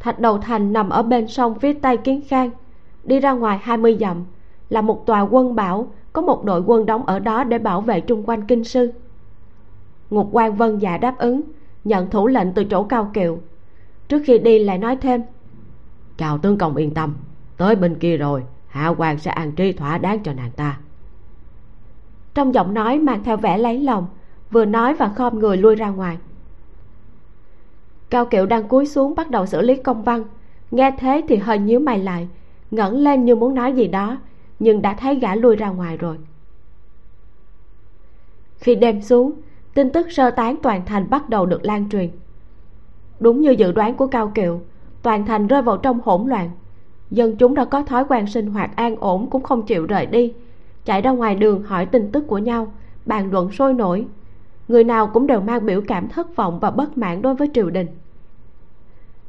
Thạch 0.00 0.20
đầu 0.20 0.38
thành 0.38 0.72
nằm 0.72 0.88
ở 0.88 1.02
bên 1.02 1.28
sông 1.28 1.58
phía 1.58 1.72
tây 1.72 1.96
kiến 1.96 2.20
khang 2.28 2.50
đi 3.04 3.20
ra 3.20 3.32
ngoài 3.32 3.58
hai 3.62 3.76
mươi 3.76 3.96
dặm 4.00 4.24
là 4.70 4.80
một 4.80 5.06
tòa 5.06 5.20
quân 5.20 5.54
bảo 5.54 5.88
có 6.12 6.22
một 6.22 6.44
đội 6.44 6.62
quân 6.66 6.86
đóng 6.86 7.06
ở 7.06 7.18
đó 7.18 7.44
để 7.44 7.58
bảo 7.58 7.80
vệ 7.80 8.00
trung 8.00 8.22
quanh 8.26 8.46
kinh 8.46 8.64
sư. 8.64 8.92
Ngục 10.10 10.28
quan 10.32 10.56
vân 10.56 10.78
dạ 10.78 10.98
đáp 10.98 11.18
ứng 11.18 11.40
nhận 11.84 12.10
thủ 12.10 12.26
lệnh 12.26 12.52
từ 12.52 12.64
chỗ 12.64 12.82
cao 12.82 13.10
kiệu 13.14 13.38
trước 14.08 14.22
khi 14.24 14.38
đi 14.38 14.58
lại 14.58 14.78
nói 14.78 14.96
thêm. 14.96 15.22
Chào 16.16 16.38
tướng 16.38 16.58
công 16.58 16.76
yên 16.76 16.94
tâm 16.94 17.14
tới 17.56 17.76
bên 17.76 17.94
kia 17.94 18.16
rồi 18.16 18.42
hạ 18.66 18.88
quan 18.88 19.18
sẽ 19.18 19.30
an 19.30 19.52
trí 19.52 19.72
thỏa 19.72 19.98
đáng 19.98 20.22
cho 20.22 20.32
nàng 20.32 20.50
ta. 20.50 20.78
Trong 22.34 22.54
giọng 22.54 22.74
nói 22.74 22.98
mang 22.98 23.24
theo 23.24 23.36
vẻ 23.36 23.58
lấy 23.58 23.78
lòng 23.78 24.06
vừa 24.50 24.64
nói 24.64 24.94
và 24.94 25.08
khom 25.08 25.38
người 25.38 25.56
lui 25.56 25.74
ra 25.74 25.88
ngoài. 25.88 26.18
Cao 28.10 28.26
kiệu 28.26 28.46
đang 28.46 28.68
cúi 28.68 28.86
xuống 28.86 29.14
bắt 29.14 29.30
đầu 29.30 29.46
xử 29.46 29.60
lý 29.62 29.76
công 29.76 30.02
văn. 30.02 30.24
Nghe 30.70 30.90
thế 30.98 31.22
thì 31.28 31.36
hơi 31.36 31.58
nhíu 31.58 31.80
mày 31.80 31.98
lại 31.98 32.28
ngẩng 32.70 32.94
lên 32.94 33.24
như 33.24 33.36
muốn 33.36 33.54
nói 33.54 33.72
gì 33.72 33.86
đó 33.86 34.18
nhưng 34.58 34.82
đã 34.82 34.94
thấy 34.94 35.14
gã 35.14 35.34
lui 35.34 35.56
ra 35.56 35.68
ngoài 35.68 35.96
rồi. 35.96 36.18
Khi 38.58 38.74
đêm 38.74 39.02
xuống 39.02 39.32
tin 39.74 39.90
tức 39.90 40.06
sơ 40.10 40.30
tán 40.30 40.56
toàn 40.62 40.82
thành 40.86 41.10
bắt 41.10 41.28
đầu 41.28 41.46
được 41.46 41.64
lan 41.64 41.88
truyền 41.90 42.10
đúng 43.20 43.40
như 43.40 43.50
dự 43.50 43.72
đoán 43.72 43.94
của 43.94 44.06
cao 44.06 44.32
kiệu 44.34 44.60
toàn 45.02 45.26
thành 45.26 45.46
rơi 45.46 45.62
vào 45.62 45.76
trong 45.76 46.00
hỗn 46.04 46.28
loạn. 46.28 46.50
Dân 47.10 47.36
chúng 47.36 47.54
đã 47.54 47.64
có 47.64 47.82
thói 47.82 48.04
quen 48.04 48.26
sinh 48.26 48.46
hoạt 48.46 48.76
an 48.76 48.96
ổn 48.96 49.30
cũng 49.30 49.42
không 49.42 49.66
chịu 49.66 49.86
rời 49.86 50.06
đi, 50.06 50.32
chạy 50.84 51.02
ra 51.02 51.10
ngoài 51.10 51.34
đường 51.34 51.62
hỏi 51.62 51.86
tin 51.86 52.12
tức 52.12 52.26
của 52.26 52.38
nhau, 52.38 52.72
bàn 53.04 53.30
luận 53.32 53.52
sôi 53.52 53.74
nổi. 53.74 54.06
Người 54.68 54.84
nào 54.84 55.06
cũng 55.06 55.26
đều 55.26 55.40
mang 55.40 55.66
biểu 55.66 55.80
cảm 55.86 56.08
thất 56.08 56.36
vọng 56.36 56.60
và 56.60 56.70
bất 56.70 56.98
mãn 56.98 57.22
đối 57.22 57.34
với 57.34 57.50
triều 57.54 57.70
đình. 57.70 57.86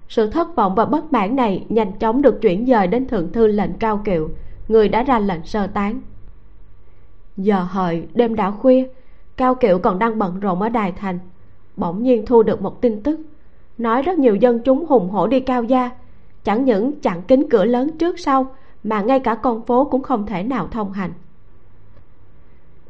Sự 0.10 0.30
thất 0.30 0.56
vọng 0.56 0.76
và 0.76 0.86
bất 0.86 1.14
mãn 1.14 1.36
này 1.36 1.66
nhanh 1.70 1.92
chóng 2.00 2.22
được 2.22 2.42
chuyển 2.42 2.66
dời 2.66 2.88
đến 2.88 3.08
thượng 3.08 3.32
thư 3.32 3.48
lệnh 3.48 3.74
cao 3.74 4.02
kiệu 4.06 4.30
người 4.68 4.90
đã 4.90 5.04
ra 5.04 5.20
lệnh 5.20 5.46
sơ 5.46 5.68
tán. 5.68 6.02
Giờ 7.38 7.60
hợi, 7.70 8.08
đêm 8.14 8.36
đã 8.36 8.52
khuya, 8.52 8.88
cao 9.38 9.56
kiệu 9.56 9.80
còn 9.80 10.00
đang 10.00 10.20
bận 10.20 10.40
rộn 10.40 10.62
ở 10.62 10.70
đài 10.70 10.92
thành, 10.92 11.20
bỗng 11.76 12.04
nhiên 12.04 12.26
thu 12.26 12.44
được 12.44 12.62
một 12.62 12.82
tin 12.82 13.04
tức 13.04 13.20
nói 13.78 14.02
rất 14.02 14.20
nhiều 14.20 14.36
dân 14.36 14.60
chúng 14.60 14.86
hùng 14.86 15.10
hổ 15.10 15.28
đi 15.28 15.40
cao 15.40 15.64
gia 15.64 15.92
chẳng 16.48 16.66
những 16.66 17.00
chặn 17.02 17.22
kính 17.22 17.50
cửa 17.50 17.66
lớn 17.66 17.98
trước 17.98 18.20
sau, 18.20 18.56
mà 18.84 19.02
ngay 19.02 19.20
cả 19.20 19.36
con 19.36 19.66
phố 19.66 19.86
cũng 19.86 20.04
không 20.04 20.26
thể 20.26 20.44
nào 20.44 20.68
thông 20.68 20.92
hành. 20.92 21.12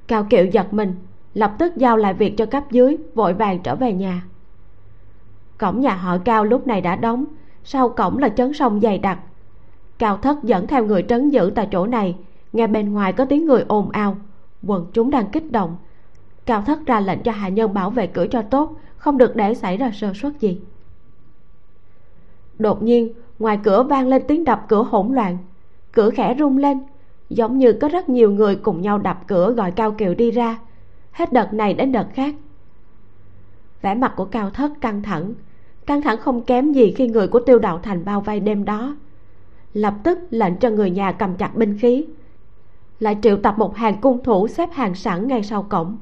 Cao 0.08 0.24
kiệu 0.30 0.46
giật 0.46 0.74
mình, 0.74 0.96
lập 1.34 1.56
tức 1.60 1.78
giao 1.78 1.98
lại 1.98 2.14
việc 2.14 2.38
cho 2.38 2.46
cấp 2.46 2.64
dưới, 2.72 2.98
vội 3.16 3.34
vàng 3.34 3.60
trở 3.64 3.76
về 3.76 3.94
nhà. 3.94 4.24
Cổng 5.58 5.82
nhà 5.82 5.96
họ 5.96 6.18
cao 6.18 6.44
lúc 6.44 6.68
này 6.68 6.82
đã 6.82 6.96
đóng, 6.96 7.26
sau 7.64 7.90
cổng 7.90 8.18
là 8.18 8.30
chấn 8.30 8.54
sông 8.54 8.80
dày 8.82 8.98
đặc. 8.98 9.20
Cao 9.98 10.18
thất 10.18 10.44
dẫn 10.44 10.68
theo 10.68 10.86
người 10.86 11.06
trấn 11.10 11.30
giữ 11.30 11.52
tại 11.56 11.68
chỗ 11.72 11.88
này, 11.88 12.16
nghe 12.54 12.68
bên 12.68 12.94
ngoài 12.94 13.14
có 13.14 13.26
tiếng 13.26 13.46
người 13.46 13.66
ồn 13.68 13.90
ào. 13.90 14.18
Quần 14.64 14.86
chúng 14.94 15.10
đang 15.10 15.28
kích 15.32 15.52
động. 15.52 15.78
Cao 16.46 16.62
thất 16.62 16.86
ra 16.86 17.00
lệnh 17.00 17.24
cho 17.24 17.32
hạ 17.32 17.50
nhân 17.50 17.74
bảo 17.74 17.90
vệ 17.90 18.08
cửa 18.08 18.28
cho 18.28 18.42
tốt, 18.42 18.76
không 18.98 19.18
được 19.18 19.36
để 19.36 19.54
xảy 19.54 19.78
ra 19.78 19.92
sơ 19.92 20.14
suất 20.14 20.40
gì 20.40 20.60
đột 22.60 22.84
nhiên, 22.84 23.14
ngoài 23.40 23.60
cửa 23.64 23.84
vang 23.84 24.08
lên 24.08 24.24
tiếng 24.28 24.44
đập 24.44 24.66
cửa 24.68 24.84
hỗn 24.84 25.14
loạn. 25.14 25.38
Cửa 25.92 26.10
khẽ 26.10 26.36
rung 26.40 26.58
lên, 26.58 26.80
giống 27.30 27.58
như 27.58 27.74
có 27.74 27.90
rất 27.90 28.10
nhiều 28.10 28.32
người 28.32 28.56
cùng 28.56 28.82
nhau 28.82 28.98
đập 28.98 29.18
cửa 29.28 29.52
gọi 29.52 29.72
cao 29.72 29.92
kiều 29.92 30.14
đi 30.14 30.32
ra. 30.32 30.60
Hết 31.12 31.34
đợt 31.34 31.54
này 31.54 31.74
đến 31.74 31.92
đợt 31.92 32.08
khác. 32.14 32.36
Vẻ 33.82 33.96
mặt 33.96 34.14
của 34.16 34.26
cao 34.26 34.50
thất 34.50 34.72
căng 34.82 35.04
thẳng. 35.04 35.34
Căng 35.86 36.02
thẳng 36.02 36.18
không 36.18 36.42
kém 36.42 36.72
gì 36.72 36.92
khi 36.92 37.08
người 37.08 37.28
của 37.28 37.40
tiêu 37.40 37.60
đạo 37.60 37.80
thành 37.84 38.06
bao 38.06 38.22
vây 38.22 38.40
đêm 38.40 38.66
đó. 38.66 38.96
Lập 39.74 39.94
tức 40.04 40.20
lệnh 40.30 40.56
cho 40.56 40.70
người 40.70 40.90
nhà 40.90 41.12
cầm 41.12 41.36
chặt 41.36 41.56
binh 41.56 41.78
khí. 41.78 42.06
Lại 43.00 43.18
triệu 43.22 43.38
tập 43.38 43.56
một 43.58 43.76
hàng 43.76 44.02
cung 44.02 44.24
thủ 44.24 44.48
xếp 44.48 44.70
hàng 44.74 44.96
sẵn 44.96 45.28
ngay 45.28 45.44
sau 45.44 45.64
cổng. 45.64 45.98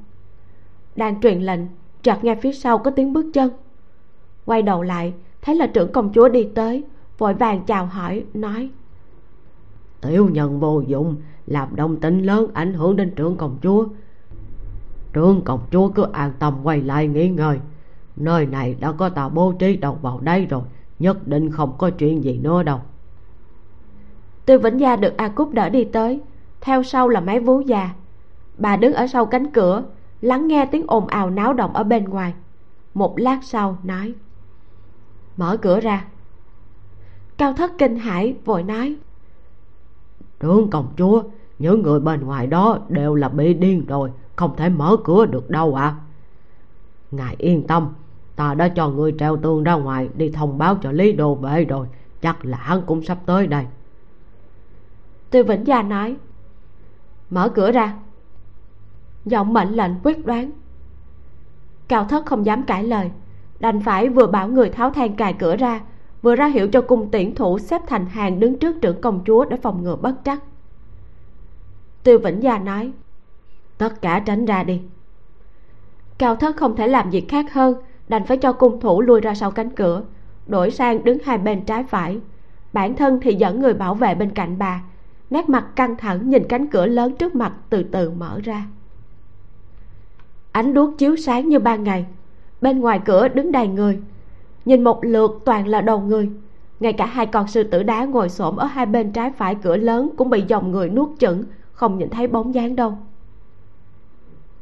Đang 0.96 1.22
truyền 1.22 1.42
lệnh, 1.42 1.60
chợt 2.04 2.24
nghe 2.24 2.36
phía 2.36 2.54
sau 2.54 2.78
có 2.78 2.92
tiếng 2.92 3.14
bước 3.14 3.26
chân. 3.34 3.52
Quay 4.46 4.62
đầu 4.62 4.82
lại 4.82 5.14
thấy 5.46 5.56
là 5.56 5.68
trưởng 5.68 5.92
công 5.92 6.12
chúa 6.14 6.30
đi 6.30 6.48
tới 6.56 6.84
vội 7.18 7.34
vàng 7.34 7.66
chào 7.66 7.86
hỏi 7.86 8.26
nói. 8.34 8.70
Tiểu 10.02 10.30
nhân 10.30 10.60
vô 10.60 10.82
dụng 10.88 11.16
làm 11.48 11.76
động 11.76 11.98
tĩnh 11.98 12.22
lớn 12.22 12.48
ảnh 12.54 12.74
hưởng 12.74 12.96
đến 12.96 13.12
trưởng 13.16 13.38
công 13.38 13.58
chúa. 13.64 13.86
Trưởng 15.14 15.42
công 15.42 15.60
chúa 15.72 15.90
cứ 15.90 16.06
an 16.14 16.32
tâm 16.40 16.54
quay 16.64 16.82
lại 16.82 17.08
nghỉ 17.08 17.30
ngơi. 17.30 17.60
Nơi 18.16 18.46
này 18.46 18.76
đã 18.80 18.92
có 18.92 19.10
tàu 19.10 19.30
bố 19.30 19.54
trí 19.60 19.76
đầu 19.76 19.98
vào 20.02 20.20
đây 20.20 20.46
rồi 20.46 20.62
nhất 21.00 21.28
định 21.28 21.52
không 21.52 21.74
có 21.78 21.90
chuyện 21.90 22.24
gì 22.24 22.38
nữa 22.38 22.64
đâu. 22.64 22.80
Tư 24.46 24.60
vĩnh 24.60 24.80
gia 24.80 24.96
được 24.96 25.18
a 25.18 25.28
cúc 25.28 25.54
đỡ 25.54 25.70
đi 25.70 25.84
tới 25.84 26.22
theo 26.62 26.84
sau 26.84 27.10
là 27.10 27.20
mấy 27.20 27.40
vú 27.40 27.60
già. 27.60 27.90
Bà 28.58 28.78
đứng 28.78 28.94
ở 28.94 29.08
sau 29.08 29.26
cánh 29.26 29.52
cửa 29.52 29.84
lắng 30.22 30.48
nghe 30.48 30.66
tiếng 30.66 30.86
ồn 30.88 31.08
ào 31.08 31.30
náo 31.30 31.54
động 31.54 31.74
ở 31.74 31.84
bên 31.84 32.04
ngoài. 32.04 32.34
Một 32.94 33.20
lát 33.20 33.40
sau 33.44 33.78
nói 33.84 34.14
mở 35.38 35.58
cửa 35.58 35.80
ra. 35.80 36.06
Cao 37.38 37.54
thất 37.54 37.72
kinh 37.78 38.00
hãi 38.00 38.36
vội 38.46 38.64
nói. 38.64 38.96
Trưởng 40.40 40.70
công 40.70 40.94
chúa 40.98 41.24
những 41.60 41.82
người 41.82 42.00
bên 42.00 42.22
ngoài 42.22 42.48
đó 42.48 42.80
đều 42.90 43.16
là 43.16 43.30
bị 43.30 43.54
điên 43.54 43.86
rồi 43.86 44.12
không 44.36 44.56
thể 44.56 44.70
mở 44.70 44.98
cửa 45.04 45.26
được 45.26 45.50
đâu 45.50 45.76
ạ. 45.76 45.84
À. 45.84 45.96
ngài 47.12 47.36
yên 47.38 47.68
tâm 47.68 47.94
ta 48.36 48.54
đã 48.54 48.68
cho 48.68 48.90
người 48.90 49.16
treo 49.20 49.38
tường 49.38 49.64
ra 49.64 49.74
ngoài 49.74 50.10
đi 50.16 50.30
thông 50.30 50.58
báo 50.58 50.78
cho 50.82 50.92
lý 50.92 51.12
đồ 51.12 51.36
vệ 51.36 51.66
rồi 51.66 51.88
chắc 52.22 52.46
là 52.46 52.58
hắn 52.58 52.82
cũng 52.86 53.04
sắp 53.04 53.18
tới 53.26 53.48
đây. 53.48 53.66
Tiêu 55.30 55.44
vĩnh 55.44 55.68
gia 55.68 55.82
nói. 55.82 56.16
Mở 57.30 57.50
cửa 57.50 57.72
ra. 57.72 57.96
Giọng 59.26 59.54
mệnh 59.54 59.70
lệnh 59.70 59.92
quyết 60.04 60.26
đoán. 60.26 60.52
Cao 61.88 62.06
thất 62.06 62.26
không 62.26 62.46
dám 62.46 62.64
cãi 62.64 62.84
lời 62.84 63.12
đành 63.60 63.82
phải 63.82 64.10
vừa 64.10 64.28
bảo 64.28 64.48
người 64.48 64.70
tháo 64.70 64.90
than 64.90 65.16
cài 65.16 65.34
cửa 65.34 65.56
ra, 65.56 65.82
vừa 66.22 66.36
ra 66.36 66.48
hiệu 66.48 66.68
cho 66.68 66.82
cung 66.82 67.12
tiễn 67.12 67.36
thủ 67.36 67.60
xếp 67.60 67.82
thành 67.88 68.06
hàng 68.06 68.40
đứng 68.40 68.60
trước 68.60 68.82
trưởng 68.82 69.02
công 69.02 69.24
chúa 69.26 69.46
để 69.46 69.58
phòng 69.58 69.84
ngừa 69.84 69.96
bất 69.96 70.16
trắc. 70.26 70.44
Tiêu 72.04 72.20
vĩnh 72.20 72.44
gia 72.44 72.58
nói, 72.58 72.92
tất 73.78 74.02
cả 74.02 74.20
tránh 74.26 74.46
ra 74.46 74.64
đi. 74.64 74.82
Cao 76.18 76.36
thất 76.36 76.58
không 76.58 76.76
thể 76.76 76.88
làm 76.88 77.12
gì 77.12 77.22
khác 77.22 77.54
hơn, 77.54 77.76
đành 78.08 78.26
phải 78.26 78.38
cho 78.38 78.54
cung 78.54 78.80
thủ 78.80 79.02
lui 79.02 79.22
ra 79.22 79.36
sau 79.36 79.52
cánh 79.52 79.70
cửa, 79.70 80.04
đổi 80.48 80.72
sang 80.72 81.04
đứng 81.04 81.18
hai 81.26 81.38
bên 81.38 81.66
trái 81.66 81.84
phải. 81.84 82.20
Bản 82.74 82.96
thân 82.96 83.20
thì 83.22 83.34
dẫn 83.34 83.62
người 83.62 83.74
bảo 83.74 83.96
vệ 83.96 84.16
bên 84.16 84.30
cạnh 84.30 84.58
bà, 84.58 84.84
nét 85.30 85.50
mặt 85.50 85.66
căng 85.76 85.98
thẳng 85.98 86.30
nhìn 86.30 86.44
cánh 86.50 86.68
cửa 86.68 86.86
lớn 86.86 87.16
trước 87.16 87.36
mặt 87.36 87.54
từ 87.70 87.84
từ 87.84 88.12
mở 88.12 88.40
ra. 88.44 88.66
Ánh 90.52 90.74
đuốc 90.74 90.98
chiếu 90.98 91.16
sáng 91.16 91.50
như 91.50 91.60
ban 91.60 91.84
ngày 91.84 92.06
bên 92.62 92.80
ngoài 92.80 93.00
cửa 93.06 93.28
đứng 93.28 93.52
đầy 93.52 93.68
người. 93.68 94.00
Nhìn 94.66 94.84
một 94.84 95.06
lượt 95.06 95.42
toàn 95.46 95.68
là 95.68 95.82
đầu 95.82 96.00
người. 96.00 96.30
Ngay 96.80 96.94
cả 96.94 97.06
hai 97.06 97.26
con 97.26 97.48
sư 97.48 97.64
tử 97.64 97.84
đá 97.84 98.06
ngồi 98.06 98.30
xổm 98.30 98.56
ở 98.56 98.66
hai 98.66 98.86
bên 98.86 99.12
trái 99.12 99.32
phải 99.32 99.56
cửa 99.56 99.78
lớn 99.78 100.10
cũng 100.18 100.30
bị 100.30 100.44
dòng 100.48 100.72
người 100.72 100.90
nuốt 100.90 101.10
chửng, 101.20 101.44
không 101.72 101.98
nhìn 101.98 102.10
thấy 102.10 102.28
bóng 102.28 102.54
dáng 102.54 102.76
đâu. 102.76 102.98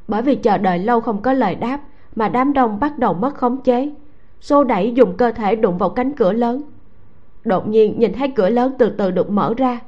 Bởi 0.07 0.21
vì 0.21 0.35
chờ 0.35 0.57
đợi 0.57 0.79
lâu 0.79 1.01
không 1.01 1.21
có 1.21 1.33
lời 1.33 1.55
đáp, 1.55 1.81
mà 2.15 2.29
đám 2.29 2.53
đông 2.53 2.79
bắt 2.79 2.99
đầu 2.99 3.13
mất 3.13 3.35
khống 3.35 3.61
chế, 3.61 3.91
xô 4.41 4.63
đẩy 4.63 4.91
dùng 4.91 5.17
cơ 5.17 5.31
thể 5.31 5.55
đụng 5.55 5.77
vào 5.77 5.89
cánh 5.89 6.13
cửa 6.13 6.33
lớn. 6.33 6.61
Đột 7.43 7.67
nhiên 7.67 7.99
nhìn 7.99 8.13
thấy 8.13 8.27
cửa 8.27 8.49
lớn 8.49 8.73
từ 8.79 8.89
từ 8.89 9.11
được 9.11 9.29
mở 9.29 9.53
ra. 9.57 9.79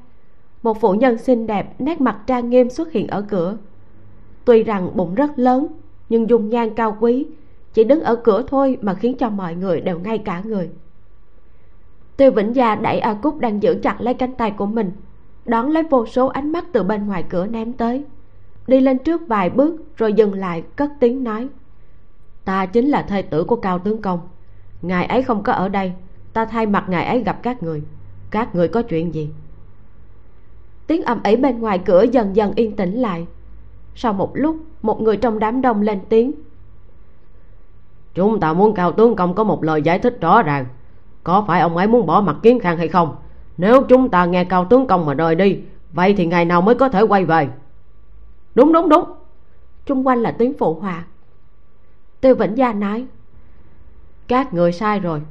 Một 0.64 0.82
phụ 0.82 0.94
nhân 0.94 1.18
xinh 1.18 1.48
đẹp, 1.48 1.82
nét 1.82 2.02
mặt 2.02 2.18
trang 2.28 2.50
nghiêm 2.50 2.70
xuất 2.70 2.92
hiện 2.92 3.08
ở 3.08 3.22
cửa. 3.22 3.58
Tuy 4.46 4.64
rằng 4.64 4.92
bụng 4.96 5.16
rất 5.16 5.40
lớn, 5.40 5.68
nhưng 6.10 6.30
dung 6.30 6.50
nhan 6.50 6.76
cao 6.76 6.98
quý 7.00 7.26
chỉ 7.76 7.84
đứng 7.84 8.02
ở 8.02 8.16
cửa 8.16 8.44
thôi 8.48 8.78
mà 8.82 8.94
khiến 8.94 9.18
cho 9.18 9.30
mọi 9.30 9.56
người 9.56 9.82
đều 9.82 10.00
ngay 10.00 10.18
cả 10.18 10.42
người. 10.46 10.70
Tiêu 12.18 12.32
vĩnh 12.32 12.56
gia 12.56 12.76
đẩy 12.76 13.00
a 13.00 13.14
cúc 13.14 13.40
đang 13.40 13.64
giữ 13.64 13.80
chặt 13.84 14.02
lấy 14.02 14.14
cánh 14.14 14.34
tay 14.34 14.52
của 14.52 14.66
mình, 14.66 14.92
đón 15.46 15.72
lấy 15.72 15.84
vô 15.84 16.06
số 16.06 16.28
ánh 16.28 16.52
mắt 16.52 16.66
từ 16.74 16.84
bên 16.84 17.08
ngoài 17.08 17.24
cửa 17.30 17.46
ném 17.48 17.74
tới. 17.74 18.04
Đi 18.68 18.80
lên 18.80 18.98
trước 18.98 19.28
vài 19.28 19.50
bước 19.50 19.98
rồi 19.98 20.14
dừng 20.14 20.34
lại, 20.34 20.64
cất 20.76 20.92
tiếng 21.00 21.24
nói, 21.24 21.48
ta 22.46 22.66
chính 22.66 22.90
là 22.90 23.02
thê 23.02 23.22
tử 23.22 23.44
của 23.44 23.56
cao 23.56 23.80
tướng 23.80 24.02
công. 24.02 24.20
Ngài 24.82 25.06
ấy 25.06 25.24
không 25.24 25.44
có 25.44 25.54
ở 25.54 25.70
đây, 25.70 25.94
ta 26.34 26.46
thay 26.46 26.66
mặt 26.66 26.86
ngài 26.90 27.06
ấy 27.06 27.24
gặp 27.24 27.40
các 27.44 27.64
người. 27.64 27.84
Các 28.32 28.56
người 28.56 28.68
có 28.68 28.82
chuyện 28.82 29.14
gì? 29.14 29.30
Tiếng 30.88 31.04
ầm 31.04 31.24
ĩ 31.24 31.36
bên 31.36 31.60
ngoài 31.60 31.80
cửa 31.86 32.04
dần 32.12 32.36
dần 32.36 32.54
yên 32.56 32.76
tĩnh 32.76 32.94
lại. 32.94 33.28
Sau 33.96 34.14
một 34.14 34.32
lúc, 34.34 34.58
một 34.82 35.02
người 35.02 35.18
trong 35.18 35.40
đám 35.40 35.62
đông 35.62 35.82
lên 35.82 36.00
tiếng 36.10 36.32
chúng 38.16 38.40
ta 38.40 38.54
muốn 38.54 38.74
cao 38.74 38.92
tướng 38.92 39.16
công 39.16 39.34
có 39.34 39.44
một 39.44 39.64
lời 39.64 39.82
giải 39.82 40.00
thích 40.00 40.18
rõ 40.22 40.44
ràng. 40.44 40.66
Có 41.24 41.44
phải 41.48 41.62
ông 41.62 41.78
ấy 41.78 41.88
muốn 41.88 42.06
bỏ 42.06 42.22
mặt 42.22 42.36
kiến 42.44 42.60
khang 42.60 42.78
hay 42.78 42.88
không? 42.88 43.16
Nếu 43.58 43.84
chúng 43.84 44.10
ta 44.10 44.26
nghe 44.26 44.44
cao 44.44 44.66
tướng 44.66 44.88
công 44.88 45.06
mà 45.06 45.14
rời 45.14 45.36
đi 45.36 45.60
vậy 45.94 46.14
thì 46.18 46.26
ngày 46.26 46.46
nào 46.46 46.62
mới 46.62 46.76
có 46.76 46.90
thể 46.90 47.02
quay 47.02 47.26
về? 47.26 47.50
Đúng 48.56 48.74
đúng 48.74 48.90
đúng. 48.90 49.04
Chung 49.86 50.08
quanh 50.08 50.22
là 50.22 50.32
tiếng 50.32 50.54
phụ 50.60 50.74
họa. 50.74 51.04
Tiêu 52.22 52.36
vĩnh 52.36 52.58
gia 52.58 52.74
nói 52.74 53.06
các 54.28 54.54
người 54.54 54.72
sai 54.72 55.00
rồi. 55.00 55.22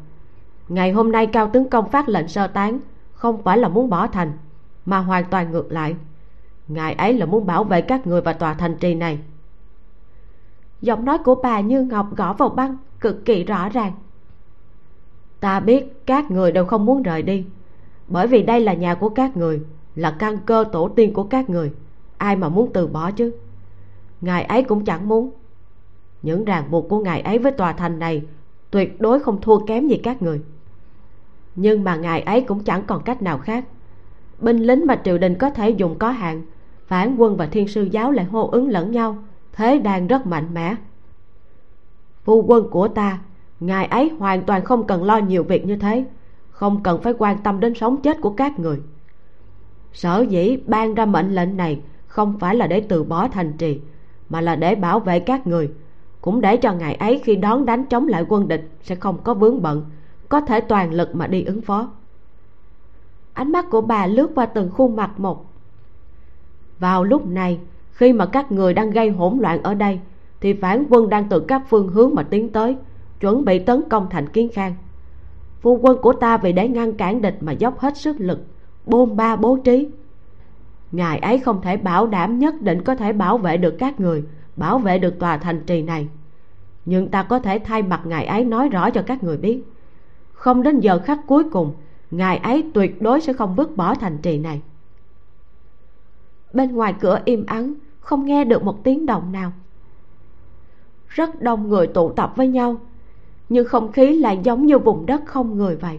Ngày 0.68 0.92
hôm 0.92 1.12
nay 1.12 1.26
cao 1.26 1.50
tướng 1.52 1.70
công 1.70 1.90
phát 1.90 2.08
lệnh 2.08 2.28
sơ 2.28 2.46
tán 2.46 2.78
không 3.12 3.42
phải 3.42 3.58
là 3.58 3.68
muốn 3.68 3.90
bỏ 3.90 4.06
thành 4.06 4.32
mà 4.86 4.98
hoàn 4.98 5.24
toàn 5.24 5.50
ngược 5.50 5.72
lại. 5.72 5.96
Ngài 6.68 6.94
ấy 6.94 7.14
là 7.14 7.26
muốn 7.26 7.46
bảo 7.46 7.64
vệ 7.64 7.80
các 7.80 8.06
người 8.06 8.20
và 8.20 8.32
tòa 8.32 8.54
thành 8.54 8.76
trì 8.76 8.94
này 8.94 9.18
giọng 10.84 11.04
nói 11.04 11.18
của 11.18 11.34
bà 11.34 11.60
như 11.60 11.82
ngọc 11.82 12.16
gõ 12.16 12.32
vào 12.32 12.48
băng, 12.48 12.76
cực 13.00 13.24
kỳ 13.24 13.44
rõ 13.44 13.68
ràng. 13.68 13.92
Ta 15.40 15.60
biết 15.60 16.06
các 16.06 16.30
người 16.30 16.52
đều 16.52 16.64
không 16.64 16.86
muốn 16.86 17.02
rời 17.02 17.22
đi, 17.22 17.44
bởi 18.08 18.26
vì 18.26 18.42
đây 18.42 18.60
là 18.60 18.74
nhà 18.74 18.94
của 18.94 19.08
các 19.08 19.36
người, 19.36 19.60
là 19.94 20.16
căn 20.18 20.38
cơ 20.46 20.64
tổ 20.72 20.88
tiên 20.88 21.12
của 21.14 21.24
các 21.24 21.50
người. 21.50 21.72
Ai 22.16 22.36
mà 22.36 22.48
muốn 22.48 22.70
từ 22.72 22.86
bỏ 22.86 23.10
chứ? 23.10 23.34
Ngài 24.20 24.44
ấy 24.44 24.62
cũng 24.62 24.84
chẳng 24.84 25.08
muốn. 25.08 25.30
Những 26.22 26.44
ràng 26.44 26.70
buộc 26.70 26.88
của 26.88 26.98
ngài 26.98 27.20
ấy 27.20 27.38
với 27.38 27.52
tòa 27.52 27.72
thành 27.72 27.98
này 27.98 28.22
tuyệt 28.70 29.00
đối 29.00 29.20
không 29.20 29.40
thua 29.40 29.66
kém 29.66 29.88
gì 29.88 29.96
các 29.96 30.22
người. 30.22 30.40
Nhưng 31.54 31.84
mà 31.84 31.96
ngài 31.96 32.20
ấy 32.20 32.40
cũng 32.40 32.64
chẳng 32.64 32.82
còn 32.86 33.02
cách 33.02 33.22
nào 33.22 33.38
khác. 33.38 33.64
Binh 34.38 34.58
lính 34.58 34.86
mà 34.86 35.00
triều 35.04 35.18
đình 35.18 35.34
có 35.34 35.50
thể 35.50 35.70
dùng 35.70 35.98
có 35.98 36.10
hạn 36.10 36.42
phản 36.86 37.16
quân 37.16 37.36
và 37.36 37.46
thiên 37.46 37.68
sư 37.68 37.88
giáo 37.90 38.10
lại 38.10 38.24
hô 38.24 38.48
ứng 38.50 38.68
lẫn 38.68 38.92
nhau 38.92 39.16
thế 39.54 39.78
đang 39.78 40.06
rất 40.06 40.26
mạnh 40.26 40.54
mẽ. 40.54 40.76
Phu 42.24 42.42
quân 42.42 42.70
của 42.70 42.88
ta, 42.88 43.18
ngài 43.60 43.86
ấy 43.86 44.08
hoàn 44.18 44.42
toàn 44.42 44.64
không 44.64 44.86
cần 44.86 45.04
lo 45.04 45.18
nhiều 45.18 45.44
việc 45.44 45.66
như 45.66 45.76
thế, 45.76 46.04
không 46.50 46.82
cần 46.82 47.02
phải 47.02 47.14
quan 47.18 47.38
tâm 47.38 47.60
đến 47.60 47.74
sống 47.74 47.96
chết 48.02 48.20
của 48.20 48.30
các 48.30 48.58
người. 48.58 48.80
Sở 49.92 50.20
dĩ 50.28 50.56
ban 50.66 50.94
ra 50.94 51.06
mệnh 51.06 51.34
lệnh 51.34 51.56
này 51.56 51.80
không 52.06 52.38
phải 52.38 52.54
là 52.54 52.66
để 52.66 52.80
từ 52.80 53.04
bỏ 53.04 53.28
thành 53.28 53.52
trì, 53.52 53.80
mà 54.28 54.40
là 54.40 54.56
để 54.56 54.74
bảo 54.74 55.00
vệ 55.00 55.20
các 55.20 55.46
người. 55.46 55.70
Cũng 56.20 56.40
để 56.40 56.56
cho 56.56 56.72
ngài 56.72 56.94
ấy 56.94 57.20
khi 57.24 57.36
đón 57.36 57.66
đánh 57.66 57.84
chống 57.84 58.08
lại 58.08 58.24
quân 58.28 58.48
địch 58.48 58.70
sẽ 58.82 58.94
không 58.94 59.18
có 59.24 59.34
vướng 59.34 59.62
bận, 59.62 59.84
có 60.28 60.40
thể 60.40 60.60
toàn 60.60 60.92
lực 60.92 61.14
mà 61.14 61.26
đi 61.26 61.44
ứng 61.44 61.60
phó. 61.60 61.90
Ánh 63.32 63.52
mắt 63.52 63.66
của 63.70 63.80
bà 63.80 64.06
lướt 64.06 64.30
qua 64.34 64.46
từng 64.46 64.70
khuôn 64.70 64.96
mặt 64.96 65.20
một. 65.20 65.46
Vào 66.78 67.04
lúc 67.04 67.26
này 67.26 67.58
khi 67.94 68.12
mà 68.12 68.26
các 68.26 68.52
người 68.52 68.74
đang 68.74 68.90
gây 68.90 69.10
hỗn 69.10 69.38
loạn 69.38 69.62
ở 69.62 69.74
đây, 69.74 70.00
thì 70.40 70.52
phản 70.52 70.84
quân 70.90 71.08
đang 71.08 71.28
từ 71.28 71.40
các 71.40 71.62
phương 71.68 71.88
hướng 71.88 72.14
mà 72.14 72.22
tiến 72.22 72.52
tới, 72.52 72.76
chuẩn 73.20 73.44
bị 73.44 73.58
tấn 73.58 73.82
công 73.88 74.06
thành 74.10 74.28
kiến 74.28 74.48
khang. 74.52 74.74
Phu 75.60 75.78
quân 75.82 75.98
của 76.02 76.12
ta 76.12 76.36
vì 76.36 76.52
để 76.52 76.68
ngăn 76.68 76.92
cản 76.92 77.22
địch 77.22 77.36
mà 77.40 77.52
dốc 77.52 77.78
hết 77.78 77.96
sức 77.96 78.16
lực, 78.18 78.40
bôn 78.86 79.16
ba 79.16 79.36
bố 79.36 79.56
trí. 79.64 79.88
Ngài 80.92 81.18
ấy 81.18 81.38
không 81.38 81.62
thể 81.62 81.76
bảo 81.76 82.06
đảm 82.06 82.38
nhất 82.38 82.62
định 82.62 82.82
có 82.84 82.94
thể 82.94 83.12
bảo 83.12 83.38
vệ 83.38 83.56
được 83.56 83.74
các 83.78 84.00
người, 84.00 84.24
bảo 84.56 84.78
vệ 84.78 84.98
được 84.98 85.18
tòa 85.18 85.36
thành 85.36 85.60
trì 85.66 85.82
này. 85.82 86.08
Nhưng 86.84 87.08
ta 87.08 87.22
có 87.22 87.38
thể 87.38 87.58
thay 87.58 87.82
mặt 87.82 88.00
ngài 88.04 88.26
ấy 88.26 88.44
nói 88.44 88.68
rõ 88.68 88.90
cho 88.90 89.02
các 89.02 89.24
người 89.24 89.36
biết. 89.36 89.62
Không 90.32 90.62
đến 90.62 90.80
giờ 90.80 90.98
khắc 90.98 91.18
cuối 91.26 91.44
cùng, 91.50 91.74
ngài 92.10 92.36
ấy 92.36 92.64
tuyệt 92.74 93.02
đối 93.02 93.20
sẽ 93.20 93.32
không 93.32 93.54
vứt 93.54 93.76
bỏ 93.76 93.94
thành 93.94 94.18
trì 94.18 94.38
này. 94.38 94.62
Bên 96.52 96.72
ngoài 96.72 96.94
cửa 97.00 97.20
im 97.24 97.46
ắng 97.46 97.74
không 98.04 98.26
nghe 98.26 98.44
được 98.44 98.62
một 98.62 98.84
tiếng 98.84 99.06
động 99.06 99.32
nào. 99.32 99.52
Rất 101.08 101.42
đông 101.42 101.68
người 101.68 101.86
tụ 101.86 102.12
tập 102.12 102.32
với 102.36 102.48
nhau, 102.48 102.76
nhưng 103.48 103.68
không 103.68 103.92
khí 103.92 104.18
lại 104.18 104.40
giống 104.42 104.66
như 104.66 104.78
vùng 104.78 105.06
đất 105.06 105.22
không 105.26 105.56
người 105.58 105.76
vậy. 105.76 105.98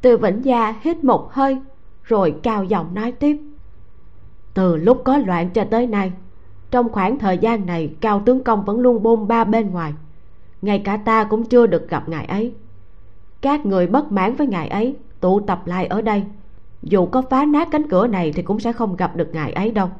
Từ 0.00 0.16
vĩnh 0.16 0.44
gia 0.44 0.74
hít 0.80 1.04
một 1.04 1.32
hơi, 1.32 1.58
rồi 2.02 2.34
cao 2.42 2.64
giọng 2.64 2.94
nói 2.94 3.12
tiếp. 3.12 3.38
Từ 4.54 4.76
lúc 4.76 5.02
có 5.04 5.16
loạn 5.16 5.50
cho 5.50 5.64
tới 5.64 5.86
nay, 5.86 6.12
trong 6.70 6.88
khoảng 6.88 7.18
thời 7.18 7.38
gian 7.38 7.66
này, 7.66 7.94
cao 8.00 8.22
tướng 8.26 8.44
công 8.44 8.64
vẫn 8.64 8.80
luôn 8.80 9.02
bôn 9.02 9.28
ba 9.28 9.44
bên 9.44 9.70
ngoài. 9.70 9.92
Ngay 10.62 10.78
cả 10.78 10.96
ta 10.96 11.24
cũng 11.24 11.44
chưa 11.44 11.66
được 11.66 11.88
gặp 11.88 12.08
ngài 12.08 12.24
ấy. 12.24 12.54
Các 13.40 13.66
người 13.66 13.86
bất 13.86 14.12
mãn 14.12 14.34
với 14.34 14.46
ngài 14.46 14.68
ấy, 14.68 14.96
tụ 15.20 15.40
tập 15.40 15.66
lại 15.66 15.86
ở 15.86 16.02
đây. 16.02 16.24
Dù 16.82 17.06
có 17.06 17.22
phá 17.22 17.44
nát 17.44 17.68
cánh 17.70 17.88
cửa 17.88 18.06
này 18.06 18.32
thì 18.32 18.42
cũng 18.42 18.60
sẽ 18.60 18.72
không 18.72 18.96
gặp 18.96 19.16
được 19.16 19.28
ngài 19.32 19.52
ấy 19.52 19.70
đâu 19.70 19.90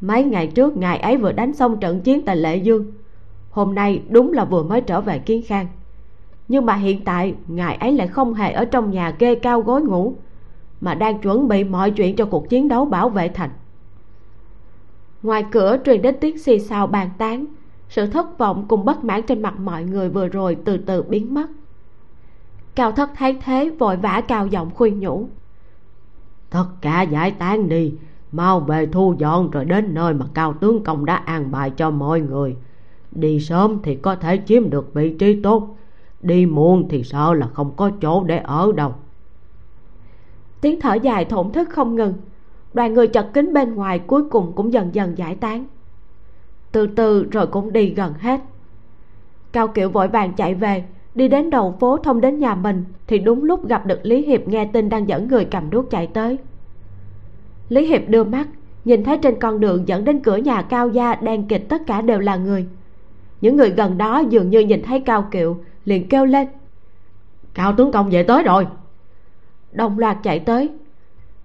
mấy 0.00 0.24
ngày 0.24 0.46
trước, 0.46 0.76
ngài 0.76 0.98
ấy 0.98 1.16
vừa 1.16 1.32
đánh 1.32 1.54
xong 1.54 1.80
trận 1.80 2.00
chiến 2.00 2.24
tại 2.24 2.36
lệ 2.36 2.56
dương. 2.56 2.92
Hôm 3.50 3.74
nay 3.74 4.02
đúng 4.08 4.32
là 4.32 4.44
vừa 4.44 4.62
mới 4.62 4.80
trở 4.80 5.00
về 5.00 5.18
kiến 5.18 5.42
khang. 5.46 5.66
Nhưng 6.48 6.66
mà 6.66 6.74
hiện 6.74 7.04
tại, 7.04 7.34
ngài 7.48 7.74
ấy 7.74 7.92
lại 7.92 8.08
không 8.08 8.34
hề 8.34 8.52
ở 8.52 8.64
trong 8.64 8.90
nhà 8.90 9.10
kê 9.10 9.34
cao 9.34 9.60
gối 9.60 9.82
ngủ, 9.82 10.14
mà 10.80 10.94
đang 10.94 11.18
chuẩn 11.18 11.48
bị 11.48 11.64
mọi 11.64 11.90
chuyện 11.90 12.16
cho 12.16 12.24
cuộc 12.24 12.48
chiến 12.48 12.68
đấu 12.68 12.84
bảo 12.84 13.08
vệ 13.08 13.28
thành. 13.28 13.50
Ngoài 15.22 15.44
cửa 15.50 15.76
truyền 15.84 16.02
đến 16.02 16.16
tiếng 16.20 16.38
xì 16.38 16.58
xào 16.58 16.86
bàn 16.86 17.10
tán, 17.18 17.44
sự 17.88 18.06
thất 18.06 18.38
vọng 18.38 18.64
cùng 18.68 18.84
bất 18.84 19.04
mãn 19.04 19.22
trên 19.22 19.42
mặt 19.42 19.60
mọi 19.60 19.84
người 19.84 20.08
vừa 20.08 20.28
rồi 20.28 20.56
từ 20.64 20.76
từ 20.76 21.02
biến 21.02 21.34
mất. 21.34 21.46
Cao 22.74 22.92
thất 22.92 23.10
thấy 23.16 23.36
thế, 23.44 23.70
vội 23.78 23.96
vã 23.96 24.22
cao 24.28 24.46
giọng 24.46 24.70
khuyên 24.74 25.00
nhủ. 25.00 25.28
Tất 26.50 26.66
cả 26.80 27.02
giải 27.02 27.30
tán 27.30 27.68
đi 27.68 27.94
mau 28.32 28.60
về 28.60 28.86
thu 28.86 29.14
dọn 29.18 29.50
rồi 29.50 29.64
đến 29.64 29.94
nơi 29.94 30.14
mà 30.14 30.26
cao 30.34 30.54
tướng 30.60 30.84
công 30.84 31.04
đã 31.04 31.14
an 31.14 31.50
bài 31.50 31.70
cho 31.70 31.90
mọi 31.90 32.20
người. 32.20 32.56
Đi 33.12 33.40
sớm 33.40 33.78
thì 33.82 33.94
có 33.94 34.16
thể 34.16 34.40
chiếm 34.46 34.70
được 34.70 34.94
vị 34.94 35.16
trí 35.18 35.42
tốt, 35.42 35.76
đi 36.22 36.46
muộn 36.46 36.88
thì 36.88 37.04
sợ 37.04 37.34
là 37.34 37.46
không 37.46 37.70
có 37.76 37.90
chỗ 38.00 38.24
để 38.24 38.38
ở 38.38 38.72
đâu. 38.76 38.94
Tiếng 40.60 40.80
thở 40.80 40.94
dài 40.94 41.24
thổn 41.24 41.52
thức 41.52 41.68
không 41.70 41.94
ngừng. 41.94 42.14
Đoàn 42.74 42.94
người 42.94 43.08
chật 43.08 43.26
kín 43.34 43.52
bên 43.52 43.74
ngoài 43.74 43.98
cuối 43.98 44.24
cùng 44.30 44.52
cũng 44.52 44.72
dần 44.72 44.94
dần 44.94 45.18
giải 45.18 45.34
tán. 45.34 45.66
Từ 46.72 46.86
từ 46.86 47.24
rồi 47.30 47.46
cũng 47.46 47.72
đi 47.72 47.88
gần 47.88 48.14
hết. 48.18 48.40
Cao 49.52 49.68
kiệu 49.68 49.90
vội 49.90 50.08
vàng 50.08 50.32
chạy 50.32 50.54
về, 50.54 50.84
đi 51.14 51.28
đến 51.28 51.50
đầu 51.50 51.76
phố 51.80 51.96
thông 51.96 52.20
đến 52.20 52.38
nhà 52.38 52.54
mình 52.54 52.84
thì 53.06 53.18
đúng 53.18 53.44
lúc 53.44 53.68
gặp 53.68 53.86
được 53.86 54.00
lý 54.02 54.22
hiệp 54.22 54.48
nghe 54.48 54.64
tin 54.64 54.88
đang 54.88 55.08
dẫn 55.08 55.28
người 55.28 55.44
cầm 55.44 55.70
đuốc 55.70 55.90
chạy 55.90 56.06
tới 56.06 56.38
lý 57.68 57.86
hiệp 57.86 58.08
đưa 58.08 58.24
mắt 58.24 58.48
nhìn 58.84 59.04
thấy 59.04 59.18
trên 59.18 59.40
con 59.40 59.60
đường 59.60 59.88
dẫn 59.88 60.04
đến 60.04 60.20
cửa 60.20 60.36
nhà 60.36 60.62
cao 60.62 60.88
gia 60.88 61.14
đen 61.14 61.48
kịch 61.48 61.68
tất 61.68 61.82
cả 61.86 62.00
đều 62.00 62.18
là 62.18 62.36
người. 62.36 62.66
Những 63.40 63.56
người 63.56 63.70
gần 63.70 63.98
đó 63.98 64.18
dường 64.18 64.50
như 64.50 64.60
nhìn 64.60 64.82
thấy 64.82 65.00
cao 65.00 65.28
kiệu 65.30 65.58
liền 65.84 66.08
kêu 66.08 66.24
lên. 66.24 66.48
Cao 67.54 67.74
tướng 67.76 67.92
công 67.92 68.10
về 68.10 68.22
tới 68.22 68.42
rồi. 68.42 68.66
Đồng 69.72 69.98
loạt 69.98 70.16
chạy 70.22 70.38
tới. 70.38 70.70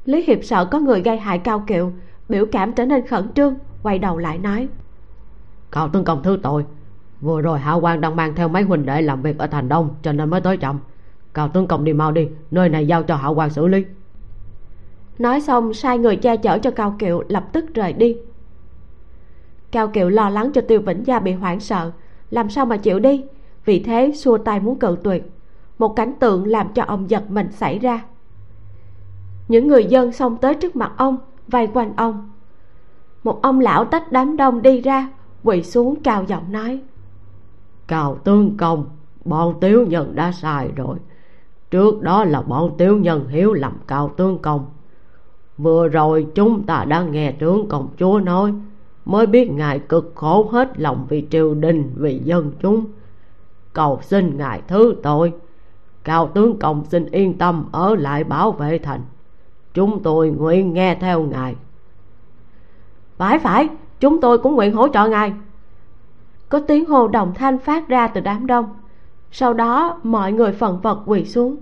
Lý 0.06 0.24
hiệp 0.28 0.40
sợ 0.44 0.66
có 0.66 0.80
người 0.80 1.02
gây 1.02 1.18
hại 1.18 1.40
cao 1.40 1.64
kiệu 1.68 1.92
biểu 2.30 2.46
cảm 2.46 2.74
trở 2.74 2.86
nên 2.86 3.08
khẩn 3.08 3.34
trương 3.34 3.56
quay 3.84 4.00
đầu 4.00 4.18
lại 4.18 4.38
nói. 4.38 4.68
Cao 5.72 5.90
tướng 5.90 6.04
công 6.04 6.24
thứ 6.24 6.40
tội 6.44 6.66
vừa 7.22 7.42
rồi 7.42 7.60
hạ 7.60 7.74
quan 7.74 8.02
đang 8.02 8.16
mang 8.16 8.36
theo 8.36 8.48
mấy 8.48 8.64
huynh 8.64 8.86
đệ 8.86 9.02
làm 9.02 9.22
việc 9.22 9.38
ở 9.38 9.48
thành 9.48 9.70
đông 9.70 9.90
cho 10.02 10.12
nên 10.14 10.30
mới 10.30 10.42
tới 10.42 10.58
chậm. 10.58 10.80
Cao 11.34 11.50
tướng 11.50 11.68
công 11.68 11.84
đi 11.84 11.94
mau 11.94 12.12
đi 12.12 12.28
nơi 12.52 12.70
này 12.70 12.88
giao 12.88 13.04
cho 13.04 13.16
hạ 13.16 13.28
quan 13.28 13.50
xử 13.50 13.68
lý 13.68 13.86
nói 15.20 15.42
xong, 15.42 15.74
sai 15.74 15.98
người 15.98 16.16
che 16.16 16.38
chở 16.38 16.58
cho 16.58 16.72
cao 16.72 16.96
kiệu 17.00 17.24
lập 17.28 17.46
tức 17.54 17.66
rời 17.74 17.94
đi. 17.94 18.18
Cao 19.72 19.88
kiệu 19.88 20.10
lo 20.10 20.30
lắng 20.30 20.52
cho 20.54 20.62
tiêu 20.62 20.82
vĩnh 20.82 21.06
gia 21.08 21.20
bị 21.20 21.32
hoảng 21.32 21.60
sợ. 21.60 21.92
Làm 22.30 22.50
sao 22.50 22.66
mà 22.66 22.78
chịu 22.78 23.00
đi? 23.00 23.24
Vì 23.66 23.80
thế 23.80 24.12
xua 24.16 24.38
tay 24.38 24.60
muốn 24.60 24.80
cự 24.80 24.98
tuyệt. 25.04 25.32
Một 25.78 25.96
cảnh 25.96 26.14
tượng 26.20 26.48
làm 26.48 26.74
cho 26.74 26.84
ông 26.84 27.10
giật 27.10 27.24
mình 27.30 27.52
xảy 27.52 27.80
ra. 27.80 28.04
Những 29.48 29.68
người 29.68 29.86
dân 29.86 30.12
xông 30.12 30.38
tới 30.38 30.54
trước 30.54 30.76
mặt 30.76 30.94
ông, 30.98 31.18
vây 31.48 31.68
quanh 31.68 31.96
ông. 31.96 32.30
Một 33.24 33.42
ông 33.42 33.60
lão 33.60 33.86
tách 33.86 34.12
đám 34.12 34.38
đông 34.38 34.62
đi 34.62 34.82
ra, 34.82 35.10
quỳ 35.44 35.64
xuống 35.64 35.96
cao 36.04 36.24
giọng 36.28 36.52
nói. 36.52 36.82
Cao 37.88 38.18
tương 38.24 38.58
công, 38.58 38.86
bọn 39.26 39.56
tiếu 39.62 39.86
nhân 39.88 40.16
đã 40.16 40.32
sai 40.32 40.70
rồi. 40.76 40.98
Trước 41.72 42.02
đó 42.02 42.24
là 42.24 42.42
bọn 42.42 42.72
tiếu 42.78 42.98
nhân 42.98 43.28
hiếu 43.28 43.54
lầm 43.54 43.74
cao 43.88 44.14
tương 44.18 44.40
công 44.40 44.66
vừa 45.64 45.88
rồi 45.88 46.28
chúng 46.36 46.64
ta 46.64 46.86
đã 46.86 47.04
nghe 47.04 47.32
tướng 47.32 47.68
công 47.68 47.88
chúa 47.98 48.20
nói, 48.20 48.54
mới 49.06 49.26
biết 49.26 49.52
ngài 49.52 49.80
cực 49.80 50.12
khổ 50.16 50.50
hết 50.52 50.80
lòng 50.80 51.06
vì 51.10 51.28
triều 51.30 51.54
đình, 51.54 51.92
vì 51.96 52.22
dân 52.24 52.52
chúng. 52.62 52.86
Cầu 53.74 54.00
xin 54.02 54.38
ngài 54.38 54.62
thứ 54.68 54.96
tội. 55.04 55.34
Cao 56.04 56.28
tướng 56.34 56.60
công 56.60 56.86
xin 56.86 57.06
yên 57.06 57.38
tâm 57.38 57.66
ở 57.72 57.96
lại 57.96 58.24
bảo 58.24 58.52
vệ 58.52 58.78
thành. 58.78 59.02
Chúng 59.74 60.04
tôi 60.04 60.30
nguyện 60.30 60.74
nghe 60.74 60.96
theo 60.96 61.24
ngài. 61.24 61.56
Phải 63.18 63.40
phải, 63.40 63.70
chúng 64.00 64.22
tôi 64.22 64.38
cũng 64.38 64.56
nguyện 64.56 64.74
hỗ 64.74 64.88
trợ 64.88 65.08
ngài. 65.08 65.34
Có 66.50 66.60
tiếng 66.60 66.86
hô 66.86 67.08
đồng 67.08 67.34
thanh 67.34 67.58
phát 67.58 67.88
ra 67.88 68.08
từ 68.08 68.22
đám 68.22 68.48
đông. 68.48 68.66
Sau 69.32 69.54
đó 69.54 70.00
mọi 70.04 70.32
người 70.32 70.52
phần 70.52 70.80
vật 70.82 71.04
quỳ 71.06 71.26
xuống. 71.26 71.56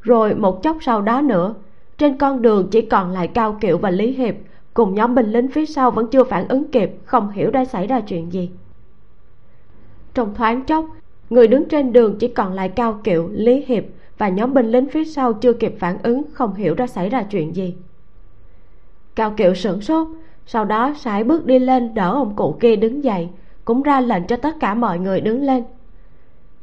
Rồi 0.00 0.34
một 0.34 0.62
chốc 0.62 0.76
sau 0.80 1.02
đó 1.02 1.20
nữa 1.20 1.54
trên 1.98 2.18
con 2.18 2.42
đường 2.42 2.68
chỉ 2.70 2.82
còn 2.82 3.10
lại 3.10 3.28
cao 3.28 3.58
kiệu 3.60 3.78
và 3.78 3.90
lý 3.90 4.12
hiệp, 4.12 4.34
cùng 4.74 4.94
nhóm 4.94 5.14
binh 5.14 5.32
lính 5.32 5.48
phía 5.48 5.66
sau 5.66 5.90
vẫn 5.90 6.06
chưa 6.10 6.24
phản 6.24 6.48
ứng 6.48 6.70
kịp, 6.70 6.90
không 7.04 7.30
hiểu 7.30 7.50
đã 7.50 7.64
xảy 7.64 7.86
ra 7.86 8.00
chuyện 8.00 8.32
gì. 8.32 8.50
Trong 10.14 10.34
thoáng 10.34 10.64
chốc, 10.64 10.86
người 11.30 11.48
đứng 11.48 11.68
trên 11.68 11.92
đường 11.92 12.16
chỉ 12.18 12.28
còn 12.28 12.52
lại 12.52 12.68
cao 12.68 13.00
kiệu, 13.04 13.28
lý 13.32 13.64
hiệp 13.66 13.84
và 14.18 14.28
nhóm 14.28 14.54
binh 14.54 14.66
lính 14.66 14.86
phía 14.86 15.04
sau 15.04 15.32
chưa 15.32 15.52
kịp 15.52 15.74
phản 15.78 15.98
ứng, 16.02 16.22
không 16.32 16.54
hiểu 16.54 16.74
đã 16.74 16.86
xảy 16.86 17.08
ra 17.08 17.22
chuyện 17.22 17.56
gì. 17.56 17.74
Cao 19.14 19.34
kiệu 19.36 19.54
sửng 19.54 19.80
sốt, 19.80 20.08
sau 20.46 20.64
đó 20.64 20.94
sải 20.98 21.24
bước 21.24 21.46
đi 21.46 21.58
lên 21.58 21.94
đỡ 21.94 22.12
ông 22.12 22.36
cụ 22.36 22.56
kia 22.60 22.76
đứng 22.76 23.04
dậy, 23.04 23.28
cũng 23.64 23.82
ra 23.82 24.00
lệnh 24.00 24.26
cho 24.26 24.36
tất 24.36 24.56
cả 24.60 24.74
mọi 24.74 24.98
người 24.98 25.20
đứng 25.20 25.42
lên. 25.42 25.64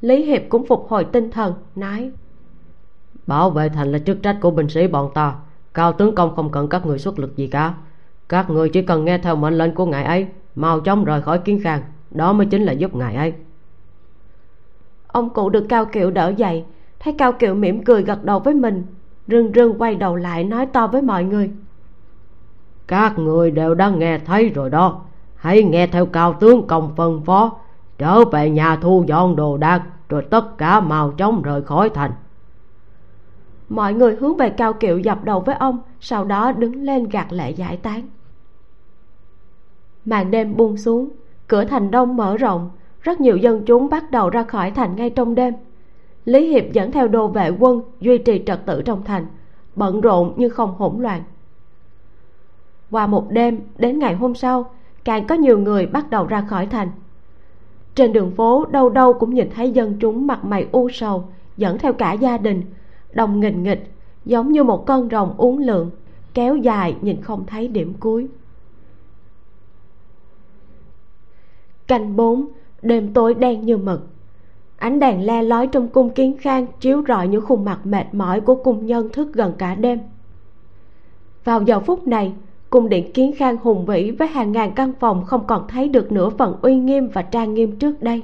Lý 0.01 0.25
hiệp 0.25 0.41
cũng 0.49 0.65
phục 0.65 0.87
hồi 0.89 1.05
tinh 1.05 1.31
thần, 1.31 1.53
nói 1.75 2.11
bảo 3.27 3.49
vệ 3.49 3.69
thành 3.69 3.91
là 3.91 3.99
chức 3.99 4.23
trách 4.23 4.37
của 4.41 4.51
binh 4.51 4.69
sĩ 4.69 4.87
bọn 4.87 5.11
ta. 5.13 5.35
Cao 5.73 5.93
tướng 5.93 6.15
công 6.15 6.35
không 6.35 6.51
cần 6.51 6.67
các 6.67 6.85
người 6.85 6.99
xuất 6.99 7.19
lực 7.19 7.37
gì 7.37 7.47
cả. 7.47 7.73
Các 8.29 8.49
người 8.49 8.69
chỉ 8.69 8.81
cần 8.81 9.05
nghe 9.05 9.17
theo 9.17 9.35
mệnh 9.35 9.57
lệnh 9.57 9.75
của 9.75 9.85
ngài 9.85 10.03
ấy 10.03 10.27
mau 10.55 10.79
chóng 10.79 11.05
rời 11.05 11.21
khỏi 11.21 11.39
kiến 11.39 11.59
khang. 11.63 11.81
Đó 12.11 12.33
mới 12.33 12.45
chính 12.45 12.63
là 12.63 12.73
giúp 12.73 12.95
ngài 12.95 13.15
ấy. 13.15 13.33
Ông 15.07 15.29
cụ 15.29 15.49
được 15.49 15.65
cao 15.69 15.85
kiệu 15.85 16.11
đỡ 16.11 16.33
dậy 16.37 16.63
thấy 16.99 17.15
cao 17.17 17.31
kiệu 17.31 17.55
mỉm 17.55 17.83
cười 17.83 18.03
gật 18.03 18.23
đầu 18.23 18.39
với 18.39 18.53
mình 18.53 18.85
rưng 19.27 19.51
rưng 19.55 19.81
quay 19.81 19.95
đầu 19.95 20.15
lại 20.15 20.43
nói 20.43 20.65
to 20.65 20.87
với 20.87 21.01
mọi 21.01 21.23
người. 21.23 21.51
Các 22.87 23.19
người 23.19 23.51
đều 23.51 23.75
đã 23.75 23.89
nghe 23.89 24.19
thấy 24.19 24.49
rồi 24.49 24.69
đó. 24.69 25.01
Hãy 25.35 25.63
nghe 25.63 25.87
theo 25.87 26.05
cao 26.05 26.33
tướng 26.33 26.67
công 26.67 26.95
phân 26.95 27.21
phó. 27.25 27.57
Trở 27.97 28.25
về 28.25 28.49
nhà 28.49 28.75
thu 28.75 29.03
dọn 29.07 29.35
đồ 29.35 29.57
đạc 29.57 29.83
rồi 30.09 30.25
tất 30.29 30.57
cả 30.57 30.79
mau 30.79 31.11
chóng 31.11 31.41
rời 31.41 31.61
khỏi 31.61 31.89
thành 31.89 32.11
mọi 33.69 33.93
người 33.93 34.15
hướng 34.15 34.37
về 34.37 34.49
cao 34.49 34.73
kiệu 34.73 34.99
dập 34.99 35.23
đầu 35.23 35.39
với 35.39 35.55
ông, 35.55 35.79
sau 35.99 36.25
đó 36.25 36.51
đứng 36.51 36.83
lên 36.83 37.09
gạt 37.09 37.27
lệ 37.29 37.51
giải 37.51 37.77
tán. 37.77 38.01
Màn 40.05 40.31
đêm 40.31 40.57
buông 40.57 40.77
xuống, 40.77 41.09
cửa 41.47 41.65
thành 41.65 41.91
đông 41.91 42.17
mở 42.17 42.37
rộng, 42.37 42.69
rất 43.01 43.21
nhiều 43.21 43.37
dân 43.37 43.65
chúng 43.65 43.89
bắt 43.89 44.11
đầu 44.11 44.29
ra 44.29 44.43
khỏi 44.43 44.71
thành 44.71 44.95
ngay 44.95 45.09
trong 45.09 45.35
đêm. 45.35 45.53
Lý 46.25 46.47
hiệp 46.47 46.73
dẫn 46.73 46.91
theo 46.91 47.07
đô 47.07 47.27
vệ 47.27 47.49
quân 47.49 47.81
duy 47.99 48.17
trì 48.17 48.43
trật 48.45 48.65
tự 48.65 48.81
trong 48.81 49.03
thành, 49.03 49.25
bận 49.75 50.01
rộn 50.01 50.33
nhưng 50.37 50.49
không 50.49 50.75
hỗn 50.77 51.01
loạn. 51.01 51.23
Qua 52.91 53.07
một 53.07 53.29
đêm, 53.29 53.59
đến 53.77 53.99
ngày 53.99 54.15
hôm 54.15 54.35
sau, 54.35 54.69
càng 55.03 55.27
có 55.27 55.35
nhiều 55.35 55.59
người 55.59 55.85
bắt 55.85 56.09
đầu 56.09 56.25
ra 56.25 56.41
khỏi 56.41 56.65
thành. 56.65 56.89
Trên 57.95 58.13
đường 58.13 58.31
phố, 58.31 58.65
đâu 58.65 58.89
đâu 58.89 59.13
cũng 59.13 59.33
nhìn 59.33 59.49
thấy 59.55 59.71
dân 59.71 59.97
chúng 59.99 60.27
mặt 60.27 60.45
mày 60.45 60.67
u 60.71 60.89
sầu, 60.89 61.23
dẫn 61.57 61.77
theo 61.77 61.93
cả 61.93 62.13
gia 62.13 62.37
đình 62.37 62.61
đồng 63.15 63.39
nghịch 63.39 63.55
nghịch, 63.55 63.91
giống 64.25 64.51
như 64.51 64.63
một 64.63 64.85
con 64.85 65.09
rồng 65.09 65.33
uốn 65.37 65.63
lượn, 65.63 65.91
kéo 66.33 66.55
dài 66.57 66.95
nhìn 67.01 67.21
không 67.21 67.45
thấy 67.45 67.67
điểm 67.67 67.93
cuối. 67.99 68.27
Canh 71.87 72.15
bốn, 72.15 72.47
đêm 72.81 73.13
tối 73.13 73.33
đen 73.33 73.65
như 73.65 73.77
mực. 73.77 74.07
Ánh 74.77 74.99
đèn 74.99 75.25
le 75.25 75.43
lói 75.43 75.67
trong 75.67 75.87
cung 75.87 76.09
kiến 76.09 76.37
khang 76.39 76.65
chiếu 76.79 77.03
rọi 77.07 77.27
những 77.27 77.45
khuôn 77.45 77.65
mặt 77.65 77.79
mệt 77.83 78.13
mỏi 78.13 78.41
của 78.41 78.55
cung 78.55 78.85
nhân 78.85 79.09
thức 79.13 79.33
gần 79.33 79.53
cả 79.57 79.75
đêm. 79.75 79.99
Vào 81.43 81.61
giờ 81.61 81.79
phút 81.79 82.07
này, 82.07 82.33
cung 82.69 82.89
điện 82.89 83.11
kiến 83.13 83.31
khang 83.37 83.57
hùng 83.57 83.85
vĩ 83.85 84.11
với 84.11 84.27
hàng 84.27 84.51
ngàn 84.51 84.71
căn 84.75 84.93
phòng 84.99 85.25
không 85.25 85.47
còn 85.47 85.67
thấy 85.67 85.89
được 85.89 86.11
nửa 86.11 86.29
phần 86.29 86.55
uy 86.61 86.75
nghiêm 86.75 87.07
và 87.07 87.21
trang 87.21 87.53
nghiêm 87.53 87.79
trước 87.79 88.03
đây. 88.03 88.23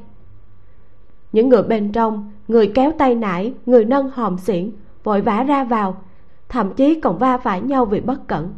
Những 1.32 1.50
người 1.50 1.64
bên 1.64 1.92
trong 1.92 2.32
người 2.52 2.72
kéo 2.76 2.92
tay 2.98 3.16
nải, 3.16 3.54
người 3.66 3.86
nâng 3.86 4.10
hòm 4.10 4.38
xiển, 4.38 4.72
vội 5.04 5.22
vã 5.22 5.44
ra 5.44 5.64
vào. 5.64 6.02
Thậm 6.50 6.74
chí 6.74 7.00
còn 7.00 7.18
va 7.18 7.38
phải 7.38 7.62
nhau 7.62 7.86
vì 7.86 8.02
bất 8.02 8.28
cẩn. 8.28 8.54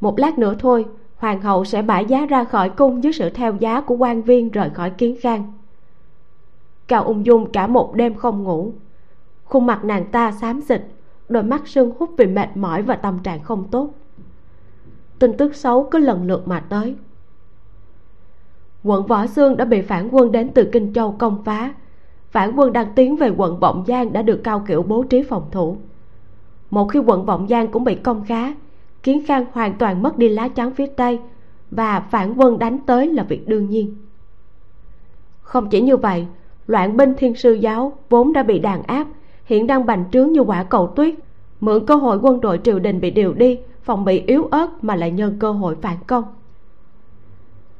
Một 0.00 0.18
lát 0.18 0.38
nữa 0.38 0.54
thôi, 0.58 0.86
hoàng 1.16 1.40
hậu 1.40 1.64
sẽ 1.64 1.82
bãi 1.82 2.04
giá 2.04 2.26
ra 2.26 2.44
khỏi 2.44 2.70
cung 2.70 3.04
dưới 3.04 3.12
sự 3.12 3.30
theo 3.30 3.54
giá 3.60 3.80
của 3.80 3.94
quan 3.94 4.22
viên 4.22 4.50
rời 4.50 4.70
khỏi 4.70 4.90
kiến 4.90 5.16
khang. 5.20 5.52
Cao 6.88 7.04
ung 7.04 7.26
dung 7.26 7.52
cả 7.52 7.66
một 7.66 7.94
đêm 7.94 8.14
không 8.14 8.42
ngủ. 8.42 8.72
Khuôn 9.44 9.66
mặt 9.66 9.84
nàng 9.84 10.04
ta 10.04 10.32
xám 10.32 10.60
xịt, 10.60 10.82
đôi 11.28 11.42
mắt 11.42 11.68
sưng 11.68 11.92
hút 11.98 12.10
vì 12.16 12.26
mệt 12.26 12.48
mỏi 12.54 12.82
và 12.82 12.96
tâm 12.96 13.18
trạng 13.18 13.42
không 13.42 13.64
tốt. 13.70 13.90
Tin 15.18 15.36
tức 15.36 15.54
xấu 15.54 15.88
cứ 15.90 15.98
lần 15.98 16.26
lượt 16.26 16.48
mà 16.48 16.60
tới. 16.68 16.96
Quận 18.84 19.06
võ 19.06 19.26
xương 19.26 19.56
đã 19.56 19.64
bị 19.64 19.82
phản 19.82 20.08
quân 20.12 20.32
đến 20.32 20.50
từ 20.54 20.68
kinh 20.72 20.92
châu 20.92 21.12
công 21.18 21.44
phá 21.44 21.74
phản 22.32 22.52
quân 22.56 22.72
đang 22.72 22.92
tiến 22.94 23.16
về 23.16 23.30
quận 23.36 23.60
vọng 23.60 23.84
giang 23.86 24.12
đã 24.12 24.22
được 24.22 24.40
cao 24.44 24.64
kiểu 24.66 24.82
bố 24.82 25.02
trí 25.02 25.22
phòng 25.22 25.44
thủ. 25.50 25.76
Một 26.70 26.84
khi 26.84 26.98
quận 26.98 27.24
vọng 27.24 27.46
giang 27.48 27.68
cũng 27.68 27.84
bị 27.84 27.94
công 27.94 28.24
khá, 28.24 28.54
kiến 29.02 29.22
khang 29.26 29.44
hoàn 29.52 29.78
toàn 29.78 30.02
mất 30.02 30.18
đi 30.18 30.28
lá 30.28 30.48
chắn 30.48 30.74
phía 30.74 30.86
tây 30.86 31.18
và 31.70 32.00
phản 32.00 32.34
quân 32.36 32.58
đánh 32.58 32.78
tới 32.86 33.06
là 33.06 33.22
việc 33.22 33.48
đương 33.48 33.70
nhiên. 33.70 33.96
Không 35.40 35.68
chỉ 35.70 35.80
như 35.80 35.96
vậy, 35.96 36.26
loạn 36.66 36.96
binh 36.96 37.14
thiên 37.18 37.34
sư 37.34 37.52
giáo 37.52 37.92
vốn 38.10 38.32
đã 38.32 38.42
bị 38.42 38.58
đàn 38.58 38.82
áp, 38.82 39.06
hiện 39.44 39.66
đang 39.66 39.86
bành 39.86 40.04
trướng 40.12 40.32
như 40.32 40.40
quả 40.40 40.62
cầu 40.64 40.92
tuyết, 40.96 41.14
mượn 41.60 41.86
cơ 41.86 41.94
hội 41.94 42.18
quân 42.22 42.40
đội 42.40 42.60
triều 42.64 42.78
đình 42.78 43.00
bị 43.00 43.10
điều 43.10 43.32
đi, 43.32 43.58
phòng 43.82 44.04
bị 44.04 44.22
yếu 44.26 44.48
ớt 44.50 44.84
mà 44.84 44.96
lại 44.96 45.10
nhân 45.10 45.36
cơ 45.38 45.52
hội 45.52 45.76
phản 45.82 45.96
công. 46.06 46.24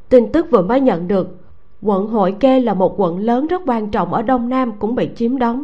Tin 0.09 0.33
tức 0.33 0.47
vừa 0.51 0.63
mới 0.63 0.81
nhận 0.81 1.09
được 1.09 1.42
quận 1.83 2.07
hội 2.07 2.37
kê 2.41 2.61
là 2.61 2.75
một 2.75 2.95
quận 3.01 3.19
lớn 3.19 3.47
rất 3.47 3.63
quan 3.67 3.91
trọng 3.91 4.15
ở 4.15 4.23
đông 4.23 4.49
nam 4.49 4.73
cũng 4.79 4.95
bị 4.95 5.11
chiếm 5.17 5.39
đóng. 5.39 5.63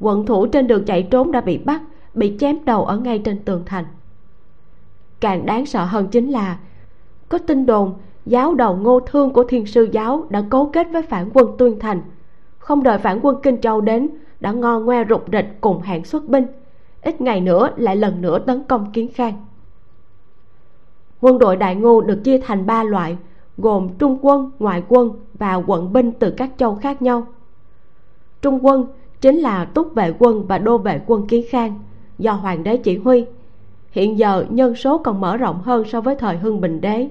Quận 0.00 0.26
thủ 0.26 0.46
trên 0.46 0.66
đường 0.66 0.84
chạy 0.84 1.02
trốn 1.02 1.32
đã 1.32 1.40
bị 1.40 1.58
bắt, 1.58 1.82
bị 2.14 2.36
chém 2.40 2.64
đầu 2.64 2.84
ở 2.84 2.98
ngay 2.98 3.18
trên 3.18 3.38
tường 3.38 3.62
thành. 3.66 3.84
Càng 5.20 5.46
đáng 5.46 5.66
sợ 5.66 5.84
hơn 5.84 6.08
chính 6.08 6.30
là, 6.30 6.58
có 7.28 7.38
tin 7.38 7.66
đồn 7.66 7.94
giáo 8.26 8.54
đầu 8.54 8.76
ngô 8.76 9.00
thương 9.00 9.32
của 9.32 9.44
thiên 9.44 9.66
sư 9.66 9.88
giáo 9.92 10.26
đã 10.30 10.44
cấu 10.50 10.70
kết 10.72 10.86
với 10.92 11.02
phản 11.02 11.30
quân 11.34 11.46
tuyên 11.58 11.78
thành. 11.78 12.02
Không 12.58 12.82
đợi 12.82 12.98
phản 12.98 13.20
quân 13.22 13.36
kinh 13.42 13.60
châu 13.60 13.80
đến, 13.80 14.08
đã 14.40 14.52
ngo 14.52 14.78
ngoe 14.78 15.04
rục 15.08 15.24
rịch 15.32 15.56
cùng 15.60 15.80
hạng 15.80 16.04
xuất 16.04 16.28
binh. 16.28 16.46
Ít 17.02 17.20
ngày 17.20 17.40
nữa 17.40 17.70
lại 17.76 17.96
lần 17.96 18.20
nữa 18.20 18.38
tấn 18.38 18.64
công 18.64 18.92
kiến 18.92 19.08
khang. 19.14 19.34
Quân 21.20 21.38
đội 21.38 21.56
đại 21.56 21.74
ngô 21.74 22.00
được 22.00 22.20
chia 22.24 22.38
thành 22.38 22.66
ba 22.66 22.84
loại 22.84 23.16
gồm 23.60 23.88
trung 23.98 24.18
quân, 24.22 24.50
ngoại 24.58 24.82
quân 24.88 25.10
và 25.34 25.54
quận 25.54 25.92
binh 25.92 26.12
từ 26.12 26.30
các 26.30 26.50
châu 26.56 26.74
khác 26.74 27.02
nhau. 27.02 27.26
Trung 28.42 28.66
quân 28.66 28.86
chính 29.20 29.36
là 29.36 29.64
túc 29.64 29.94
vệ 29.94 30.14
quân 30.18 30.46
và 30.46 30.58
đô 30.58 30.78
vệ 30.78 31.00
quân 31.06 31.26
kiến 31.26 31.44
khang 31.48 31.78
do 32.18 32.32
hoàng 32.32 32.62
đế 32.62 32.76
chỉ 32.76 32.98
huy. 32.98 33.26
Hiện 33.90 34.18
giờ 34.18 34.44
nhân 34.48 34.74
số 34.74 34.98
còn 34.98 35.20
mở 35.20 35.36
rộng 35.36 35.62
hơn 35.62 35.84
so 35.84 36.00
với 36.00 36.14
thời 36.14 36.36
hưng 36.36 36.60
bình 36.60 36.80
đế. 36.80 37.08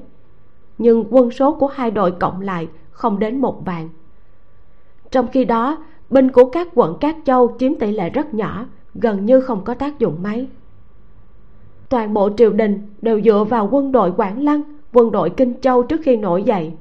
Nhưng 0.77 1.03
quân 1.09 1.31
số 1.31 1.53
của 1.53 1.67
hai 1.67 1.91
đội 1.91 2.11
cộng 2.11 2.41
lại 2.41 2.67
không 2.91 3.19
đến 3.19 3.41
một 3.41 3.65
vạn. 3.65 3.89
Trong 5.11 5.27
khi 5.27 5.45
đó, 5.45 5.77
binh 6.09 6.31
của 6.31 6.45
các 6.45 6.67
quận 6.76 6.97
các 6.99 7.15
châu 7.26 7.55
chiếm 7.59 7.76
tỷ 7.76 7.91
lệ 7.91 8.09
rất 8.09 8.34
nhỏ, 8.34 8.65
gần 8.95 9.26
như 9.26 9.41
không 9.41 9.63
có 9.63 9.73
tác 9.73 9.99
dụng 9.99 10.23
mấy. 10.23 10.47
Toàn 11.89 12.13
bộ 12.13 12.30
triều 12.38 12.53
đình 12.53 12.81
đều 13.01 13.21
dựa 13.21 13.43
vào 13.43 13.69
quân 13.71 13.91
đội 13.91 14.11
quảng 14.11 14.43
lăng 14.43 14.61
quân 14.94 15.11
đội 15.11 15.30
kinh 15.30 15.53
châu 15.61 15.84
trước 15.84 16.02
khi 16.03 16.18
nổi 16.18 16.44
dậy 16.44 16.74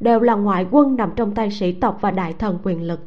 đều 0.00 0.20
là 0.20 0.34
ngoại 0.34 0.66
quân 0.70 0.96
nằm 0.96 1.10
trong 1.16 1.34
tay 1.34 1.50
sĩ 1.50 1.72
tộc 1.72 1.98
và 2.00 2.10
đại 2.10 2.32
thần 2.32 2.58
quyền 2.62 2.82
lực. 2.82 3.00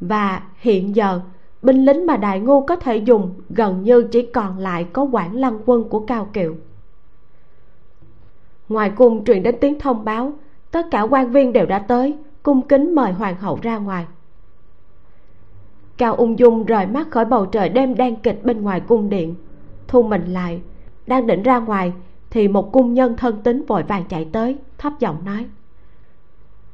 Và 0.00 0.42
hiện 0.56 0.96
giờ, 0.96 1.20
binh 1.62 1.84
lính 1.84 2.06
mà 2.06 2.16
đại 2.16 2.40
ngu 2.40 2.66
có 2.66 2.76
thể 2.76 2.96
dùng 2.96 3.34
gần 3.50 3.82
như 3.82 4.02
chỉ 4.12 4.26
còn 4.26 4.58
lại 4.58 4.86
có 4.92 5.02
quản 5.02 5.36
lăng 5.36 5.58
quân 5.66 5.88
của 5.88 6.00
cao 6.00 6.28
kiệu. 6.32 6.56
Ngoài 8.68 8.90
cung 8.90 9.24
truyền 9.24 9.42
đến 9.42 9.56
tiếng 9.60 9.78
thông 9.78 10.04
báo, 10.04 10.32
tất 10.70 10.86
cả 10.90 11.02
quan 11.02 11.30
viên 11.30 11.52
đều 11.52 11.66
đã 11.66 11.78
tới, 11.78 12.16
cung 12.42 12.62
kính 12.62 12.94
mời 12.94 13.12
hoàng 13.12 13.36
hậu 13.36 13.58
ra 13.62 13.78
ngoài. 13.78 14.06
Cao 15.96 16.14
ung 16.14 16.38
dung 16.38 16.64
rời 16.64 16.86
mắt 16.86 17.10
khỏi 17.10 17.24
bầu 17.24 17.46
trời 17.46 17.68
đêm 17.68 17.94
đen 17.94 18.16
kịch 18.16 18.44
bên 18.44 18.62
ngoài 18.62 18.80
cung 18.80 19.08
điện, 19.08 19.34
thu 19.88 20.02
mình 20.02 20.32
lại, 20.32 20.60
đang 21.06 21.26
định 21.26 21.42
ra 21.42 21.58
ngoài 21.58 21.92
thì 22.32 22.48
một 22.48 22.72
cung 22.72 22.94
nhân 22.94 23.16
thân 23.16 23.42
tín 23.42 23.64
vội 23.66 23.82
vàng 23.82 24.04
chạy 24.08 24.28
tới 24.32 24.58
thấp 24.78 24.92
giọng 24.98 25.24
nói. 25.24 25.46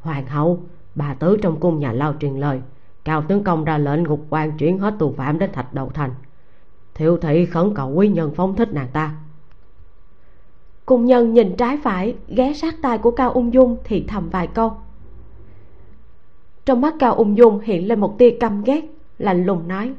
Hoàng 0.00 0.26
hậu 0.26 0.62
bà 0.94 1.14
tứ 1.14 1.36
trong 1.42 1.60
cung 1.60 1.80
nhà 1.80 1.92
lao 1.92 2.14
truyền 2.20 2.34
lời 2.34 2.60
cao 3.04 3.22
tướng 3.28 3.44
công 3.44 3.64
ra 3.64 3.78
lệnh 3.78 4.02
ngục 4.02 4.26
quan 4.30 4.58
chuyển 4.58 4.78
hết 4.78 4.94
tù 4.98 5.12
phạm 5.12 5.38
đến 5.38 5.52
thạch 5.52 5.74
đầu 5.74 5.90
thành. 5.94 6.10
Thiếu 6.94 7.16
thị 7.16 7.46
khẩn 7.46 7.74
cầu 7.74 7.90
quý 7.94 8.08
nhân 8.08 8.32
phóng 8.34 8.56
thích 8.56 8.72
nàng 8.72 8.88
ta. 8.92 9.14
Cung 10.86 11.04
nhân 11.04 11.34
nhìn 11.34 11.56
trái 11.56 11.78
phải 11.82 12.16
ghé 12.28 12.52
sát 12.54 12.74
tai 12.82 12.98
của 12.98 13.10
cao 13.10 13.30
ung 13.30 13.52
dung 13.52 13.76
thì 13.84 14.04
thầm 14.08 14.28
vài 14.28 14.46
câu. 14.46 14.72
Trong 16.64 16.80
mắt 16.80 16.94
cao 16.98 17.14
ung 17.14 17.36
dung 17.36 17.60
hiện 17.60 17.88
lên 17.88 18.00
một 18.00 18.18
tia 18.18 18.30
căm 18.40 18.64
ghét 18.64 18.84
lạnh 19.18 19.46
lùng 19.46 19.68
nói. 19.68 19.92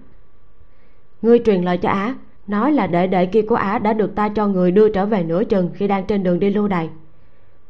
Ngươi 1.22 1.40
truyền 1.45 1.64
lời 1.64 1.77
cho 1.77 1.90
á 1.90 2.15
nói 2.49 2.71
là 2.71 2.88
đệ 2.88 3.07
đệ 3.07 3.26
kia 3.26 3.41
của 3.41 3.55
ả 3.55 3.80
đã 3.80 3.93
được 3.93 4.15
ta 4.15 4.30
cho 4.30 4.47
người 4.47 4.71
đưa 4.71 4.89
trở 4.89 5.05
về 5.05 5.23
nửa 5.23 5.43
chừng 5.43 5.69
khi 5.73 5.88
đang 5.88 6.05
trên 6.05 6.23
đường 6.23 6.39
đi 6.39 6.49
lưu 6.49 6.67
đày. 6.67 6.89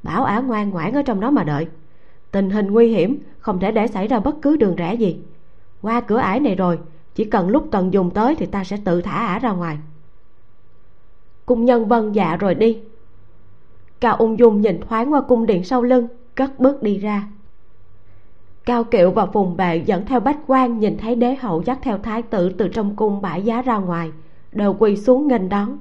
Bảo 0.03 0.23
ả 0.23 0.39
ngoan 0.39 0.69
ngoãn 0.69 0.93
ở 0.93 1.01
trong 1.01 1.19
đó 1.19 1.31
mà 1.31 1.43
đợi. 1.43 1.67
Tình 2.31 2.49
hình 2.49 2.67
nguy 2.67 2.87
hiểm, 2.87 3.19
không 3.39 3.59
thể 3.59 3.71
để 3.71 3.87
xảy 3.87 4.07
ra 4.07 4.19
bất 4.19 4.35
cứ 4.41 4.57
đường 4.57 4.75
rẽ 4.75 4.93
gì. 4.93 5.17
Qua 5.81 6.01
cửa 6.01 6.17
ải 6.17 6.39
này 6.39 6.55
rồi, 6.55 6.79
chỉ 7.15 7.25
cần 7.25 7.49
lúc 7.49 7.67
cần 7.71 7.93
dùng 7.93 8.09
tới 8.09 8.35
thì 8.35 8.45
ta 8.45 8.63
sẽ 8.63 8.77
tự 8.85 9.01
thả 9.01 9.11
ả 9.11 9.39
ra 9.39 9.51
ngoài. 9.51 9.77
Cung 11.45 11.65
nhân 11.65 11.87
vâng 11.87 12.15
dạ 12.15 12.37
rồi 12.39 12.55
đi. 12.55 12.79
Cao 13.99 14.15
ung 14.15 14.39
dung 14.39 14.61
nhìn 14.61 14.81
thoáng 14.81 15.13
qua 15.13 15.21
cung 15.21 15.45
điện 15.45 15.63
sau 15.63 15.81
lưng, 15.83 16.07
cất 16.35 16.59
bước 16.59 16.83
đi 16.83 16.97
ra. 16.97 17.27
Cao 18.65 18.83
kiệu 18.83 19.11
và 19.11 19.25
phùng 19.25 19.57
bệ 19.57 19.77
dẫn 19.85 20.05
theo 20.05 20.19
bách 20.19 20.37
quan 20.47 20.79
nhìn 20.79 20.97
thấy 20.97 21.15
đế 21.15 21.35
hậu 21.35 21.61
dắt 21.65 21.79
theo 21.81 21.97
thái 21.97 22.21
tử 22.21 22.49
từ 22.49 22.67
trong 22.67 22.95
cung 22.95 23.21
bãi 23.21 23.41
giá 23.41 23.61
ra 23.61 23.77
ngoài 23.77 24.11
đều 24.51 24.75
quỳ 24.79 24.95
xuống 24.95 25.27
nghênh 25.27 25.49
đón. 25.49 25.77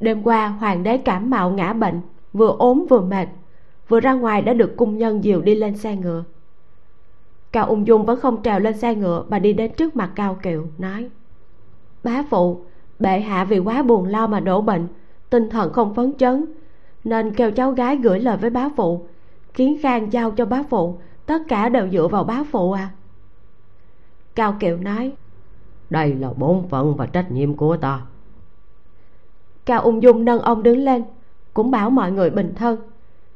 Đêm 0.00 0.22
qua, 0.22 0.48
hoàng 0.48 0.82
đế 0.82 0.98
cảm 0.98 1.30
mạo 1.30 1.50
ngã 1.50 1.72
bệnh, 1.72 2.00
vừa 2.32 2.56
ốm 2.58 2.86
vừa 2.90 3.00
mệt, 3.00 3.28
vừa 3.88 4.00
ra 4.00 4.12
ngoài 4.12 4.42
đã 4.42 4.52
được 4.52 4.76
cung 4.76 4.98
nhân 4.98 5.24
dìu 5.24 5.42
đi 5.42 5.54
lên 5.54 5.76
xe 5.76 5.96
ngựa. 5.96 6.24
Cao 7.52 7.66
ung 7.66 7.86
dung 7.86 8.04
vẫn 8.04 8.20
không 8.20 8.42
trèo 8.42 8.60
lên 8.60 8.76
xe 8.76 8.94
ngựa 8.94 9.24
mà 9.28 9.38
đi 9.38 9.52
đến 9.52 9.72
trước 9.76 9.96
mặt 9.96 10.10
cao 10.14 10.38
kiệu 10.42 10.66
nói, 10.78 11.10
bá 12.04 12.22
phụ, 12.30 12.60
bệ 12.98 13.20
hạ 13.20 13.44
vì 13.44 13.58
quá 13.58 13.82
buồn 13.82 14.06
lo 14.06 14.26
mà 14.26 14.40
đổ 14.40 14.60
bệnh, 14.60 14.86
tinh 15.30 15.50
thần 15.50 15.72
không 15.72 15.94
phấn 15.94 16.12
chấn, 16.18 16.44
nên 17.04 17.34
kêu 17.34 17.50
cháu 17.50 17.72
gái 17.72 17.96
gửi 17.96 18.20
lời 18.20 18.36
với 18.36 18.50
bá 18.50 18.68
phụ, 18.76 19.06
kiến 19.54 19.78
khang 19.82 20.12
giao 20.12 20.30
cho 20.30 20.44
bá 20.44 20.62
phụ, 20.70 20.98
tất 21.26 21.42
cả 21.48 21.68
đều 21.68 21.88
dựa 21.88 22.08
vào 22.08 22.24
bá 22.24 22.42
phụ 22.50 22.72
à. 22.72 22.90
Cao 24.34 24.56
kiệu 24.60 24.76
nói 24.76 25.12
đây 25.90 26.14
là 26.14 26.30
bổn 26.36 26.62
phận 26.68 26.96
và 26.96 27.06
trách 27.06 27.30
nhiệm 27.30 27.54
của 27.54 27.76
ta. 27.76 28.00
Cao 29.66 29.80
ung 29.80 30.02
dung 30.02 30.24
nâng 30.24 30.40
ông 30.40 30.62
đứng 30.62 30.78
lên, 30.78 31.04
cũng 31.54 31.70
bảo 31.70 31.90
mọi 31.90 32.12
người 32.12 32.30
bình 32.30 32.52
thân. 32.56 32.78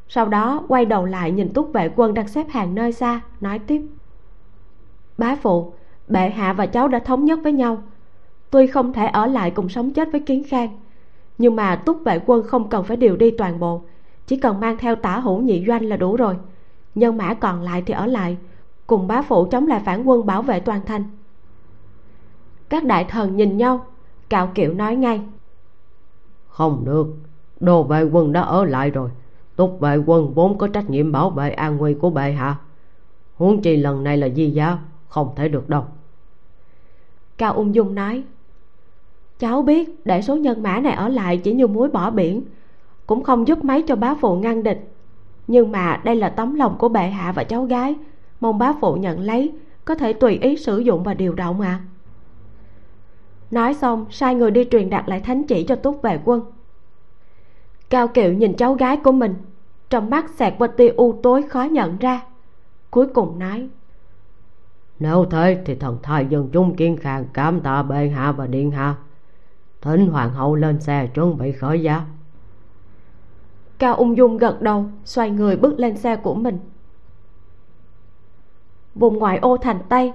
Sau 0.09 0.29
đó 0.29 0.65
quay 0.69 0.85
đầu 0.85 1.05
lại 1.05 1.31
nhìn 1.31 1.53
túc 1.53 1.73
vệ 1.73 1.91
quân 1.97 2.15
đang 2.15 2.29
xếp 2.29 2.47
hàng 2.51 2.75
nơi 2.75 2.93
xa, 2.93 3.21
nói 3.41 3.59
tiếp. 3.59 3.83
Bá 5.19 5.37
phụ, 5.37 5.73
bệ 6.09 6.31
hạ 6.31 6.53
và 6.53 6.67
cháu 6.67 6.89
đã 6.89 6.99
thống 6.99 7.25
nhất 7.25 7.39
với 7.43 7.53
nhau. 7.53 7.83
Tuy 8.51 8.67
không 8.67 8.93
thể 8.93 9.07
ở 9.07 9.27
lại 9.27 9.51
cùng 9.51 9.69
sống 9.69 9.91
chết 9.91 10.13
với 10.13 10.21
kiến 10.21 10.43
khang, 10.49 10.69
nhưng 11.39 11.57
mà 11.57 11.77
túc 11.77 12.05
vệ 12.05 12.21
quân 12.27 12.43
không 12.47 12.69
cần 12.69 12.85
phải 12.85 12.97
điều 12.97 13.17
đi 13.17 13.31
toàn 13.31 13.61
bộ. 13.61 13.83
Chỉ 14.27 14.37
cần 14.37 14.61
mang 14.61 14.79
theo 14.79 14.97
tả 14.97 15.19
hữu 15.19 15.41
nhị 15.41 15.65
doanh 15.67 15.85
là 15.85 15.97
đủ 15.97 16.17
rồi. 16.17 16.37
Nhân 16.95 17.17
mã 17.17 17.35
còn 17.35 17.63
lại 17.63 17.83
thì 17.87 17.95
ở 17.95 18.07
lại, 18.07 18.37
cùng 18.87 19.07
bá 19.07 19.23
phụ 19.23 19.47
chống 19.51 19.67
lại 19.67 19.81
phản 19.85 20.05
quân 20.05 20.27
bảo 20.27 20.43
vệ 20.43 20.61
toàn 20.61 20.81
thành 20.87 21.05
các 22.73 22.85
đại 22.85 23.05
thần 23.05 23.37
nhìn 23.37 23.57
nhau 23.57 23.87
cạo 24.29 24.51
kiệu 24.55 24.75
nói 24.75 24.97
ngay. 24.97 25.21
Không 26.49 26.85
được 26.85 27.07
đồ 27.61 27.83
vệ 27.83 28.03
quân 28.03 28.33
đã 28.33 28.41
ở 28.41 28.65
lại 28.65 28.91
rồi. 28.91 29.11
Túc 29.57 29.81
vệ 29.81 29.97
quân 29.97 30.35
vốn 30.35 30.59
có 30.59 30.69
trách 30.69 30.91
nhiệm 30.91 31.13
bảo 31.13 31.31
vệ 31.31 31.51
an 31.51 31.77
nguy 31.77 31.95
của 31.95 32.11
bệ 32.11 32.33
hạ. 32.33 32.57
Huống 33.37 33.63
chi 33.63 33.77
lần 33.77 34.05
này 34.05 34.17
là 34.17 34.29
di 34.29 34.51
giáo 34.51 34.79
không 35.09 35.33
thể 35.37 35.49
được 35.49 35.69
đâu. 35.69 35.85
Cao 37.39 37.53
ung 37.53 37.75
dung 37.75 37.95
nói 37.95 38.23
cháu 39.39 39.63
biết 39.63 40.07
để 40.07 40.23
số 40.23 40.37
nhân 40.37 40.63
mã 40.63 40.81
này 40.81 40.93
ở 40.93 41.09
lại 41.09 41.37
chỉ 41.37 41.53
như 41.53 41.67
muối 41.67 41.89
bỏ 41.89 42.11
biển 42.11 42.43
cũng 43.07 43.23
không 43.23 43.49
giúp 43.49 43.65
mấy 43.65 43.83
cho 43.83 43.97
bá 43.97 44.15
phụ 44.15 44.37
ngăn 44.37 44.63
địch. 44.63 44.93
Nhưng 45.47 45.73
mà 45.73 46.01
đây 46.05 46.17
là 46.17 46.29
tấm 46.29 46.55
lòng 46.55 46.79
của 46.79 46.89
bệ 46.89 47.07
hạ 47.07 47.33
và 47.33 47.45
cháu 47.45 47.65
gái 47.65 47.95
mong 48.41 48.59
bá 48.59 48.73
phụ 48.81 48.95
nhận 48.95 49.21
lấy 49.21 49.53
có 49.85 49.95
thể 49.95 50.13
tùy 50.13 50.39
ý 50.39 50.57
sử 50.57 50.79
dụng 50.79 51.03
và 51.03 51.15
điều 51.15 51.35
động 51.35 51.61
à 51.61 51.81
nói 53.53 53.75
xong 53.75 54.07
sai 54.11 54.35
người 54.35 54.51
đi 54.51 54.65
truyền 54.71 54.91
đạt 54.91 55.09
lại 55.09 55.21
thánh 55.21 55.45
chỉ 55.45 55.65
cho 55.65 55.77
túc 55.77 56.03
vệ 56.03 56.21
quân. 56.25 56.43
Cao 57.91 58.09
kiệu 58.09 58.33
nhìn 58.33 58.55
cháu 58.55 58.75
gái 58.75 58.97
của 58.97 59.13
mình 59.13 59.35
trong 59.91 60.11
mắt 60.11 60.31
xẹt 60.31 60.55
qua 60.59 60.67
tia 60.67 60.89
u 60.89 61.21
tối 61.23 61.43
khó 61.43 61.63
nhận 61.63 61.99
ra 61.99 62.23
cuối 62.91 63.07
cùng 63.07 63.39
nói 63.39 63.69
nếu 65.03 65.25
thế 65.31 65.63
thì 65.65 65.75
thần 65.75 65.99
thái 66.03 66.27
dân 66.27 66.49
chúng 66.53 66.75
kiên 66.77 66.97
khang 66.97 67.25
cảm 67.33 67.61
tạ 67.61 67.83
bệ 67.83 68.09
hạ 68.09 68.33
và 68.33 68.47
điện 68.47 68.71
hạ. 68.71 68.95
Thỉnh 69.81 70.07
hoàng 70.07 70.31
hậu 70.31 70.55
lên 70.55 70.81
xe 70.81 71.07
chuẩn 71.07 71.39
bị 71.39 71.53
khởi 71.53 71.83
giá. 71.83 72.07
Cao 73.79 73.95
ung 73.95 74.17
dung 74.17 74.39
gật 74.39 74.63
đầu 74.63 74.85
xoay 75.05 75.31
người 75.31 75.57
bước 75.57 75.79
lên 75.79 75.97
xe 75.97 76.17
của 76.17 76.35
mình. 76.35 76.59
Vùng 78.95 79.19
ngoại 79.19 79.39
ô 79.39 79.57
thành 79.57 79.79
tây 79.89 80.13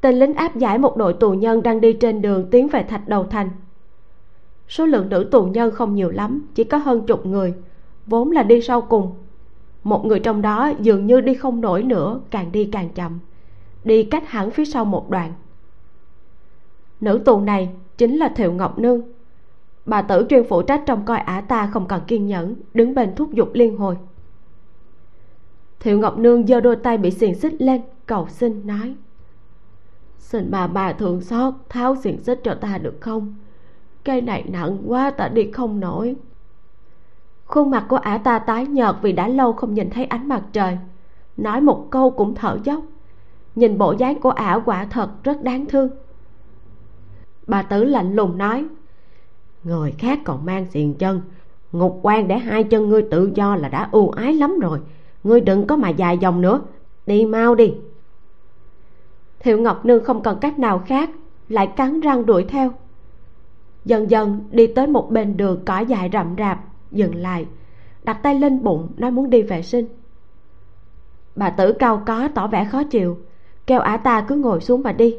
tên 0.00 0.14
lính 0.14 0.34
áp 0.34 0.56
giải 0.56 0.78
một 0.78 0.96
đội 0.96 1.12
tù 1.12 1.32
nhân 1.32 1.62
đang 1.62 1.80
đi 1.80 1.92
trên 1.92 2.22
đường 2.22 2.50
tiến 2.50 2.68
về 2.68 2.82
thạch 2.82 3.08
đầu 3.08 3.24
thành. 3.24 3.50
Số 4.68 4.86
lượng 4.86 5.08
nữ 5.08 5.28
tù 5.30 5.44
nhân 5.44 5.70
không 5.70 5.94
nhiều 5.94 6.10
lắm, 6.10 6.46
chỉ 6.54 6.64
có 6.64 6.78
hơn 6.78 7.06
chục 7.06 7.26
người, 7.26 7.54
vốn 8.06 8.30
là 8.30 8.42
đi 8.42 8.62
sau 8.62 8.80
cùng. 8.80 9.14
Một 9.84 10.04
người 10.06 10.20
trong 10.20 10.42
đó 10.42 10.72
dường 10.80 11.06
như 11.06 11.20
đi 11.20 11.34
không 11.34 11.60
nổi 11.60 11.82
nữa, 11.82 12.20
càng 12.30 12.52
đi 12.52 12.64
càng 12.64 12.88
chậm, 12.88 13.18
đi 13.84 14.02
cách 14.04 14.28
hẳn 14.28 14.50
phía 14.50 14.64
sau 14.64 14.84
một 14.84 15.10
đoạn. 15.10 15.32
Nữ 17.00 17.20
tù 17.24 17.40
này 17.40 17.68
chính 17.98 18.16
là 18.16 18.28
thiệu 18.28 18.52
ngọc 18.52 18.78
nương. 18.78 19.02
Bà 19.86 20.02
tử 20.02 20.26
chuyên 20.28 20.44
phụ 20.48 20.62
trách 20.62 20.82
trong 20.86 21.04
coi 21.04 21.18
ả 21.18 21.40
ta 21.40 21.66
không 21.66 21.86
còn 21.86 22.00
kiên 22.06 22.26
nhẫn, 22.26 22.54
đứng 22.74 22.94
bên 22.94 23.14
thúc 23.14 23.32
giục 23.32 23.50
liên 23.54 23.76
hồi. 23.76 23.96
Thiệu 25.80 25.98
ngọc 25.98 26.18
nương 26.18 26.46
giơ 26.46 26.60
đôi 26.60 26.76
tay 26.76 26.98
bị 26.98 27.10
xiềng 27.10 27.34
xích 27.34 27.62
lên, 27.62 27.80
cầu 28.06 28.26
xin 28.28 28.66
nói 28.66 28.94
xin 30.26 30.50
bà 30.50 30.66
bà 30.66 30.92
thường 30.92 31.20
xót 31.20 31.54
tháo 31.68 31.96
xiềng 31.96 32.20
xích 32.20 32.40
cho 32.44 32.54
ta 32.54 32.78
được 32.78 32.94
không? 33.00 33.34
Cây 34.04 34.20
này 34.20 34.44
nặng 34.48 34.78
quá, 34.86 35.10
ta 35.10 35.28
đi 35.28 35.50
không 35.50 35.80
nổi. 35.80 36.16
Khuôn 37.44 37.70
mặt 37.70 37.86
của 37.88 37.96
ả 37.96 38.18
ta 38.18 38.38
tái 38.38 38.66
nhợt 38.66 38.94
vì 39.02 39.12
đã 39.12 39.28
lâu 39.28 39.52
không 39.52 39.74
nhìn 39.74 39.90
thấy 39.90 40.04
ánh 40.04 40.28
mặt 40.28 40.42
trời. 40.52 40.78
Nói 41.36 41.60
một 41.60 41.86
câu 41.90 42.10
cũng 42.10 42.34
thở 42.34 42.58
dốc. 42.64 42.84
Nhìn 43.54 43.78
bộ 43.78 43.92
dáng 43.92 44.20
của 44.20 44.30
ả 44.30 44.60
quả 44.64 44.84
thật 44.84 45.10
rất 45.24 45.42
đáng 45.42 45.66
thương. 45.66 45.88
Bà 47.46 47.62
tử 47.62 47.84
lạnh 47.84 48.14
lùng 48.14 48.38
nói, 48.38 48.66
người 49.64 49.94
khác 49.98 50.18
còn 50.24 50.44
mang 50.44 50.66
xiềng 50.66 50.94
chân. 50.94 51.20
Ngục 51.72 51.98
quan 52.02 52.28
để 52.28 52.38
hai 52.38 52.64
chân 52.64 52.88
ngươi 52.88 53.02
tự 53.10 53.30
do 53.34 53.56
là 53.56 53.68
đã 53.68 53.88
ưu 53.92 54.10
ái 54.10 54.34
lắm 54.34 54.58
rồi. 54.58 54.80
Ngươi 55.24 55.40
đừng 55.40 55.66
có 55.66 55.76
mà 55.76 55.88
dài 55.88 56.18
dòng 56.18 56.40
nữa. 56.40 56.60
Đi 57.06 57.26
mau 57.26 57.54
đi 57.54 57.74
thiệu 59.46 59.58
ngọc 59.58 59.84
nương 59.84 60.04
không 60.04 60.22
còn 60.22 60.38
cách 60.40 60.58
nào 60.58 60.82
khác, 60.86 61.10
lại 61.48 61.66
cắn 61.66 62.00
răng 62.00 62.26
đuổi 62.26 62.44
theo. 62.44 62.72
Dần 63.84 64.10
dần 64.10 64.48
đi 64.50 64.66
tới 64.66 64.86
một 64.86 65.10
bên 65.10 65.36
đường 65.36 65.62
cỏ 65.66 65.78
dài 65.78 66.10
rậm 66.12 66.34
rạp, 66.38 66.60
dừng 66.90 67.14
lại, 67.14 67.46
đặt 68.04 68.18
tay 68.22 68.34
lên 68.34 68.62
bụng, 68.62 68.88
nói 68.96 69.10
muốn 69.10 69.30
đi 69.30 69.42
vệ 69.42 69.62
sinh. 69.62 69.86
Bà 71.36 71.50
tử 71.50 71.72
cao 71.72 72.02
có 72.06 72.28
tỏ 72.34 72.46
vẻ 72.46 72.64
khó 72.64 72.82
chịu, 72.82 73.18
kêu 73.66 73.80
ả 73.80 73.96
ta 73.96 74.20
cứ 74.28 74.36
ngồi 74.36 74.60
xuống 74.60 74.82
mà 74.82 74.92
đi. 74.92 75.16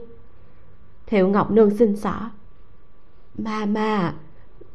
Thiệu 1.06 1.28
ngọc 1.28 1.52
nương 1.52 1.78
xin 1.78 1.96
xỏ. 1.96 2.32
Ma 3.38 3.66
ma, 3.66 4.14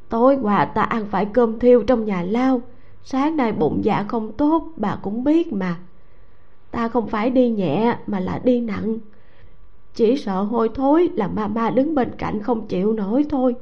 tối 0.08 0.38
qua 0.42 0.64
ta 0.64 0.82
ăn 0.82 1.06
phải 1.10 1.24
cơm 1.24 1.58
thiêu 1.58 1.82
trong 1.82 2.04
nhà 2.04 2.22
lao, 2.22 2.60
sáng 3.04 3.36
nay 3.36 3.52
bụng 3.52 3.80
dạ 3.84 4.04
không 4.08 4.32
tốt, 4.32 4.72
bà 4.76 4.98
cũng 5.02 5.24
biết 5.24 5.52
mà. 5.52 5.76
Ta 6.70 6.88
không 6.88 7.08
phải 7.08 7.30
đi 7.30 7.50
nhẹ 7.50 7.96
mà 8.06 8.20
là 8.20 8.40
đi 8.44 8.60
nặng 8.60 8.98
chỉ 9.94 10.16
sợ 10.16 10.42
hôi 10.42 10.70
thối 10.74 11.10
là 11.14 11.28
ma 11.28 11.46
ma 11.46 11.70
đứng 11.70 11.94
bên 11.94 12.10
cạnh 12.18 12.42
không 12.42 12.66
chịu 12.66 12.92
nổi 12.92 13.26
thôi. 13.30 13.54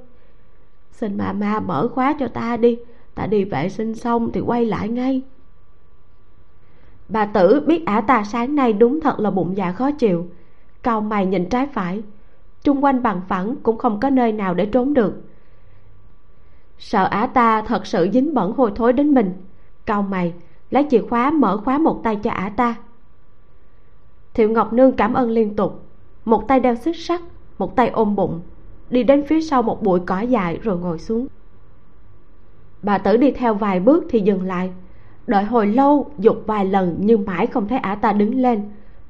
Xin 0.92 1.18
ma 1.18 1.32
ma 1.32 1.60
mở 1.60 1.88
khóa 1.88 2.16
cho 2.18 2.28
ta 2.28 2.56
đi 2.56 2.78
ta 3.14 3.26
đi 3.26 3.44
vệ 3.44 3.68
sinh 3.68 3.94
xong 3.94 4.32
thì 4.32 4.40
quay 4.40 4.64
lại 4.64 4.88
ngay. 4.88 5.22
Bà 7.08 7.26
tử 7.26 7.64
biết 7.66 7.86
ả 7.86 8.00
ta 8.00 8.24
sáng 8.24 8.54
nay 8.54 8.72
đúng 8.72 9.00
thật 9.00 9.20
là 9.20 9.30
bụng 9.30 9.56
dạ 9.56 9.72
khó 9.72 9.90
chịu. 9.90 10.26
Cau 10.82 11.00
mày 11.00 11.26
nhìn 11.26 11.48
trái 11.48 11.66
phải, 11.66 12.02
chung 12.62 12.84
quanh 12.84 13.02
bằng 13.02 13.20
phẳng 13.28 13.56
cũng 13.62 13.78
không 13.78 14.00
có 14.00 14.10
nơi 14.10 14.32
nào 14.32 14.54
để 14.54 14.66
trốn 14.66 14.94
được. 14.94 15.22
Sợ 16.78 17.04
ả 17.04 17.26
ta 17.26 17.62
thật 17.62 17.86
sự 17.86 18.08
dính 18.12 18.34
bẩn 18.34 18.52
hôi 18.52 18.72
thối 18.76 18.92
đến 18.92 19.14
mình. 19.14 19.32
Cau 19.86 20.02
mày, 20.02 20.32
lấy 20.70 20.86
chìa 20.90 21.02
khóa 21.10 21.30
mở 21.30 21.56
khóa 21.56 21.78
một 21.78 22.00
tay 22.04 22.16
cho 22.16 22.30
ả 22.30 22.52
ta. 22.56 22.74
Thiệu 24.34 24.50
ngọc 24.50 24.72
nương 24.72 24.92
cảm 24.92 25.14
ơn 25.14 25.30
liên 25.30 25.56
tục 25.56 25.89
một 26.24 26.48
tay 26.48 26.60
đeo 26.60 26.74
xích 26.74 26.96
sắt, 26.96 27.20
một 27.58 27.76
tay 27.76 27.88
ôm 27.88 28.16
bụng, 28.16 28.40
đi 28.90 29.02
đến 29.02 29.24
phía 29.26 29.40
sau 29.40 29.62
một 29.62 29.82
bụi 29.82 30.00
cỏ 30.06 30.20
dài 30.20 30.58
rồi 30.62 30.78
ngồi 30.78 30.98
xuống. 30.98 31.26
Bà 32.82 32.98
tử 32.98 33.16
đi 33.16 33.30
theo 33.30 33.54
vài 33.54 33.80
bước 33.80 34.04
thì 34.08 34.20
dừng 34.20 34.42
lại. 34.42 34.70
Đợi 35.26 35.44
hồi 35.44 35.66
lâu, 35.66 36.10
dục 36.18 36.42
vài 36.46 36.64
lần 36.64 36.96
nhưng 37.00 37.24
mãi 37.24 37.46
không 37.46 37.68
thấy 37.68 37.78
ả 37.78 37.94
ta 37.94 38.12
đứng 38.12 38.34
lên. 38.34 38.62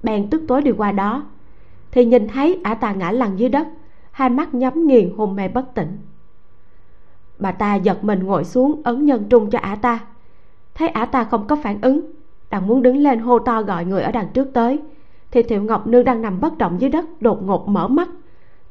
Bèn 0.03 0.31
tức 0.31 0.43
tối 0.49 0.63
đi 0.63 0.71
qua 0.71 0.93
đó. 0.93 1.23
Thì 1.91 2.05
nhìn 2.05 2.29
thấy 2.29 2.61
ả 2.63 2.75
ta 2.75 2.93
ngã 2.93 3.11
lăn 3.11 3.39
dưới 3.39 3.49
đất, 3.49 3.69
hai 4.11 4.31
mắt 4.31 4.55
nhắm 4.55 4.87
nghiền, 4.87 5.13
hôn 5.17 5.37
mê 5.37 5.49
bất 5.49 5.75
tỉnh. 5.75 5.99
Bà 7.39 7.53
ta 7.53 7.75
giật 7.75 8.05
mình 8.05 8.25
ngồi 8.25 8.45
xuống, 8.45 8.81
ấn 8.85 9.05
nhân 9.05 9.25
trung 9.31 9.51
cho 9.51 9.59
ả 9.59 9.75
ta. 9.75 10.01
Thấy 10.75 10.89
ả 10.89 11.05
ta 11.05 11.25
không 11.25 11.47
có 11.47 11.57
phản 11.57 11.81
ứng, 11.81 12.01
đang 12.51 12.67
muốn 12.67 12.83
đứng 12.83 12.97
lên 12.97 13.19
hô 13.19 13.39
to 13.39 13.63
gọi 13.63 13.85
người 13.85 14.03
ở 14.03 14.13
đằng 14.13 14.29
trước 14.35 14.49
tới 14.53 14.79
thì 15.31 15.43
thiệu 15.43 15.63
ngọc 15.63 15.87
nương 15.87 16.05
đang 16.05 16.23
nằm 16.23 16.41
bất 16.41 16.59
động 16.59 16.81
dưới 16.81 16.91
đất, 16.91 17.23
đột 17.23 17.43
ngột 17.43 17.69
mở 17.69 17.89
mắt. 17.89 18.09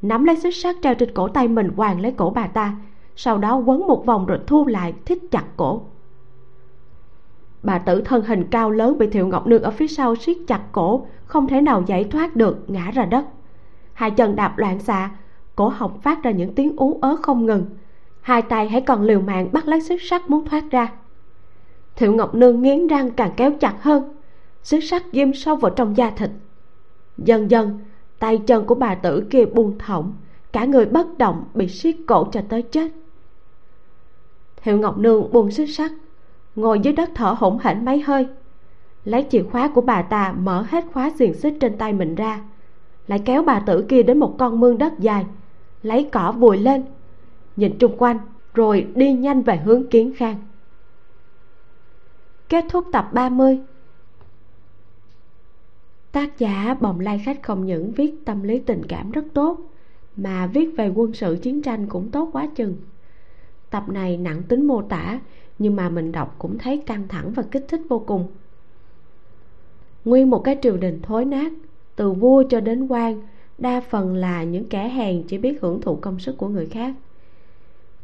Nắm 0.02 0.24
lấy 0.24 0.36
xích 0.36 0.56
sắt 0.56 0.76
treo 0.82 0.94
trên 0.94 1.14
cổ 1.14 1.28
tay 1.28 1.48
mình, 1.48 1.70
quàng 1.76 2.00
lấy 2.00 2.12
cổ 2.12 2.30
bà 2.30 2.46
ta. 2.46 2.76
Sau 3.16 3.38
đó 3.38 3.56
quấn 3.56 3.86
một 3.86 4.06
vòng 4.06 4.26
rồi 4.26 4.38
thu 4.46 4.66
lại, 4.66 4.94
thít 5.04 5.18
chặt 5.30 5.44
cổ. 5.56 5.82
Bà 7.62 7.78
tử 7.78 8.02
thân 8.04 8.22
hình 8.24 8.44
cao 8.50 8.70
lớn 8.70 8.98
bị 8.98 9.06
thiệu 9.06 9.26
ngọc 9.26 9.46
nương 9.46 9.62
ở 9.62 9.70
phía 9.70 9.86
sau 9.86 10.16
siết 10.16 10.36
chặt 10.46 10.60
cổ, 10.72 11.06
không 11.24 11.46
thể 11.46 11.60
nào 11.60 11.82
giải 11.86 12.04
thoát 12.04 12.36
được, 12.36 12.70
ngã 12.70 12.90
ra 12.90 13.04
đất. 13.04 13.24
Hai 13.92 14.10
chân 14.10 14.36
đạp 14.36 14.58
loạn 14.58 14.78
xạ, 14.78 15.10
cổ 15.56 15.68
họng 15.68 16.00
phát 16.00 16.22
ra 16.22 16.30
những 16.30 16.54
tiếng 16.54 16.76
ú 16.76 16.98
ớ 17.02 17.16
không 17.22 17.46
ngừng. 17.46 17.66
Hai 18.20 18.42
tay 18.42 18.68
hãy 18.68 18.80
còn 18.80 19.02
liều 19.02 19.20
mạng 19.20 19.48
bắt 19.52 19.68
lấy 19.68 19.80
xích 19.80 20.02
sắt 20.02 20.30
muốn 20.30 20.44
thoát 20.44 20.64
ra. 20.70 20.92
Thiệu 21.96 22.12
ngọc 22.12 22.34
nương 22.34 22.62
nghiến 22.62 22.86
răng 22.86 23.10
càng 23.10 23.30
kéo 23.36 23.52
chặt 23.60 23.74
hơn. 23.80 24.14
Xích 24.62 24.84
sắt 24.84 25.02
ghim 25.12 25.34
sâu 25.34 25.56
vào 25.56 25.70
trong 25.70 25.96
da 25.96 26.10
thịt 26.10 26.30
dần 27.24 27.50
dần, 27.50 27.78
tay 28.18 28.38
chân 28.46 28.66
của 28.66 28.74
bà 28.74 28.94
tử 28.94 29.26
kia 29.30 29.44
buông 29.44 29.78
thõng, 29.78 30.12
cả 30.52 30.64
người 30.64 30.86
bất 30.86 31.18
động 31.18 31.44
bị 31.54 31.68
siết 31.68 31.96
cổ 32.06 32.28
cho 32.32 32.40
tới 32.48 32.62
chết. 32.62 32.90
Hiệu 34.62 34.78
ngọc 34.78 34.98
nương 34.98 35.32
buông 35.32 35.50
xích 35.50 35.74
sắt, 35.74 35.92
ngồi 36.56 36.80
dưới 36.80 36.92
đất 36.92 37.10
thở 37.14 37.34
hổn 37.38 37.58
hển 37.62 37.84
mấy 37.84 38.00
hơi. 38.00 38.26
Lấy 39.04 39.26
chìa 39.30 39.42
khóa 39.42 39.68
của 39.68 39.80
bà 39.80 40.02
ta 40.02 40.34
mở 40.38 40.64
hết 40.68 40.84
khóa 40.92 41.10
xiềng 41.18 41.34
xích 41.34 41.54
trên 41.60 41.78
tay 41.78 41.92
mình 41.92 42.14
ra, 42.14 42.40
lại 43.06 43.22
kéo 43.24 43.42
bà 43.42 43.60
tử 43.60 43.84
kia 43.88 44.02
đến 44.02 44.18
một 44.18 44.34
con 44.38 44.60
mương 44.60 44.78
đất 44.78 44.92
dài, 44.98 45.26
lấy 45.82 46.08
cỏ 46.12 46.32
vùi 46.32 46.58
lên, 46.58 46.84
nhìn 47.56 47.78
chung 47.78 47.96
quanh, 47.98 48.18
rồi 48.54 48.86
đi 48.94 49.12
nhanh 49.12 49.42
về 49.42 49.56
hướng 49.56 49.86
kiến 49.86 50.12
khang. 50.16 50.36
Kết 52.48 52.64
thúc 52.68 52.84
tập 52.92 53.10
30 53.12 53.58
tác 56.12 56.38
giả 56.38 56.76
bồng 56.80 57.00
lai 57.00 57.20
khách 57.24 57.42
không 57.42 57.66
những 57.66 57.92
viết 57.92 58.14
tâm 58.24 58.42
lý 58.42 58.58
tình 58.58 58.82
cảm 58.88 59.10
rất 59.10 59.24
tốt, 59.34 59.60
mà 60.16 60.46
viết 60.46 60.68
về 60.76 60.88
quân 60.88 61.12
sự 61.14 61.38
chiến 61.42 61.62
tranh 61.62 61.86
cũng 61.86 62.10
tốt 62.10 62.28
quá 62.32 62.46
chừng. 62.54 62.76
Tập 63.70 63.88
này 63.88 64.16
nặng 64.16 64.42
tính 64.42 64.66
mô 64.66 64.82
tả, 64.82 65.20
nhưng 65.58 65.76
mà 65.76 65.88
mình 65.88 66.12
đọc 66.12 66.34
cũng 66.38 66.58
thấy 66.58 66.82
căng 66.86 67.08
thẳng 67.08 67.32
và 67.32 67.42
kích 67.42 67.64
thích 67.68 67.80
vô 67.88 67.98
cùng. 67.98 68.26
Nguyên 70.04 70.30
một 70.30 70.44
cái 70.44 70.58
triều 70.62 70.76
đình 70.76 71.00
thối 71.02 71.24
nát, 71.24 71.52
từ 71.96 72.12
vua 72.12 72.42
cho 72.50 72.60
đến 72.60 72.86
quan, 72.86 73.22
đa 73.58 73.80
phần 73.80 74.14
là 74.14 74.44
những 74.44 74.68
kẻ 74.68 74.88
hèn 74.88 75.22
chỉ 75.22 75.38
biết 75.38 75.62
hưởng 75.62 75.80
thụ 75.80 75.96
công 75.96 76.18
sức 76.18 76.38
của 76.38 76.48
người 76.48 76.66
khác. 76.66 76.94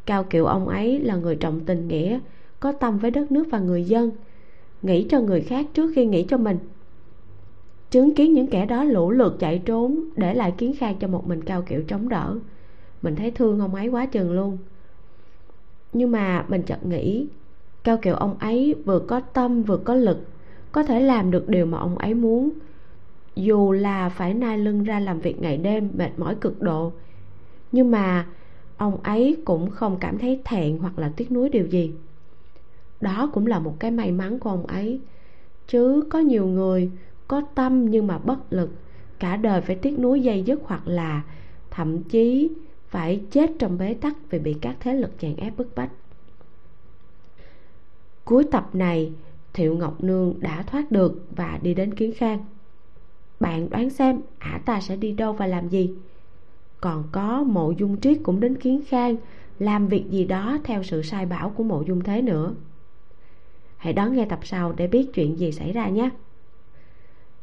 Cao 0.05 0.23
kiệu 0.23 0.45
ông 0.45 0.67
ấy 0.67 0.99
là 0.99 1.15
người 1.15 1.35
trọng 1.35 1.59
tình 1.59 1.87
nghĩa, 1.87 2.19
có 2.59 2.71
tâm 2.71 2.97
với 2.97 3.11
đất 3.11 3.31
nước 3.31 3.47
và 3.51 3.59
người 3.59 3.83
dân, 3.83 4.11
nghĩ 4.81 5.07
cho 5.09 5.21
người 5.21 5.41
khác 5.41 5.65
trước 5.73 5.91
khi 5.95 6.05
nghĩ 6.05 6.25
cho 6.29 6.37
mình 6.37 6.57
chứng 7.97 8.15
kiến 8.15 8.33
những 8.33 8.47
kẻ 8.47 8.65
đó 8.65 8.83
lũ 8.83 9.11
lượt 9.11 9.35
chạy 9.39 9.61
trốn, 9.65 9.99
để 10.15 10.33
lại 10.33 10.53
kiến 10.57 10.73
khang 10.77 10.95
cho 10.99 11.07
một 11.07 11.27
mình 11.27 11.43
cao 11.43 11.61
kiệu 11.61 11.81
chống 11.87 12.09
đỡ. 12.09 12.35
Mình 13.01 13.15
thấy 13.15 13.31
thương 13.31 13.59
ông 13.59 13.75
ấy 13.75 13.87
quá 13.87 14.05
chừng 14.05 14.31
luôn. 14.31 14.57
Nhưng 15.93 16.11
mà 16.11 16.45
mình 16.47 16.61
chợt 16.61 16.85
nghĩ, 16.85 17.27
cao 17.83 17.97
kiệu 17.97 18.15
ông 18.15 18.37
ấy 18.39 18.75
vừa 18.85 18.99
có 18.99 19.19
tâm 19.19 19.63
vừa 19.63 19.77
có 19.77 19.95
lực, 19.95 20.17
có 20.71 20.83
thể 20.83 20.99
làm 20.99 21.31
được 21.31 21.49
điều 21.49 21.65
mà 21.65 21.77
ông 21.77 21.97
ấy 21.97 22.13
muốn. 22.13 22.49
Dù 23.35 23.71
là 23.71 24.09
phải 24.09 24.33
nai 24.33 24.57
lưng 24.57 24.83
ra 24.83 24.99
làm 24.99 25.19
việc 25.19 25.41
ngày 25.41 25.57
đêm 25.57 25.89
mệt 25.97 26.11
mỏi 26.17 26.35
cực 26.35 26.61
độ, 26.61 26.91
nhưng 27.71 27.91
mà 27.91 28.27
ông 28.77 28.97
ấy 29.03 29.37
cũng 29.45 29.69
không 29.69 29.97
cảm 29.99 30.17
thấy 30.17 30.41
thẹn 30.45 30.77
hoặc 30.77 30.99
là 30.99 31.11
tiếc 31.15 31.31
nuối 31.31 31.49
điều 31.49 31.67
gì. 31.67 31.91
Đó 33.01 33.29
cũng 33.33 33.47
là 33.47 33.59
một 33.59 33.75
cái 33.79 33.91
may 33.91 34.11
mắn 34.11 34.39
của 34.39 34.49
ông 34.49 34.65
ấy. 34.65 34.99
Chứ 35.67 36.03
có 36.09 36.19
nhiều 36.19 36.45
người 36.45 36.91
có 37.27 37.41
tâm 37.55 37.85
nhưng 37.89 38.07
mà 38.07 38.17
bất 38.17 38.53
lực, 38.53 38.69
cả 39.19 39.37
đời 39.37 39.61
phải 39.61 39.75
tiếc 39.75 39.99
nuối 39.99 40.21
dây 40.21 40.43
dứt 40.43 40.59
hoặc 40.63 40.87
là 40.87 41.23
thậm 41.71 42.03
chí 42.03 42.49
phải 42.87 43.21
chết 43.31 43.51
trong 43.59 43.77
bế 43.77 43.93
tắc 43.93 44.15
vì 44.29 44.39
bị 44.39 44.55
các 44.61 44.75
thế 44.79 44.93
lực 44.93 45.11
chèn 45.19 45.35
ép 45.35 45.57
bức 45.57 45.75
bách. 45.75 45.89
Cuối 48.25 48.43
tập 48.51 48.69
này, 48.73 49.11
thiệu 49.53 49.77
ngọc 49.77 50.03
nương 50.03 50.35
đã 50.39 50.63
thoát 50.63 50.91
được 50.91 51.25
và 51.35 51.59
đi 51.61 51.73
đến 51.73 51.93
kiến 51.93 52.13
khang. 52.17 52.45
Bạn 53.39 53.69
đoán 53.69 53.89
xem, 53.89 54.21
ả 54.39 54.61
ta 54.65 54.81
sẽ 54.81 54.95
đi 54.95 55.11
đâu 55.11 55.33
và 55.33 55.47
làm 55.47 55.69
gì? 55.69 55.93
Còn 56.81 57.03
có 57.11 57.43
mộ 57.43 57.71
dung 57.71 58.01
triết 58.01 58.17
cũng 58.23 58.39
đến 58.39 58.55
kiến 58.55 58.81
khang, 58.87 59.15
làm 59.59 59.87
việc 59.87 60.05
gì 60.09 60.25
đó 60.25 60.57
theo 60.63 60.83
sự 60.83 61.01
sai 61.01 61.25
bảo 61.25 61.49
của 61.49 61.63
mộ 61.63 61.83
dung 61.87 62.03
thế 62.03 62.21
nữa. 62.21 62.53
Hãy 63.77 63.93
đón 63.93 64.13
nghe 64.13 64.25
tập 64.25 64.39
sau 64.43 64.73
để 64.77 64.87
biết 64.87 65.09
chuyện 65.13 65.39
gì 65.39 65.51
xảy 65.51 65.71
ra 65.71 65.89
nhé 65.89 66.09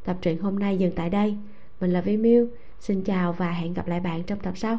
tập 0.04 0.16
truyện 0.22 0.38
hôm 0.38 0.58
nay 0.58 0.78
dừng 0.78 0.92
tại 0.96 1.10
đây. 1.10 1.36
Mình 1.80 1.92
là 1.92 2.00
vi 2.00 2.16
miu 2.16 2.48
xin 2.80 3.02
chào 3.02 3.32
và 3.32 3.52
hẹn 3.52 3.74
gặp 3.74 3.88
lại 3.88 4.00
bạn 4.00 4.22
trong 4.22 4.38
tập 4.38 4.52
sau. 4.56 4.78